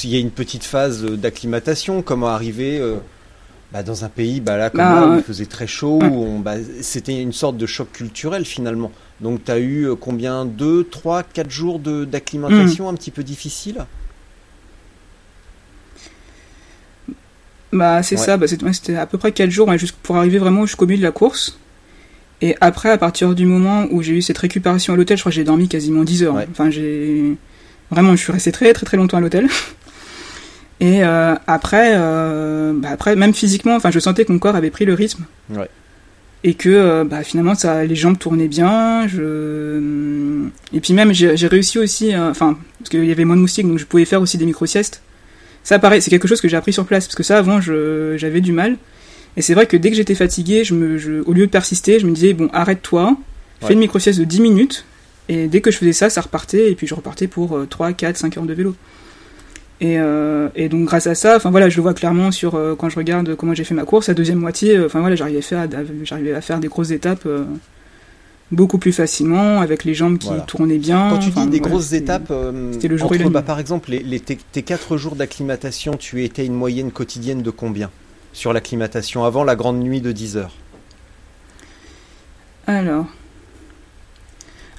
Il 0.04 0.10
y 0.10 0.16
a 0.16 0.20
une 0.20 0.32
petite 0.32 0.64
phase 0.64 1.04
d'acclimatation, 1.04 2.02
comment 2.02 2.28
arriver 2.28 2.80
euh, 2.80 2.96
bah, 3.72 3.84
dans 3.84 4.06
un 4.06 4.10
pays 4.10 4.40
bah, 4.40 4.58
là, 4.58 4.70
comme 4.70 4.80
bah, 4.80 5.08
où 5.08 5.16
il 5.18 5.24
faisait 5.24 5.46
très 5.46 5.68
chaud, 5.68 6.00
où 6.02 6.40
bah, 6.40 6.56
c'était 6.82 7.22
une 7.22 7.34
sorte 7.34 7.58
de 7.58 7.66
choc 7.66 7.92
culturel 7.92 8.46
finalement. 8.46 8.92
Donc 9.22 9.44
tu 9.44 9.52
as 9.52 9.60
eu 9.60 9.88
euh, 9.88 9.96
combien? 9.96 10.46
2, 10.46 10.86
3, 10.86 11.24
4 11.24 11.50
jours 11.50 11.80
d'acclimatation 11.80 12.86
hmm. 12.86 12.94
un 12.94 12.94
petit 12.96 13.12
peu 13.12 13.24
difficile? 13.24 13.86
Bah 17.76 18.02
c'est 18.04 18.18
ça, 18.18 18.40
c'était 18.48 18.96
à 18.96 19.06
peu 19.06 19.18
près 19.18 19.32
4 19.32 19.50
jours 19.50 19.70
pour 20.02 20.16
arriver 20.16 20.38
vraiment 20.38 20.66
jusqu'au 20.66 20.86
milieu 20.86 21.00
de 21.00 21.04
la 21.04 21.12
course. 21.12 21.60
Et 22.42 22.56
après, 22.62 22.90
à 22.90 22.98
partir 22.98 23.36
du 23.36 23.46
moment 23.46 23.86
où 23.92 24.02
j'ai 24.02 24.14
eu 24.14 24.22
cette 24.22 24.38
récupération 24.38 24.94
à 24.94 24.98
l'hôtel, 24.98 25.18
je 25.18 25.22
crois 25.22 25.32
que 25.32 25.36
j'ai 25.36 25.44
dormi 25.44 25.68
quasiment 25.68 26.04
10 26.04 26.24
heures. 26.24 26.38
Enfin, 26.52 26.70
j'ai 26.70 27.38
Vraiment, 27.92 28.16
je 28.16 28.22
suis 28.22 28.32
resté 28.32 28.52
très 28.52 28.74
très 28.74 28.86
très 28.86 28.98
longtemps 28.98 29.18
à 29.18 29.22
l'hôtel. 29.22 29.48
Et 30.82 31.04
euh, 31.04 31.36
après, 31.48 31.94
euh, 31.96 32.74
bah 32.76 32.90
après, 32.92 33.16
même 33.16 33.34
physiquement, 33.34 33.76
enfin, 33.76 33.92
je 33.92 34.00
sentais 34.00 34.26
que 34.26 34.32
mon 34.32 34.40
corps 34.40 34.56
avait 34.56 34.72
pris 34.72 34.86
le 34.86 34.94
rythme. 34.94 35.24
Ouais. 35.50 35.70
Et 36.44 36.54
que 36.54 36.70
euh, 36.70 37.04
bah, 37.06 37.24
finalement, 37.24 37.56
ça, 37.56 37.86
les 37.86 37.96
jambes 37.96 38.18
tournaient 38.18 38.50
bien. 38.50 39.08
Je... 39.08 40.48
Et 40.74 40.82
puis 40.82 40.94
même, 40.94 41.14
j'ai 41.14 41.48
réussi 41.48 41.80
aussi, 41.80 42.16
enfin, 42.16 42.58
parce 42.80 42.90
qu'il 42.90 43.06
y 43.06 43.12
avait 43.12 43.26
moins 43.26 43.38
de 43.38 43.42
moustiques, 43.42 43.68
donc 43.68 43.80
je 43.80 43.86
pouvais 43.86 44.06
faire 44.06 44.22
aussi 44.22 44.38
des 44.38 44.46
micro-siestes. 44.46 45.02
Ça, 45.66 45.78
pareil, 45.80 46.02
c'est 46.02 46.10
quelque 46.10 46.30
chose 46.30 46.40
que 46.40 46.48
j'ai 46.48 46.56
appris 46.56 46.72
sur 46.72 46.86
place, 46.86 47.06
parce 47.08 47.16
que 47.16 47.24
ça, 47.24 47.38
avant, 47.38 47.60
j'avais 47.60 48.40
du 48.40 48.54
mal. 48.54 48.78
Et 49.36 49.42
c'est 49.42 49.54
vrai 49.54 49.66
que 49.66 49.76
dès 49.76 49.90
que 49.90 49.98
j'étais 49.98 50.16
fatigué, 50.16 50.64
je 50.64 50.74
me, 50.74 50.98
je, 50.98 51.22
au 51.26 51.34
lieu 51.34 51.46
de 51.46 51.52
persister, 51.52 52.00
je 52.00 52.06
me 52.06 52.14
disais, 52.14 52.32
bon, 52.34 52.50
arrête-toi, 52.54 53.18
fais 53.62 53.74
une 53.74 53.80
micro-sieste 53.80 54.20
de 54.20 54.24
10 54.24 54.40
minutes, 54.40 54.86
et 55.28 55.48
dès 55.48 55.60
que 55.60 55.72
je 55.72 55.78
faisais 55.78 55.92
ça, 55.92 56.10
ça 56.10 56.22
repartait, 56.22 56.72
et 56.72 56.76
puis 56.76 56.88
je 56.88 56.96
repartais 56.96 57.28
pour 57.28 57.60
3, 57.70 57.92
4, 57.92 58.16
5 58.16 58.38
heures 58.38 58.46
de 58.46 58.54
vélo. 58.54 58.76
Et, 59.82 60.00
euh, 60.00 60.48
et 60.56 60.70
donc 60.70 60.86
grâce 60.86 61.08
à 61.08 61.16
ça, 61.16 61.36
enfin 61.36 61.52
voilà, 61.52 61.68
je 61.68 61.76
le 61.76 61.82
vois 61.82 61.94
clairement 61.94 62.32
sur 62.32 62.56
euh, 62.56 62.76
quand 62.76 62.88
je 62.88 62.96
regarde 62.96 63.36
comment 63.36 63.54
j'ai 63.54 63.66
fait 63.66 63.74
ma 63.74 63.84
course, 63.84 64.08
la 64.08 64.14
deuxième 64.14 64.40
moitié, 64.40 64.78
euh, 64.78 64.86
enfin 64.86 65.02
voilà, 65.02 65.18
j'arrivais 65.18 65.42
à 65.54 65.68
à 66.38 66.42
faire 66.42 66.60
des 66.60 66.70
grosses 66.70 66.92
étapes 66.92 67.28
beaucoup 68.52 68.78
plus 68.78 68.94
facilement 68.94 69.60
avec 69.62 69.84
les 69.84 69.94
jambes 69.94 70.18
qui 70.18 70.30
tournaient 70.48 70.78
bien. 70.78 71.10
Quand 71.10 71.20
tu 71.20 71.30
dis 71.32 71.48
des 71.48 71.60
grosses 71.60 71.94
étapes, 71.94 72.32
c'était 72.72 72.88
le 72.88 72.98
jour 72.98 73.12
entre, 73.12 73.30
bah, 73.30 73.42
par 73.42 73.60
exemple, 73.60 73.92
les, 73.92 74.20
tes, 74.20 74.62
4 74.62 74.98
jours 74.98 75.16
d'acclimatation, 75.16 75.96
tu 75.98 76.24
étais 76.24 76.46
une 76.46 76.54
moyenne 76.54 76.92
quotidienne 76.92 77.42
de 77.42 77.50
combien 77.50 77.90
sur 78.34 78.54
l'acclimatation 78.54 79.24
avant 79.24 79.44
la 79.44 79.56
grande 79.56 79.80
nuit 79.80 80.02
de 80.02 80.12
10 80.12 80.38
heures? 80.38 80.54
Alors, 82.68 83.08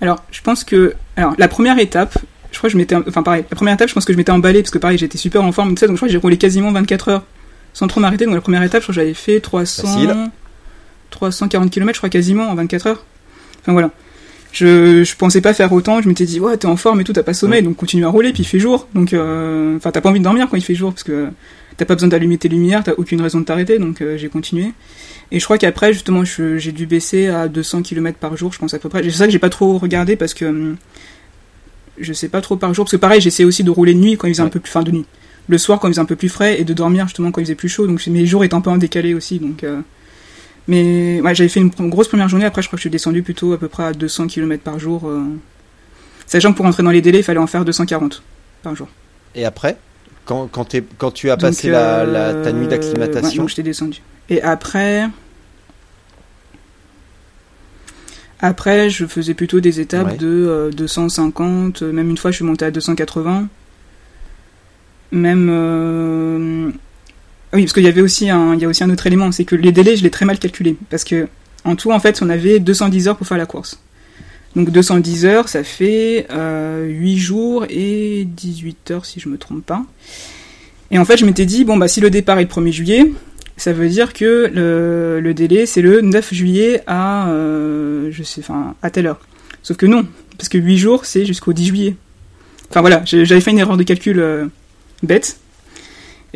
alors, 0.01 0.23
je 0.31 0.41
pense 0.41 0.65
que. 0.65 0.95
Alors, 1.17 1.35
la 1.39 1.49
première 1.49 1.79
étape, 1.79 2.19
je 2.53 2.59
crois 2.59 2.69
que 2.69 2.73
je 2.73 2.79
m'étais. 2.79 2.95
Enfin, 2.95 3.23
pareil, 3.23 3.45
la 3.51 3.57
première 3.57 3.75
étape, 3.75 3.89
je 3.89 3.95
pense 3.95 4.05
que 4.05 4.13
je 4.13 4.19
m'étais 4.19 4.33
emballé, 4.33 4.63
parce 4.63 4.71
que 4.71 4.79
pareil, 4.79 4.99
j'étais 4.99 5.19
super 5.19 5.43
en 5.43 5.53
forme, 5.53 5.71
tout 5.71 5.81
ça, 5.81 5.87
donc 5.87 5.97
je 5.97 5.99
crois 5.99 6.09
que 6.09 6.13
j'ai 6.13 6.19
roulé 6.19 6.37
quasiment 6.37 6.73
24 6.73 7.09
heures 7.09 7.25
sans 7.73 7.87
trop 7.89 8.01
m'arrêter. 8.01 8.25
Donc, 8.25 8.35
la 8.35 8.41
première 8.41 8.63
étape, 8.63 8.83
je 8.83 8.87
crois 8.87 8.95
que 8.95 9.01
j'avais 9.01 9.15
fait 9.15 9.41
300. 9.41 10.31
340 11.11 11.71
km, 11.71 11.95
je 11.95 12.01
crois, 12.01 12.09
quasiment 12.09 12.49
en 12.49 12.55
24 12.55 12.87
heures. 12.89 13.05
Enfin, 13.67 13.73
voilà. 13.73 13.91
Je, 14.53 15.03
je 15.05 15.17
pensais 15.17 15.41
pas 15.41 15.53
faire 15.53 15.73
autant, 15.73 16.01
je 16.01 16.09
m'étais 16.09 16.25
dit, 16.25 16.41
ouais, 16.41 16.57
t'es 16.57 16.67
en 16.67 16.77
forme 16.77 17.01
et 17.01 17.05
tout, 17.05 17.13
t'as 17.13 17.25
pas 17.25 17.35
sommeil, 17.35 17.63
donc 17.63 17.77
continue 17.77 18.07
à 18.07 18.09
rouler, 18.09 18.33
puis 18.33 18.43
il 18.43 18.47
fait 18.47 18.61
jour. 18.61 18.89
Donc, 18.95 19.13
euh, 19.13 19.77
enfin, 19.77 19.91
t'as 19.91 20.01
pas 20.01 20.09
envie 20.09 20.21
de 20.21 20.25
dormir 20.25 20.47
quand 20.49 20.57
il 20.57 20.63
fait 20.63 20.75
jour, 20.75 20.93
parce 20.93 21.03
que 21.03 21.29
t'as 21.77 21.85
pas 21.85 21.95
besoin 21.95 22.09
d'allumer 22.09 22.39
tes 22.39 22.49
lumières, 22.49 22.83
t'as 22.85 22.95
aucune 22.97 23.21
raison 23.21 23.41
de 23.41 23.45
t'arrêter, 23.45 23.79
donc 23.79 24.01
euh, 24.01 24.17
j'ai 24.17 24.29
continué. 24.29 24.73
Et 25.31 25.41
je 25.41 25.45
crois 25.45 25.59
qu'après, 25.59 25.93
justement, 25.93 26.23
j'ai 26.25 26.73
dû 26.73 26.87
baisser 26.87 27.27
à 27.27 27.49
200 27.49 27.83
km 27.83 28.19
par 28.19 28.37
jour, 28.37 28.53
je 28.53 28.59
pense 28.59 28.73
à 28.73 28.79
peu 28.79 28.89
près. 28.89 29.03
C'est 29.03 29.11
ça 29.11 29.27
que 29.27 29.33
j'ai 29.33 29.41
pas 29.41 29.51
trop 29.51 29.77
regardé 29.77 30.17
parce 30.17 30.33
que 30.33 30.45
hum, 30.45 30.77
je 31.99 32.13
sais 32.13 32.29
pas 32.29 32.41
trop 32.41 32.57
par 32.57 32.73
jour, 32.73 32.85
parce 32.85 32.93
que 32.93 32.97
pareil, 32.97 33.21
j'essayais 33.21 33.47
aussi 33.47 33.65
de 33.65 33.71
rouler 33.71 33.93
de 33.93 33.99
nuit 33.99 34.17
quand 34.17 34.29
il 34.29 34.35
faisait 34.35 34.43
un 34.43 34.49
peu 34.49 34.61
plus, 34.61 34.71
fin 34.71 34.83
de 34.83 34.93
nuit. 34.93 35.05
Le 35.49 35.59
soir 35.59 35.81
quand 35.81 35.89
il 35.89 35.93
faisait 35.93 36.01
un 36.01 36.07
peu 36.07 36.17
plus 36.17 36.29
frais 36.29 36.61
et 36.61 36.65
de 36.65 36.73
dormir 36.73 37.07
justement 37.07 37.31
quand 37.31 37.41
il 37.41 37.45
faisait 37.45 37.55
plus 37.57 37.69
chaud. 37.69 37.87
Donc 37.87 38.05
mes 38.07 38.27
jours 38.27 38.45
étaient 38.45 38.55
un 38.55 38.61
peu 38.61 38.71
en 38.71 38.79
décalé 38.79 39.13
aussi, 39.13 39.39
donc. 39.39 39.65
Euh, 39.65 39.81
mais 40.69 41.21
ouais, 41.21 41.35
j'avais 41.35 41.49
fait 41.49 41.61
une, 41.61 41.71
grosse 41.89 42.09
première 42.09 42.29
journée. 42.29 42.45
Après, 42.45 42.63
je 42.63 42.69
crois 42.69 42.77
que 42.77 42.81
je 42.81 42.89
suis 42.89 42.91
descendu 42.91 43.23
plutôt 43.23 43.53
à 43.53 43.59
peu 43.59 43.69
près 43.69 43.85
à 43.85 43.93
200 43.93 44.27
km 44.27 44.63
par 44.63 44.79
jour. 44.79 45.09
Euh... 45.09 45.23
Sachant 46.27 46.53
que 46.53 46.57
pour 46.57 46.67
rentrer 46.67 46.83
dans 46.83 46.91
les 46.91 47.03
délais, 47.03 47.21
il 47.21 47.25
fallait 47.25 47.39
en 47.39 47.47
faire 47.47 47.65
240 47.65 48.23
par 48.63 48.75
jour. 48.75 48.89
Et 49.35 49.45
après? 49.45 49.77
Quand, 50.25 50.49
quand, 50.49 50.75
quand, 50.99 51.11
tu 51.13 51.31
as 51.31 51.37
passé 51.37 51.71
la, 51.71 52.35
ta 52.43 52.53
nuit 52.53 52.67
euh, 52.67 52.69
d'acclimatation? 52.69 53.45
ouais, 53.45 53.49
je 53.49 53.55
t'ai 53.55 53.63
descendu. 53.63 54.03
Et 54.29 54.43
après. 54.43 55.07
Après, 58.41 58.91
je 58.91 59.07
faisais 59.07 59.35
plutôt 59.35 59.61
des 59.61 59.79
étapes 59.81 60.19
de 60.19 60.71
250, 60.77 61.83
euh, 61.83 61.93
même 61.93 62.11
une 62.11 62.19
fois 62.19 62.33
je 62.33 62.37
suis 62.37 62.45
monté 62.45 62.65
à 62.65 62.71
280. 62.73 63.49
Même. 65.13 66.73
Oui, 67.53 67.63
parce 67.63 67.73
qu'il 67.73 67.85
y 67.85 67.89
avait 67.89 68.01
aussi 68.01 68.29
un, 68.29 68.55
il 68.55 68.61
y 68.61 68.65
a 68.65 68.69
aussi 68.69 68.85
un 68.85 68.91
autre 68.91 69.07
élément, 69.07 69.33
c'est 69.33 69.45
que 69.45 69.55
les 69.55 69.73
délais, 69.73 69.97
je 69.97 70.03
l'ai 70.03 70.11
très 70.11 70.25
mal 70.25 70.39
calculé. 70.39 70.77
Parce 70.91 71.05
que, 71.05 71.29
en 71.65 71.77
tout, 71.77 71.93
en 71.93 72.01
fait, 72.01 72.21
on 72.23 72.29
avait 72.29 72.59
210 72.59 73.09
heures 73.09 73.17
pour 73.17 73.27
faire 73.27 73.39
la 73.39 73.47
course. 73.47 73.81
Donc 74.55 74.71
210 74.71 75.27
heures, 75.27 75.49
ça 75.49 75.63
fait 75.63 76.27
euh, 76.31 76.87
8 76.87 77.19
jours 77.19 77.67
et 77.69 78.25
18 78.27 78.91
heures 78.91 79.05
si 79.05 79.21
je 79.21 79.29
me 79.29 79.37
trompe 79.37 79.65
pas. 79.65 79.85
Et 80.91 80.99
en 80.99 81.05
fait, 81.05 81.19
je 81.19 81.27
m'étais 81.27 81.45
dit, 81.45 81.65
bon, 81.65 81.77
bah 81.77 81.89
si 81.89 82.01
le 82.01 82.09
départ 82.09 82.39
est 82.39 82.45
le 82.45 82.49
1er 82.49 82.73
juillet, 82.73 83.13
ça 83.59 83.73
veut 83.73 83.89
dire 83.89 84.13
que 84.13 84.51
le, 84.53 85.21
le 85.21 85.35
délai, 85.35 85.67
c'est 85.67 85.83
le 85.83 86.01
9 86.01 86.33
juillet 86.33 86.83
à, 86.87 87.29
euh, 87.29 88.09
je 88.11 88.23
sais, 88.23 88.41
enfin, 88.41 88.75
à 88.83 88.91
telle 88.91 89.07
heure. 89.07 89.21
Sauf 89.63 89.77
que 89.77 89.87
non, 89.87 90.07
parce 90.39 90.49
que 90.49 90.59
8 90.59 90.79
jours, 90.79 91.05
c'est 91.05 91.27
jusqu'au 91.27 91.53
10 91.53 91.67
juillet. 91.67 91.97
Enfin 92.71 92.81
voilà, 92.81 93.03
j'avais 93.05 93.41
fait 93.41 93.51
une 93.51 93.59
erreur 93.59 93.77
de 93.77 93.83
calcul 93.83 94.19
euh, 94.21 94.47
bête. 95.03 95.39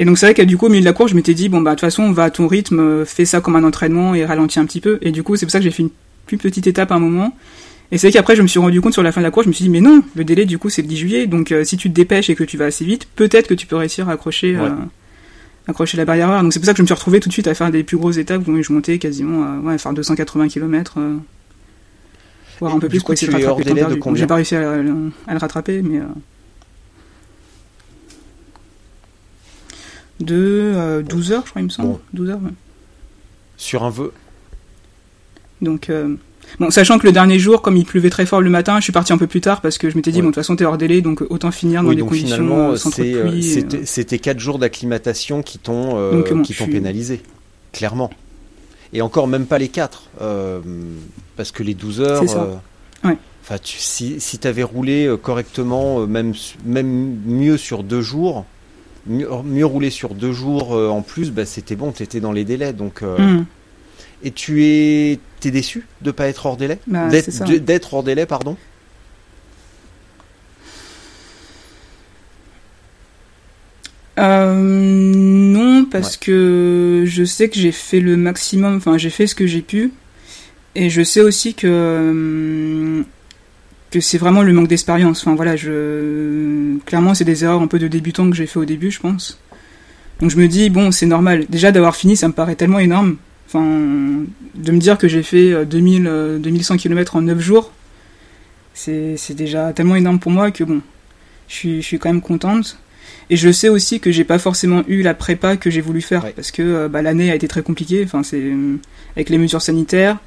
Et 0.01 0.07
donc 0.07 0.16
c'est 0.18 0.24
vrai 0.26 0.34
que 0.34 0.40
du 0.42 0.57
coup, 0.57 0.66
au 0.66 0.68
milieu 0.70 0.80
de 0.80 0.86
la 0.86 0.94
course, 0.94 1.11
je 1.11 1.14
m'étais 1.16 1.34
dit, 1.34 1.48
bon, 1.51 1.61
bah 1.61 1.72
de 1.72 1.74
toute 1.76 1.80
façon, 1.82 2.11
va 2.11 2.24
à 2.24 2.30
ton 2.30 2.48
rythme, 2.48 2.80
euh, 2.80 3.05
fais 3.05 3.26
ça 3.26 3.40
comme 3.42 3.55
un 3.55 3.62
entraînement 3.64 4.14
et 4.14 4.24
ralentis 4.24 4.59
un 4.59 4.64
petit 4.64 4.80
peu. 4.80 4.98
Et 5.03 5.12
du 5.12 5.22
coup, 5.22 5.36
c'est 5.36 5.44
pour 5.44 5.51
ça 5.53 5.59
que 5.59 5.64
j'ai 5.64 5.70
fait 5.70 5.82
une 5.82 5.90
plus 6.26 6.38
petite 6.38 6.66
étape 6.66 6.90
à 6.90 6.94
un 6.94 6.98
moment. 6.98 7.36
Et 7.92 7.98
c'est 7.98 8.07
vrai 8.07 8.12
qu'après, 8.14 8.34
je 8.34 8.40
me 8.40 8.46
suis 8.46 8.59
rendu 8.59 8.80
compte 8.80 8.94
sur 8.94 9.03
la 9.03 9.12
fin 9.12 9.20
de 9.20 9.26
la 9.26 9.30
course, 9.30 9.44
je 9.44 9.51
me 9.51 9.53
suis 9.53 9.64
dit, 9.64 9.68
mais 9.68 9.82
non, 9.82 10.03
le 10.14 10.24
délai, 10.24 10.46
du 10.46 10.57
coup, 10.59 10.70
c'est 10.70 10.80
le 10.80 10.88
10 10.88 10.96
juillet. 10.96 11.26
Donc, 11.26 11.53
euh, 11.53 11.64
si 11.64 11.76
tu 11.76 11.90
te 11.90 11.94
dépêches 11.94 12.30
et 12.30 12.34
que 12.34 12.44
tu 12.44 12.57
vas 12.57 12.64
assez 12.64 12.84
vite, 12.84 13.09
peut-être 13.14 13.46
que 13.46 13.53
tu 13.55 13.66
peux 13.66 13.76
réussir 13.76 14.09
à 14.09 14.12
accrocher, 14.12 14.57
Ouais. 14.57 14.62
euh, 14.62 14.70
accrocher 15.68 15.98
la 15.98 16.07
barrière 16.07 16.28
horaire. 16.28 16.42
Donc, 16.44 16.55
c'est 16.55 16.61
pour 16.61 16.66
ça 16.66 16.72
que 16.72 16.78
je 16.78 16.82
me 16.82 16.86
suis 16.86 16.94
retrouvé 16.94 17.20
tout 17.20 17.28
de 17.28 17.34
suite 17.34 17.46
à 17.48 17.53
faire 17.55 17.70
des 17.70 17.82
plus 17.82 17.98
grosses 17.98 18.16
étapes 18.16 18.46
où 18.48 18.62
je 18.62 18.72
montais 18.72 18.98
quasiment 18.98 19.42
à, 19.44 19.59
ouais, 19.59 19.76
faire 19.76 19.92
280 19.92 20.48
km, 20.48 20.94
euh, 20.98 21.16
voire 22.59 22.72
Et 22.72 22.76
un 22.76 22.78
peu 22.78 22.88
plus 22.88 23.01
pour 23.01 23.12
essayer 23.12 23.26
de 23.30 23.36
rattraper 23.36 23.64
le 23.64 23.68
temps 23.70 23.74
perdu. 23.98 24.18
J'ai 24.18 24.26
pas 24.26 24.36
réussi 24.36 24.55
à, 24.57 24.70
à 24.70 24.76
le 24.82 25.38
rattraper, 25.38 25.82
mais, 25.82 26.01
de 30.21 30.37
euh, 30.75 31.03
12 31.03 31.33
heures, 31.33 31.43
je 31.45 31.51
crois, 31.51 31.62
il 31.62 31.66
me 31.66 31.71
semble. 31.71 31.89
Bon. 31.91 32.01
12 32.14 32.31
heures, 32.31 32.41
ouais. 32.43 32.51
Sur 33.57 33.83
un 33.85 33.91
vœu. 33.91 34.12
Donc, 35.62 35.91
euh, 35.91 36.14
bon, 36.59 36.71
sachant 36.71 36.99
que 36.99 37.07
le 37.07 37.12
dernier 37.12 37.39
jour, 37.39 37.61
comme 37.62 37.77
il 37.77 37.85
pleuvait 37.85 38.09
très 38.11 38.25
fort 38.27 38.41
le 38.41 38.49
matin, 38.51 38.79
je 38.79 38.85
suis 38.85 38.93
parti 38.93 39.12
un 39.12 39.18
peu 39.18 39.27
plus 39.27 39.41
tard 39.43 39.61
parce 39.61 39.77
que 39.79 39.91
je 39.91 39.97
m'étais 39.97 40.11
dit, 40.11 40.18
Ouais. 40.18 40.23
bon, 40.23 40.29
de 40.29 40.35
toute 40.35 40.43
façon, 40.43 40.57
t'es 40.57 40.64
hors 40.64 40.79
délai, 40.79 41.01
donc 41.03 41.23
autant 41.29 41.51
finir 41.51 41.83
dans 41.83 41.91
Oui, 41.91 41.97
des 41.97 42.01
donc 42.01 42.11
conditions 42.11 42.37
finalement, 42.37 42.71
euh, 42.71 42.77
sans 42.77 42.91
trop 42.91 43.03
de 43.03 43.09
euh, 43.09 43.29
pluie. 43.29 43.43
c'était 43.43 43.79
euh, 43.79 43.83
c'était 43.85 44.18
quatre 44.18 44.39
jours 44.41 44.59
d'acclimatation 44.59 45.43
qui 45.43 45.59
t'ont 45.59 45.97
euh, 45.99 46.12
Donc, 46.12 46.33
bon, 46.33 46.43
qui 46.43 46.55
je 46.55 46.59
t'ont 46.59 46.64
suis- 46.64 46.73
pénalisé, 46.73 47.21
clairement. 47.73 48.11
Et 48.93 49.03
encore 49.03 49.29
même 49.29 49.47
pas 49.47 49.59
les 49.59 49.68
quatre, 49.68 50.05
euh, 50.21 50.61
parce 51.37 51.53
que 51.53 51.62
les 51.62 51.75
12 51.75 52.01
heures. 52.01 52.29
Ça. 52.29 52.43
euh, 52.43 52.55
Ouais. 53.09 53.16
Enfin, 53.43 53.57
tu, 53.62 53.79
si 53.79 54.21
si 54.21 54.39
t'avais 54.39 54.62
roulé 54.62 55.07
euh, 55.07 55.16
correctement, 55.16 56.01
euh, 56.01 56.07
même 56.07 56.35
même 56.66 57.16
mieux 57.25 57.57
sur 57.57 57.83
deux 57.83 58.03
jours, 58.03 58.45
mieux, 59.11 59.29
mieux 59.45 59.67
roulé 59.67 59.91
sur 59.91 60.15
deux 60.15 60.33
jours 60.33 60.75
euh, 60.75 60.89
en 60.89 61.03
plus, 61.03 61.31
bah, 61.31 61.45
c'était 61.45 61.77
bon, 61.77 61.93
t'étais 61.93 62.21
dans 62.21 62.33
les 62.33 62.45
délais. 62.45 62.73
Donc, 62.73 63.03
euh, 63.03 63.17
hum, 63.17 63.47
et 64.23 64.31
tu 64.31 64.65
es 64.65 65.19
t'es 65.41 65.51
déçu 65.51 65.87
de 66.03 66.11
pas 66.11 66.29
être 66.29 66.45
hors 66.47 66.57
délai, 66.57 66.79
Bah, 66.87 67.09
d'être 67.09 67.95
hors 67.95 68.03
délai, 68.03 68.27
pardon? 68.27 68.57
Euh, 74.19 74.55
non, 74.55 75.87
parce 75.87 76.17
que 76.19 77.05
je 77.07 77.25
sais 77.25 77.49
que 77.49 77.57
j'ai 77.57 77.73
fait 77.73 78.01
le 78.01 78.17
maximum, 78.19 78.77
enfin, 78.77 78.99
j'ai 78.99 79.09
fait 79.09 79.27
ce 79.27 79.35
que 79.35 79.47
j'ai 79.47 79.63
pu. 79.63 79.93
Et 80.75 80.91
je 80.91 81.03
sais 81.03 81.21
aussi 81.21 81.55
que, 81.55 81.67
euh, 81.67 83.03
que 83.91 84.01
c'est 84.01 84.18
vraiment 84.18 84.43
le 84.43 84.53
manque 84.53 84.68
d'expérience. 84.68 85.20
Enfin, 85.20 85.34
voilà, 85.34 85.57
je, 85.57 86.78
clairement, 86.86 87.14
c'est 87.14 87.24
des 87.24 87.45
erreurs 87.45 87.61
un 87.61 87.66
peu 87.66 87.78
de 87.78 87.88
débutant 87.88 88.28
que 88.30 88.36
j'ai 88.36 88.47
fait 88.47 88.59
au 88.59 88.64
début, 88.64 88.91
je 88.91 89.01
pense. 89.01 89.38
Donc 90.20 90.30
je 90.30 90.36
me 90.36 90.49
dis, 90.49 90.70
bon, 90.70 90.91
c'est 90.91 91.07
normal. 91.07 91.47
Déjà, 91.49 91.72
d'avoir 91.72 91.97
fini, 91.97 92.16
ça 92.16 92.28
me 92.28 92.32
paraît 92.32 92.55
tellement 92.55 92.78
énorme. 92.78 93.16
Enfin, 93.47 93.64
de 94.55 94.72
me 94.72 94.78
dire 94.78 94.97
que 94.97 95.09
j'ai 95.09 95.22
fait 95.22 95.53
euh, 95.53 95.64
2000, 95.64 96.07
euh, 96.07 96.38
2100 96.38 96.76
km 96.76 97.16
en 97.16 97.22
9 97.22 97.41
jours, 97.41 97.72
c'est 98.74 99.16
c'est 99.16 99.34
déjà 99.34 99.72
tellement 99.72 99.97
énorme 99.97 100.20
pour 100.20 100.30
moi 100.30 100.53
que 100.53 100.62
bon, 100.62 100.80
je 101.49 101.55
suis, 101.55 101.82
je 101.82 101.86
suis 101.86 101.99
quand 101.99 102.11
même 102.11 102.20
contente. 102.20 102.78
Et 103.28 103.36
je 103.36 103.51
sais 103.51 103.68
aussi 103.68 104.01
que 104.01 104.11
j'ai 104.11 104.24
pas 104.24 104.38
forcément 104.38 104.82
eu 104.88 105.03
la 105.03 105.14
prépa 105.14 105.57
que 105.57 105.70
j'ai 105.70 105.80
voulu 105.80 106.01
faire 106.01 106.24
Ouais. 106.24 106.32
parce 106.34 106.51
que 106.51 106.62
euh, 106.62 106.88
bah, 106.88 107.01
l'année 107.01 107.30
a 107.30 107.34
été 107.34 107.47
très 107.47 107.62
compliquée. 107.62 108.03
Enfin, 108.05 108.22
c'est 108.22 108.41
euh, 108.41 108.76
avec 109.14 109.30
les 109.30 109.38
mesures 109.38 109.62
sanitaires. 109.62 110.18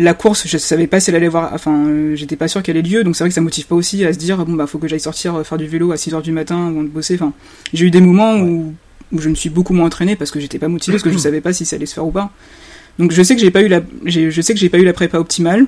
La 0.00 0.14
course, 0.14 0.46
je 0.46 0.56
savais 0.58 0.86
pas 0.86 1.00
si 1.00 1.10
elle 1.10 1.16
allait 1.16 1.26
voir. 1.28 1.50
Enfin, 1.52 1.86
euh, 1.86 2.14
j'étais 2.14 2.36
pas 2.36 2.46
sûr 2.46 2.62
qu'elle 2.62 2.76
ait 2.76 2.82
lieu, 2.82 3.02
donc 3.02 3.16
c'est 3.16 3.24
vrai 3.24 3.30
que 3.30 3.34
ça 3.34 3.40
motive 3.40 3.66
pas 3.66 3.74
aussi 3.74 4.04
à 4.04 4.12
se 4.12 4.18
dire 4.18 4.44
bon 4.46 4.52
bah 4.52 4.68
faut 4.68 4.78
que 4.78 4.86
j'aille 4.86 5.00
sortir 5.00 5.34
euh, 5.34 5.42
faire 5.42 5.58
du 5.58 5.66
vélo 5.66 5.90
à 5.90 5.96
6 5.96 6.14
heures 6.14 6.22
du 6.22 6.30
matin 6.30 6.68
avant 6.68 6.82
de 6.84 6.88
bosser. 6.88 7.14
Enfin, 7.16 7.32
j'ai 7.74 7.86
eu 7.86 7.90
des 7.90 8.00
moments 8.00 8.36
où 8.38 8.74
où 9.10 9.20
je 9.20 9.28
me 9.28 9.34
suis 9.34 9.48
beaucoup 9.50 9.72
moins 9.74 9.86
entraîné 9.86 10.14
parce 10.16 10.30
que 10.30 10.38
j'étais 10.38 10.58
pas 10.58 10.68
motivé 10.68 10.94
parce 10.96 11.02
que 11.02 11.10
je 11.10 11.18
savais 11.26 11.40
pas 11.40 11.52
si 11.52 11.64
ça 11.66 11.74
allait 11.76 11.86
se 11.86 11.94
faire 11.94 12.06
ou 12.06 12.12
pas. 12.12 12.30
Donc 13.00 13.10
je 13.12 13.22
sais 13.22 13.34
que 13.34 13.40
j'ai 13.40 13.50
pas 13.50 13.62
eu 13.62 13.68
la 13.68 13.80
je 14.04 14.40
sais 14.40 14.54
que 14.54 14.60
j'ai 14.60 14.68
pas 14.68 14.78
eu 14.78 14.84
la 14.84 14.92
prépa 14.92 15.18
optimale. 15.18 15.66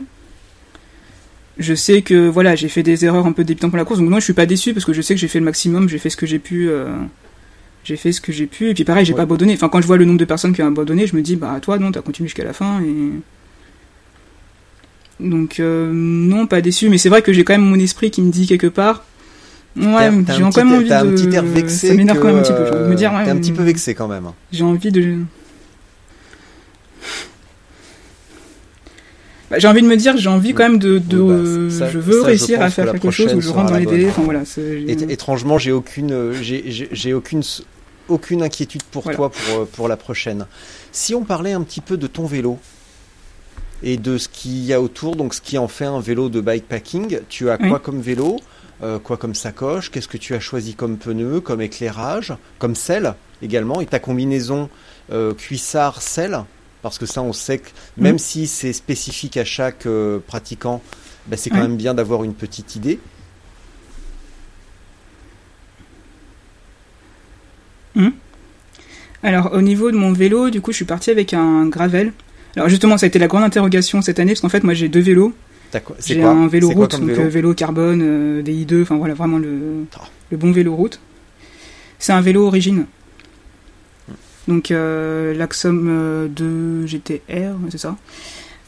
Je 1.58 1.74
sais 1.74 2.02
que 2.02 2.28
voilà, 2.28 2.54
j'ai 2.54 2.68
fait 2.68 2.82
des 2.84 3.04
erreurs 3.04 3.26
un 3.26 3.32
peu 3.32 3.42
débutant 3.44 3.68
pour 3.68 3.76
la 3.78 3.84
course, 3.84 3.98
donc 3.98 4.08
moi 4.08 4.20
je 4.20 4.24
suis 4.24 4.32
pas 4.32 4.46
déçu 4.46 4.72
parce 4.72 4.84
que 4.86 4.92
je 4.92 5.02
sais 5.02 5.14
que 5.14 5.20
j'ai 5.20 5.28
fait 5.28 5.40
le 5.40 5.44
maximum, 5.44 5.88
j'ai 5.88 5.98
fait 5.98 6.08
ce 6.08 6.16
que 6.16 6.24
j'ai 6.24 6.38
pu, 6.38 6.70
euh, 6.70 6.86
j'ai 7.84 7.96
fait 7.96 8.12
ce 8.12 8.20
que 8.22 8.32
j'ai 8.32 8.46
pu, 8.46 8.70
et 8.70 8.74
puis 8.74 8.84
pareil, 8.84 9.04
j'ai 9.04 9.12
Ouais. 9.12 9.16
pas 9.18 9.22
abandonné. 9.24 9.52
Enfin, 9.54 9.68
quand 9.68 9.80
je 9.82 9.86
vois 9.86 9.98
le 9.98 10.06
nombre 10.06 10.18
de 10.18 10.24
personnes 10.24 10.54
qui 10.54 10.62
ont 10.62 10.66
abandonné, 10.68 11.06
je 11.06 11.14
me 11.16 11.20
dis 11.20 11.36
bah 11.36 11.58
toi 11.60 11.78
non, 11.78 11.92
t'as 11.92 12.00
continué 12.00 12.28
jusqu'à 12.28 12.44
la 12.44 12.54
fin 12.54 12.80
et 12.80 13.10
donc 15.20 15.60
euh, 15.60 15.90
non, 15.92 16.46
pas 16.46 16.60
déçu, 16.60 16.88
mais 16.88 16.98
c'est 16.98 17.08
vrai 17.08 17.22
que 17.22 17.32
j'ai 17.32 17.44
quand 17.44 17.52
même 17.54 17.62
mon 17.62 17.78
esprit 17.78 18.10
qui 18.10 18.22
me 18.22 18.30
dit 18.30 18.46
quelque 18.46 18.66
part. 18.66 19.04
Ouais, 19.76 20.10
j'ai 20.28 20.42
quand 20.42 20.56
même 20.56 20.72
envie 20.72 20.88
de. 20.88 20.92
un 20.92 21.06
petit 21.06 21.34
air 21.34 21.44
vexé. 21.44 21.88
ça 21.88 21.94
m'énerve 21.94 22.18
quand 22.18 22.26
même 22.28 22.38
un 22.38 22.42
petit 22.42 22.52
peu. 22.52 22.64
De 22.78 22.86
me 22.88 22.94
dire, 22.94 23.12
euh, 23.14 23.18
ouais, 23.18 23.24
T'es 23.24 23.30
un 23.30 23.36
petit 23.36 23.52
peu 23.52 23.62
vexé 23.62 23.94
quand 23.94 24.08
même. 24.08 24.30
J'ai 24.50 24.64
envie 24.64 24.90
de. 24.90 25.18
Bah, 29.50 29.58
j'ai 29.58 29.66
envie 29.68 29.82
de 29.82 29.86
me 29.86 29.96
dire, 29.96 30.16
j'ai 30.16 30.28
envie 30.28 30.54
quand 30.54 30.62
même 30.64 30.78
de. 30.78 30.98
de 30.98 31.18
Oui, 31.20 31.68
bah, 31.68 31.70
ça- 31.78 31.90
je 31.90 31.98
veux 31.98 32.12
ça, 32.12 32.18
je 32.20 32.24
réussir 32.24 32.62
à 32.62 32.70
faire 32.70 32.92
quelque 32.92 33.10
chose 33.10 33.34
où 33.34 33.40
je 33.40 33.48
rentre 33.50 33.72
dans 33.72 33.78
les 33.78 33.84
la 33.84 33.90
délais. 33.90 34.08
Enfin 34.08 34.22
voilà. 34.22 34.42
étrangement, 35.12 35.58
j'ai 35.58 35.72
aucune, 35.72 36.32
j'ai- 36.40 37.14
aucune, 37.14 37.42
aucune 38.08 38.42
inquiétude 38.42 38.82
pour 38.90 39.02
Voilà. 39.02 39.16
toi 39.16 39.30
pour, 39.30 39.60
euh, 39.62 39.68
pour 39.72 39.88
la 39.88 39.96
prochaine. 39.96 40.46
Si 40.92 41.14
on 41.14 41.22
parlait 41.24 41.52
un 41.52 41.62
petit 41.62 41.80
peu 41.80 41.96
de 41.96 42.06
ton 42.06 42.26
vélo 42.26 42.58
et 43.82 43.96
de 43.96 44.18
ce 44.18 44.28
qu'il 44.28 44.64
y 44.64 44.72
a 44.72 44.80
autour, 44.80 45.16
donc 45.16 45.34
ce 45.34 45.40
qui 45.40 45.56
en 45.58 45.68
fait 45.68 45.86
un 45.86 46.00
vélo 46.00 46.28
de 46.28 46.40
bikepacking, 46.40 47.20
tu 47.28 47.48
as 47.50 47.58
Oui. 47.60 47.68
quoi 47.68 47.78
comme 47.78 48.00
vélo, 48.00 48.36
euh, 48.82 48.98
quoi 48.98 49.16
comme 49.16 49.34
sacoche, 49.34 49.90
qu'est-ce 49.90 50.08
que 50.08 50.18
tu 50.18 50.34
as 50.34 50.40
choisi 50.40 50.74
comme 50.74 50.96
pneu, 50.98 51.40
comme 51.40 51.60
éclairage, 51.62 52.34
comme 52.58 52.74
selle 52.74 53.14
également, 53.42 53.80
et 53.80 53.86
ta 53.86 53.98
combinaison 53.98 54.68
euh, 55.12 55.34
cuissard-selle, 55.34 56.44
parce 56.82 56.98
que 56.98 57.06
ça 57.06 57.22
on 57.22 57.32
sait 57.32 57.58
que 57.58 57.70
même 57.96 58.14
Mhm. 58.14 58.18
si 58.18 58.46
c'est 58.46 58.72
spécifique 58.72 59.36
à 59.36 59.44
chaque 59.44 59.86
euh, 59.86 60.18
pratiquant, 60.26 60.82
bah, 61.26 61.36
c'est 61.36 61.50
quand 61.50 61.56
même 61.62 61.76
bien 61.76 61.94
d'avoir 61.94 62.22
une 62.24 62.34
petite 62.34 62.76
idée. 62.76 62.98
Alors 69.22 69.52
au 69.52 69.60
niveau 69.60 69.90
de 69.90 69.96
mon 69.96 70.12
vélo, 70.12 70.50
du 70.50 70.60
coup, 70.60 70.72
je 70.72 70.76
suis 70.76 70.84
parti 70.84 71.10
avec 71.10 71.34
un 71.34 71.66
gravel. 71.66 72.12
Alors 72.56 72.68
justement, 72.68 72.98
ça 72.98 73.06
a 73.06 73.08
été 73.08 73.18
la 73.18 73.28
grande 73.28 73.44
interrogation 73.44 74.02
cette 74.02 74.18
année 74.18 74.32
parce 74.32 74.40
qu'en 74.40 74.48
fait, 74.48 74.64
moi, 74.64 74.74
j'ai 74.74 74.88
deux 74.88 75.00
vélos. 75.00 75.32
J'ai 76.04 76.22
un 76.22 76.48
vélo 76.48 76.68
route, 76.70 76.98
donc 76.98 77.08
vélo 77.10 77.22
euh, 77.22 77.28
vélo 77.28 77.54
carbone, 77.54 78.02
euh, 78.02 78.42
des 78.42 78.52
i2, 78.52 78.82
enfin 78.82 78.96
voilà, 78.96 79.14
vraiment 79.14 79.38
le, 79.38 79.86
le 80.30 80.36
bon 80.36 80.50
vélo 80.50 80.74
route. 80.74 81.00
C'est 82.00 82.12
un 82.12 82.20
vélo 82.20 82.44
origine. 82.44 82.86
Donc 84.48 84.72
euh, 84.72 85.32
l'Axom 85.32 85.86
euh, 85.88 86.26
2 86.26 86.86
GTR, 86.86 87.54
c'est 87.70 87.78
ça. 87.78 87.96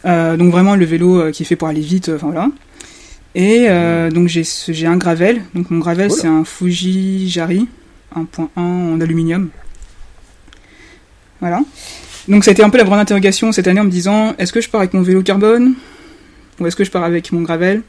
Euh, 0.04 0.36
donc 0.36 0.52
vraiment 0.52 0.76
le 0.76 0.84
vélo 0.84 1.20
euh, 1.20 1.30
qui 1.32 1.42
est 1.42 1.46
fait 1.46 1.56
pour 1.56 1.66
aller 1.66 1.80
vite, 1.80 2.08
euh, 2.08 2.16
enfin 2.16 2.26
voilà. 2.28 2.50
Et 3.34 3.66
euh, 3.68 4.10
donc 4.10 4.28
j'ai 4.28 4.86
un 4.86 4.96
gravel. 4.96 5.42
Donc 5.54 5.70
mon 5.70 5.78
gravel 5.80 6.10
c'est 6.12 6.28
un 6.28 6.44
Fuji 6.44 7.28
Jari 7.28 7.66
1.1 8.14 8.46
en 8.56 9.00
aluminium. 9.00 9.48
Voilà. 11.40 11.62
Donc 12.28 12.44
ça 12.44 12.50
a 12.50 12.52
été 12.52 12.62
un 12.62 12.70
peu 12.70 12.78
la 12.78 12.84
grande 12.84 13.00
interrogation 13.00 13.50
cette 13.52 13.66
année 13.66 13.80
en 13.80 13.84
me 13.84 13.90
disant 13.90 14.34
est-ce 14.38 14.52
que 14.52 14.60
je 14.60 14.68
pars 14.68 14.80
avec 14.80 14.94
mon 14.94 15.02
vélo 15.02 15.22
carbone 15.22 15.74
ou 16.60 16.66
est-ce 16.66 16.76
que 16.76 16.84
je 16.84 16.90
pars 16.90 17.04
avec 17.04 17.32
mon 17.32 17.42
gravel? 17.42 17.82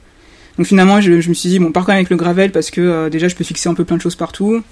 Donc 0.58 0.68
finalement 0.68 1.02
je, 1.02 1.22
je 1.22 1.30
me 1.30 1.34
suis 1.34 1.50
dit 1.50 1.60
bon 1.60 1.72
pars 1.72 1.86
quand 1.86 1.92
même 1.92 2.00
avec 2.00 2.10
le 2.10 2.16
gravel 2.16 2.52
parce 2.52 2.72
que 2.72 2.82
euh, 2.82 3.10
déjà 3.10 3.28
je 3.28 3.36
peux 3.36 3.44
fixer 3.44 3.70
un 3.70 3.74
peu 3.76 3.86
plein 3.86 3.98
de 3.98 4.02
choses 4.02 4.16
partout. 4.16 4.64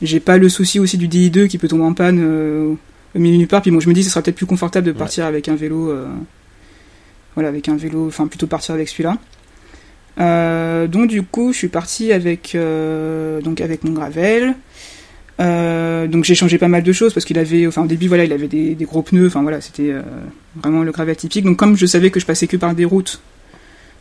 J'ai 0.00 0.20
pas 0.20 0.38
le 0.38 0.48
souci 0.48 0.80
aussi 0.80 0.96
du 0.96 1.08
DI2 1.08 1.46
qui 1.46 1.58
peut 1.58 1.68
tomber 1.68 1.84
en 1.84 1.92
panne 1.92 2.20
euh, 2.22 2.74
au 3.14 3.18
milieu 3.18 3.36
nulle 3.36 3.48
part. 3.48 3.62
Puis 3.62 3.70
bon 3.70 3.80
je 3.80 3.88
me 3.88 3.94
dis 3.94 4.02
ce 4.02 4.10
sera 4.10 4.22
peut-être 4.22 4.36
plus 4.36 4.46
confortable 4.46 4.86
de 4.86 4.92
partir 4.92 5.26
avec 5.26 5.48
un 5.48 5.56
vélo. 5.56 5.90
euh, 5.90 6.06
voilà 7.34 7.48
avec 7.48 7.68
un 7.68 7.76
vélo, 7.76 8.06
enfin 8.08 8.26
plutôt 8.26 8.46
partir 8.46 8.74
avec 8.74 8.88
celui-là. 8.88 9.18
Donc 10.86 11.08
du 11.08 11.22
coup 11.22 11.52
je 11.52 11.58
suis 11.58 11.68
parti 11.68 12.12
avec 12.12 12.56
donc 13.44 13.60
avec 13.60 13.84
mon 13.84 13.92
gravel. 13.92 14.54
Euh, 15.40 16.06
donc 16.06 16.24
j'ai 16.24 16.34
changé 16.34 16.58
pas 16.58 16.68
mal 16.68 16.82
de 16.82 16.92
choses 16.92 17.14
parce 17.14 17.24
qu'il 17.24 17.38
avait, 17.38 17.66
enfin 17.66 17.82
au 17.82 17.86
début 17.86 18.06
voilà, 18.06 18.24
il 18.24 18.32
avait 18.32 18.48
des, 18.48 18.74
des 18.74 18.84
gros 18.84 19.02
pneus, 19.02 19.26
enfin 19.28 19.42
voilà, 19.42 19.60
c'était 19.60 19.90
euh, 19.90 20.02
vraiment 20.56 20.82
le 20.82 20.92
gravel 20.92 21.16
typique. 21.16 21.44
Donc 21.44 21.56
comme 21.56 21.76
je 21.76 21.86
savais 21.86 22.10
que 22.10 22.20
je 22.20 22.26
passais 22.26 22.46
que 22.46 22.56
par 22.58 22.74
des 22.74 22.84
routes, 22.84 23.20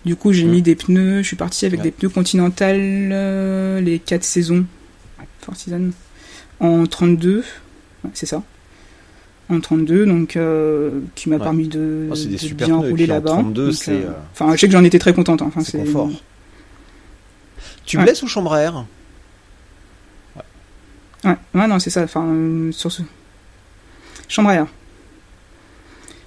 du 0.06 0.16
coup 0.16 0.34
j'ai 0.34 0.44
Mhm. 0.44 0.52
mis 0.52 0.62
des 0.62 0.76
pneus, 0.76 1.22
je 1.24 1.28
suis 1.28 1.38
parti 1.38 1.66
avec 1.66 1.80
Ouais. 1.80 1.86
des 1.86 1.92
pneus 1.92 2.10
Continental, 2.10 2.78
euh, 2.80 3.80
les 3.80 4.00
4 4.00 4.24
saisons, 4.24 4.66
Fortisan, 5.40 5.90
en 6.60 6.86
32, 6.86 7.38
ouais, 8.04 8.10
c'est 8.14 8.26
ça, 8.28 8.44
en 9.50 9.60
32, 9.62 10.06
donc 10.06 10.38
qui 11.16 11.30
m'a 11.30 11.40
permis 11.40 11.68
de, 11.70 12.10
oh, 12.12 12.14
de 12.14 12.54
bien 12.54 12.76
rouler 12.76 13.08
là-bas. 13.08 13.32
32, 13.32 13.72
c'est. 13.72 14.02
Enfin, 14.34 14.54
je 14.56 14.60
sais 14.60 14.68
que 14.68 14.74
j'en 14.74 14.84
étais 14.84 15.00
très 15.00 15.14
contente. 15.14 15.42
Hein. 15.42 15.46
Enfin, 15.48 15.62
c'est 15.64 15.78
confort. 15.80 16.10
Tu 17.86 17.98
me 17.98 18.06
laisses 18.06 18.22
ou 18.22 18.28
chambre 18.28 18.54
à 18.54 18.62
air? 18.62 18.86
Ouais, 21.24 21.38
ouais, 21.54 21.68
non, 21.68 21.80
c'est 21.80 21.90
ça. 21.90 22.04
Enfin, 22.04 22.28
sur 22.72 22.92
ce. 22.92 23.04
Chambre 24.28 24.50
à 24.50 24.56
air. 24.56 24.68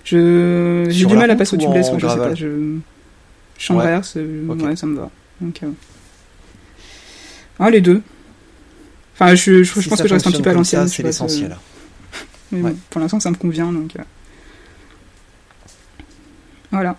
Je... 0.05 0.87
J'ai 0.91 1.07
du 1.07 1.17
mal 1.17 1.31
à 1.31 1.37
passer 1.37 1.57
au 1.57 1.59
tubeless, 1.59 1.91
je 1.97 2.07
sais 2.07 2.17
pas. 2.17 2.35
Je... 2.35 2.79
Chambre 3.59 3.81
à 3.81 3.91
air, 3.91 3.99
ouais, 4.01 4.77
ça 4.77 4.87
me 4.87 4.97
va. 4.97 5.11
Donc, 5.41 5.63
euh... 5.63 5.71
ah, 7.59 7.71
les 7.71 7.81
deux. 7.81 8.03
Enfin, 9.15 9.35
je, 9.35 9.63
je, 9.63 9.81
je 9.81 9.89
pense 9.89 10.03
que 10.03 10.09
je 10.09 10.15
reste 10.15 10.27
un 10.27 10.31
petit 10.31 10.43
peu 10.43 10.51
à 10.51 10.55
l'ancienne. 10.55 10.89
C'est 10.89 11.03
l'essentiel. 11.03 11.57
Mais 12.53 12.61
bon, 12.61 12.77
pour 12.91 13.01
l'instant, 13.01 13.21
ça 13.21 13.31
me 13.31 13.37
convient, 13.37 13.73
donc. 13.73 13.97
Euh... 13.97 14.03
Voilà. 16.71 16.97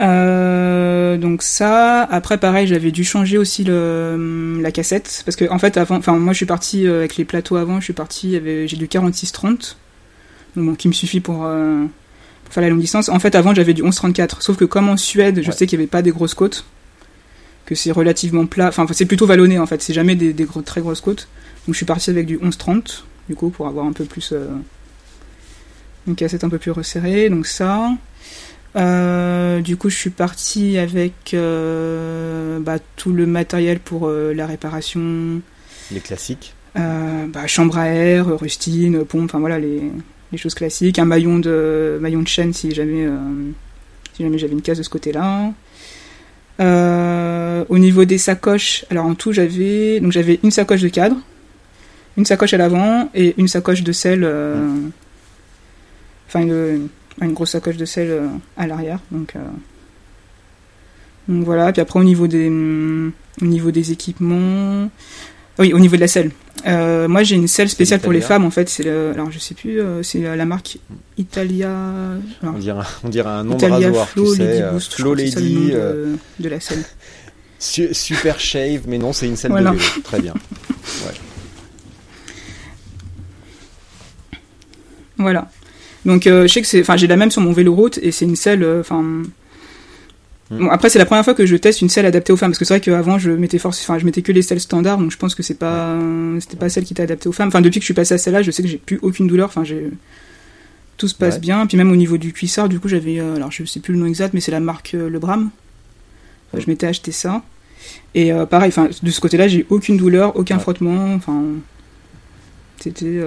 Euh, 0.00 1.18
donc 1.18 1.42
ça, 1.42 2.02
après 2.04 2.38
pareil, 2.38 2.66
j'avais 2.66 2.90
dû 2.90 3.04
changer 3.04 3.36
aussi 3.36 3.64
le, 3.64 4.58
la 4.62 4.72
cassette 4.72 5.22
parce 5.26 5.36
que 5.36 5.50
en 5.50 5.58
fait 5.58 5.76
avant, 5.76 5.96
enfin 5.96 6.16
moi 6.16 6.32
je 6.32 6.38
suis 6.38 6.46
parti 6.46 6.86
euh, 6.86 7.00
avec 7.00 7.16
les 7.16 7.24
plateaux 7.26 7.56
avant, 7.56 7.80
je 7.80 7.84
suis 7.84 7.92
parti, 7.92 8.32
j'ai 8.32 8.76
du 8.76 8.86
46-30, 8.86 9.76
donc 10.56 10.66
bon, 10.66 10.74
qui 10.74 10.88
me 10.88 10.94
suffit 10.94 11.20
pour, 11.20 11.44
euh, 11.44 11.84
pour, 12.44 12.54
faire 12.54 12.62
la 12.62 12.70
longue 12.70 12.80
distance. 12.80 13.10
En 13.10 13.18
fait 13.18 13.34
avant 13.34 13.54
j'avais 13.54 13.74
du 13.74 13.82
11-34, 13.82 14.40
sauf 14.40 14.56
que 14.56 14.64
comme 14.64 14.88
en 14.88 14.96
Suède, 14.96 15.42
je 15.42 15.50
sais 15.50 15.66
qu'il 15.66 15.78
n'y 15.78 15.82
avait 15.82 15.90
pas 15.90 16.02
des 16.02 16.12
grosses 16.12 16.34
côtes, 16.34 16.64
que 17.66 17.74
c'est 17.74 17.92
relativement 17.92 18.46
plat, 18.46 18.68
enfin 18.68 18.86
c'est 18.92 19.06
plutôt 19.06 19.26
vallonné 19.26 19.58
en 19.58 19.66
fait, 19.66 19.82
c'est 19.82 19.94
jamais 19.94 20.14
des, 20.14 20.32
des 20.32 20.44
gros, 20.44 20.62
très 20.62 20.80
grosses 20.80 21.02
côtes. 21.02 21.28
Donc 21.66 21.74
je 21.74 21.76
suis 21.76 21.86
parti 21.86 22.08
avec 22.08 22.24
du 22.24 22.38
11-30 22.38 23.02
du 23.28 23.34
coup 23.34 23.50
pour 23.50 23.66
avoir 23.66 23.84
un 23.84 23.92
peu 23.92 24.04
plus 24.04 24.32
une 26.06 26.14
cassette 26.14 26.42
un 26.42 26.48
peu 26.48 26.58
plus 26.58 26.70
resserrée. 26.70 27.28
Donc 27.28 27.46
ça. 27.46 27.90
Euh, 28.76 29.60
du 29.60 29.76
coup, 29.76 29.90
je 29.90 29.96
suis 29.96 30.10
partie 30.10 30.78
avec 30.78 31.34
euh, 31.34 32.60
bah, 32.60 32.78
tout 32.96 33.12
le 33.12 33.26
matériel 33.26 33.80
pour 33.80 34.06
euh, 34.06 34.32
la 34.32 34.46
réparation. 34.46 35.40
Les 35.90 36.00
classiques. 36.00 36.54
Bah, 36.74 37.46
chambre 37.46 37.78
à 37.78 37.88
air, 37.88 38.26
rustine, 38.38 39.04
pompe, 39.04 39.24
enfin 39.24 39.40
voilà 39.40 39.58
les, 39.58 39.82
les, 40.32 40.38
choses 40.38 40.54
classiques. 40.54 40.98
Un 40.98 41.04
maillon 41.04 41.38
de 41.38 41.98
maillon 42.00 42.22
de 42.22 42.28
chaîne 42.28 42.52
si 42.52 42.72
jamais 42.72 43.06
si 44.14 44.22
jamais 44.22 44.38
j'avais 44.38 44.52
une 44.52 44.62
case 44.62 44.78
de 44.78 44.82
ce 44.84 44.88
côté-là. 44.88 45.52
au 46.60 47.78
niveau 47.78 48.04
des 48.04 48.18
sacoches, 48.18 48.84
alors 48.88 49.04
en 49.06 49.14
tout 49.14 49.32
j'avais 49.32 49.98
donc 50.00 50.12
j'avais 50.12 50.38
une 50.44 50.52
sacoche 50.52 50.80
de 50.80 50.88
cadre, 50.88 51.16
une 52.16 52.24
sacoche 52.24 52.54
à 52.54 52.56
l'avant 52.56 53.10
et 53.14 53.34
une 53.36 53.48
sacoche 53.48 53.82
de 53.82 53.92
sel. 53.92 54.24
Enfin 56.28 56.40
une 56.40 56.50
une 56.50 56.88
grosse 57.28 57.50
sacoche 57.50 57.76
de 57.76 57.84
sel 57.84 58.10
euh, 58.10 58.26
à 58.56 58.66
l'arrière. 58.66 59.00
Donc, 59.10 59.36
euh, 59.36 59.40
donc, 61.28 61.44
voilà. 61.44 61.72
Puis 61.72 61.80
après 61.80 62.00
au 62.00 62.04
niveau 62.04 62.26
des 62.26 62.48
au 62.48 63.44
niveau 63.44 63.70
des 63.70 63.92
équipements, 63.92 64.90
oui, 65.58 65.72
au 65.72 65.78
niveau 65.78 65.96
de 65.96 66.00
la 66.00 66.08
selle. 66.08 66.30
Euh, 66.66 67.08
moi, 67.08 67.22
j'ai 67.22 67.36
une 67.36 67.48
selle 67.48 67.70
spéciale 67.70 68.00
pour 68.00 68.12
les 68.12 68.20
femmes, 68.20 68.44
en 68.44 68.50
fait. 68.50 68.68
C'est 68.68 68.88
alors, 68.88 69.30
je 69.30 69.38
sais 69.38 69.54
plus, 69.54 69.80
c'est 70.02 70.20
la 70.20 70.44
marque 70.44 70.78
Italia. 71.16 71.70
on, 72.42 72.52
dirait, 72.52 72.84
on 73.04 73.08
dirait 73.08 73.30
un 73.30 73.44
nom 73.44 73.56
Italia 73.56 73.78
de 73.78 73.84
rasoir, 73.86 74.08
Flow 74.08 74.32
tu 74.32 74.36
sais, 74.36 74.46
Lady 74.46 74.62
Boost, 74.72 74.94
Flow 74.94 75.14
Lady. 75.14 75.70
De, 75.70 76.16
de, 76.38 76.48
la 76.48 76.60
selle. 76.60 76.84
Super 77.58 78.40
shave, 78.40 78.82
mais 78.86 78.98
non, 78.98 79.12
c'est 79.12 79.26
une 79.26 79.36
selle 79.36 79.52
de 79.52 79.56
vélo. 79.56 79.76
Très 80.04 80.20
bien. 80.20 80.34
Ouais. 81.06 81.12
Voilà. 85.20 85.50
Donc 86.04 86.26
euh, 86.26 86.46
je 86.46 86.52
sais 86.52 86.62
que 86.62 86.66
c'est, 86.66 86.80
enfin 86.80 86.96
j'ai 86.96 87.06
la 87.06 87.16
même 87.16 87.30
sur 87.30 87.42
mon 87.42 87.52
vélo 87.52 87.74
route 87.74 87.98
et 88.02 88.10
c'est 88.12 88.24
une 88.24 88.36
selle, 88.36 88.62
euh, 88.62 88.80
enfin. 88.80 89.02
Hmm. 89.02 89.24
Bon, 90.50 90.68
après 90.70 90.88
c'est 90.88 90.98
la 90.98 91.04
première 91.04 91.24
fois 91.24 91.34
que 91.34 91.46
je 91.46 91.56
teste 91.56 91.80
une 91.80 91.88
selle 91.88 92.06
adaptée 92.06 92.32
aux 92.32 92.36
femmes 92.36 92.50
parce 92.50 92.58
que 92.58 92.64
c'est 92.64 92.74
vrai 92.74 92.80
qu'avant 92.80 93.18
je 93.18 93.30
mettais 93.30 93.58
force, 93.58 93.80
enfin 93.82 93.98
je 93.98 94.04
mettais 94.04 94.22
que 94.22 94.32
les 94.32 94.42
selles 94.42 94.60
standards 94.60 94.98
donc 94.98 95.12
je 95.12 95.16
pense 95.16 95.36
que 95.36 95.44
c'est 95.44 95.54
pas, 95.54 95.96
c'était 96.40 96.56
pas 96.56 96.68
celle 96.68 96.84
qui 96.84 96.92
était 96.92 97.02
adaptée 97.02 97.28
aux 97.28 97.32
femmes. 97.32 97.48
Enfin 97.48 97.60
depuis 97.60 97.78
que 97.78 97.82
je 97.82 97.86
suis 97.86 97.94
passé 97.94 98.14
à 98.14 98.18
celle-là, 98.18 98.42
je 98.42 98.50
sais 98.50 98.62
que 98.62 98.68
j'ai 98.68 98.78
plus 98.78 98.98
aucune 99.02 99.26
douleur. 99.26 99.48
Enfin 99.48 99.62
j'ai, 99.62 99.90
tout 100.96 101.06
se 101.06 101.14
passe 101.14 101.40
bien. 101.40 101.66
Puis 101.66 101.76
même 101.76 101.92
au 101.92 101.96
niveau 101.96 102.18
du 102.18 102.32
cuissard, 102.32 102.68
du 102.68 102.80
coup 102.80 102.88
j'avais, 102.88 103.20
euh, 103.20 103.36
alors 103.36 103.52
je 103.52 103.64
sais 103.64 103.80
plus 103.80 103.94
le 103.94 104.00
nom 104.00 104.06
exact, 104.06 104.34
mais 104.34 104.40
c'est 104.40 104.50
la 104.50 104.60
marque 104.60 104.92
Le 104.92 105.18
Bram. 105.18 105.50
je 106.54 106.66
m'étais 106.66 106.86
acheté 106.86 107.12
ça. 107.12 107.42
Et 108.14 108.32
pareil, 108.50 108.68
enfin 108.68 108.88
de 109.02 109.10
ce 109.10 109.20
côté-là, 109.20 109.46
j'ai 109.46 109.66
aucune 109.70 109.96
douleur, 109.96 110.34
aucun 110.36 110.58
frottement. 110.58 111.14
Enfin 111.14 111.42
c'était 112.80 113.22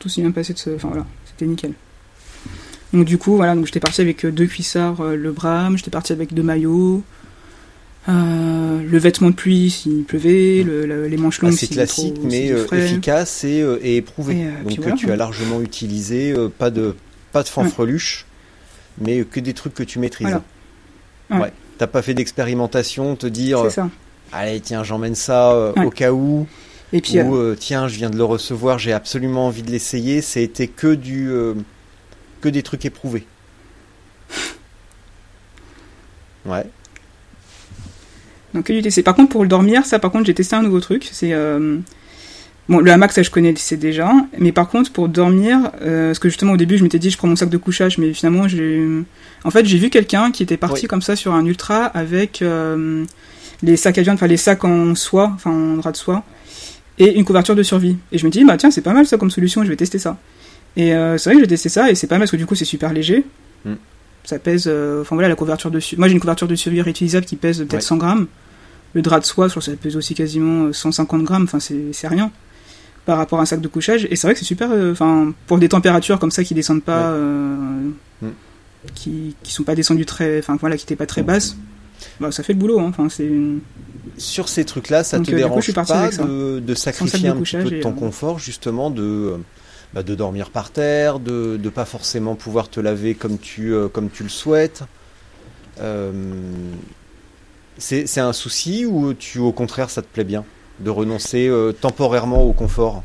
tout 0.00 0.08
s'est 0.08 0.20
bien 0.20 0.32
passé 0.32 0.52
de 0.52 0.58
ce, 0.58 0.70
enfin 0.70 0.88
voilà, 0.88 1.06
c'était 1.26 1.46
nickel. 1.46 1.72
Donc 2.92 3.04
du 3.04 3.18
coup, 3.18 3.36
voilà, 3.36 3.54
donc 3.54 3.66
j'étais 3.66 3.80
parti 3.80 4.00
avec 4.00 4.24
euh, 4.24 4.30
deux 4.30 4.46
cuissards, 4.46 5.00
euh, 5.00 5.16
le 5.16 5.32
Bram, 5.32 5.76
j'étais 5.76 5.90
parti 5.90 6.12
avec 6.12 6.32
deux 6.32 6.42
maillots, 6.42 7.02
euh, 8.08 8.80
le 8.80 8.98
vêtement 8.98 9.30
de 9.30 9.34
pluie 9.34 9.70
s'il 9.70 10.04
pleuvait, 10.04 10.62
le, 10.62 11.06
les 11.06 11.16
manches 11.16 11.42
longues. 11.42 11.52
C'est 11.52 11.66
classique, 11.66 12.16
mais 12.22 12.52
efficace 12.72 13.44
et, 13.44 13.64
et 13.82 13.96
éprouvé. 13.96 14.46
donc 14.64 14.96
tu 14.96 15.10
as 15.10 15.16
largement 15.16 15.60
utilisé, 15.60 16.34
pas 16.58 16.70
de 16.70 16.94
pas 17.32 17.42
de 17.42 17.48
fanfreluche, 17.48 18.24
mais 19.00 19.24
que 19.24 19.40
des 19.40 19.52
trucs 19.52 19.74
que 19.74 19.82
tu 19.82 19.98
maîtrises. 19.98 20.38
Ouais. 21.30 21.52
T'as 21.78 21.88
pas 21.88 22.00
fait 22.00 22.14
d'expérimentation, 22.14 23.16
te 23.16 23.26
dire, 23.26 23.70
ça. 23.70 23.90
allez 24.32 24.60
tiens 24.60 24.84
j'emmène 24.84 25.16
ça 25.16 25.72
au 25.84 25.90
cas 25.90 26.12
où. 26.12 26.46
Et 26.92 27.00
puis, 27.00 27.20
ou 27.20 27.54
tiens 27.56 27.88
je 27.88 27.96
viens 27.96 28.10
de 28.10 28.16
le 28.16 28.24
recevoir, 28.24 28.78
j'ai 28.78 28.92
absolument 28.92 29.48
envie 29.48 29.64
de 29.64 29.72
l'essayer. 29.72 30.22
C'était 30.22 30.68
que 30.68 30.94
du 30.94 31.32
que 32.40 32.48
des 32.48 32.62
trucs 32.62 32.84
éprouvés. 32.84 33.26
Ouais. 36.44 36.64
Donc 38.54 38.66
que 38.66 38.72
du 38.72 38.82
TC. 38.82 39.02
Par 39.02 39.14
contre, 39.14 39.30
pour 39.30 39.42
le 39.42 39.48
dormir, 39.48 39.84
ça, 39.84 39.98
par 39.98 40.10
contre, 40.10 40.26
j'ai 40.26 40.34
testé 40.34 40.56
un 40.56 40.62
nouveau 40.62 40.80
truc. 40.80 41.08
C'est 41.12 41.32
euh, 41.32 41.78
bon, 42.68 42.78
le 42.78 42.90
hamac, 42.90 43.12
ça, 43.12 43.22
je 43.22 43.30
connaissais 43.30 43.76
déjà. 43.76 44.12
Mais 44.38 44.52
par 44.52 44.68
contre, 44.68 44.90
pour 44.92 45.08
dormir, 45.08 45.72
euh, 45.82 46.08
parce 46.08 46.18
que 46.18 46.28
justement 46.28 46.52
au 46.52 46.56
début, 46.56 46.78
je 46.78 46.82
m'étais 46.82 46.98
dit, 46.98 47.10
je 47.10 47.18
prends 47.18 47.28
mon 47.28 47.36
sac 47.36 47.50
de 47.50 47.56
couchage, 47.58 47.98
mais 47.98 48.12
finalement, 48.14 48.48
j'ai, 48.48 48.86
en 49.44 49.50
fait, 49.50 49.66
j'ai 49.66 49.78
vu 49.78 49.90
quelqu'un 49.90 50.30
qui 50.30 50.42
était 50.42 50.56
parti 50.56 50.86
comme 50.86 51.02
ça 51.02 51.16
sur 51.16 51.34
un 51.34 51.44
ultra 51.44 51.84
avec 51.84 52.40
euh, 52.42 53.04
les 53.62 53.76
sacs 53.76 53.98
à 53.98 54.02
viande, 54.02 54.14
enfin 54.14 54.26
les 54.26 54.36
sacs 54.36 54.64
en 54.64 54.94
soie, 54.94 55.32
enfin 55.34 55.50
en 55.50 55.76
drap 55.76 55.92
de 55.92 55.96
soie, 55.96 56.24
et 56.98 57.16
une 57.16 57.24
couverture 57.24 57.56
de 57.56 57.62
survie. 57.62 57.96
Et 58.10 58.18
je 58.18 58.24
me 58.24 58.30
dis, 58.30 58.44
bah 58.44 58.56
tiens, 58.56 58.70
c'est 58.70 58.82
pas 58.82 58.94
mal 58.94 59.06
ça 59.06 59.18
comme 59.18 59.30
solution, 59.30 59.64
je 59.64 59.68
vais 59.68 59.76
tester 59.76 59.98
ça. 59.98 60.18
Et 60.76 60.94
euh, 60.94 61.16
c'est 61.18 61.30
vrai 61.30 61.36
que 61.36 61.42
j'ai 61.42 61.48
testé 61.48 61.68
ça 61.68 61.90
et 61.90 61.94
c'est 61.94 62.06
pas 62.06 62.16
mal 62.16 62.22
parce 62.22 62.30
que 62.30 62.36
du 62.36 62.46
coup 62.46 62.54
c'est 62.54 62.64
super 62.64 62.92
léger. 62.92 63.24
Mm. 63.64 63.74
Ça 64.24 64.38
pèse, 64.38 64.64
euh, 64.66 65.02
enfin 65.02 65.16
voilà, 65.16 65.28
la 65.28 65.34
couverture 65.34 65.70
dessus. 65.70 65.96
Moi 65.96 66.08
j'ai 66.08 66.14
une 66.14 66.20
couverture 66.20 66.48
de 66.48 66.54
survie 66.54 66.82
réutilisable 66.82 67.26
qui 67.26 67.36
pèse 67.36 67.58
peut-être 67.58 67.82
100 67.82 67.96
grammes. 67.96 68.26
Le 68.92 69.02
drap 69.02 69.20
de 69.20 69.24
soie, 69.24 69.46
je 69.46 69.52
crois 69.52 69.60
que 69.60 69.70
ça 69.70 69.76
pèse 69.76 69.96
aussi 69.96 70.14
quasiment 70.14 70.72
150 70.72 71.20
euh, 71.20 71.24
grammes. 71.24 71.44
Enfin 71.44 71.60
c'est 71.60 72.08
rien 72.08 72.30
par 73.06 73.18
rapport 73.18 73.38
à 73.38 73.42
un 73.42 73.46
sac 73.46 73.60
de 73.60 73.68
couchage. 73.68 74.06
Et 74.10 74.16
c'est 74.16 74.26
vrai 74.26 74.34
que 74.34 74.40
c'est 74.40 74.44
super. 74.44 74.70
Enfin 74.90 75.32
pour 75.46 75.58
des 75.58 75.68
températures 75.68 76.18
comme 76.18 76.30
ça 76.30 76.44
qui 76.44 76.54
descendent 76.54 76.82
pas, 76.82 77.10
mm. 77.10 78.28
qui 78.94 79.34
qui 79.42 79.52
sont 79.52 79.64
pas 79.64 79.74
descendues 79.74 80.06
très, 80.06 80.40
enfin 80.40 80.56
voilà, 80.60 80.76
qui 80.76 80.84
étaient 80.84 80.96
pas 80.96 81.06
très 81.06 81.22
basses. 81.22 81.56
Bah, 82.20 82.30
ça 82.30 82.42
fait 82.42 82.52
le 82.52 82.58
boulot. 82.58 82.80
Hein. 82.80 82.86
Enfin 82.88 83.08
c'est 83.08 83.30
sur 84.18 84.48
ces 84.48 84.64
trucs-là, 84.64 85.04
ça 85.04 85.20
te 85.20 85.30
dérange 85.30 85.72
pas 85.72 86.10
de, 86.10 86.60
de, 86.60 86.74
sacrifier 86.74 87.28
un 87.28 87.36
petit 87.36 87.56
peu 87.56 87.70
de 87.70 87.80
ton 87.82 87.92
confort, 87.92 88.38
justement, 88.38 88.90
de, 88.90 89.34
bah, 89.96 90.02
de 90.02 90.14
dormir 90.14 90.50
par 90.50 90.72
terre, 90.72 91.20
de 91.20 91.58
ne 91.58 91.68
pas 91.70 91.86
forcément 91.86 92.34
pouvoir 92.34 92.68
te 92.68 92.80
laver 92.80 93.14
comme 93.14 93.38
tu, 93.38 93.72
euh, 93.72 93.88
le 94.20 94.28
souhaites. 94.28 94.82
Euh, 95.80 96.12
c'est 97.78 98.20
un 98.20 98.34
souci 98.34 98.84
ou 98.84 99.14
tu 99.14 99.38
au 99.38 99.52
contraire 99.52 99.88
ça 99.88 100.02
te 100.02 100.06
plaît 100.06 100.24
bien 100.24 100.44
de 100.80 100.90
renoncer 100.90 101.48
euh, 101.48 101.72
temporairement 101.72 102.42
au 102.42 102.52
confort 102.52 103.04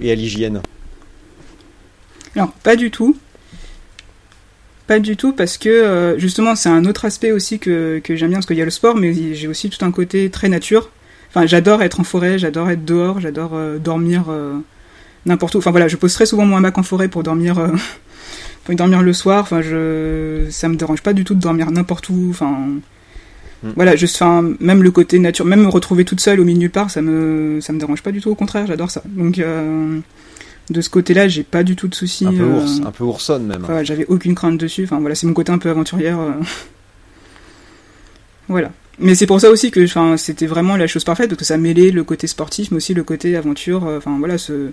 et 0.00 0.10
à 0.10 0.14
l'hygiène? 0.14 0.62
Alors 2.34 2.52
pas 2.62 2.76
du 2.76 2.90
tout. 2.90 3.14
Pas 4.86 5.00
du 5.00 5.18
tout 5.18 5.34
parce 5.34 5.58
que 5.58 6.14
justement 6.16 6.56
c'est 6.56 6.70
un 6.70 6.86
autre 6.86 7.04
aspect 7.04 7.32
aussi 7.32 7.58
que, 7.58 8.00
que 8.02 8.16
j'aime 8.16 8.30
bien 8.30 8.38
parce 8.38 8.46
qu'il 8.46 8.56
y 8.56 8.62
a 8.62 8.64
le 8.64 8.70
sport 8.70 8.96
mais 8.96 9.34
j'ai 9.34 9.48
aussi 9.48 9.68
tout 9.68 9.84
un 9.84 9.92
côté 9.92 10.30
très 10.30 10.48
nature. 10.48 10.88
Enfin 11.28 11.44
j'adore 11.44 11.82
être 11.82 12.00
en 12.00 12.04
forêt, 12.04 12.38
j'adore 12.38 12.70
être 12.70 12.86
dehors, 12.86 13.20
j'adore 13.20 13.52
dormir 13.78 14.24
n'importe 15.26 15.54
où. 15.54 15.58
Enfin 15.58 15.70
voilà, 15.70 15.88
je 15.88 15.96
pose 15.96 16.12
très 16.12 16.26
souvent 16.26 16.44
mon 16.44 16.56
hamac 16.56 16.76
en 16.78 16.82
forêt 16.82 17.08
pour 17.08 17.22
dormir, 17.22 17.58
euh, 17.58 17.68
pour 18.64 18.74
dormir 18.74 19.02
le 19.02 19.12
soir. 19.12 19.42
Enfin, 19.42 19.62
je, 19.62 20.46
ça 20.50 20.68
me 20.68 20.76
dérange 20.76 21.02
pas 21.02 21.12
du 21.12 21.24
tout 21.24 21.34
de 21.34 21.40
dormir 21.40 21.70
n'importe 21.70 22.08
où. 22.08 22.28
Enfin, 22.30 22.52
mm. 23.62 23.70
voilà, 23.76 23.94
enfin, 24.02 24.44
même 24.60 24.82
le 24.82 24.90
côté 24.90 25.18
nature, 25.18 25.44
même 25.44 25.62
me 25.62 25.68
retrouver 25.68 26.04
toute 26.04 26.20
seule 26.20 26.40
au 26.40 26.44
milieu 26.44 26.60
nulle 26.60 26.70
part, 26.70 26.90
ça 26.90 27.02
me, 27.02 27.60
ça 27.60 27.72
me 27.72 27.78
dérange 27.78 28.02
pas 28.02 28.12
du 28.12 28.20
tout. 28.20 28.30
Au 28.30 28.34
contraire, 28.34 28.66
j'adore 28.66 28.90
ça. 28.90 29.02
Donc, 29.06 29.38
euh, 29.38 29.98
de 30.70 30.80
ce 30.80 30.90
côté-là, 30.90 31.28
j'ai 31.28 31.42
pas 31.42 31.62
du 31.62 31.76
tout 31.76 31.88
de 31.88 31.94
soucis. 31.94 32.26
Un 32.26 32.32
peu 32.32 32.44
ours, 32.44 32.80
euh, 32.80 32.86
un 32.86 32.92
peu 32.92 33.04
oursonne 33.04 33.46
même. 33.46 33.62
Voilà, 33.62 33.84
j'avais 33.84 34.06
aucune 34.06 34.34
crainte 34.34 34.58
dessus. 34.58 34.84
Enfin 34.84 35.00
voilà, 35.00 35.14
c'est 35.14 35.26
mon 35.26 35.34
côté 35.34 35.52
un 35.52 35.58
peu 35.58 35.70
aventurière. 35.70 36.18
voilà. 38.48 38.72
Mais 38.98 39.14
c'est 39.14 39.26
pour 39.26 39.40
ça 39.40 39.50
aussi 39.50 39.70
que, 39.70 39.82
enfin, 39.82 40.18
c'était 40.18 40.46
vraiment 40.46 40.76
la 40.76 40.86
chose 40.86 41.02
parfaite 41.02 41.28
parce 41.28 41.38
que 41.38 41.46
ça 41.46 41.56
mêlait 41.56 41.90
le 41.90 42.04
côté 42.04 42.26
sportif, 42.26 42.70
mais 42.70 42.76
aussi 42.76 42.92
le 42.92 43.02
côté 43.02 43.36
aventure. 43.36 43.84
Enfin 43.84 44.16
voilà, 44.18 44.38
ce 44.38 44.70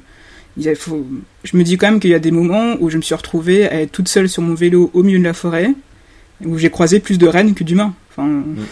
il 0.59 0.75
faut, 0.75 1.05
je 1.43 1.57
me 1.57 1.63
dis 1.63 1.77
quand 1.77 1.89
même 1.89 1.99
qu'il 1.99 2.09
y 2.09 2.15
a 2.15 2.19
des 2.19 2.31
moments 2.31 2.75
où 2.79 2.89
je 2.89 2.97
me 2.97 3.01
suis 3.01 3.15
retrouvée 3.15 3.67
à 3.67 3.81
être 3.81 3.91
toute 3.91 4.07
seule 4.07 4.29
sur 4.29 4.41
mon 4.41 4.53
vélo 4.53 4.91
au 4.93 5.03
milieu 5.03 5.19
de 5.19 5.23
la 5.23 5.33
forêt, 5.33 5.73
où 6.45 6.57
j'ai 6.57 6.69
croisé 6.69 6.99
plus 6.99 7.17
de 7.17 7.27
rennes 7.27 7.53
que 7.53 7.63
d'humains. 7.63 7.93
Enfin, 8.11 8.27
mm. 8.27 8.65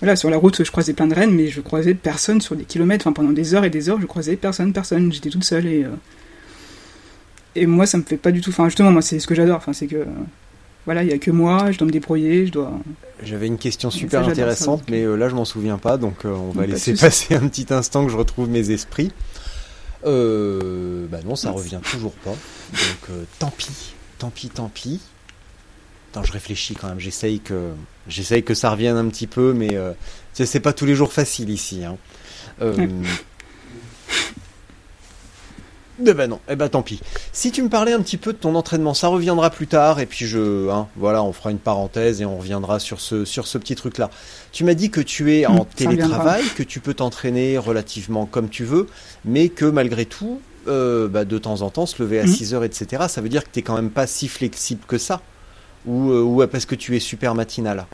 voilà, 0.00 0.16
sur 0.16 0.30
la 0.30 0.36
route, 0.36 0.64
je 0.64 0.70
croisais 0.70 0.92
plein 0.92 1.06
de 1.06 1.14
rennes, 1.14 1.32
mais 1.32 1.48
je 1.48 1.60
croisais 1.60 1.94
personne 1.94 2.40
sur 2.40 2.56
des 2.56 2.64
kilomètres. 2.64 3.06
Enfin, 3.06 3.12
pendant 3.12 3.32
des 3.32 3.54
heures 3.54 3.64
et 3.64 3.70
des 3.70 3.88
heures, 3.88 4.00
je 4.00 4.06
croisais 4.06 4.36
personne, 4.36 4.72
personne. 4.72 5.12
J'étais 5.12 5.30
toute 5.30 5.44
seule 5.44 5.66
et 5.66 5.84
euh, 5.84 5.88
et 7.56 7.66
moi, 7.66 7.86
ça 7.86 7.98
me 7.98 8.02
fait 8.02 8.16
pas 8.16 8.30
du 8.30 8.40
tout. 8.40 8.50
Enfin, 8.50 8.66
justement, 8.66 8.92
moi, 8.92 9.02
c'est 9.02 9.18
ce 9.18 9.26
que 9.26 9.34
j'adore. 9.34 9.56
Enfin, 9.56 9.72
c'est 9.72 9.86
que 9.86 10.06
voilà, 10.86 11.02
il 11.02 11.10
y 11.10 11.12
a 11.12 11.18
que 11.18 11.30
moi, 11.30 11.70
je 11.72 11.78
dois 11.78 11.86
me 11.86 11.92
débrouiller, 11.92 12.46
je 12.46 12.52
dois. 12.52 12.72
J'avais 13.22 13.46
une 13.46 13.58
question 13.58 13.90
super 13.90 14.26
intéressante, 14.28 14.84
mais 14.88 15.02
euh, 15.02 15.16
là, 15.16 15.28
je 15.28 15.34
m'en 15.34 15.44
souviens 15.44 15.78
pas, 15.78 15.96
donc 15.98 16.24
euh, 16.24 16.30
on 16.30 16.50
va 16.50 16.66
laisser 16.66 16.94
passer 16.94 17.34
un 17.34 17.48
petit 17.48 17.66
instant 17.70 18.04
que 18.06 18.12
je 18.12 18.16
retrouve 18.16 18.48
mes 18.48 18.70
esprits. 18.70 19.12
Euh, 20.04 21.06
bah 21.08 21.18
non, 21.24 21.36
ça 21.36 21.50
revient 21.50 21.80
toujours 21.82 22.12
pas. 22.12 22.30
Donc 22.30 23.16
tant 23.38 23.50
pis, 23.50 23.94
tant 24.18 24.30
pis, 24.30 24.48
tant 24.48 24.68
pis. 24.68 25.00
Attends, 26.10 26.24
je 26.24 26.32
réfléchis 26.32 26.74
quand 26.74 26.88
même. 26.88 27.00
J'essaye 27.00 27.40
que 27.40 27.70
j'essaye 28.08 28.42
que 28.42 28.54
ça 28.54 28.70
revienne 28.70 28.96
un 28.96 29.08
petit 29.08 29.26
peu, 29.26 29.52
mais 29.52 29.76
c'est 30.32 30.60
pas 30.60 30.72
tous 30.72 30.86
les 30.86 30.94
jours 30.94 31.12
facile 31.12 31.50
ici. 31.50 31.84
Hein. 31.84 31.96
Eh 36.06 36.14
ben 36.14 36.30
non, 36.30 36.40
eh 36.48 36.56
ben 36.56 36.68
tant 36.68 36.82
pis. 36.82 37.00
Si 37.32 37.50
tu 37.50 37.62
me 37.62 37.68
parlais 37.68 37.92
un 37.92 38.00
petit 38.00 38.16
peu 38.16 38.32
de 38.32 38.38
ton 38.38 38.54
entraînement, 38.54 38.94
ça 38.94 39.08
reviendra 39.08 39.50
plus 39.50 39.66
tard 39.66 40.00
et 40.00 40.06
puis 40.06 40.26
je, 40.26 40.70
hein, 40.70 40.88
voilà, 40.96 41.22
on 41.22 41.32
fera 41.32 41.50
une 41.50 41.58
parenthèse 41.58 42.22
et 42.22 42.24
on 42.24 42.38
reviendra 42.38 42.78
sur 42.78 43.00
ce 43.00 43.24
sur 43.24 43.46
ce 43.46 43.58
petit 43.58 43.74
truc 43.74 43.98
là. 43.98 44.10
Tu 44.52 44.64
m'as 44.64 44.74
dit 44.74 44.90
que 44.90 45.00
tu 45.00 45.34
es 45.34 45.46
en 45.46 45.64
télétravail, 45.64 46.42
que 46.56 46.62
tu 46.62 46.80
peux 46.80 46.94
t'entraîner 46.94 47.58
relativement 47.58 48.26
comme 48.26 48.48
tu 48.48 48.64
veux, 48.64 48.86
mais 49.24 49.48
que 49.48 49.64
malgré 49.64 50.06
tout, 50.06 50.40
euh, 50.68 51.08
bah, 51.08 51.24
de 51.24 51.38
temps 51.38 51.62
en 51.62 51.70
temps, 51.70 51.86
se 51.86 52.02
lever 52.02 52.20
à 52.20 52.26
6 52.26 52.50
mhm. 52.50 52.56
heures, 52.56 52.64
etc. 52.64 53.04
Ça 53.08 53.20
veut 53.20 53.28
dire 53.28 53.44
que 53.44 53.50
t'es 53.50 53.62
quand 53.62 53.74
même 53.74 53.90
pas 53.90 54.06
si 54.06 54.28
flexible 54.28 54.82
que 54.86 54.98
ça, 54.98 55.20
ou 55.86 56.10
euh, 56.10 56.22
ou 56.22 56.46
parce 56.46 56.66
que 56.66 56.74
tu 56.74 56.96
es 56.96 57.00
super 57.00 57.34
matinal? 57.34 57.86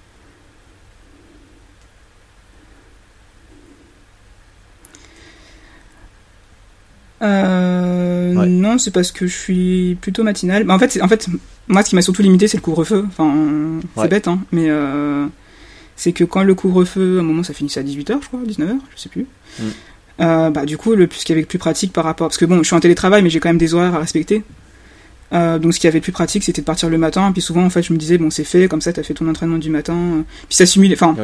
Euh, 7.23 8.33
Non, 8.33 8.79
c'est 8.79 8.91
parce 8.91 9.13
que 9.13 9.27
je 9.27 9.37
suis 9.37 9.97
plutôt 10.01 10.23
matinale. 10.23 10.65
Bah, 10.65 10.75
en 10.75 10.79
fait, 10.79 10.99
en 11.03 11.09
fait, 11.09 11.29
moi, 11.69 11.83
ce 11.83 11.91
qui 11.91 11.95
m'a 11.95 12.03
surtout 12.03 12.23
limité, 12.23 12.49
c'est 12.49 12.57
le 12.57 12.63
couvre-feu. 12.63 13.05
Enfin, 13.09 13.81
c'est 13.97 14.09
bête, 14.09 14.29
hein, 14.29 14.41
mais 14.53 14.67
euh, 14.69 15.27
c'est 15.97 16.13
que 16.13 16.25
quand 16.25 16.43
le 16.43 16.55
couvre-feu, 16.55 17.19
à 17.19 17.21
un 17.21 17.25
moment, 17.25 17.43
ça 17.43 17.55
finissait 17.55 17.81
à 17.81 17.83
18h, 17.83 18.19
je 18.23 18.27
crois, 18.27 18.41
19h, 18.47 18.79
je 18.95 19.01
sais 19.01 19.09
plus. 19.09 19.27
Mm. 19.59 19.65
Euh, 20.21 20.51
bah, 20.51 20.65
du 20.65 20.79
coup, 20.79 20.95
le, 20.95 21.09
ce 21.13 21.25
qui 21.25 21.33
avait 21.33 21.43
le 21.43 21.47
plus 21.47 21.59
pratique 21.59 21.93
par 21.93 22.05
rapport. 22.05 22.29
Parce 22.29 22.39
que 22.39 22.45
bon, 22.45 22.59
je 22.59 22.65
suis 22.65 22.77
en 22.77 22.81
télétravail, 22.81 23.23
mais 23.23 23.31
j'ai 23.31 23.41
quand 23.41 23.49
même 23.49 23.59
des 23.59 23.75
horaires 23.75 23.95
à 23.95 23.99
respecter. 23.99 24.43
Euh, 25.33 25.59
donc 25.59 25.75
ce 25.75 25.81
qui 25.81 25.89
avait 25.89 25.99
le 25.99 26.03
plus 26.03 26.13
pratique 26.13 26.45
c'était 26.45 26.61
de 26.61 26.67
partir 26.67 26.89
le 26.89 26.99
matin 26.99 27.33
puis 27.33 27.43
souvent 27.43 27.65
en 27.65 27.71
fait 27.71 27.83
je 27.83 27.93
me 27.93 27.99
disais 27.99 28.17
bon 28.17 28.31
c'est 28.31 28.45
fait 28.45 28.69
comme 28.69 28.81
ça 28.81 28.93
t'as 28.93 29.03
fait 29.03 29.13
ton 29.13 29.29
entraînement 29.29 29.59
du 29.59 29.71
matin 29.71 30.25
puis 30.49 30.55
ça 30.55 30.67
simulait 30.67 30.95
enfin 30.95 31.17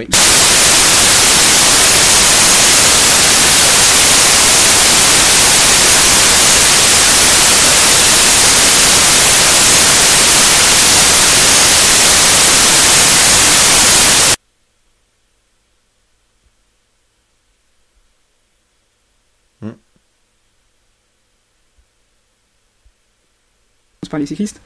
par 24.12 24.20
les 24.20 24.26
cyclistes. 24.26 24.60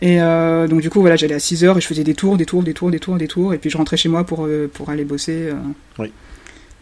Et 0.00 0.20
euh, 0.20 0.68
donc 0.68 0.80
du 0.80 0.90
coup 0.90 1.00
voilà, 1.00 1.16
j'allais 1.16 1.34
à 1.34 1.40
6 1.40 1.64
heures 1.64 1.78
et 1.78 1.80
je 1.80 1.86
faisais 1.86 2.04
des 2.04 2.14
tours, 2.14 2.36
des 2.36 2.46
tours, 2.46 2.62
des 2.62 2.74
tours, 2.74 2.90
des 2.90 3.00
tours, 3.00 3.16
des 3.16 3.26
tours, 3.26 3.54
et 3.54 3.58
puis 3.58 3.70
je 3.70 3.76
rentrais 3.76 3.96
chez 3.96 4.08
moi 4.08 4.24
pour, 4.24 4.44
euh, 4.44 4.70
pour 4.72 4.90
aller 4.90 5.04
bosser. 5.04 5.48
Euh. 5.48 5.54
Oui. 5.98 6.12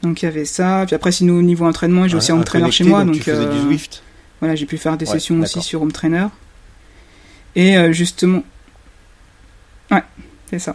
Donc 0.03 0.21
il 0.21 0.25
y 0.25 0.29
avait 0.29 0.45
ça. 0.45 0.85
Puis 0.87 0.95
après, 0.95 1.13
sinon 1.13 1.35
au 1.35 1.43
niveau 1.43 1.65
entraînement, 1.65 2.09
j'ai 2.09 2.17
aussi 2.17 2.33
un 2.33 2.41
entraîneur 2.41 2.73
chez 2.73 2.85
moi. 2.85 3.05
Donc, 3.05 3.15
tu 3.15 3.23
faisais 3.23 3.47
du 3.47 3.61
Zwift. 3.61 4.03
Voilà, 4.41 4.57
j'ai 4.57 4.67
pu 4.67 4.77
faire 4.77 4.97
des 4.97 5.07
sessions 5.07 5.41
aussi 5.41 5.63
sur 5.63 5.81
Home 5.83 5.93
Trainer. 5.93 6.27
Et 7.55 7.93
justement, 7.93 8.43
ouais, 9.93 10.03
c'est 10.51 10.59
ça. 10.59 10.75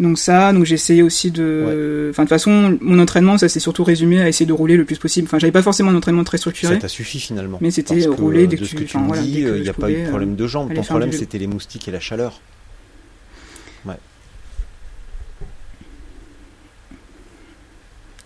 Donc 0.00 0.18
ça, 0.18 0.52
donc 0.52 0.64
j'ai 0.64 0.74
essayé 0.74 1.02
aussi 1.02 1.30
de... 1.30 2.08
Enfin 2.10 2.24
de 2.24 2.26
toute 2.26 2.30
façon, 2.30 2.76
mon 2.80 2.98
entraînement, 2.98 3.38
ça 3.38 3.48
s'est 3.48 3.60
surtout 3.60 3.84
résumé 3.84 4.20
à 4.20 4.28
essayer 4.28 4.44
de 4.44 4.52
rouler 4.52 4.76
le 4.76 4.84
plus 4.84 4.98
possible. 4.98 5.28
Enfin 5.28 5.38
j'avais 5.38 5.52
pas 5.52 5.62
forcément 5.62 5.90
un 5.92 5.94
entraînement 5.94 6.24
très 6.24 6.36
structuré. 6.36 6.74
Ça 6.74 6.80
t'a 6.80 6.88
suffi 6.88 7.20
finalement. 7.20 7.58
Mais 7.60 7.70
c'était 7.70 8.04
rouler 8.06 8.48
dès 8.48 8.56
que, 8.56 8.64
tu... 8.64 8.82
enfin, 8.84 9.04
voilà, 9.06 9.22
dis, 9.22 9.42
il 9.42 9.62
n'y 9.62 9.68
a 9.68 9.72
pas 9.72 9.92
eu 9.92 10.02
de 10.02 10.08
problème 10.08 10.34
de 10.34 10.46
jambes. 10.48 10.74
Ton 10.74 10.82
problème 10.82 11.12
c'était 11.12 11.38
les 11.38 11.46
moustiques 11.46 11.86
et 11.86 11.92
la 11.92 12.00
chaleur. 12.00 12.40
Ouais. 13.86 13.94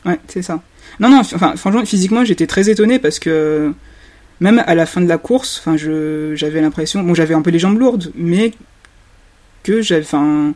Ouais, 0.06 0.18
c'est 0.26 0.40
ça. 0.40 0.62
Non, 1.00 1.10
non, 1.10 1.18
enfin 1.20 1.54
franchement, 1.56 1.84
physiquement 1.84 2.24
j'étais 2.24 2.46
très 2.46 2.70
étonné 2.70 2.98
parce 2.98 3.18
que 3.18 3.74
même 4.40 4.64
à 4.66 4.74
la 4.74 4.86
fin 4.86 5.02
de 5.02 5.08
la 5.08 5.18
course, 5.18 5.58
enfin 5.60 5.76
j'avais 5.76 6.62
l'impression... 6.62 7.02
Bon 7.02 7.12
j'avais 7.12 7.34
un 7.34 7.42
peu 7.42 7.50
les 7.50 7.58
jambes 7.58 7.78
lourdes, 7.78 8.10
mais 8.14 8.54
que 9.64 9.82
j'avais... 9.82 10.04
Enfin 10.04 10.54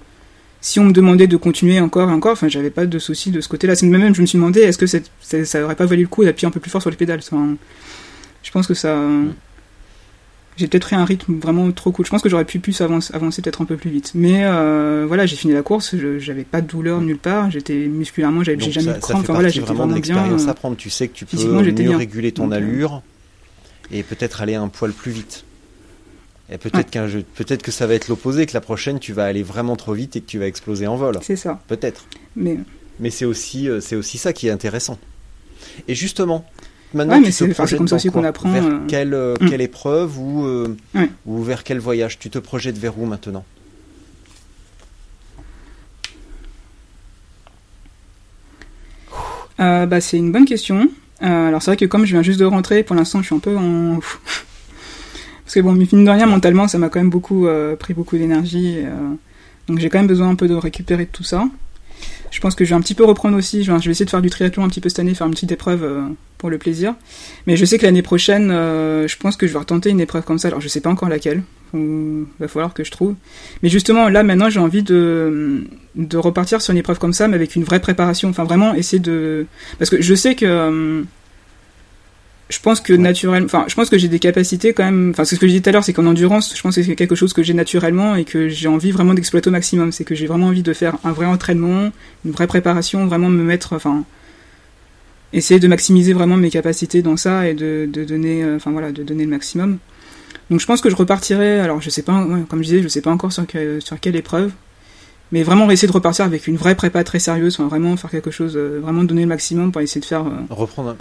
si 0.62 0.78
on 0.78 0.84
me 0.84 0.92
demandait 0.92 1.26
de 1.26 1.36
continuer 1.36 1.80
encore 1.80 2.08
et 2.08 2.12
encore, 2.12 2.32
enfin, 2.32 2.48
j'avais 2.48 2.70
pas 2.70 2.86
de 2.86 2.98
souci 3.00 3.32
de 3.32 3.40
ce 3.40 3.48
côté-là. 3.48 3.74
C'est 3.74 3.84
même, 3.84 4.14
je 4.14 4.20
me 4.20 4.26
suis 4.26 4.38
demandé, 4.38 4.60
est-ce 4.60 4.78
que 4.78 4.86
ça 4.86 5.64
aurait 5.64 5.74
pas 5.74 5.86
valu 5.86 6.02
le 6.02 6.08
coup 6.08 6.24
d'appuyer 6.24 6.46
un 6.46 6.52
peu 6.52 6.60
plus 6.60 6.70
fort 6.70 6.80
sur 6.80 6.88
les 6.88 6.96
pédales? 6.96 7.20
Je 8.42 8.50
pense 8.50 8.66
que 8.68 8.74
ça. 8.74 8.96
J'ai 10.56 10.68
peut-être 10.68 10.84
pris 10.84 10.96
un 10.96 11.04
rythme 11.04 11.38
vraiment 11.38 11.70
trop 11.72 11.90
cool. 11.90 12.04
Je 12.06 12.10
pense 12.10 12.22
que 12.22 12.28
j'aurais 12.28 12.44
pu 12.44 12.60
plus 12.60 12.80
avancer, 12.80 13.12
peut-être 13.42 13.62
un 13.62 13.64
peu 13.64 13.76
plus 13.76 13.90
vite. 13.90 14.12
Mais 14.14 14.44
euh, 14.44 15.04
voilà, 15.08 15.26
j'ai 15.26 15.34
fini 15.34 15.52
la 15.52 15.62
course, 15.62 15.96
j'avais 16.18 16.44
pas 16.44 16.60
de 16.60 16.68
douleur 16.68 17.00
nulle 17.00 17.18
part, 17.18 17.50
j'étais 17.50 17.74
musculairement, 17.74 18.44
j'avais 18.44 18.60
jamais 18.60 18.90
eu 18.90 18.94
de. 18.94 18.98
Enfin 19.02 19.32
voilà, 19.32 19.48
j'étais 19.48 19.66
vraiment, 19.66 19.88
vraiment 19.88 20.36
bien. 20.36 20.48
à 20.48 20.54
prendre. 20.54 20.76
Tu 20.76 20.90
sais 20.90 21.08
que 21.08 21.14
tu 21.14 21.26
peux 21.26 21.38
mieux 21.38 21.96
réguler 21.96 22.30
ton 22.30 22.52
euh, 22.52 22.54
allure 22.54 23.02
et 23.90 24.04
peut-être 24.04 24.42
aller 24.42 24.54
un 24.54 24.68
poil 24.68 24.92
plus 24.92 25.10
vite. 25.10 25.44
Et 26.52 26.58
peut-être 26.58 26.90
qu'un 26.90 27.08
jeu, 27.08 27.24
peut-être 27.34 27.62
que 27.62 27.70
ça 27.70 27.86
va 27.86 27.94
être 27.94 28.08
l'opposé, 28.08 28.44
que 28.44 28.52
la 28.52 28.60
prochaine 28.60 28.98
tu 28.98 29.14
vas 29.14 29.24
aller 29.24 29.42
vraiment 29.42 29.74
trop 29.74 29.94
vite 29.94 30.16
et 30.16 30.20
que 30.20 30.26
tu 30.26 30.38
vas 30.38 30.46
exploser 30.46 30.86
en 30.86 30.96
vol. 30.96 31.18
C'est 31.22 31.36
ça. 31.36 31.60
Peut-être. 31.66 32.04
Mais 32.36 32.58
mais 33.00 33.08
c'est 33.10 33.24
aussi 33.24 33.68
euh, 33.68 33.80
c'est 33.80 33.96
aussi 33.96 34.18
ça 34.18 34.34
qui 34.34 34.48
est 34.48 34.50
intéressant. 34.50 34.98
Et 35.88 35.94
justement, 35.94 36.44
maintenant 36.92 37.22
ouais, 37.22 37.30
c'est 37.30 37.54
comme 37.76 37.88
ça 37.88 37.96
aussi 37.96 38.10
qu'on 38.10 38.24
apprend. 38.24 38.52
Vers 38.52 38.66
euh, 38.66 38.78
quelle, 38.86 39.14
euh, 39.14 39.34
mm. 39.40 39.48
quelle 39.48 39.60
épreuve 39.62 40.18
ou 40.18 40.46
ou 41.24 41.42
vers 41.42 41.64
quel 41.64 41.78
voyage 41.78 42.18
Tu 42.18 42.28
te 42.28 42.38
projettes 42.38 42.78
vers 42.78 42.98
où 42.98 43.06
maintenant? 43.06 43.44
Bah, 49.58 50.00
c'est 50.00 50.16
une 50.16 50.32
bonne 50.32 50.44
question. 50.44 50.90
alors 51.20 51.62
c'est 51.62 51.70
vrai 51.70 51.76
que 51.76 51.84
comme 51.84 52.04
je 52.04 52.12
viens 52.12 52.22
juste 52.22 52.40
de 52.40 52.44
rentrer, 52.44 52.82
pour 52.82 52.96
l'instant 52.96 53.20
je 53.20 53.26
suis 53.26 53.34
un 53.34 53.38
peu 53.38 53.56
en 53.56 54.00
parce 55.52 55.60
que 55.60 55.68
bon, 55.68 55.74
mine 55.74 56.06
de 56.06 56.10
rien, 56.10 56.24
mentalement, 56.24 56.66
ça 56.66 56.78
m'a 56.78 56.88
quand 56.88 56.98
même 56.98 57.10
beaucoup 57.10 57.46
euh, 57.46 57.76
pris 57.76 57.92
beaucoup 57.92 58.16
d'énergie. 58.16 58.76
Euh, 58.78 58.94
donc 59.68 59.80
j'ai 59.80 59.90
quand 59.90 59.98
même 59.98 60.06
besoin 60.06 60.30
un 60.30 60.34
peu 60.34 60.48
de 60.48 60.54
récupérer 60.54 61.04
tout 61.04 61.24
ça. 61.24 61.44
Je 62.30 62.40
pense 62.40 62.54
que 62.54 62.64
je 62.64 62.70
vais 62.70 62.74
un 62.74 62.80
petit 62.80 62.94
peu 62.94 63.04
reprendre 63.04 63.36
aussi. 63.36 63.62
Je 63.62 63.70
vais, 63.70 63.90
essayer 63.90 64.06
de 64.06 64.10
faire 64.10 64.22
du 64.22 64.30
triathlon 64.30 64.64
un 64.64 64.68
petit 64.68 64.80
peu 64.80 64.88
cette 64.88 65.00
année, 65.00 65.12
faire 65.12 65.26
une 65.26 65.34
petite 65.34 65.52
épreuve 65.52 65.84
euh, 65.84 66.04
pour 66.38 66.48
le 66.48 66.56
plaisir. 66.56 66.94
Mais 67.46 67.58
je 67.58 67.66
sais 67.66 67.76
que 67.76 67.84
l'année 67.84 68.00
prochaine, 68.00 68.48
je 68.48 69.16
pense 69.18 69.36
que 69.36 69.46
je 69.46 69.52
vais 69.52 69.58
retenter 69.58 69.90
une 69.90 70.00
épreuve 70.00 70.24
comme 70.24 70.38
ça. 70.38 70.48
Alors 70.48 70.62
je 70.62 70.68
sais 70.68 70.80
pas 70.80 70.88
encore 70.88 71.10
laquelle. 71.10 71.42
Il 71.74 72.24
va 72.40 72.48
falloir 72.48 72.72
que 72.72 72.82
je 72.82 72.90
trouve. 72.90 73.14
Mais 73.62 73.68
justement, 73.68 74.08
là 74.08 74.22
maintenant, 74.22 74.48
j'ai 74.48 74.60
envie 74.60 74.82
de, 74.82 75.66
de 75.96 76.16
repartir 76.16 76.62
sur 76.62 76.72
une 76.72 76.78
épreuve 76.78 76.98
comme 76.98 77.12
ça, 77.12 77.28
mais 77.28 77.34
avec 77.34 77.56
une 77.56 77.64
vraie 77.64 77.80
préparation. 77.80 78.30
Enfin, 78.30 78.44
vraiment 78.44 78.72
essayer 78.72 79.00
de. 79.00 79.44
Parce 79.78 79.90
que 79.90 80.00
je 80.00 80.14
sais 80.14 80.34
que 80.34 81.04
je 82.52 82.60
pense 82.60 82.80
que 82.80 82.92
naturellement, 82.92 83.46
enfin, 83.46 83.64
je 83.66 83.74
pense 83.74 83.88
que 83.88 83.96
j'ai 83.96 84.08
des 84.08 84.18
capacités 84.18 84.74
quand 84.74 84.84
même. 84.84 85.10
Enfin, 85.10 85.24
ce 85.24 85.34
que 85.36 85.46
je 85.46 85.52
disais 85.52 85.62
tout 85.62 85.70
à 85.70 85.72
l'heure, 85.72 85.84
c'est 85.84 85.94
qu'en 85.94 86.04
endurance, 86.04 86.54
je 86.54 86.60
pense 86.60 86.76
que 86.76 86.82
c'est 86.82 86.94
quelque 86.94 87.14
chose 87.14 87.32
que 87.32 87.42
j'ai 87.42 87.54
naturellement 87.54 88.14
et 88.14 88.24
que 88.24 88.48
j'ai 88.50 88.68
envie 88.68 88.90
vraiment 88.90 89.14
d'exploiter 89.14 89.48
au 89.48 89.52
maximum. 89.52 89.90
C'est 89.90 90.04
que 90.04 90.14
j'ai 90.14 90.26
vraiment 90.26 90.48
envie 90.48 90.62
de 90.62 90.72
faire 90.74 90.98
un 91.02 91.12
vrai 91.12 91.24
entraînement, 91.24 91.90
une 92.26 92.30
vraie 92.30 92.46
préparation, 92.46 93.06
vraiment 93.06 93.30
me 93.30 93.42
mettre, 93.42 93.72
enfin, 93.72 94.04
essayer 95.32 95.60
de 95.60 95.66
maximiser 95.66 96.12
vraiment 96.12 96.36
mes 96.36 96.50
capacités 96.50 97.00
dans 97.00 97.16
ça 97.16 97.48
et 97.48 97.54
de, 97.54 97.88
de 97.90 98.04
donner, 98.04 98.44
euh, 98.44 98.56
enfin 98.56 98.70
voilà, 98.70 98.92
de 98.92 99.02
donner 99.02 99.24
le 99.24 99.30
maximum. 99.30 99.78
Donc, 100.50 100.60
je 100.60 100.66
pense 100.66 100.82
que 100.82 100.90
je 100.90 100.96
repartirai. 100.96 101.58
Alors, 101.60 101.80
je 101.80 101.88
sais 101.88 102.02
pas, 102.02 102.26
comme 102.50 102.62
je 102.62 102.68
disais, 102.68 102.82
je 102.82 102.88
sais 102.88 103.00
pas 103.00 103.10
encore 103.10 103.32
sur, 103.32 103.44
sur 103.78 103.98
quelle 103.98 104.16
épreuve, 104.16 104.52
mais 105.30 105.42
vraiment 105.42 105.70
essayer 105.70 105.88
de 105.88 105.92
repartir 105.92 106.26
avec 106.26 106.46
une 106.48 106.56
vraie 106.56 106.74
prépa 106.74 107.02
très 107.02 107.18
sérieuse, 107.18 107.54
enfin, 107.54 107.68
vraiment 107.68 107.96
faire 107.96 108.10
quelque 108.10 108.30
chose, 108.30 108.52
euh, 108.56 108.78
vraiment 108.82 109.04
donner 109.04 109.22
le 109.22 109.28
maximum 109.28 109.72
pour 109.72 109.80
essayer 109.80 110.02
de 110.02 110.06
faire. 110.06 110.26
Euh, 110.26 110.32
Reprendre 110.50 110.96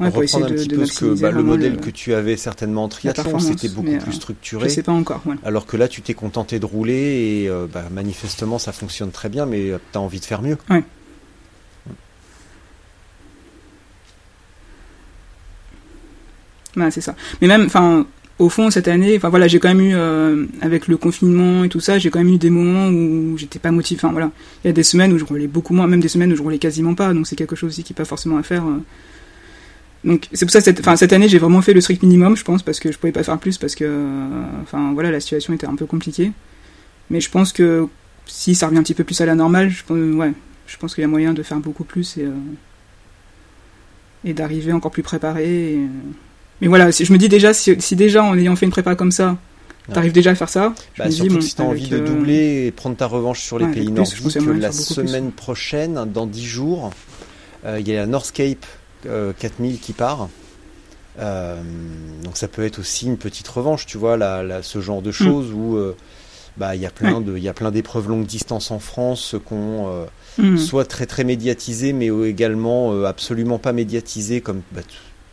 Ouais, 0.00 0.08
reprendre 0.08 0.46
un 0.46 0.48
petit 0.50 0.68
peu 0.68 0.84
ce 0.86 1.00
que 1.00 1.20
bah, 1.20 1.30
le 1.30 1.44
modèle 1.44 1.76
que 1.76 1.90
tu 1.90 2.14
avais 2.14 2.36
certainement 2.36 2.84
en 2.84 2.88
triathlon, 2.88 3.38
c'était 3.38 3.68
beaucoup 3.68 3.96
plus 3.96 4.10
euh, 4.10 4.12
structuré. 4.12 4.68
Je 4.68 4.74
sais 4.74 4.82
pas 4.82 4.90
encore. 4.92 5.22
Alors 5.44 5.66
que 5.66 5.76
là, 5.76 5.86
tu 5.86 6.02
t'es 6.02 6.14
contenté 6.14 6.58
de 6.58 6.66
rouler 6.66 7.42
et 7.42 7.48
euh, 7.48 7.66
bah, 7.72 7.84
manifestement, 7.92 8.58
ça 8.58 8.72
fonctionne 8.72 9.12
très 9.12 9.28
bien, 9.28 9.46
mais 9.46 9.70
euh, 9.70 9.78
tu 9.92 9.98
as 9.98 10.00
envie 10.00 10.18
de 10.18 10.24
faire 10.24 10.42
mieux. 10.42 10.58
Ouais. 10.68 10.82
Bah, 16.76 16.90
c'est 16.90 17.00
ça. 17.00 17.14
Mais 17.40 17.46
même, 17.46 17.66
enfin, 17.66 18.06
au 18.40 18.48
fond, 18.48 18.70
cette 18.70 18.88
année, 18.88 19.16
enfin 19.16 19.28
voilà, 19.28 19.46
j'ai 19.46 19.60
quand 19.60 19.68
même 19.68 19.80
eu, 19.80 19.94
euh, 19.94 20.46
avec 20.60 20.88
le 20.88 20.96
confinement 20.96 21.62
et 21.62 21.68
tout 21.68 21.78
ça, 21.80 21.98
j'ai 21.98 22.10
quand 22.10 22.18
même 22.18 22.34
eu 22.34 22.38
des 22.38 22.50
moments 22.50 22.88
où 22.88 23.38
j'étais 23.38 23.60
pas 23.60 23.70
motivé. 23.70 24.00
Enfin 24.00 24.10
voilà, 24.10 24.30
il 24.64 24.68
y 24.68 24.70
a 24.70 24.72
des 24.72 24.82
semaines 24.82 25.12
où 25.12 25.18
je 25.18 25.24
roulais 25.24 25.46
beaucoup 25.46 25.72
moins, 25.72 25.86
même 25.86 26.00
des 26.00 26.08
semaines 26.08 26.32
où 26.32 26.36
je 26.36 26.42
roulais 26.42 26.58
quasiment 26.58 26.94
pas. 26.94 27.14
Donc 27.14 27.28
c'est 27.28 27.36
quelque 27.36 27.54
chose 27.54 27.70
aussi 27.70 27.84
qui 27.84 27.92
n'est 27.92 27.96
pas 27.96 28.04
forcément 28.04 28.38
à 28.38 28.42
faire. 28.42 28.66
euh. 28.66 28.82
Donc 30.04 30.28
c'est 30.32 30.44
pour 30.44 30.52
ça, 30.52 30.60
cette, 30.60 30.80
enfin 30.80 30.96
cette 30.96 31.12
année, 31.14 31.28
j'ai 31.28 31.38
vraiment 31.38 31.62
fait 31.62 31.72
le 31.72 31.80
strict 31.80 32.02
minimum, 32.02 32.36
je 32.36 32.44
pense, 32.44 32.62
parce 32.62 32.78
que 32.78 32.92
je 32.92 32.98
pouvais 32.98 33.12
pas 33.12 33.22
faire 33.22 33.38
plus, 33.38 33.56
parce 33.58 33.74
que, 33.74 33.84
euh, 33.86 34.42
enfin 34.62 34.92
voilà, 34.92 35.10
la 35.10 35.18
situation 35.20 35.52
était 35.54 35.66
un 35.66 35.76
peu 35.76 35.86
compliquée. 35.86 36.30
Mais 37.10 37.20
je 37.20 37.30
pense 37.30 37.52
que 37.52 37.86
si 38.26 38.54
ça 38.54 38.66
revient 38.66 38.78
un 38.78 38.82
petit 38.82 38.94
peu 38.94 39.04
plus 39.04 39.20
à 39.20 39.26
la 39.26 39.34
normale, 39.34 39.70
je 39.70 39.82
pense, 39.84 39.98
ouais, 39.98 40.32
je 40.66 40.76
pense 40.76 40.94
qu'il 40.94 41.02
y 41.02 41.04
a 41.04 41.08
moyen 41.08 41.32
de 41.32 41.42
faire 41.42 41.58
beaucoup 41.58 41.84
plus 41.84 42.18
et, 42.18 42.22
euh, 42.24 42.30
et 44.24 44.32
d'arriver 44.34 44.72
encore 44.72 44.90
plus 44.90 45.02
préparé. 45.02 45.72
et, 45.72 45.76
euh, 45.76 45.86
Mais 46.60 46.68
voilà, 46.68 46.92
si- 46.92 47.04
je 47.04 47.12
me 47.12 47.18
dis 47.18 47.28
déjà, 47.28 47.52
si, 47.52 47.74
si 47.80 47.96
déjà 47.96 48.22
en 48.24 48.36
ayant 48.38 48.56
fait 48.56 48.66
une 48.66 48.72
prépa 48.72 48.94
comme 48.94 49.10
ça, 49.12 49.36
t'arrives 49.92 50.12
déjà 50.12 50.30
à 50.30 50.34
faire 50.34 50.48
ça, 50.48 50.74
je 50.94 51.02
Bah, 51.02 51.08
me 51.08 51.10
dis, 51.10 51.28
bon, 51.28 51.40
si 51.40 51.54
t'as 51.54 51.64
envie 51.64 51.88
de 51.88 51.98
doubler 51.98 52.66
et 52.66 52.70
prendre 52.70 52.96
ta 52.96 53.06
revanche 53.06 53.40
sur 53.42 53.58
les 53.58 53.66
ouais, 53.66 53.72
pays 53.72 53.90
nordiques, 53.90 54.22
la 54.60 54.68
plus. 54.70 54.82
semaine 54.84 55.30
prochaine, 55.32 56.04
dans 56.12 56.26
10 56.26 56.44
jours, 56.46 56.90
euh, 57.66 57.78
il 57.80 57.88
y 57.88 57.92
a 57.92 57.96
la 57.96 58.06
Northcape 58.06 58.64
euh, 58.64 58.66
4000 59.38 59.78
qui 59.80 59.92
part. 59.92 60.28
Euh, 61.20 61.62
donc 62.24 62.36
ça 62.36 62.48
peut 62.48 62.64
être 62.64 62.80
aussi 62.80 63.06
une 63.06 63.18
petite 63.18 63.46
revanche, 63.46 63.86
tu 63.86 63.98
vois, 63.98 64.16
là, 64.16 64.42
là, 64.42 64.62
ce 64.62 64.80
genre 64.80 65.00
de 65.00 65.12
choses 65.12 65.52
où 65.52 65.76
euh, 65.76 65.94
bah, 66.56 66.74
il 66.74 66.82
y 66.82 66.86
a 66.86 66.90
plein 66.90 67.20
de, 67.20 67.36
il 67.36 67.42
y 67.42 67.48
a 67.48 67.54
plein 67.54 67.70
d'épreuves 67.70 68.08
longue 68.08 68.26
distance 68.26 68.70
en 68.70 68.78
France 68.78 69.36
qu'on 69.44 69.88
euh, 69.88 70.06
hmm. 70.38 70.56
soit 70.56 70.84
très 70.84 71.06
très 71.06 71.24
médiatisées, 71.24 71.92
mais 71.92 72.08
également 72.28 72.92
euh, 72.92 73.04
absolument 73.04 73.58
pas 73.58 73.72
médiatisées, 73.72 74.40
comme 74.40 74.62
bah, 74.72 74.82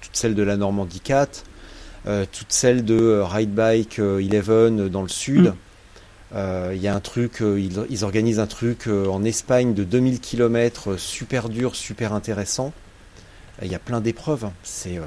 toutes 0.01 0.15
celles 0.15 0.35
de 0.35 0.43
la 0.43 0.57
Normandie 0.57 0.99
4, 0.99 1.43
euh, 2.07 2.25
toutes 2.31 2.51
celles 2.51 2.85
de 2.85 2.95
euh, 2.95 3.25
Ride 3.25 3.53
Bike 3.53 3.99
euh, 3.99 4.21
11 4.21 4.89
dans 4.91 5.01
le 5.01 5.09
sud. 5.09 5.45
Mm. 5.45 5.53
Euh, 6.33 6.71
Il 6.75 6.81
y 6.81 6.87
a 6.87 6.95
un 6.95 6.99
truc, 6.99 7.41
euh, 7.41 7.59
ils, 7.59 7.85
ils 7.89 8.05
organisent 8.05 8.39
un 8.39 8.47
truc 8.47 8.87
euh, 8.87 9.07
en 9.07 9.23
Espagne 9.23 9.73
de 9.73 9.83
2000 9.83 10.19
km, 10.19 10.97
super 10.97 11.49
dur, 11.49 11.75
super 11.75 12.13
intéressant. 12.13 12.71
Il 13.61 13.71
y 13.71 13.75
a 13.75 13.79
plein 13.79 14.01
d'épreuves. 14.01 14.45
hein. 14.45 14.53
C'est. 14.63 14.97
euh, 14.97 15.01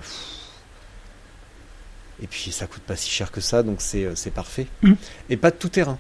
et 2.22 2.26
puis 2.28 2.52
ça 2.52 2.66
coûte 2.66 2.82
pas 2.82 2.94
si 2.96 3.10
cher 3.10 3.32
que 3.32 3.40
ça, 3.40 3.62
donc 3.62 3.76
c'est 3.80 4.04
euh, 4.04 4.14
parfait. 4.34 4.66
Mm. 4.82 4.92
Et 5.30 5.36
pas 5.36 5.50
de 5.50 5.56
tout 5.56 5.68
terrain. 5.68 5.98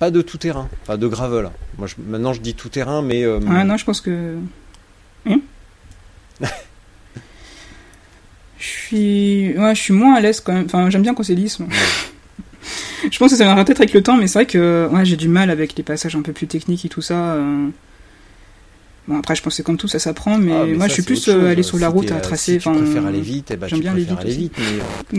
Pas 0.00 0.10
de 0.10 0.22
tout 0.22 0.38
terrain, 0.38 0.68
enfin 0.82 0.96
de 0.98 1.06
gravel. 1.06 1.50
Moi, 1.78 1.86
je- 1.86 1.94
maintenant 1.98 2.32
je 2.32 2.40
dis 2.40 2.54
tout 2.54 2.68
terrain, 2.70 3.02
mais 3.02 3.22
euh, 3.24 3.38
Ouais, 3.38 3.64
non, 3.64 3.76
je 3.76 3.84
pense 3.84 4.00
que. 4.00 4.36
Hein? 5.26 5.40
Je 8.58 8.66
suis. 8.66 9.58
Ouais, 9.58 9.74
je 9.74 9.80
suis 9.80 9.92
moins 9.94 10.14
à 10.16 10.20
l'aise 10.20 10.40
quand 10.40 10.52
même. 10.52 10.66
Enfin, 10.66 10.90
j'aime 10.90 11.02
bien 11.02 11.14
quand 11.14 11.22
c'est 11.22 11.34
lisse. 11.34 11.58
je 13.10 13.18
pense 13.18 13.30
que 13.30 13.36
ça 13.36 13.44
viendra 13.44 13.64
peut-être 13.64 13.80
avec 13.80 13.94
le 13.94 14.02
temps, 14.02 14.16
mais 14.16 14.26
c'est 14.26 14.38
vrai 14.40 14.46
que 14.46 14.86
ouais, 14.92 15.04
j'ai 15.06 15.16
du 15.16 15.28
mal 15.28 15.48
avec 15.50 15.76
les 15.76 15.82
passages 15.82 16.14
un 16.16 16.20
peu 16.22 16.32
plus 16.34 16.46
techniques 16.46 16.84
et 16.84 16.88
tout 16.90 17.00
ça. 17.02 17.34
euh. 17.34 17.68
Bon, 19.10 19.18
après, 19.18 19.34
je 19.34 19.42
pense 19.42 19.54
que 19.54 19.56
c'est 19.56 19.62
comme 19.64 19.76
tout, 19.76 19.88
ça 19.88 19.98
s'apprend, 19.98 20.38
mais, 20.38 20.52
ah, 20.52 20.64
moi 20.66 20.82
ça, 20.82 20.86
je 20.86 20.92
suis 20.92 21.02
plus 21.02 21.26
euh, 21.28 21.50
aller 21.50 21.64
sur 21.64 21.80
la 21.80 21.88
route 21.88 22.12
à 22.12 22.18
euh, 22.18 22.20
tracer. 22.20 22.60
Si 22.60 22.68
tu 22.68 22.72
préfères 22.72 23.06
aller 23.06 23.20
vite, 23.20 23.50
eh 23.50 23.56
ben, 23.56 23.66
j'aime 23.66 23.80
bien 23.80 23.90
aller 23.90 24.04
vite 24.04 24.20
aller 24.20 24.30
aussi. 24.30 24.38
vite. 24.38 24.52
Mais, 24.56 24.64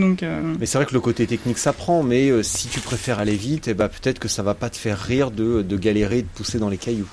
Donc, 0.08 0.22
euh, 0.22 0.54
Mais 0.58 0.64
c'est 0.64 0.78
vrai 0.78 0.86
que 0.86 0.94
le 0.94 1.00
côté 1.00 1.26
technique 1.26 1.58
ça 1.58 1.74
prend, 1.74 2.02
mais 2.02 2.30
euh, 2.30 2.42
si 2.42 2.68
tu 2.68 2.80
préfères 2.80 3.18
aller 3.18 3.36
vite, 3.36 3.68
eh 3.68 3.74
ben, 3.74 3.90
peut-être 3.90 4.18
que 4.18 4.28
ça 4.28 4.42
va 4.42 4.54
pas 4.54 4.70
te 4.70 4.78
faire 4.78 4.98
rire 4.98 5.30
de, 5.30 5.60
de 5.60 5.76
galérer, 5.76 6.22
de 6.22 6.26
pousser 6.34 6.58
dans 6.58 6.70
les 6.70 6.78
cailloux. 6.78 7.06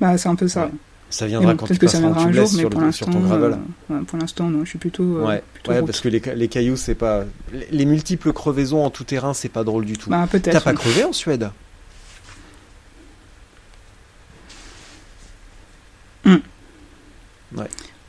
bah, 0.00 0.18
c'est 0.18 0.28
un 0.28 0.34
peu 0.34 0.48
ça. 0.48 0.64
Ouais. 0.66 0.72
Ça 1.14 1.26
viendra 1.28 1.54
quand 1.54 1.66
tu 1.66 1.74
Peut-être 1.74 1.80
que 1.80 1.86
ça 1.86 1.98
passeras 2.00 2.08
en 2.08 2.12
viendra 2.14 2.28
un 2.28 2.32
jour, 2.32 2.42
tubeless 2.44 2.52
mais 2.54 2.60
sur, 2.60 2.70
pour 2.70 2.80
le- 2.80 2.92
sur 2.92 3.06
l'instant, 3.06 3.20
ton 3.20 3.26
gravel. 3.26 3.52
euh, 3.52 3.94
ouais, 3.94 4.04
pour 4.04 4.18
l'instant, 4.18 4.50
non, 4.50 4.64
je 4.64 4.68
suis 4.70 4.78
plutôt. 4.80 5.02
euh, 5.18 5.24
ouais, 5.26 5.42
plutôt 5.54 5.70
ouais 5.70 5.82
parce 5.82 6.00
que 6.00 6.08
les, 6.08 6.20
ca- 6.20 6.34
les 6.34 6.48
cailloux, 6.48 6.76
c'est 6.76 6.96
pas. 6.96 7.24
Les, 7.52 7.68
les 7.70 7.84
multiples 7.84 8.32
crevaisons 8.32 8.84
en 8.84 8.90
tout 8.90 9.04
terrain, 9.04 9.32
c'est 9.32 9.48
pas 9.48 9.62
drôle 9.62 9.84
du 9.84 9.96
tout. 9.96 10.10
Bah, 10.10 10.26
peut-être. 10.28 10.50
T'as 10.50 10.60
pas 10.60 10.70
ouais. 10.70 10.76
crevé 10.76 11.04
en 11.04 11.12
Suède? 11.12 11.50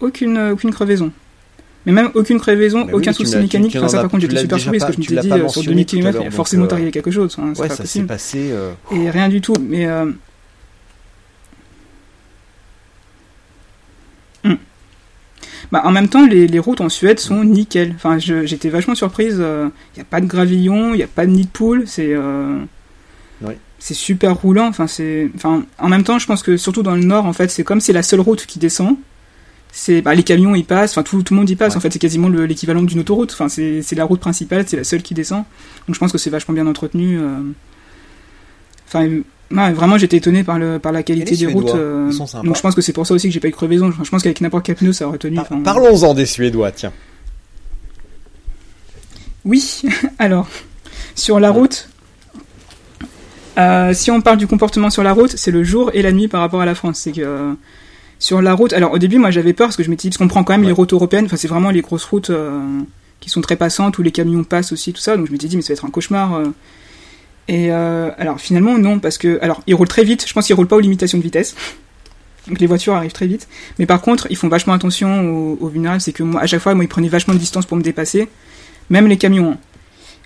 Aucune, 0.02 0.38
euh, 0.38 0.54
aucune 0.54 0.72
crevaison. 0.72 1.12
Mais 1.86 1.92
même 1.92 2.10
aucune 2.16 2.40
crevaison, 2.40 2.86
Mais 2.86 2.94
aucun 2.94 3.12
oui, 3.12 3.16
souci 3.16 3.38
mécanique. 3.38 3.72
tu- 3.72 3.72
tu 3.74 3.78
Enfin, 3.78 3.86
en 3.86 3.90
ça, 3.90 4.02
par 4.02 4.10
contre, 4.10 4.22
j'étais 4.22 4.38
super 4.40 4.58
pas- 4.58 4.70
parce 4.80 4.86
que 4.88 4.94
je 4.94 5.00
me 5.00 5.04
suis 5.06 5.16
dit, 5.18 5.28
sur 5.30 5.38
mentionné 5.38 5.68
2000 5.68 5.86
tout 5.86 5.96
à 5.96 6.00
km, 6.00 6.10
il 6.10 6.14
l'heure, 6.14 6.14
y 6.24 6.26
a 6.26 6.30
donc, 6.30 6.36
forcément 6.36 6.66
arrivé 6.68 6.92
quelque 6.92 7.12
chose. 7.12 7.36
hein, 7.40 7.54
Ouais, 7.58 7.68
pas 7.68 7.76
ça 7.76 7.86
s'est 7.86 8.04
passé. 8.04 8.50
euh, 8.52 8.74
Et 8.92 9.10
rien 9.10 9.30
du 9.30 9.40
tout. 9.42 9.54
Mais. 9.62 9.86
euh, 9.86 10.06
hmm. 14.44 14.54
Bah, 15.72 15.82
en 15.86 15.92
même 15.92 16.08
temps, 16.08 16.26
les, 16.26 16.48
les 16.48 16.60
routes 16.60 16.82
en 16.82 16.90
Suède 16.90 17.20
sont 17.20 17.44
nickel. 17.44 17.94
Enfin, 17.96 18.18
j'étais 18.20 18.70
vachement 18.70 18.96
surprise. 18.96 19.36
Il 19.36 19.72
n'y 19.96 20.02
a 20.02 20.06
pas 20.06 20.22
de 20.22 20.26
gravillon, 20.28 20.94
il 20.94 20.98
n'y 20.98 21.04
a 21.04 21.08
pas 21.08 21.26
de 21.26 21.32
nid 21.32 21.44
de 21.46 21.50
poule. 21.50 21.84
C'est. 21.88 22.14
euh, 22.14 22.60
Oui. 23.42 23.54
C'est 23.80 23.94
super 23.94 24.36
roulant. 24.36 24.68
Enfin, 24.68 24.88
c'est. 24.88 25.30
Enfin, 25.36 25.64
en 25.80 25.90
même 25.90 26.04
temps, 26.04 26.18
je 26.20 26.26
pense 26.28 26.42
que 26.44 26.58
surtout 26.58 26.82
dans 26.84 26.96
le 26.96 27.04
nord, 27.04 27.26
en 27.26 27.34
fait, 27.34 27.52
c'est 27.52 27.64
comme 27.64 27.82
c'est 27.82 27.94
la 27.94 28.04
seule 28.04 28.22
route 28.22 28.46
qui 28.46 28.58
descend. 28.60 28.96
C'est 29.72 30.02
bah, 30.02 30.16
les 30.16 30.24
camions 30.24 30.56
y 30.56 30.64
passent. 30.64 30.92
Enfin, 30.92 31.04
tout, 31.04 31.22
tout 31.22 31.34
le 31.34 31.40
monde 31.42 31.50
y 31.50 31.56
passe. 31.56 31.74
Ouais. 31.74 31.78
En 31.78 31.82
fait, 31.82 31.92
c'est 31.92 32.00
quasiment 32.00 32.30
le- 32.30 32.46
l'équivalent 32.46 32.82
d'une 32.82 33.00
autoroute. 33.00 33.32
Enfin, 33.34 33.50
c'est 33.50 33.82
c'est 33.82 33.96
la 33.96 34.06
route 34.06 34.20
principale. 34.22 34.64
C'est 34.68 34.78
la 34.78 34.84
seule 34.86 35.02
qui 35.04 35.14
descend. 35.14 35.44
Donc, 35.88 35.96
je 35.96 36.00
pense 36.00 36.12
que 36.12 36.18
c'est 36.18 36.30
vachement 36.30 36.54
bien 36.54 36.66
entretenu. 36.68 37.20
euh. 37.20 37.40
Enfin, 38.88 39.08
ouais, 39.52 39.72
vraiment, 39.74 39.98
j'étais 39.98 40.18
étonné 40.18 40.44
par, 40.44 40.58
le, 40.60 40.80
par 40.80 40.92
la 40.92 41.04
qualité 41.04 41.36
des 41.36 41.48
routes. 41.48 41.70
Euh, 41.76 42.12
donc, 42.44 42.56
je 42.56 42.62
pense 42.62 42.76
que 42.76 42.82
c'est 42.82 42.94
pour 42.94 43.06
ça 43.08 43.14
aussi 43.14 43.28
que 43.28 43.34
j'ai 43.34 43.40
pas 43.40 43.48
eu 43.48 43.52
de 43.52 43.56
crevaison. 43.56 43.92
Je 43.92 44.10
pense 44.10 44.24
qu'avec 44.24 44.42
n'importe 44.42 44.66
quel 44.66 44.76
pneu, 44.76 44.94
ça 44.94 45.08
aurait 45.08 45.18
tenu. 45.18 45.36
par- 45.36 45.48
Parlons-en 45.64 46.14
des 46.14 46.26
Suédois, 46.26 46.72
tiens. 46.72 46.92
Oui, 49.46 49.82
alors, 50.20 50.48
sur 51.16 51.40
la 51.40 51.52
route, 51.52 51.90
euh, 53.58 53.94
si 53.94 54.12
on 54.12 54.22
parle 54.22 54.38
du 54.38 54.48
comportement 54.48 54.90
sur 54.90 55.04
la 55.04 55.14
route, 55.14 55.36
c'est 55.38 55.52
le 55.52 55.64
jour 55.64 55.92
et 55.94 56.02
la 56.02 56.12
nuit 56.12 56.28
par 56.28 56.42
rapport 56.42 56.62
à 56.62 56.66
la 56.66 56.76
France. 56.76 57.00
C'est 57.00 57.12
que 57.12 57.22
euh, 57.22 57.54
sur 58.20 58.42
la 58.42 58.54
route, 58.54 58.74
alors 58.74 58.92
au 58.94 58.98
début, 58.98 59.18
moi 59.20 59.30
j'avais 59.32 59.54
peur 59.54 59.68
parce 59.68 59.78
que 59.78 59.84
je 59.84 59.90
m'étais 59.90 60.04
dit, 60.04 60.10
parce 60.10 60.18
qu'on 60.18 60.28
prend 60.28 60.44
quand 60.44 60.54
même 60.54 60.62
Ouais. 60.62 60.68
les 60.68 60.74
routes 60.74 60.94
européennes, 60.94 61.26
enfin 61.26 61.38
c'est 61.38 61.48
vraiment 61.48 61.70
les 61.70 61.82
grosses 61.82 62.06
routes 62.06 62.32
qui 63.20 63.30
sont 63.30 63.42
très 63.42 63.56
passantes 63.56 63.98
où 63.98 64.02
les 64.04 64.12
camions 64.12 64.44
passent 64.44 64.72
aussi, 64.72 64.94
tout 64.94 65.02
ça, 65.02 65.16
donc 65.16 65.28
je 65.28 65.32
m'étais 65.32 65.48
dit, 65.48 65.56
mais 65.58 65.62
ça 65.62 65.74
va 65.74 65.78
être 65.78 65.86
un 65.86 65.90
cauchemar. 65.90 66.42
Euh. 67.50 67.54
Et 67.54 67.72
euh, 67.72 68.12
alors 68.18 68.40
finalement, 68.40 68.78
non, 68.78 69.00
parce 69.00 69.18
que, 69.18 69.40
alors 69.42 69.62
ils 69.68 69.76
roulent 69.76 69.88
très 69.88 70.04
vite, 70.04 70.26
je 70.28 70.34
pense 70.34 70.46
qu'ils 70.48 70.56
roulent 70.56 70.68
pas 70.68 70.76
aux 70.76 70.82
limitations 70.82 71.18
de 71.18 71.24
vitesse. 71.24 71.56
Donc 72.48 72.60
les 72.60 72.68
voitures 72.68 72.94
arrivent 72.94 73.12
très 73.12 73.28
vite. 73.28 73.48
Mais 73.80 73.86
par 73.86 74.02
contre, 74.02 74.28
ils 74.30 74.38
font 74.38 74.48
vachement 74.50 74.74
attention 74.74 75.30
aux, 75.30 75.58
aux 75.60 75.68
vulnérables. 75.68 76.02
C'est 76.02 76.14
que 76.14 76.24
moi, 76.24 76.42
à 76.42 76.48
chaque 76.48 76.62
fois, 76.62 76.76
moi, 76.76 76.84
ils 76.84 76.88
prenaient 76.88 77.08
vachement 77.08 77.34
de 77.34 77.40
distance 77.40 77.66
pour 77.66 77.76
me 77.78 77.82
dépasser. 77.82 78.28
Même 78.90 79.08
les 79.08 79.18
camions. 79.18 79.54
hein. 79.54 79.58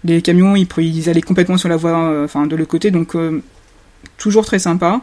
Les 0.03 0.22
camions, 0.22 0.55
ils, 0.55 0.67
ils 0.78 1.09
allaient 1.09 1.22
complètement 1.22 1.57
sur 1.57 1.70
la 1.70 1.78
voie, 1.78 1.91
euh, 1.91 2.26
enfin 2.26 2.47
de 2.47 2.55
l'autre 2.55 2.70
côté, 2.70 2.91
donc 2.91 3.15
euh, 3.15 3.41
toujours 4.17 4.45
très 4.45 4.59
sympa. 4.59 5.01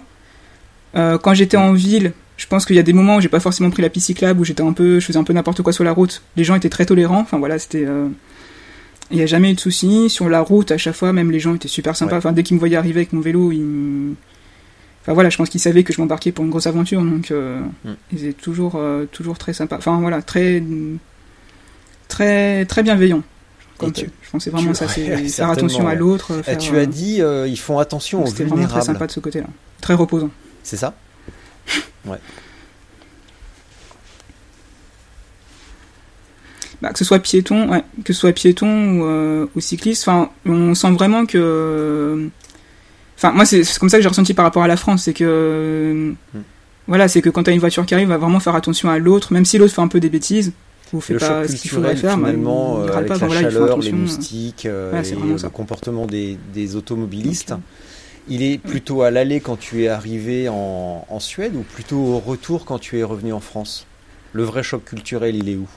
Euh, 0.94 1.18
quand 1.18 1.34
j'étais 1.34 1.58
en 1.58 1.72
ville, 1.72 2.12
je 2.38 2.46
pense 2.46 2.64
qu'il 2.64 2.76
y 2.76 2.78
a 2.78 2.82
des 2.82 2.94
moments 2.94 3.16
où 3.16 3.20
j'ai 3.20 3.28
pas 3.28 3.40
forcément 3.40 3.70
pris 3.70 3.82
la 3.82 3.90
piste 3.90 4.10
où 4.38 4.44
j'étais 4.44 4.62
un 4.62 4.72
peu, 4.72 5.00
je 5.00 5.06
faisais 5.06 5.18
un 5.18 5.24
peu 5.24 5.34
n'importe 5.34 5.60
quoi 5.62 5.72
sur 5.72 5.84
la 5.84 5.92
route. 5.92 6.22
Les 6.36 6.44
gens 6.44 6.54
étaient 6.54 6.70
très 6.70 6.86
tolérants. 6.86 7.20
Enfin 7.20 7.38
voilà, 7.38 7.58
c'était. 7.58 7.86
Il 9.10 9.16
n'y 9.18 9.22
a 9.22 9.26
jamais 9.26 9.52
eu 9.52 9.54
de 9.54 9.60
soucis. 9.60 10.10
Sur 10.10 10.28
la 10.28 10.40
route, 10.40 10.70
à 10.72 10.78
chaque 10.78 10.94
fois, 10.96 11.12
même 11.12 11.30
les 11.30 11.38
gens 11.40 11.54
étaient 11.54 11.68
super 11.68 11.96
sympas. 11.96 12.12
Ouais. 12.12 12.18
Enfin, 12.18 12.32
dès 12.32 12.42
qu'ils 12.42 12.54
me 12.56 12.58
voyaient 12.60 12.76
arriver 12.76 13.00
avec 13.00 13.12
mon 13.12 13.20
vélo, 13.20 13.52
ils. 13.52 13.60
me- 13.60 14.14
Enfin 15.02 15.12
voilà, 15.14 15.30
je 15.30 15.36
pense 15.36 15.48
qu'ils 15.48 15.60
savaient 15.60 15.84
que 15.84 15.92
je 15.92 16.00
m'embarquais 16.00 16.32
pour 16.32 16.44
une 16.44 16.50
grosse 16.50 16.66
aventure, 16.66 17.00
donc 17.00 17.30
euh, 17.30 17.60
Mm. 17.84 17.90
ils 18.12 18.24
étaient 18.24 18.32
toujours, 18.42 18.74
euh, 18.74 19.04
toujours 19.12 19.38
très 19.38 19.52
sympas. 19.52 19.76
Enfin 19.76 20.00
voilà, 20.00 20.20
très, 20.20 20.60
très, 22.08 22.64
très 22.64 22.82
bienveillants. 22.82 23.22
Comme 23.78 23.92
tu- 23.92 24.06
je 24.22 24.38
c'est 24.40 24.50
vraiment 24.50 24.70
tu- 24.70 24.76
ça, 24.78 24.88
c'est 24.88 25.08
ouais, 25.14 25.28
faire 25.28 25.50
attention 25.50 25.86
à 25.86 25.90
ouais. 25.90 25.96
l'autre. 25.96 26.42
Faire, 26.42 26.58
tu 26.58 26.74
euh, 26.74 26.82
as 26.82 26.86
dit, 26.86 27.20
ils 27.48 27.56
font 27.58 27.78
attention 27.78 28.24
aux 28.24 28.26
C'était 28.26 28.44
vraiment 28.44 28.54
très 28.56 28.62
vulnérables. 28.66 28.84
sympa 28.86 29.06
de 29.06 29.12
ce 29.12 29.20
côté-là. 29.20 29.46
Très 29.80 29.94
reposant. 29.94 30.30
C'est 30.64 30.76
ça? 30.78 30.94
Bah, 36.82 36.92
que 36.92 36.98
ce 36.98 37.04
soit 37.06 37.20
piéton, 37.20 37.70
ouais, 37.70 37.82
que 38.04 38.12
ce 38.12 38.20
soit 38.20 38.32
piéton 38.32 38.66
ou, 39.00 39.04
euh, 39.06 39.46
ou 39.56 39.60
cycliste, 39.60 40.06
enfin, 40.06 40.28
on 40.44 40.74
sent 40.74 40.90
vraiment 40.90 41.24
que, 41.24 42.28
enfin, 43.16 43.32
moi 43.32 43.46
c'est 43.46 43.62
comme 43.78 43.88
ça 43.88 43.96
que 43.96 44.02
j'ai 44.02 44.08
ressenti 44.10 44.34
par 44.34 44.44
rapport 44.44 44.62
à 44.62 44.68
la 44.68 44.76
France, 44.76 45.04
c'est 45.04 45.14
que, 45.14 46.12
Hmm. 46.34 46.40
voilà, 46.86 47.08
c'est 47.08 47.22
que 47.22 47.30
quand 47.30 47.44
t'as 47.44 47.52
une 47.52 47.60
voiture 47.60 47.86
qui 47.86 47.94
arrive, 47.94 48.08
va 48.08 48.18
vraiment 48.18 48.40
faire 48.40 48.54
attention 48.54 48.90
à 48.90 48.98
l'autre, 48.98 49.32
même 49.32 49.46
si 49.46 49.56
l'autre 49.56 49.72
fait 49.74 49.80
un 49.80 49.88
peu 49.88 50.00
des 50.00 50.10
bêtises, 50.10 50.52
ou 50.92 51.00
fait 51.00 51.14
le 51.14 51.18
pas 51.18 51.42
choc 51.42 51.48
ce 51.50 51.56
qu'il 51.56 51.70
faudrait 51.70 51.94
culturel 51.94 52.16
faire, 52.18 52.26
finalement 52.26 52.84
il 52.84 52.90
euh, 52.90 52.96
avec 52.96 53.08
pas, 53.08 53.18
la 53.18 53.26
voilà, 53.26 53.40
chaleur, 53.50 53.78
les 53.78 53.92
moustiques 53.92 54.66
euh, 54.66 54.92
Ouais, 54.92 55.08
et 55.08 55.14
euh, 55.14 55.36
le 55.42 55.48
comportement 55.48 56.06
des, 56.06 56.38
des 56.52 56.76
automobilistes. 56.76 57.50
Donc, 57.50 57.60
Il 58.28 58.42
est 58.42 58.58
plutôt 58.58 59.02
à 59.02 59.10
l'aller 59.10 59.40
quand 59.40 59.56
tu 59.58 59.84
es 59.84 59.88
arrivé 59.88 60.48
en, 60.48 61.06
en 61.08 61.20
Suède 61.20 61.54
ou 61.56 61.62
plutôt 61.62 61.96
au 61.98 62.18
retour 62.18 62.64
quand 62.66 62.78
tu 62.78 62.98
es 62.98 63.02
revenu 63.02 63.32
en 63.32 63.40
France? 63.40 63.86
Le 64.32 64.42
vrai 64.42 64.62
choc 64.62 64.84
culturel, 64.84 65.34
il 65.36 65.48
est 65.48 65.56
où? 65.56 65.68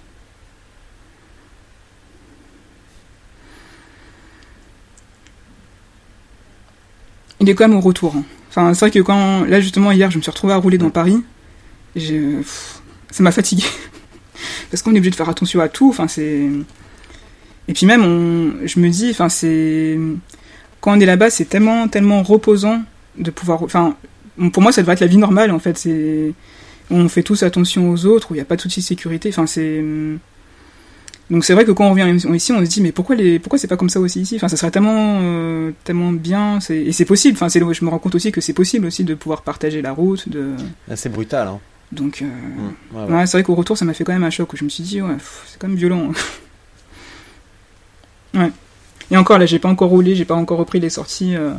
Il 7.40 7.50
est 7.50 7.56
quand 7.56 7.68
même 7.68 7.78
au 7.78 7.82
retour. 7.82 8.16
hein. 8.16 8.24
Enfin, 8.50 8.74
c'est 8.74 8.80
vrai 8.82 8.92
que 8.92 9.00
quand, 9.00 9.46
là 9.46 9.60
justement 9.62 9.92
hier, 9.92 10.10
je 10.12 10.18
me 10.18 10.22
suis 10.22 10.32
retrouvé 10.32 10.54
à 10.54 10.58
rouler 10.58 10.78
dans 10.78 10.90
Paris, 10.90 11.24
ça 11.96 13.24
m'a 13.24 13.32
fatigué. 13.32 13.64
Parce 14.72 14.82
qu'on 14.82 14.92
est 14.92 14.98
obligé 14.98 15.12
de 15.12 15.16
faire 15.16 15.30
attention 15.30 15.60
à 15.60 15.68
tout. 15.70 15.90
Enfin, 15.90 16.08
c'est. 16.08 16.50
Et 17.68 17.74
puis 17.74 17.86
même, 17.86 18.04
on, 18.04 18.66
je 18.66 18.80
me 18.80 18.90
dis, 18.90 19.10
enfin, 19.12 19.30
c'est. 19.30 19.98
Quand 20.82 20.98
on 20.98 21.00
est 21.00 21.06
là-bas, 21.06 21.30
c'est 21.30 21.46
tellement, 21.46 21.88
tellement 21.88 22.24
reposant 22.24 22.82
de 23.18 23.32
pouvoir. 23.32 23.64
Enfin, 23.64 23.96
pour 24.54 24.64
moi, 24.64 24.72
ça 24.72 24.82
devrait 24.82 24.94
être 24.94 25.02
la 25.02 25.08
vie 25.08 25.18
normale, 25.18 25.52
en 25.52 25.60
fait. 25.60 25.78
C'est. 25.78 26.34
On 26.92 27.08
fait 27.10 27.24
tous 27.24 27.44
attention 27.44 27.90
aux 27.92 28.06
autres, 28.06 28.32
où 28.32 28.34
il 28.34 28.38
n'y 28.38 28.42
a 28.42 28.46
pas 28.46 28.56
de 28.56 28.62
souci 28.62 28.80
de 28.80 28.86
sécurité. 28.86 29.30
Enfin, 29.30 29.46
c'est. 29.46 29.84
Donc 31.30 31.46
c'est 31.46 31.54
vrai 31.54 31.64
que 31.64 31.72
quand 31.72 31.86
on 31.86 31.92
revient 31.92 32.12
ici, 32.34 32.52
on 32.52 32.60
se 32.60 32.70
dit 32.70 32.82
mais 32.82 32.92
pourquoi 32.92 33.16
les 33.16 33.38
pourquoi 33.38 33.60
c'est 33.60 33.68
pas 33.68 33.78
comme 33.78 33.90
ça 33.90 34.00
aussi 34.00 34.22
ici? 34.22 34.38
Enfin, 34.38 34.48
ça 34.48 34.58
serait 34.58 34.72
tellement 34.72 35.20
euh, 35.22 35.72
tellement 35.84 36.12
bien. 36.12 36.58
Et 36.70 36.92
c'est 36.92 37.06
possible. 37.06 37.36
Enfin, 37.36 37.50
c'est 37.50 37.60
je 37.60 37.86
me 37.86 37.90
rends 37.90 38.00
compte 38.00 38.16
aussi 38.16 38.32
que 38.32 38.42
c'est 38.42 38.54
possible 38.54 38.88
aussi 38.88 39.04
de 39.04 39.14
pouvoir 39.14 39.44
partager 39.44 39.82
la 39.82 39.92
route. 39.92 40.28
De. 40.28 40.54
Ah, 40.90 40.96
c'est 40.96 41.10
brutal. 41.10 41.48
Hein. 41.48 41.60
Donc, 41.92 42.24
euh, 42.24 42.26
mmh, 42.26 43.14
ouais, 43.14 43.28
c'est 43.28 43.38
vrai 43.38 43.44
qu'au 43.44 43.56
retour, 43.56 43.78
ça 43.78 43.86
m'a 43.86 43.94
fait 43.94 44.04
quand 44.04 44.14
même 44.14 44.24
un 44.24 44.30
choc 44.32 44.52
où 44.54 44.58
je 44.58 44.64
me 44.64 44.70
suis 44.70 44.84
dit 44.84 45.02
ouais, 45.02 45.18
c'est 45.46 45.60
quand 45.60 45.68
même 45.68 45.78
violent. 45.78 46.10
ouais. 48.34 48.52
Et 49.12 49.18
encore 49.18 49.38
là, 49.38 49.46
j'ai 49.46 49.60
pas 49.60 49.70
encore 49.70 49.90
roulé, 49.90 50.16
j'ai 50.16 50.26
pas 50.26 50.36
encore 50.36 50.58
repris 50.58 50.80
les 50.80 50.90
sorties. 50.90 51.36
Euh, 51.36 51.54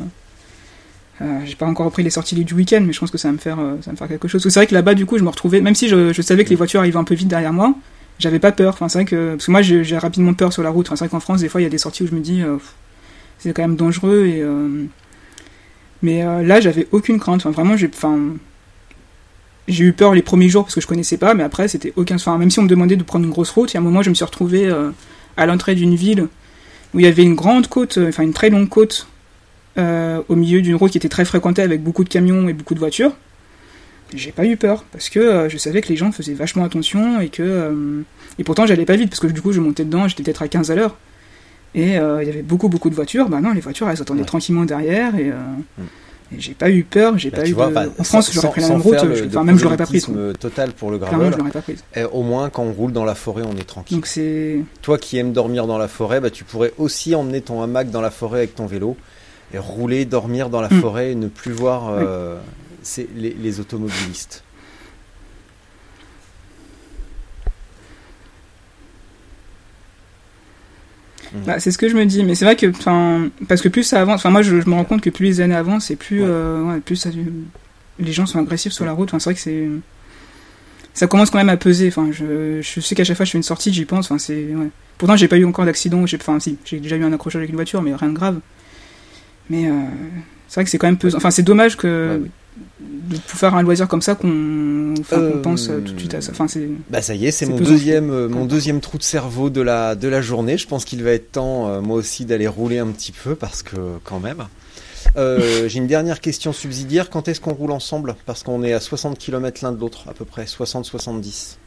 j'ai 1.45 1.55
pas 1.55 1.67
encore 1.67 1.87
repris 1.87 2.03
les 2.03 2.11
sorties 2.11 2.45
du 2.45 2.55
week-end, 2.55 2.83
mais 2.85 2.93
je 2.93 2.99
pense 2.99 3.11
que 3.11 3.19
ça 3.19 3.29
va 3.29 3.33
me 3.33 3.39
faire, 3.39 3.57
ça 3.57 3.87
va 3.87 3.93
me 3.93 3.97
faire 3.97 4.09
quelque 4.09 4.27
chose. 4.27 4.43
C'est 4.43 4.59
vrai 4.59 4.67
que 4.67 4.75
là-bas, 4.75 4.95
du 4.95 5.07
coup, 5.07 5.19
je 5.19 5.23
me 5.23 5.29
retrouvais, 5.29 5.61
même 5.61 5.75
si 5.77 5.87
je, 5.87 6.13
je 6.13 6.23
savais 6.23 6.45
que 6.45 6.51
les 6.51 6.57
voitures 6.57 6.81
arrivaient 6.81 6.97
un 6.97 7.05
peu 7.05 7.15
vite 7.15 7.29
derrière 7.29 7.53
moi, 7.53 7.75
j'avais 8.21 8.39
pas 8.39 8.53
peur. 8.53 8.75
Enfin, 8.75 8.89
c'est 8.89 8.99
vrai 8.99 9.05
que 9.05 9.31
parce 9.33 9.47
que 9.47 9.51
moi 9.51 9.63
j'ai 9.63 9.99
rapidement 9.99 10.35
peur 10.35 10.53
sur 10.53 10.63
la 10.63 10.71
route. 10.71 10.87
Enfin, 10.87 10.97
c'est 10.97 11.05
vrai 11.05 11.11
qu'en 11.11 11.21
France 11.21 11.41
des 11.41 11.49
fois 11.49 11.61
il 11.61 11.65
y 11.65 11.67
a 11.67 11.71
des 11.71 11.79
sorties 11.79 12.05
où 12.05 12.07
je 12.07 12.15
me 12.15 12.21
dis 12.21 12.43
euh, 12.43 12.57
c'est 13.39 13.53
quand 13.53 13.63
même 13.63 13.77
dangereux 13.77 14.27
et 14.27 14.43
euh, 14.43 14.85
mais 16.03 16.25
euh, 16.25 16.43
là 16.43 16.61
j'avais 16.61 16.87
aucune 16.93 17.19
crainte. 17.19 17.45
Vraiment 17.47 17.77
j'ai 17.77 17.91
enfin 17.93 18.19
eu 19.69 19.93
peur 19.93 20.15
les 20.15 20.23
premiers 20.23 20.49
jours 20.49 20.65
parce 20.65 20.75
que 20.75 20.81
je 20.81 20.87
connaissais 20.87 21.17
pas, 21.17 21.35
mais 21.35 21.43
après 21.43 21.67
c'était 21.67 21.93
aucun. 21.97 22.17
Enfin, 22.17 22.39
même 22.39 22.51
si 22.51 22.59
on 22.59 22.63
me 22.63 22.69
demandait 22.69 22.97
de 22.97 23.03
prendre 23.03 23.25
une 23.25 23.31
grosse 23.31 23.51
route, 23.51 23.73
il 23.73 23.75
y 23.75 23.77
a 23.79 23.81
un 23.81 23.85
moment 23.85 24.03
je 24.03 24.11
me 24.11 24.15
suis 24.15 24.25
retrouvé 24.25 24.71
à 25.37 25.47
l'entrée 25.47 25.75
d'une 25.75 25.95
ville 25.95 26.29
où 26.93 26.99
il 26.99 27.05
y 27.05 27.09
avait 27.09 27.23
une 27.23 27.37
grande 27.37 27.69
côte, 27.69 27.99
enfin 28.09 28.23
une 28.23 28.33
très 28.33 28.51
longue 28.51 28.69
côte 28.69 29.09
au 29.77 30.37
milieu 30.37 30.61
d'une 30.61 30.75
route 30.75 30.91
qui 30.91 30.99
était 30.99 31.09
très 31.09 31.25
fréquentée 31.25 31.63
avec 31.63 31.83
beaucoup 31.83 32.05
de 32.05 32.09
camions 32.09 32.49
et 32.49 32.53
beaucoup 32.53 32.75
de 32.75 32.81
voitures 32.81 33.13
j'ai 34.15 34.33
pas 34.33 34.45
eu 34.45 34.57
peur 34.57 34.85
parce 34.93 35.09
que 35.09 35.19
euh, 35.19 35.49
je 35.49 35.57
savais 35.59 35.81
que 35.81 35.89
les 35.89 35.97
gens 35.97 36.13
faisaient 36.13 36.35
vachement 36.35 36.65
attention 36.65 37.21
et 37.21 37.29
que 37.29 37.43
euh, 37.43 38.03
et 38.39 38.45
pourtant 38.45 38.67
j'allais 38.67 38.85
pas 38.85 38.97
vite 38.97 39.11
parce 39.11 39.21
que 39.21 39.27
du 39.27 39.41
coup 39.41 39.53
je 39.53 39.61
montais 39.61 39.85
dedans 39.85 40.09
j'étais 40.09 40.23
peut-être 40.23 40.43
à 40.43 40.49
15 40.49 40.71
à 40.71 40.75
l'heure 40.75 40.97
et 41.75 41.99
euh, 41.99 42.23
il 42.23 42.27
y 42.27 42.31
avait 42.31 42.43
beaucoup 42.43 42.69
beaucoup 42.69 42.91
de 42.91 42.95
voitures 42.95 43.29
bah 43.29 43.41
non 43.41 43.53
les 43.53 43.61
voitures 43.61 43.89
elles 43.89 44.01
attendaient 44.01 44.25
tranquillement 44.25 44.65
derrière 44.65 45.15
et, 45.15 45.31
mm. 45.31 45.85
j'ai 46.37 46.55
pas 46.55 46.71
eu 46.71 46.83
peur 46.83 47.17
j'ai 47.19 47.31
bah, 47.31 47.39
pas 47.39 47.49
eu 47.49 47.55
en 47.55 48.05
France 48.05 48.33
j'aurais 48.33 48.51
pris 48.51 48.61
la 48.61 48.69
même 48.71 48.81
route 48.81 48.97
enfin 48.97 49.45
même 49.45 49.59
je 49.59 49.65
l'aurais 49.65 49.77
pas 49.77 49.87
prise 49.87 50.09
total 50.39 50.73
pour 50.73 50.91
le 50.91 50.99
gravel 50.99 51.35
pas 51.53 51.63
prise. 51.63 51.85
au 52.13 52.23
moins 52.23 52.51
quand 52.51 52.65
on 52.65 52.73
roule 52.73 52.93
dans 52.93 53.05
la 53.05 53.15
forêt 53.15 53.43
on 53.47 53.57
est 53.57 53.67
tranquille 53.67 53.97
donc 53.97 54.07
c'est 54.07 54.61
toi 54.83 54.99
qui 54.99 55.19
aimes 55.19 55.33
dormir 55.33 55.67
dans 55.67 55.79
la 55.79 55.89
forêt 55.89 56.21
bah 56.21 56.31
tu 56.31 56.45
pourrais 56.45 56.73
aussi 56.79 57.15
emmener 57.15 57.41
ton 57.41 57.63
hamac 57.63 57.91
dans 57.91 58.01
la 58.01 58.11
forêt 58.11 58.39
avec 58.39 58.55
ton 58.55 58.67
vélo 58.67 58.97
et 59.53 59.59
rouler 59.59 60.05
dormir 60.05 60.49
dans 60.49 60.61
la 60.61 60.69
mm. 60.69 60.81
forêt 60.81 61.13
et 61.13 61.15
ne 61.15 61.29
plus 61.29 61.53
voir 61.53 61.93
c'est 62.83 63.09
les, 63.15 63.61
automobilistes. 63.61 64.45
Bah, 71.47 71.61
c'est 71.61 71.71
ce 71.71 71.79
que 71.79 71.89
je 71.89 71.97
me 71.97 72.05
dis, 72.07 72.25
mais 72.25 72.35
c'est 72.35 72.45
vrai 72.45 72.57
que, 72.57 72.67
parce 73.47 73.61
que 73.61 73.69
plus 73.69 73.85
ça 73.85 74.01
avance, 74.01 74.17
enfin 74.17 74.31
moi 74.31 74.43
je, 74.43 74.57
me 74.57 74.75
rends 74.75 74.85
compte 74.85 75.01
que 75.01 75.11
plus 75.11 75.27
les 75.27 75.41
années 75.41 75.55
avancent, 75.55 75.93
et 75.93 75.97
plus, 75.97 76.23
euh, 76.25 76.81
plus 76.81 77.07
les 78.01 78.13
gens 78.13 78.27
sont 78.27 78.41
agressifs 78.41 78.73
sur 78.73 78.85
la 78.85 78.93
route. 78.93 79.11
c'est 79.13 79.25
vrai 79.25 79.35
que 79.35 79.41
c'est, 79.41 79.69
ça 80.93 81.07
commence 81.07 81.31
quand 81.31 81.39
même 81.39 81.49
à 81.49 81.57
peser. 81.57 81.89
Enfin, 81.89 82.11
je, 82.11 82.61
je 82.61 82.81
sais 82.81 82.95
qu'à 82.95 83.05
chaque 83.05 83.17
fois 83.17 83.25
que 83.25 83.29
je 83.29 83.33
fais 83.33 83.39
une 83.39 83.45
sortie, 83.45 83.73
j'y 83.73 83.85
pense. 83.85 84.07
Enfin, 84.07 84.19
c'est, 84.19 84.49
Pourtant, 84.99 85.17
j'ai 85.17 85.29
pas 85.29 85.39
eu 85.39 85.47
encore 85.47 85.65
d'accident. 85.65 86.05
J'ai, 86.05 86.19
enfin, 86.19 86.39
si, 86.41 86.59
j'ai 86.63 86.79
déjà 86.79 86.97
eu 86.97 87.05
un 87.05 87.13
accrochage 87.15 87.41
avec 87.41 87.49
une 87.49 87.57
voiture, 87.57 87.81
mais 87.81 87.95
rien 87.95 88.11
de 88.11 88.15
grave. 88.15 88.41
Mais 89.49 89.67
euh, 89.67 89.73
c'est 90.51 90.57
vrai 90.57 90.65
que 90.65 90.71
c'est 90.71 90.79
quand 90.79 90.89
même 90.89 90.99
pesant. 90.99 91.17
Enfin, 91.17 91.31
c'est 91.31 91.45
dommage 91.45 91.77
que 91.77 92.23
de 92.81 93.17
faire 93.19 93.55
un 93.55 93.63
loisir 93.63 93.87
comme 93.87 94.03
ça 94.03 94.17
qu'on 94.17 94.95
pense 95.45 95.69
euh, 95.69 95.79
tout 95.79 95.93
de 95.93 95.99
suite 95.99 96.15
à 96.15 96.21
ça. 96.21 96.33
Enfin. 96.33 96.47
Bah 96.91 97.03
ça 97.03 97.15
y 97.15 97.27
est, 97.27 97.31
c'est 97.31 97.47
mon 97.47 97.57
deuxième 97.57 98.11
euh, 98.11 98.29
mon 98.29 98.47
deuxième 98.47 98.81
trou 98.81 98.99
de 98.99 99.05
cerveau 99.05 99.49
de 99.49 99.61
la 99.61 99.95
de 99.95 100.09
la 100.09 100.21
journée. 100.21 100.59
Je 100.59 100.67
pense 100.67 100.85
qu'il 100.85 101.05
va 101.05 101.13
être 101.13 101.31
temps 101.31 101.69
euh, 101.69 101.81
moi 101.81 101.97
aussi 101.97 102.25
d'aller 102.25 102.49
rouler 102.49 102.81
un 102.81 102.89
petit 102.89 103.13
peu 103.13 103.37
parce 103.37 103.63
que 103.63 103.77
quand 104.03 104.19
même. 104.19 104.49
J'ai 105.17 105.79
une 105.79 105.87
dernière 105.87 106.21
question 106.21 106.53
subsidiaire. 106.53 107.11
Quand 107.11 107.29
est-ce 107.29 107.41
qu'on 107.41 107.55
roule 107.55 107.71
ensemble? 107.71 108.17
Parce 108.27 108.43
qu'on 108.43 108.65
est 108.65 108.73
à 108.73 108.81
60 108.81 109.19
km 109.19 109.61
l'un 109.63 109.73
de 109.73 109.81
l'autre, 109.81 110.09
à 110.09 110.15
peu 110.15 110.25
près 110.25 110.45
60-70. 110.45 111.59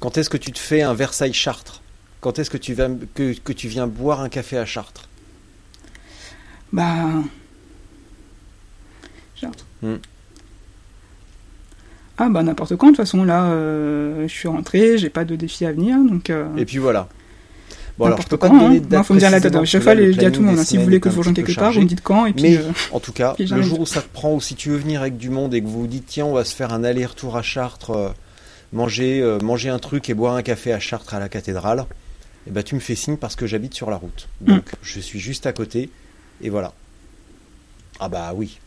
Quand 0.00 0.18
est-ce 0.18 0.30
que 0.30 0.36
tu 0.36 0.50
te 0.50 0.58
fais 0.58 0.82
un 0.82 0.94
Versailles 0.94 1.32
Chartres 1.32 1.80
Quand 2.20 2.40
est-ce 2.40 2.50
que 2.50 2.56
tu 2.56 2.74
viens 2.74 2.96
que, 3.14 3.34
que 3.38 3.52
tu 3.52 3.68
viens 3.68 3.86
boire 3.86 4.20
un 4.20 4.28
café 4.28 4.58
à 4.58 4.66
Chartres? 4.66 5.08
Bah. 6.72 7.06
Hmm. 9.84 9.96
Ah 12.16 12.28
bah 12.30 12.42
n'importe 12.42 12.76
quand, 12.76 12.86
de 12.86 12.92
toute 12.92 13.04
façon 13.04 13.24
là, 13.24 13.46
euh, 13.46 14.26
je 14.26 14.32
suis 14.32 14.48
rentré, 14.48 14.96
j'ai 14.98 15.10
pas 15.10 15.24
de 15.24 15.36
défi 15.36 15.66
à 15.66 15.72
venir, 15.72 15.98
donc... 15.98 16.30
Euh, 16.30 16.46
et 16.56 16.64
puis 16.64 16.78
voilà. 16.78 17.08
Bon 17.98 18.06
alors 18.06 18.20
je 18.22 18.26
peux 18.26 18.38
pas 18.38 18.48
quand, 18.48 18.58
donner 18.58 18.82
hein. 18.92 19.02
faut 19.02 19.14
me 19.14 19.18
dire 19.18 19.30
la 19.30 19.40
date. 19.40 19.64
Chaque 19.64 19.82
fois, 19.82 19.94
je 19.94 20.10
dis 20.10 20.24
à 20.24 20.30
tout 20.30 20.40
le 20.40 20.46
monde, 20.46 20.58
hein. 20.58 20.64
si 20.64 20.78
vous 20.78 20.84
voulez 20.84 21.00
que 21.00 21.10
je 21.10 21.14
vous 21.14 21.20
rejoigne 21.20 21.34
quelque 21.34 21.54
part, 21.54 21.72
vous 21.72 21.82
me 21.82 21.86
dites 21.86 22.02
quand, 22.02 22.26
et 22.26 22.32
puis... 22.32 22.42
Mais, 22.42 22.56
euh, 22.56 22.70
en 22.92 23.00
tout 23.00 23.12
cas, 23.12 23.34
le 23.38 23.62
jour 23.62 23.80
où 23.80 23.86
ça 23.86 24.00
te 24.00 24.08
prend, 24.08 24.32
ou 24.32 24.40
si 24.40 24.54
tu 24.54 24.70
veux 24.70 24.76
venir 24.76 25.00
avec 25.00 25.16
du 25.16 25.28
monde 25.28 25.54
et 25.54 25.60
que 25.60 25.66
vous 25.66 25.80
vous 25.80 25.86
dites, 25.86 26.06
tiens, 26.06 26.26
on 26.26 26.32
va 26.32 26.44
se 26.44 26.54
faire 26.54 26.72
un 26.72 26.82
aller-retour 26.82 27.36
à 27.36 27.42
Chartres, 27.42 28.14
manger, 28.72 29.38
manger 29.42 29.68
un 29.68 29.78
truc 29.78 30.08
et 30.08 30.14
boire 30.14 30.34
un 30.34 30.42
café 30.42 30.72
à 30.72 30.80
Chartres 30.80 31.14
à 31.14 31.20
la 31.20 31.28
cathédrale, 31.28 31.80
et 32.46 32.50
eh 32.50 32.52
bah 32.52 32.62
tu 32.62 32.74
me 32.74 32.80
fais 32.80 32.94
signe 32.94 33.16
parce 33.16 33.36
que 33.36 33.46
j'habite 33.46 33.74
sur 33.74 33.90
la 33.90 33.96
route. 33.96 34.28
Mm. 34.42 34.46
Donc 34.46 34.64
je 34.82 35.00
suis 35.00 35.18
juste 35.18 35.46
à 35.46 35.52
côté, 35.52 35.90
et 36.42 36.50
voilà. 36.50 36.72
Ah 38.00 38.08
bah 38.08 38.32
oui, 38.34 38.58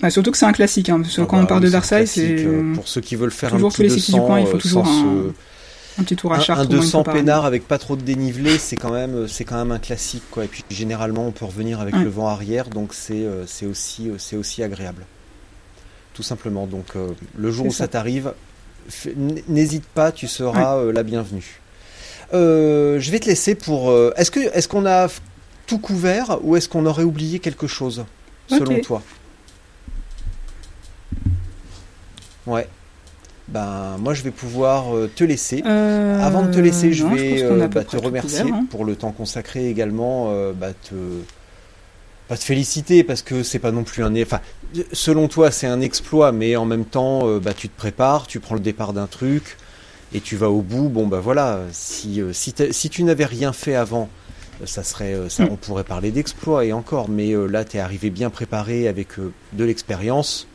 Bah, 0.00 0.10
surtout 0.10 0.30
que 0.30 0.38
c'est 0.38 0.46
un 0.46 0.52
classique, 0.52 0.88
hein, 0.90 1.00
parce 1.00 1.16
que 1.16 1.22
ah 1.22 1.26
quand 1.28 1.38
on 1.38 1.42
bah 1.42 1.48
parle 1.48 1.62
de 1.62 1.68
Versailles, 1.68 2.06
c'est. 2.06 2.44
Euh, 2.44 2.74
pour 2.74 2.86
ceux 2.86 3.00
qui 3.00 3.16
veulent 3.16 3.32
faire 3.32 3.54
un 3.54 3.58
petit 3.68 3.82
200, 3.82 4.12
du 4.12 4.24
coin, 4.24 4.40
il 4.40 4.46
faut 4.46 4.56
euh, 4.56 4.60
toujours 4.60 4.86
un, 4.86 6.02
petit 6.04 6.14
tour 6.14 6.32
à 6.32 6.38
Chartres. 6.38 6.62
Un, 6.62 6.66
200 6.66 7.02
peinard 7.02 7.44
avec 7.44 7.66
pas 7.66 7.78
trop 7.78 7.96
de 7.96 8.02
dénivelé, 8.02 8.58
c'est 8.58 8.76
quand 8.76 8.92
même, 8.92 9.26
c'est 9.26 9.44
quand 9.44 9.56
même 9.56 9.72
un 9.72 9.80
classique, 9.80 10.22
quoi. 10.30 10.44
Et 10.44 10.48
puis 10.48 10.62
généralement, 10.70 11.26
on 11.26 11.32
peut 11.32 11.44
revenir 11.44 11.80
avec 11.80 11.96
le 11.96 12.08
vent 12.08 12.28
arrière, 12.28 12.68
donc 12.68 12.94
c'est, 12.94 13.24
euh, 13.24 13.44
c'est 13.46 13.66
aussi, 13.66 14.10
c'est 14.18 14.36
aussi 14.36 14.62
agréable. 14.62 15.04
Tout 16.14 16.22
simplement. 16.22 16.66
Donc 16.66 16.94
le 17.36 17.50
jour 17.50 17.66
où 17.66 17.72
ça, 17.72 17.88
t'arrive, 17.88 18.32
n'hésite 19.48 19.84
pas, 19.84 20.12
tu 20.12 20.28
seras 20.28 20.80
la 20.92 21.02
bienvenue. 21.02 21.60
je 22.32 23.10
vais 23.10 23.18
te 23.18 23.26
laisser 23.26 23.56
pour. 23.56 23.92
est-ce 24.16 24.30
que, 24.30 24.40
est-ce 24.56 24.68
qu'on 24.68 24.86
a 24.86 25.08
tout 25.66 25.78
couvert 25.78 26.38
ou 26.42 26.56
est-ce 26.56 26.68
qu'on 26.68 26.86
aurait 26.86 27.02
oublié 27.02 27.40
quelque 27.40 27.66
chose, 27.66 28.04
selon 28.48 28.80
toi 28.80 29.02
Ouais. 32.48 32.66
Ben, 33.48 33.96
moi, 33.98 34.12
je 34.12 34.22
vais 34.22 34.30
pouvoir 34.30 34.94
euh, 34.94 35.10
te 35.14 35.24
laisser. 35.24 35.62
Euh, 35.64 36.20
Avant 36.20 36.42
de 36.42 36.52
te 36.52 36.58
laisser, 36.58 36.92
je 36.92 37.06
vais 37.06 37.42
euh, 37.42 37.66
bah, 37.68 37.84
te 37.84 37.96
remercier 37.96 38.50
hein. 38.50 38.66
pour 38.70 38.84
le 38.84 38.94
temps 38.94 39.12
consacré 39.12 39.68
également. 39.68 40.32
bah, 40.52 40.72
te, 40.72 40.94
pas 42.28 42.36
te 42.36 42.44
féliciter 42.44 43.04
parce 43.04 43.22
que 43.22 43.42
c'est 43.42 43.58
pas 43.58 43.72
non 43.72 43.84
plus 43.84 44.02
un. 44.02 44.14
Enfin, 44.20 44.40
selon 44.92 45.28
toi, 45.28 45.50
c'est 45.50 45.66
un 45.66 45.80
exploit, 45.80 46.32
mais 46.32 46.56
en 46.56 46.66
même 46.66 46.84
temps, 46.84 47.38
bah, 47.38 47.54
tu 47.54 47.68
te 47.68 47.76
prépares, 47.76 48.26
tu 48.26 48.38
prends 48.38 48.54
le 48.54 48.60
départ 48.60 48.92
d'un 48.92 49.06
truc 49.06 49.56
et 50.12 50.20
tu 50.20 50.36
vas 50.36 50.50
au 50.50 50.60
bout. 50.60 50.90
Bon, 50.90 51.06
bah 51.06 51.20
voilà. 51.20 51.60
Si 51.72 52.20
si, 52.32 52.54
si 52.70 52.90
tu 52.90 53.02
n'avais 53.02 53.24
rien 53.24 53.54
fait 53.54 53.74
avant, 53.74 54.10
ça 54.64 54.82
serait, 54.82 55.28
ça, 55.28 55.44
mm. 55.44 55.48
on 55.50 55.56
pourrait 55.56 55.84
parler 55.84 56.10
d'exploit 56.10 56.64
et 56.64 56.72
encore. 56.72 57.08
Mais 57.08 57.32
là, 57.48 57.64
tu 57.64 57.76
es 57.76 57.80
arrivé 57.80 58.10
bien 58.10 58.30
préparé 58.30 58.88
avec 58.88 59.08
de 59.18 59.64
l'expérience 59.64 60.46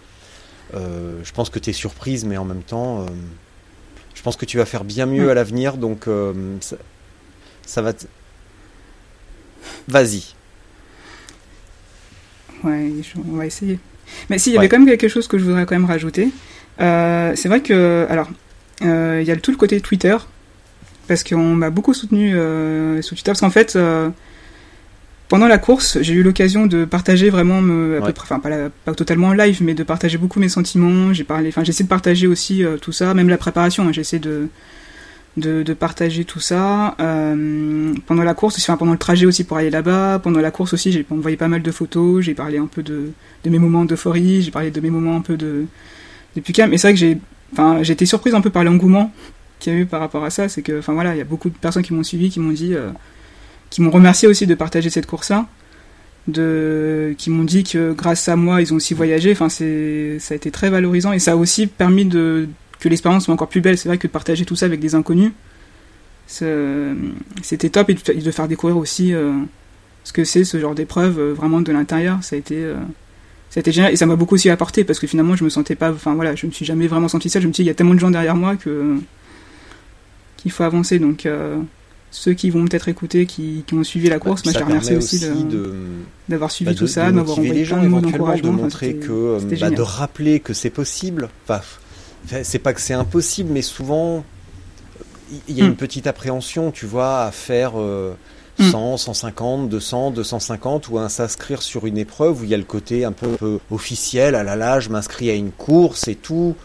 euh, 0.76 1.20
je 1.24 1.32
pense 1.32 1.50
que 1.50 1.60
tu 1.60 1.70
es 1.70 1.74
surprise, 1.74 2.26
mais 2.26 2.38
en 2.38 2.46
même 2.46 2.64
temps, 2.64 3.02
euh, 3.02 3.06
je 4.16 4.22
pense 4.22 4.36
que 4.38 4.46
tu 4.46 4.58
vas 4.58 4.66
faire 4.66 4.84
bien 4.84 5.06
mieux 5.06 5.30
à 5.30 5.34
l'avenir, 5.34 5.78
donc 5.78 6.08
euh, 6.08 6.34
ça, 7.66 7.82
va. 7.82 7.94
Vas-y. 9.88 10.34
Ouais, 12.64 12.92
on 13.18 13.38
va 13.38 13.46
essayer. 13.46 13.80
Mais 14.30 14.38
si, 14.38 14.52
il 14.52 14.54
y 14.54 14.58
avait 14.58 14.70
quand 14.70 14.80
même 14.80 14.88
quelque 14.88 15.08
chose 15.08 15.28
que 15.28 15.38
je 15.38 15.44
voudrais 15.44 15.66
quand 15.66 15.76
même 15.76 15.86
rajouter. 15.86 16.30
c'est 16.80 17.48
vrai 17.48 17.62
que, 17.62 18.08
alors, 18.10 18.30
il 18.82 19.24
y 19.24 19.32
a 19.32 19.36
tout 19.36 19.52
le 19.52 19.58
côté 19.58 19.80
Twitter, 19.80 20.18
parce 21.08 21.24
qu'on 21.24 21.56
m'a 21.56 21.70
beaucoup 21.70 21.94
soutenu 21.94 22.32
sur 23.02 23.16
Twitter, 23.16 23.32
parce 23.32 23.42
qu'en 23.42 23.50
fait, 23.50 23.78
pendant 25.34 25.48
la 25.48 25.58
course, 25.58 25.98
j'ai 26.02 26.14
eu 26.14 26.22
l'occasion 26.22 26.68
de 26.68 26.86
partager 26.86 27.32
vraiment, 27.32 27.60
me, 27.60 28.00
enfin 28.04 28.40
pas, 28.40 28.70
pas, 28.86 28.94
totalement 28.94 29.30
en 29.30 29.34
live, 29.34 29.64
mais 29.64 29.74
de 29.74 29.82
partager 29.82 30.20
beaucoup 30.20 30.40
mes 30.40 30.48
sentiments. 30.48 31.12
J'ai 31.12 31.24
parlé, 31.24 31.50
enfin 31.50 31.64
j'essaie 31.64 31.84
de 31.84 31.90
partager 31.90 32.28
aussi 32.28 32.64
euh, 32.64 32.78
tout 32.78 32.92
ça, 32.92 33.16
même 33.16 33.30
la 33.30 33.40
préparation. 33.40 33.88
Hein, 33.88 33.92
j'essaie 33.92 34.20
de 34.20 34.50
de, 35.36 35.64
de 35.64 35.74
partager 35.74 36.26
tout 36.26 36.40
ça 36.40 36.96
euh, 37.00 37.96
pendant 38.06 38.22
la 38.22 38.36
course, 38.36 38.58
enfin, 38.60 38.78
pendant 38.78 38.92
le 38.92 39.00
trajet 39.00 39.26
aussi 39.26 39.44
pour 39.44 39.58
aller 39.58 39.72
là-bas. 39.72 40.20
Pendant 40.20 40.40
la 40.40 40.52
course 40.52 40.74
aussi, 40.74 40.92
j'ai 40.92 41.04
envoyé 41.10 41.36
pas 41.36 41.48
mal 41.48 41.64
de 41.64 41.72
photos. 41.72 42.24
J'ai 42.24 42.36
parlé 42.36 42.60
un 42.60 42.68
peu 42.68 42.84
de, 42.84 43.10
de 43.44 43.50
mes 43.50 43.58
moments 43.58 43.86
d'euphorie. 43.86 44.44
J'ai 44.44 44.52
parlé 44.52 44.70
de 44.70 44.80
mes 44.80 44.92
moments 44.92 45.16
un 45.16 45.22
peu 45.22 45.36
de, 45.36 45.66
de 46.36 46.42
plus 46.42 46.54
calme. 46.54 46.72
Et 46.74 46.78
c'est 46.78 46.90
vrai 46.90 46.94
que 46.94 47.00
j'ai, 47.00 47.18
enfin, 47.54 47.82
j'ai 47.82 47.94
été 47.94 48.06
surprise 48.06 48.36
un 48.36 48.42
peu 48.42 48.52
par 48.52 48.64
l'engouement 48.64 49.12
qu'il 49.64 49.74
y 49.74 49.76
a 49.76 49.80
eu 49.80 49.86
par 49.86 50.00
rapport 50.00 50.24
à 50.24 50.30
ça. 50.30 50.50
C'est 50.50 50.62
que, 50.62 50.80
enfin 50.80 50.94
voilà, 50.94 51.16
il 51.16 51.18
y 51.18 51.22
a 51.22 51.26
beaucoup 51.26 51.50
de 51.50 51.56
personnes 51.56 51.84
qui 51.84 51.94
m'ont 51.94 52.04
suivi, 52.04 52.30
qui 52.30 52.40
m'ont 52.40 52.52
dit, 52.52 52.74
euh, 52.76 52.90
qui 53.70 53.82
m'ont 53.82 53.92
remercié 53.92 54.28
aussi 54.28 54.46
de 54.46 54.56
partager 54.56 54.90
cette 54.90 55.08
course-là, 55.08 55.48
de, 56.28 57.16
qui 57.18 57.30
m'ont 57.30 57.44
dit 57.44 57.64
que 57.64 57.94
grâce 57.94 58.28
à 58.30 58.36
moi, 58.36 58.62
ils 58.62 58.74
ont 58.74 58.78
aussi 58.78 58.94
voyagé. 58.94 59.32
Enfin, 59.32 59.50
c'est, 59.50 60.18
ça 60.20 60.34
a 60.34 60.38
été 60.38 60.52
très 60.52 60.70
valorisant 60.70 61.14
et 61.14 61.20
ça 61.20 61.34
a 61.34 61.36
aussi 61.36 61.68
permis 61.68 62.06
de 62.06 62.48
que 62.80 62.90
l'expérience 62.90 63.26
soit 63.26 63.34
encore 63.34 63.48
plus 63.48 63.62
belle. 63.62 63.78
C'est 63.78 63.88
vrai 63.88 63.98
que 63.98 64.08
de 64.08 64.12
partager 64.12 64.46
tout 64.46 64.58
ça 64.58 64.66
avec 64.66 64.80
des 64.82 64.94
inconnus, 64.96 65.32
c'était 66.28 67.70
top 67.72 67.90
et 67.90 67.94
de 67.94 68.32
faire 68.32 68.48
découvrir 68.48 68.78
aussi 68.78 69.14
euh, 69.14 69.32
ce 70.04 70.12
que 70.12 70.26
c'est 70.26 70.44
ce 70.44 70.60
genre 70.60 70.76
d'épreuve 70.76 71.20
euh, 71.20 71.34
vraiment 71.34 71.62
de 71.62 71.72
l'intérieur. 71.72 72.20
Ça 72.24 72.36
a 72.36 72.40
été 72.40 72.66
ça 73.54 73.62
a 73.64 73.72
génial 73.72 73.94
et 73.94 73.96
ça 73.96 74.08
m'a 74.08 74.16
beaucoup 74.16 74.34
aussi 74.34 74.50
apporté 74.50 74.84
parce 74.84 75.00
que 75.00 75.06
finalement 75.06 75.36
je 75.36 75.44
me 75.44 75.50
sentais 75.50 75.76
pas 75.76 75.92
enfin 75.92 76.16
voilà 76.16 76.34
je 76.34 76.48
me 76.48 76.52
suis 76.52 76.66
jamais 76.66 76.88
vraiment 76.88 77.08
senti 77.08 77.30
seul 77.30 77.44
je 77.44 77.48
me 77.48 77.54
suis 77.54 77.62
dit 77.62 77.68
il 77.68 77.72
y 77.72 77.72
a 77.72 77.76
tellement 77.76 77.94
de 77.94 78.00
gens 78.00 78.10
derrière 78.10 78.36
moi 78.36 78.56
que 78.56 78.98
qu'il 80.44 80.52
faut 80.52 80.64
avancer. 80.64 81.00
Donc 81.00 81.28
ceux 82.12 82.34
qui 82.34 82.52
vont 82.52 82.66
peut-être 82.66 82.90
écouter 82.90 83.26
qui, 83.26 83.64
qui 83.66 83.74
ont 83.74 83.84
suivi 83.84 84.08
la 84.08 84.20
course 84.20 84.46
moi 84.46 84.54
je 84.54 84.64
remercie 84.64 84.96
aussi, 84.96 85.26
d'avoir 86.30 86.52
suivi 86.52 86.72
bah, 86.72 86.78
tout 86.78 86.86
ça 86.86 87.12
d'avoir 87.12 87.40
envoyé 87.40 87.54
les 87.54 87.66
gens 87.66 87.78
plein 87.78 87.86
de 87.86 87.90
mots 87.90 88.02
de 88.02 88.50
montrer 88.50 88.98
que 88.98 89.40
bah, 89.60 89.72
de 89.72 89.82
rappeler 89.82 90.40
que 90.40 90.54
c'est 90.54 90.70
possible. 90.70 91.30
Enfin 91.46 91.62
c'est 92.44 92.60
pas 92.60 92.74
que 92.74 92.82
c'est 92.82 92.94
impossible, 92.94 93.50
mais 93.52 93.62
souvent, 93.62 94.24
il 95.48 95.58
y 95.58 95.62
a 95.62 95.66
une 95.66 95.72
hmm. 95.72 95.76
petite 95.76 96.08
appréhension, 96.08 96.72
tu 96.72 96.86
vois, 96.86 97.24
à 97.24 97.32
faire 97.32 97.74
100, 98.60 98.98
150, 98.98 99.70
200, 99.70 100.12
250, 100.12 100.90
ou 100.90 101.00
à 101.00 101.10
s'inscrire 101.10 101.62
sur 101.62 101.86
une 101.86 101.98
épreuve 101.98 102.42
où 102.42 102.44
il 102.44 102.50
y 102.50 102.54
a 102.54 102.58
le 102.58 102.64
côté 102.64 103.06
un 103.06 103.12
peu, 103.12 103.60
officiel, 103.72 104.36
ah 104.36 104.44
là 104.44 104.56
là, 104.56 104.80
je 104.80 104.90
m'inscris 104.90 105.30
à 105.30 105.34
une 105.34 105.52
course 105.52 106.08
et 106.08 106.16
tout. 106.16 106.56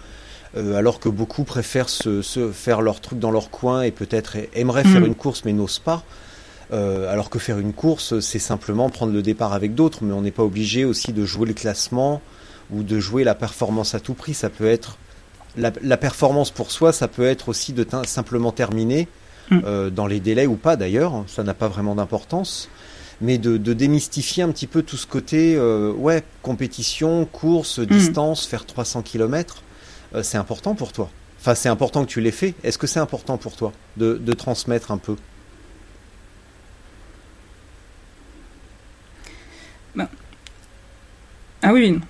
Euh, 0.57 0.76
alors 0.76 0.99
que 0.99 1.09
beaucoup 1.09 1.44
préfèrent 1.44 1.90
se, 1.90 2.22
faire 2.53 2.80
leur 2.80 3.01
truc 3.01 3.18
dans 3.18 3.30
leur 3.30 3.51
coin 3.51 3.82
et 3.82 3.90
peut-être 3.90 4.36
aimeraient 4.55 4.84
faire 4.84 5.03
hmm. 5.03 5.07
une 5.07 5.14
course 5.14 5.44
mais 5.44 5.53
n'osent 5.53 5.78
pas. 5.78 6.05
Euh, 6.72 7.11
alors 7.11 7.30
que 7.30 7.38
faire 7.38 7.59
une 7.59 7.72
course, 7.72 8.20
c'est 8.20 8.38
simplement 8.38 8.90
prendre 8.90 9.12
le 9.12 9.22
départ 9.22 9.53
avec 9.53 9.74
d'autres, 9.74 10.05
mais 10.05 10.12
on 10.12 10.22
n'est 10.22 10.30
pas 10.30 10.42
obligé 10.42 10.84
aussi 10.84 11.12
de 11.12 11.24
jouer 11.24 11.46
le 11.46 11.55
classement 11.55 12.20
ou 12.70 12.82
de 12.82 13.01
jouer 13.01 13.24
la 13.24 13.34
performance 13.34 13.94
à 13.94 14.01
tout 14.01 14.14
prix. 14.14 14.34
Ça 14.34 14.51
peut 14.51 14.66
être 14.66 14.99
la, 15.57 15.96
performance 15.96 16.51
pour 16.51 16.70
soi, 16.70 16.92
ça 16.92 17.09
peut 17.09 17.26
être 17.26 17.49
aussi 17.49 17.72
de 17.72 17.86
simplement 18.05 18.53
terminer 18.53 19.09
mm. 19.51 19.61
euh, 19.64 19.90
dans 19.90 20.07
les 20.07 20.20
délais 20.20 20.46
ou 20.46 20.57
pas 20.57 20.76
d'ailleurs, 20.76 21.24
ça 21.26 21.42
n'a 21.42 21.55
pas 21.55 21.68
vraiment 21.68 21.94
d'importance. 21.94 22.68
Mais 23.20 23.36
de, 23.38 23.57
démystifier 23.57 24.44
un 24.44 24.51
petit 24.51 24.68
peu 24.68 24.82
tout 24.82 24.96
ce 24.96 25.07
côté, 25.07 25.57
euh, 25.57 25.92
ouais, 25.92 26.22
compétition, 26.42 27.24
course, 27.24 27.78
mm. 27.80 27.86
distance, 27.86 28.46
faire 28.46 28.64
300 28.64 29.03
km, 29.03 29.62
c'est 30.22 30.38
important 30.38 30.74
pour 30.74 30.92
toi. 30.92 31.11
Enfin, 31.40 31.54
c'est 31.54 31.68
important 31.68 32.04
que 32.04 32.11
tu 32.11 32.20
l'aies 32.20 32.30
fait. 32.30 32.54
Est-ce 32.64 32.78
que 32.78 32.86
c'est 32.86 33.00
important 33.00 33.38
pour 33.38 33.56
toi 33.56 33.72
de, 33.96 34.14
de 34.16 34.32
transmettre 34.32 34.90
un 34.90 34.98
peu? 34.98 35.16
Bah. 39.94 40.09
Ah 41.62 41.72
oui, 41.72 42.00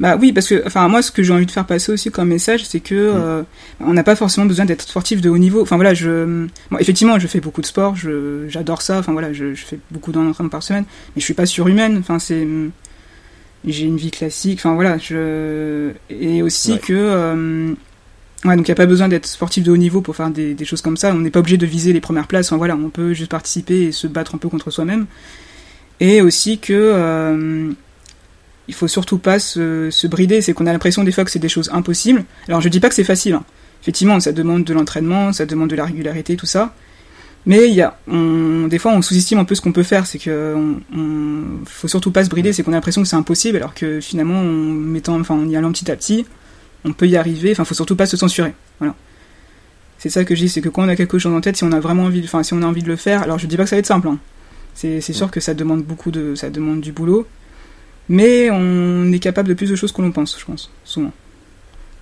bah 0.00 0.16
oui, 0.20 0.32
parce 0.32 0.48
que, 0.48 0.62
enfin, 0.66 0.88
moi, 0.88 1.02
ce 1.02 1.12
que 1.12 1.22
j'ai 1.22 1.32
envie 1.32 1.46
de 1.46 1.50
faire 1.50 1.66
passer 1.66 1.92
aussi 1.92 2.10
comme 2.10 2.28
message, 2.28 2.64
c'est 2.64 2.80
que 2.80 2.94
mm. 2.94 3.16
euh, 3.16 3.42
on 3.80 3.92
n'a 3.92 4.02
pas 4.02 4.16
forcément 4.16 4.46
besoin 4.46 4.64
d'être 4.64 4.82
sportif 4.82 5.20
de 5.20 5.30
haut 5.30 5.38
niveau. 5.38 5.62
Enfin 5.62 5.76
voilà, 5.76 5.94
je, 5.94 6.46
bon, 6.70 6.78
effectivement, 6.78 7.18
je 7.18 7.26
fais 7.28 7.40
beaucoup 7.40 7.60
de 7.60 7.66
sport, 7.66 7.94
je, 7.94 8.48
j'adore 8.48 8.82
ça. 8.82 8.98
Enfin 8.98 9.12
voilà, 9.12 9.32
je, 9.32 9.54
je 9.54 9.64
fais 9.64 9.78
beaucoup 9.90 10.10
d'entraînement 10.10 10.50
par 10.50 10.62
semaine, 10.62 10.84
mais 11.14 11.20
je 11.20 11.24
suis 11.24 11.34
pas 11.34 11.46
surhumaine. 11.46 11.98
Enfin 11.98 12.18
c'est, 12.18 12.46
j'ai 13.66 13.84
une 13.84 13.96
vie 13.96 14.10
classique. 14.10 14.58
Enfin 14.60 14.74
voilà, 14.74 14.98
je, 14.98 15.90
et 16.10 16.42
aussi 16.42 16.78
que, 16.78 16.92
euh, 16.92 17.74
ouais, 18.44 18.56
donc 18.56 18.66
il 18.66 18.70
y 18.70 18.72
a 18.72 18.76
pas 18.76 18.86
besoin 18.86 19.08
d'être 19.08 19.26
sportif 19.26 19.64
de 19.64 19.70
haut 19.70 19.76
niveau 19.76 20.00
pour 20.00 20.16
faire 20.16 20.30
des, 20.30 20.54
des 20.54 20.64
choses 20.64 20.82
comme 20.82 20.96
ça. 20.96 21.12
On 21.14 21.18
n'est 21.18 21.30
pas 21.30 21.40
obligé 21.40 21.56
de 21.56 21.66
viser 21.66 21.92
les 21.92 22.00
premières 22.00 22.26
places. 22.26 22.48
Enfin 22.48 22.56
voilà, 22.56 22.76
on 22.76 22.90
peut 22.90 23.14
juste 23.14 23.30
participer 23.30 23.82
et 23.84 23.92
se 23.92 24.06
battre 24.06 24.34
un 24.34 24.38
peu 24.38 24.48
contre 24.48 24.70
soi-même. 24.70 25.06
Et 26.00 26.20
aussi 26.20 26.58
que 26.58 26.72
euh, 26.72 27.70
il 28.68 28.74
faut 28.74 28.88
surtout 28.88 29.18
pas 29.18 29.38
se, 29.38 29.90
se 29.90 30.06
brider, 30.06 30.40
c'est 30.40 30.52
qu'on 30.52 30.66
a 30.66 30.72
l'impression 30.72 31.04
des 31.04 31.12
fois 31.12 31.24
que 31.24 31.30
c'est 31.30 31.38
des 31.38 31.48
choses 31.48 31.70
impossibles. 31.72 32.24
Alors 32.48 32.60
je 32.60 32.68
dis 32.68 32.80
pas 32.80 32.88
que 32.88 32.94
c'est 32.94 33.04
facile, 33.04 33.34
hein. 33.34 33.44
effectivement 33.82 34.18
ça 34.20 34.32
demande 34.32 34.64
de 34.64 34.74
l'entraînement, 34.74 35.32
ça 35.32 35.46
demande 35.46 35.70
de 35.70 35.76
la 35.76 35.84
régularité, 35.84 36.36
tout 36.36 36.46
ça. 36.46 36.74
Mais 37.46 37.68
il 37.68 37.74
y 37.74 37.82
a, 37.82 37.98
on, 38.08 38.68
des 38.68 38.78
fois 38.78 38.92
on 38.92 39.02
sous-estime 39.02 39.38
un 39.38 39.44
peu 39.44 39.54
ce 39.54 39.60
qu'on 39.60 39.72
peut 39.72 39.82
faire, 39.82 40.06
c'est 40.06 40.18
que 40.18 40.54
on, 40.56 41.64
faut 41.66 41.88
surtout 41.88 42.10
pas 42.10 42.24
se 42.24 42.30
brider, 42.30 42.52
c'est 42.52 42.62
qu'on 42.62 42.72
a 42.72 42.76
l'impression 42.76 43.02
que 43.02 43.08
c'est 43.08 43.16
impossible, 43.16 43.58
alors 43.58 43.74
que 43.74 44.00
finalement 44.00 44.40
en 44.40 44.44
mettant, 44.44 45.20
enfin 45.20 45.34
en 45.34 45.48
y 45.48 45.56
allant 45.56 45.70
petit 45.72 45.90
à 45.90 45.96
petit, 45.96 46.24
on 46.84 46.92
peut 46.92 47.06
y 47.06 47.16
arriver. 47.16 47.52
Enfin 47.52 47.64
faut 47.64 47.74
surtout 47.74 47.96
pas 47.96 48.06
se 48.06 48.16
censurer, 48.16 48.54
voilà. 48.78 48.94
C'est 49.98 50.10
ça 50.10 50.24
que 50.24 50.34
je 50.34 50.40
dis, 50.40 50.48
c'est 50.48 50.60
que 50.60 50.68
quand 50.68 50.84
on 50.84 50.88
a 50.88 50.96
quelque 50.96 51.18
chose 51.18 51.32
en 51.34 51.40
tête, 51.40 51.56
si 51.56 51.64
on 51.64 51.72
a 51.72 51.80
vraiment 51.80 52.04
envie, 52.04 52.22
enfin 52.24 52.42
si 52.42 52.54
on 52.54 52.62
a 52.62 52.66
envie 52.66 52.82
de 52.82 52.88
le 52.88 52.96
faire, 52.96 53.22
alors 53.22 53.38
je 53.38 53.46
dis 53.46 53.56
pas 53.56 53.64
que 53.64 53.70
ça 53.70 53.76
va 53.76 53.80
être 53.80 53.86
simple. 53.86 54.08
Hein. 54.08 54.18
C'est 54.74 55.00
sûr 55.00 55.30
que 55.30 55.40
ça 55.40 55.54
demande 55.54 55.82
beaucoup 55.82 56.10
de, 56.10 56.34
ça 56.34 56.50
demande 56.50 56.80
du 56.80 56.92
boulot. 56.92 57.26
Mais 58.08 58.50
on 58.50 59.10
est 59.12 59.18
capable 59.18 59.48
de 59.48 59.54
plus 59.54 59.70
de 59.70 59.76
choses 59.76 59.92
que 59.92 60.02
l'on 60.02 60.12
pense, 60.12 60.38
je 60.38 60.44
pense, 60.44 60.70
souvent. 60.84 61.12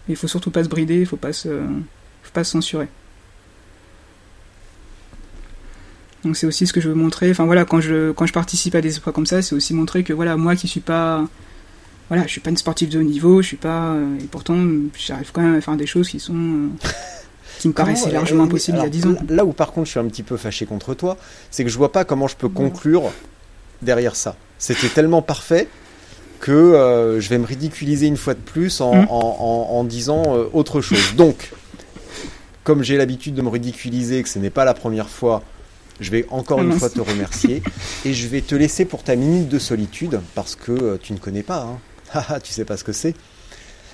Il 0.09 0.16
faut 0.16 0.26
surtout 0.26 0.51
pas 0.51 0.64
se 0.64 0.68
brider, 0.68 1.01
il 1.01 1.07
faut 1.07 1.16
pas 1.16 1.32
se, 1.32 1.49
faut 1.49 2.32
pas 2.32 2.45
se 2.45 2.53
censurer. 2.53 2.88
Donc 6.25 6.37
c'est 6.37 6.47
aussi 6.47 6.66
ce 6.66 6.73
que 6.73 6.81
je 6.81 6.89
veux 6.89 6.95
montrer. 6.95 7.31
Enfin 7.31 7.45
voilà, 7.45 7.64
quand 7.64 7.81
je 7.81 8.12
quand 8.12 8.27
je 8.27 8.33
participe 8.33 8.75
à 8.75 8.81
des 8.81 8.97
épreuves 8.97 9.14
comme 9.14 9.27
ça, 9.27 9.43
c'est 9.43 9.55
aussi 9.55 9.75
montrer 9.75 10.05
que 10.05 10.12
voilà, 10.12 10.37
moi 10.37 10.57
qui 10.57 10.68
suis 10.68 10.81
pas 10.81 11.27
voilà, 12.09 12.25
je 12.27 12.31
suis 12.31 12.41
pas 12.41 12.51
une 12.51 12.57
sportive 12.57 12.91
de 12.91 12.99
haut 12.99 13.05
niveau, 13.05 13.43
je 13.43 13.49
suis 13.49 13.57
pas 13.57 13.97
et 14.20 14.27
pourtant 14.27 14.57
j'arrive 14.99 15.31
quand 15.33 15.43
même 15.43 15.57
à 15.57 15.61
faire 15.61 15.77
des 15.77 15.87
choses 15.87 16.09
qui 16.09 16.20
sont 16.20 16.35
euh, 16.35 16.89
qui 17.59 17.68
me 17.68 17.73
paraissaient 17.75 18.12
largement 18.12 18.45
impossibles 18.45 18.79
il 18.79 18.85
y 18.85 18.87
a 18.87 18.91
10 18.91 19.07
ans. 19.07 19.14
Là 19.29 19.45
où 19.45 19.53
par 19.53 19.73
contre 19.73 19.87
je 19.87 19.93
suis 19.93 20.01
un 20.01 20.07
petit 20.07 20.23
peu 20.23 20.37
fâché 20.37 20.66
contre 20.66 20.95
toi, 20.95 21.16
c'est 21.51 21.64
que 21.64 21.70
je 21.70 21.79
vois 21.79 21.93
pas 21.93 22.05
comment 22.05 22.29
je 22.29 22.37
peux 22.37 22.49
conclure 22.49 23.11
derrière 23.83 24.14
ça. 24.14 24.37
C'était 24.59 24.89
tellement 24.89 25.23
parfait 25.23 25.68
que 26.43 26.51
euh, 26.51 27.20
je 27.20 27.29
vais 27.29 27.39
me 27.39 27.47
ridiculiser 27.47 28.07
une 28.09 28.16
fois 28.16 28.35
de 28.35 28.41
plus 28.41 28.81
en, 28.81 29.83
mm. 29.85 29.89
disant 29.89 30.23
euh, 30.37 30.49
autre 30.53 30.81
chose. 30.81 31.14
Donc, 31.16 31.53
comme 32.64 32.83
j'ai 32.83 32.97
l'habitude 32.97 33.35
de 33.35 33.43
me 33.43 33.49
ridiculiser, 33.49 34.23
que 34.23 34.29
ce 34.29 34.39
n'est 34.39 34.51
pas 34.51 34.64
la 34.64 34.75
première 34.75 35.09
fois, 35.09 35.43
je 36.01 36.11
vais 36.11 36.26
encore 36.30 36.61
une 36.61 36.72
fois 36.72 36.90
te 36.90 37.01
remercier 37.01 37.62
et 38.05 38.12
je 38.12 38.28
vais 38.28 38.40
te 38.40 38.55
laisser 38.55 38.84
pour 38.84 39.03
ta 39.03 39.16
minute 39.16 39.49
de 39.49 39.59
solitude 39.59 40.20
parce 40.34 40.57
que 40.57 40.72
euh, 40.72 40.99
tu 41.01 41.12
ne 41.12 41.18
connais 41.18 41.43
pas, 41.43 41.68
hein. 42.14 42.38
tu 42.45 42.53
sais 42.53 42.64
pas 42.64 42.76
ce 42.76 42.84
que 42.84 42.93
c'est. 42.93 43.14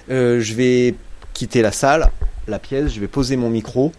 je 0.08 0.54
vais 0.54 0.94
quitter 1.34 1.62
la 1.62 1.72
salle, 1.72 2.10
la 2.46 2.58
pièce, 2.58 2.92
je 2.92 3.00
vais 3.00 3.08
poser 3.08 3.36
mon 3.36 3.50
micro. 3.50 3.92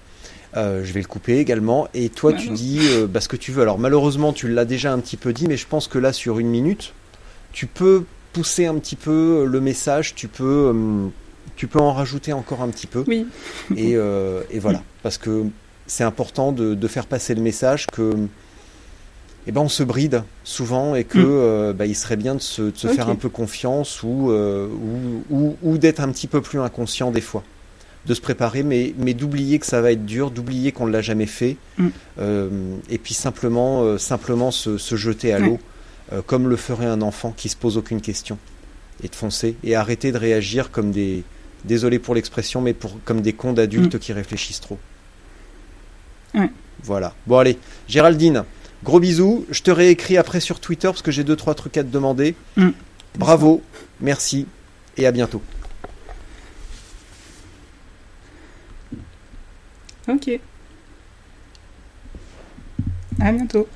je 0.56 0.92
vais 0.92 1.02
le 1.02 1.08
couper 1.08 1.38
également. 1.38 1.88
Et 1.94 2.10
toi, 2.10 2.34
tu 2.34 2.50
dis 2.50 2.82
bah, 3.08 3.22
ce 3.22 3.30
que 3.30 3.38
tu 3.38 3.54
veux. 3.54 3.62
Alors, 3.62 3.80
malheureusement, 3.80 4.34
tu 4.34 4.50
l'as 4.50 4.66
déjà 4.66 4.92
un 4.92 5.00
petit 5.00 5.16
peu 5.16 5.32
dit, 5.32 5.48
mais 5.48 5.56
je 5.56 5.68
pense 5.68 5.88
que 5.88 5.98
là, 5.98 6.12
sur 6.12 6.40
une 6.40 6.50
minute, 6.50 6.94
tu 7.54 7.66
peux 7.66 8.04
pousser 8.34 8.66
un 8.66 8.76
petit 8.76 8.96
peu 8.96 9.46
le 9.46 9.62
message, 9.62 10.16
tu 10.16 10.28
peux, 10.28 10.72
euh, 10.74 11.08
tu 11.56 11.68
peux 11.68 11.80
en 11.80 11.94
rajouter 11.94 12.34
encore 12.34 12.62
un 12.62 12.70
petit 12.70 12.88
peu. 12.88 13.04
Oui. 13.08 13.28
Et, 13.76 13.96
euh, 13.96 14.42
et 14.52 14.60
voilà, 14.60 14.84
parce 15.04 15.18
que 15.18 15.46
c'est 15.90 16.04
important 16.04 16.52
de, 16.52 16.76
de, 16.76 16.88
faire 16.88 17.06
passer 17.06 17.36
le 17.36 17.42
message 17.42 17.88
que 17.88 18.14
eh 19.48 19.52
ben, 19.52 19.62
on 19.62 19.70
se 19.70 19.84
bride 19.84 20.24
souvent 20.44 20.96
et 20.96 21.04
que 21.04 21.18
mm. 21.18 21.26
euh, 21.28 21.74
bah, 21.74 21.86
il 21.86 21.96
serait 21.96 22.18
bien 22.18 22.36
de 22.36 22.42
se, 22.42 22.62
de 22.62 22.78
se 22.78 22.88
faire 22.88 23.10
un 23.10 23.16
peu 23.16 23.30
confiance 23.30 24.04
ou, 24.04 24.32
ou, 24.32 25.24
ou, 25.30 25.58
ou 25.64 25.78
d'être 25.78 26.00
un 26.00 26.12
petit 26.12 26.28
peu 26.28 26.42
plus 26.42 26.60
inconscient 26.60 27.12
des 27.12 27.22
fois. 27.22 27.44
De 28.06 28.14
se 28.14 28.22
préparer, 28.22 28.64
mais, 28.64 28.94
mais 28.98 29.14
d'oublier 29.14 29.60
que 29.60 29.66
ça 29.66 29.82
va 29.82 29.92
être 29.92 30.06
dur, 30.06 30.32
d'oublier 30.32 30.72
qu'on 30.72 30.88
ne 30.88 30.92
l'a 30.92 31.02
jamais 31.02 31.26
fait, 31.26 31.58
mm. 31.78 31.90
et 32.90 32.98
puis 32.98 33.14
simplement, 33.14 33.98
simplement 33.98 34.52
se, 34.52 34.78
se 34.78 34.96
jeter 34.96 35.34
à 35.34 35.40
l'eau 35.40 35.60
euh, 36.12 36.22
comme 36.26 36.50
le 36.50 36.56
ferait 36.56 36.88
un 36.88 37.02
enfant 37.02 37.34
qui 37.36 37.50
se 37.50 37.56
pose 37.56 37.78
aucune 37.78 38.02
question, 38.02 38.40
et 39.04 39.08
de 39.08 39.16
foncer, 39.16 39.56
et 39.64 39.76
arrêter 39.76 40.12
de 40.12 40.18
réagir 40.18 40.72
comme 40.72 40.92
des, 40.92 41.24
désolé 41.66 42.00
pour 42.00 42.16
l'expression, 42.16 42.62
mais 42.62 42.74
pour, 42.74 42.98
comme 43.06 43.22
des 43.22 43.34
cons 43.34 43.54
d'adultes 43.54 43.96
mm. 43.96 44.00
qui 44.00 44.14
réfléchissent 44.14 44.62
trop. 44.62 44.80
Voilà. 46.84 47.14
Bon 47.28 47.38
allez, 47.38 47.58
Géraldine, 47.88 48.44
gros 48.84 49.00
bisous. 49.00 49.46
Je 49.50 49.62
te 49.62 49.72
réécris 49.72 50.18
après 50.18 50.40
sur 50.40 50.60
Twitter 50.60 50.88
parce 50.88 51.02
que 51.02 51.12
j'ai 51.12 51.24
deux 51.24 51.36
trois 51.36 51.56
trucs 51.56 51.78
à 51.78 51.84
te 51.84 51.90
demander. 51.90 52.36
Mm. 52.56 52.70
Bravo, 53.18 53.62
merci 54.00 54.48
et 54.98 55.06
à 55.06 55.12
bientôt. 55.12 55.42
Ok. 60.08 60.40
À 63.20 63.32
bientôt. 63.32 63.68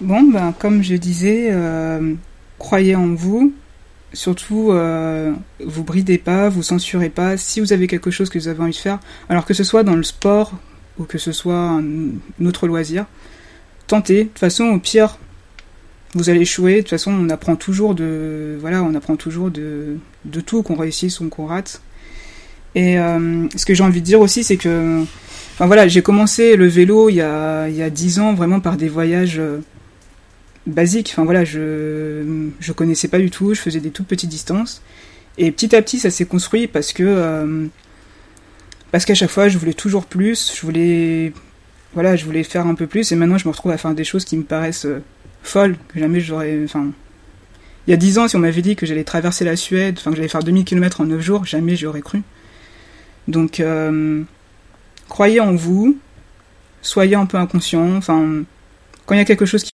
Bon, 0.00 0.22
ben, 0.22 0.54
comme 0.56 0.82
je 0.82 0.94
disais, 0.94 1.48
euh, 1.50 2.14
croyez 2.58 2.96
en 2.96 3.14
vous. 3.14 3.52
Surtout, 4.12 4.70
euh, 4.72 5.32
vous 5.64 5.84
bridez 5.84 6.18
pas, 6.18 6.48
vous 6.48 6.62
censurez 6.62 7.10
pas. 7.10 7.36
Si 7.36 7.60
vous 7.60 7.72
avez 7.72 7.86
quelque 7.86 8.10
chose 8.10 8.30
que 8.30 8.38
vous 8.38 8.48
avez 8.48 8.60
envie 8.60 8.72
de 8.72 8.76
faire, 8.76 9.00
alors 9.28 9.44
que 9.44 9.54
ce 9.54 9.64
soit 9.64 9.82
dans 9.82 9.96
le 9.96 10.02
sport 10.02 10.52
ou 10.98 11.04
que 11.04 11.18
ce 11.18 11.30
soit 11.30 11.58
un 11.58 11.84
autre 12.44 12.66
loisir, 12.66 13.06
tentez. 13.86 14.24
De 14.24 14.28
toute 14.28 14.38
façon, 14.38 14.64
au 14.64 14.78
pire, 14.78 15.18
vous 16.14 16.30
allez 16.30 16.40
échouer. 16.40 16.76
De 16.76 16.80
toute 16.80 16.90
façon, 16.90 17.12
on 17.12 17.28
apprend 17.28 17.56
toujours 17.56 17.94
de, 17.94 18.56
voilà, 18.60 18.82
on 18.82 18.94
apprend 18.94 19.16
toujours 19.16 19.50
de, 19.50 19.98
tout, 20.46 20.62
qu'on 20.62 20.76
réussisse 20.76 21.20
ou 21.20 21.28
qu'on 21.28 21.46
rate. 21.46 21.82
Et 22.74 22.98
euh, 22.98 23.48
ce 23.56 23.66
que 23.66 23.74
j'ai 23.74 23.84
envie 23.84 24.00
de 24.00 24.06
dire 24.06 24.20
aussi, 24.20 24.42
c'est 24.42 24.56
que, 24.56 25.02
enfin 25.54 25.66
voilà, 25.66 25.88
j'ai 25.88 26.02
commencé 26.02 26.56
le 26.56 26.66
vélo 26.66 27.08
il 27.08 27.16
y 27.16 27.20
a 27.20 27.68
il 27.68 27.74
y 27.74 27.82
a 27.82 27.90
dix 27.90 28.20
ans 28.20 28.34
vraiment 28.34 28.60
par 28.60 28.76
des 28.76 28.88
voyages 28.88 29.38
euh, 29.38 29.60
basiques. 30.68 31.10
Enfin 31.12 31.24
voilà, 31.24 31.44
je 31.44 32.48
je 32.60 32.72
connaissais 32.72 33.08
pas 33.08 33.18
du 33.18 33.30
tout, 33.30 33.54
je 33.54 33.60
faisais 33.60 33.80
des 33.80 33.90
toutes 33.90 34.06
petites 34.06 34.30
distances. 34.30 34.82
Et 35.38 35.52
petit 35.52 35.74
à 35.74 35.82
petit, 35.82 35.98
ça 35.98 36.10
s'est 36.10 36.26
construit 36.26 36.66
parce 36.66 36.92
que 36.92 37.02
euh, 37.04 37.66
parce 38.90 39.04
qu'à 39.04 39.14
chaque 39.14 39.30
fois, 39.30 39.48
je 39.48 39.58
voulais 39.58 39.74
toujours 39.74 40.06
plus, 40.06 40.52
je 40.54 40.62
voulais 40.62 41.32
voilà, 41.94 42.16
je 42.16 42.24
voulais 42.24 42.42
faire 42.42 42.66
un 42.66 42.74
peu 42.74 42.86
plus. 42.86 43.12
Et 43.12 43.16
maintenant, 43.16 43.38
je 43.38 43.46
me 43.46 43.52
retrouve 43.52 43.72
à 43.72 43.78
faire 43.78 43.94
des 43.94 44.04
choses 44.04 44.24
qui 44.24 44.36
me 44.36 44.44
paraissent 44.44 44.86
euh, 44.86 45.02
folles, 45.42 45.76
que 45.88 45.98
jamais 45.98 46.20
j'aurais. 46.20 46.62
Enfin, 46.64 46.88
il 47.86 47.90
y 47.90 47.94
a 47.94 47.96
dix 47.96 48.18
ans, 48.18 48.28
si 48.28 48.36
on 48.36 48.40
m'avait 48.40 48.62
dit 48.62 48.76
que 48.76 48.84
j'allais 48.86 49.04
traverser 49.04 49.44
la 49.44 49.56
Suède, 49.56 49.96
enfin 49.98 50.10
que 50.10 50.16
j'allais 50.16 50.28
faire 50.28 50.42
2000 50.42 50.64
km 50.64 51.00
en 51.00 51.06
9 51.06 51.20
jours, 51.20 51.46
jamais 51.46 51.76
j'aurais 51.76 52.02
cru. 52.02 52.22
Donc, 53.28 53.60
euh, 53.60 54.22
croyez 55.08 55.40
en 55.40 55.54
vous, 55.54 55.98
soyez 56.82 57.14
un 57.14 57.26
peu 57.26 57.38
inconscient. 57.38 57.96
Enfin, 57.96 58.44
quand 59.06 59.14
il 59.14 59.18
y 59.18 59.20
a 59.20 59.24
quelque 59.24 59.46
chose 59.46 59.62
qui 59.62 59.70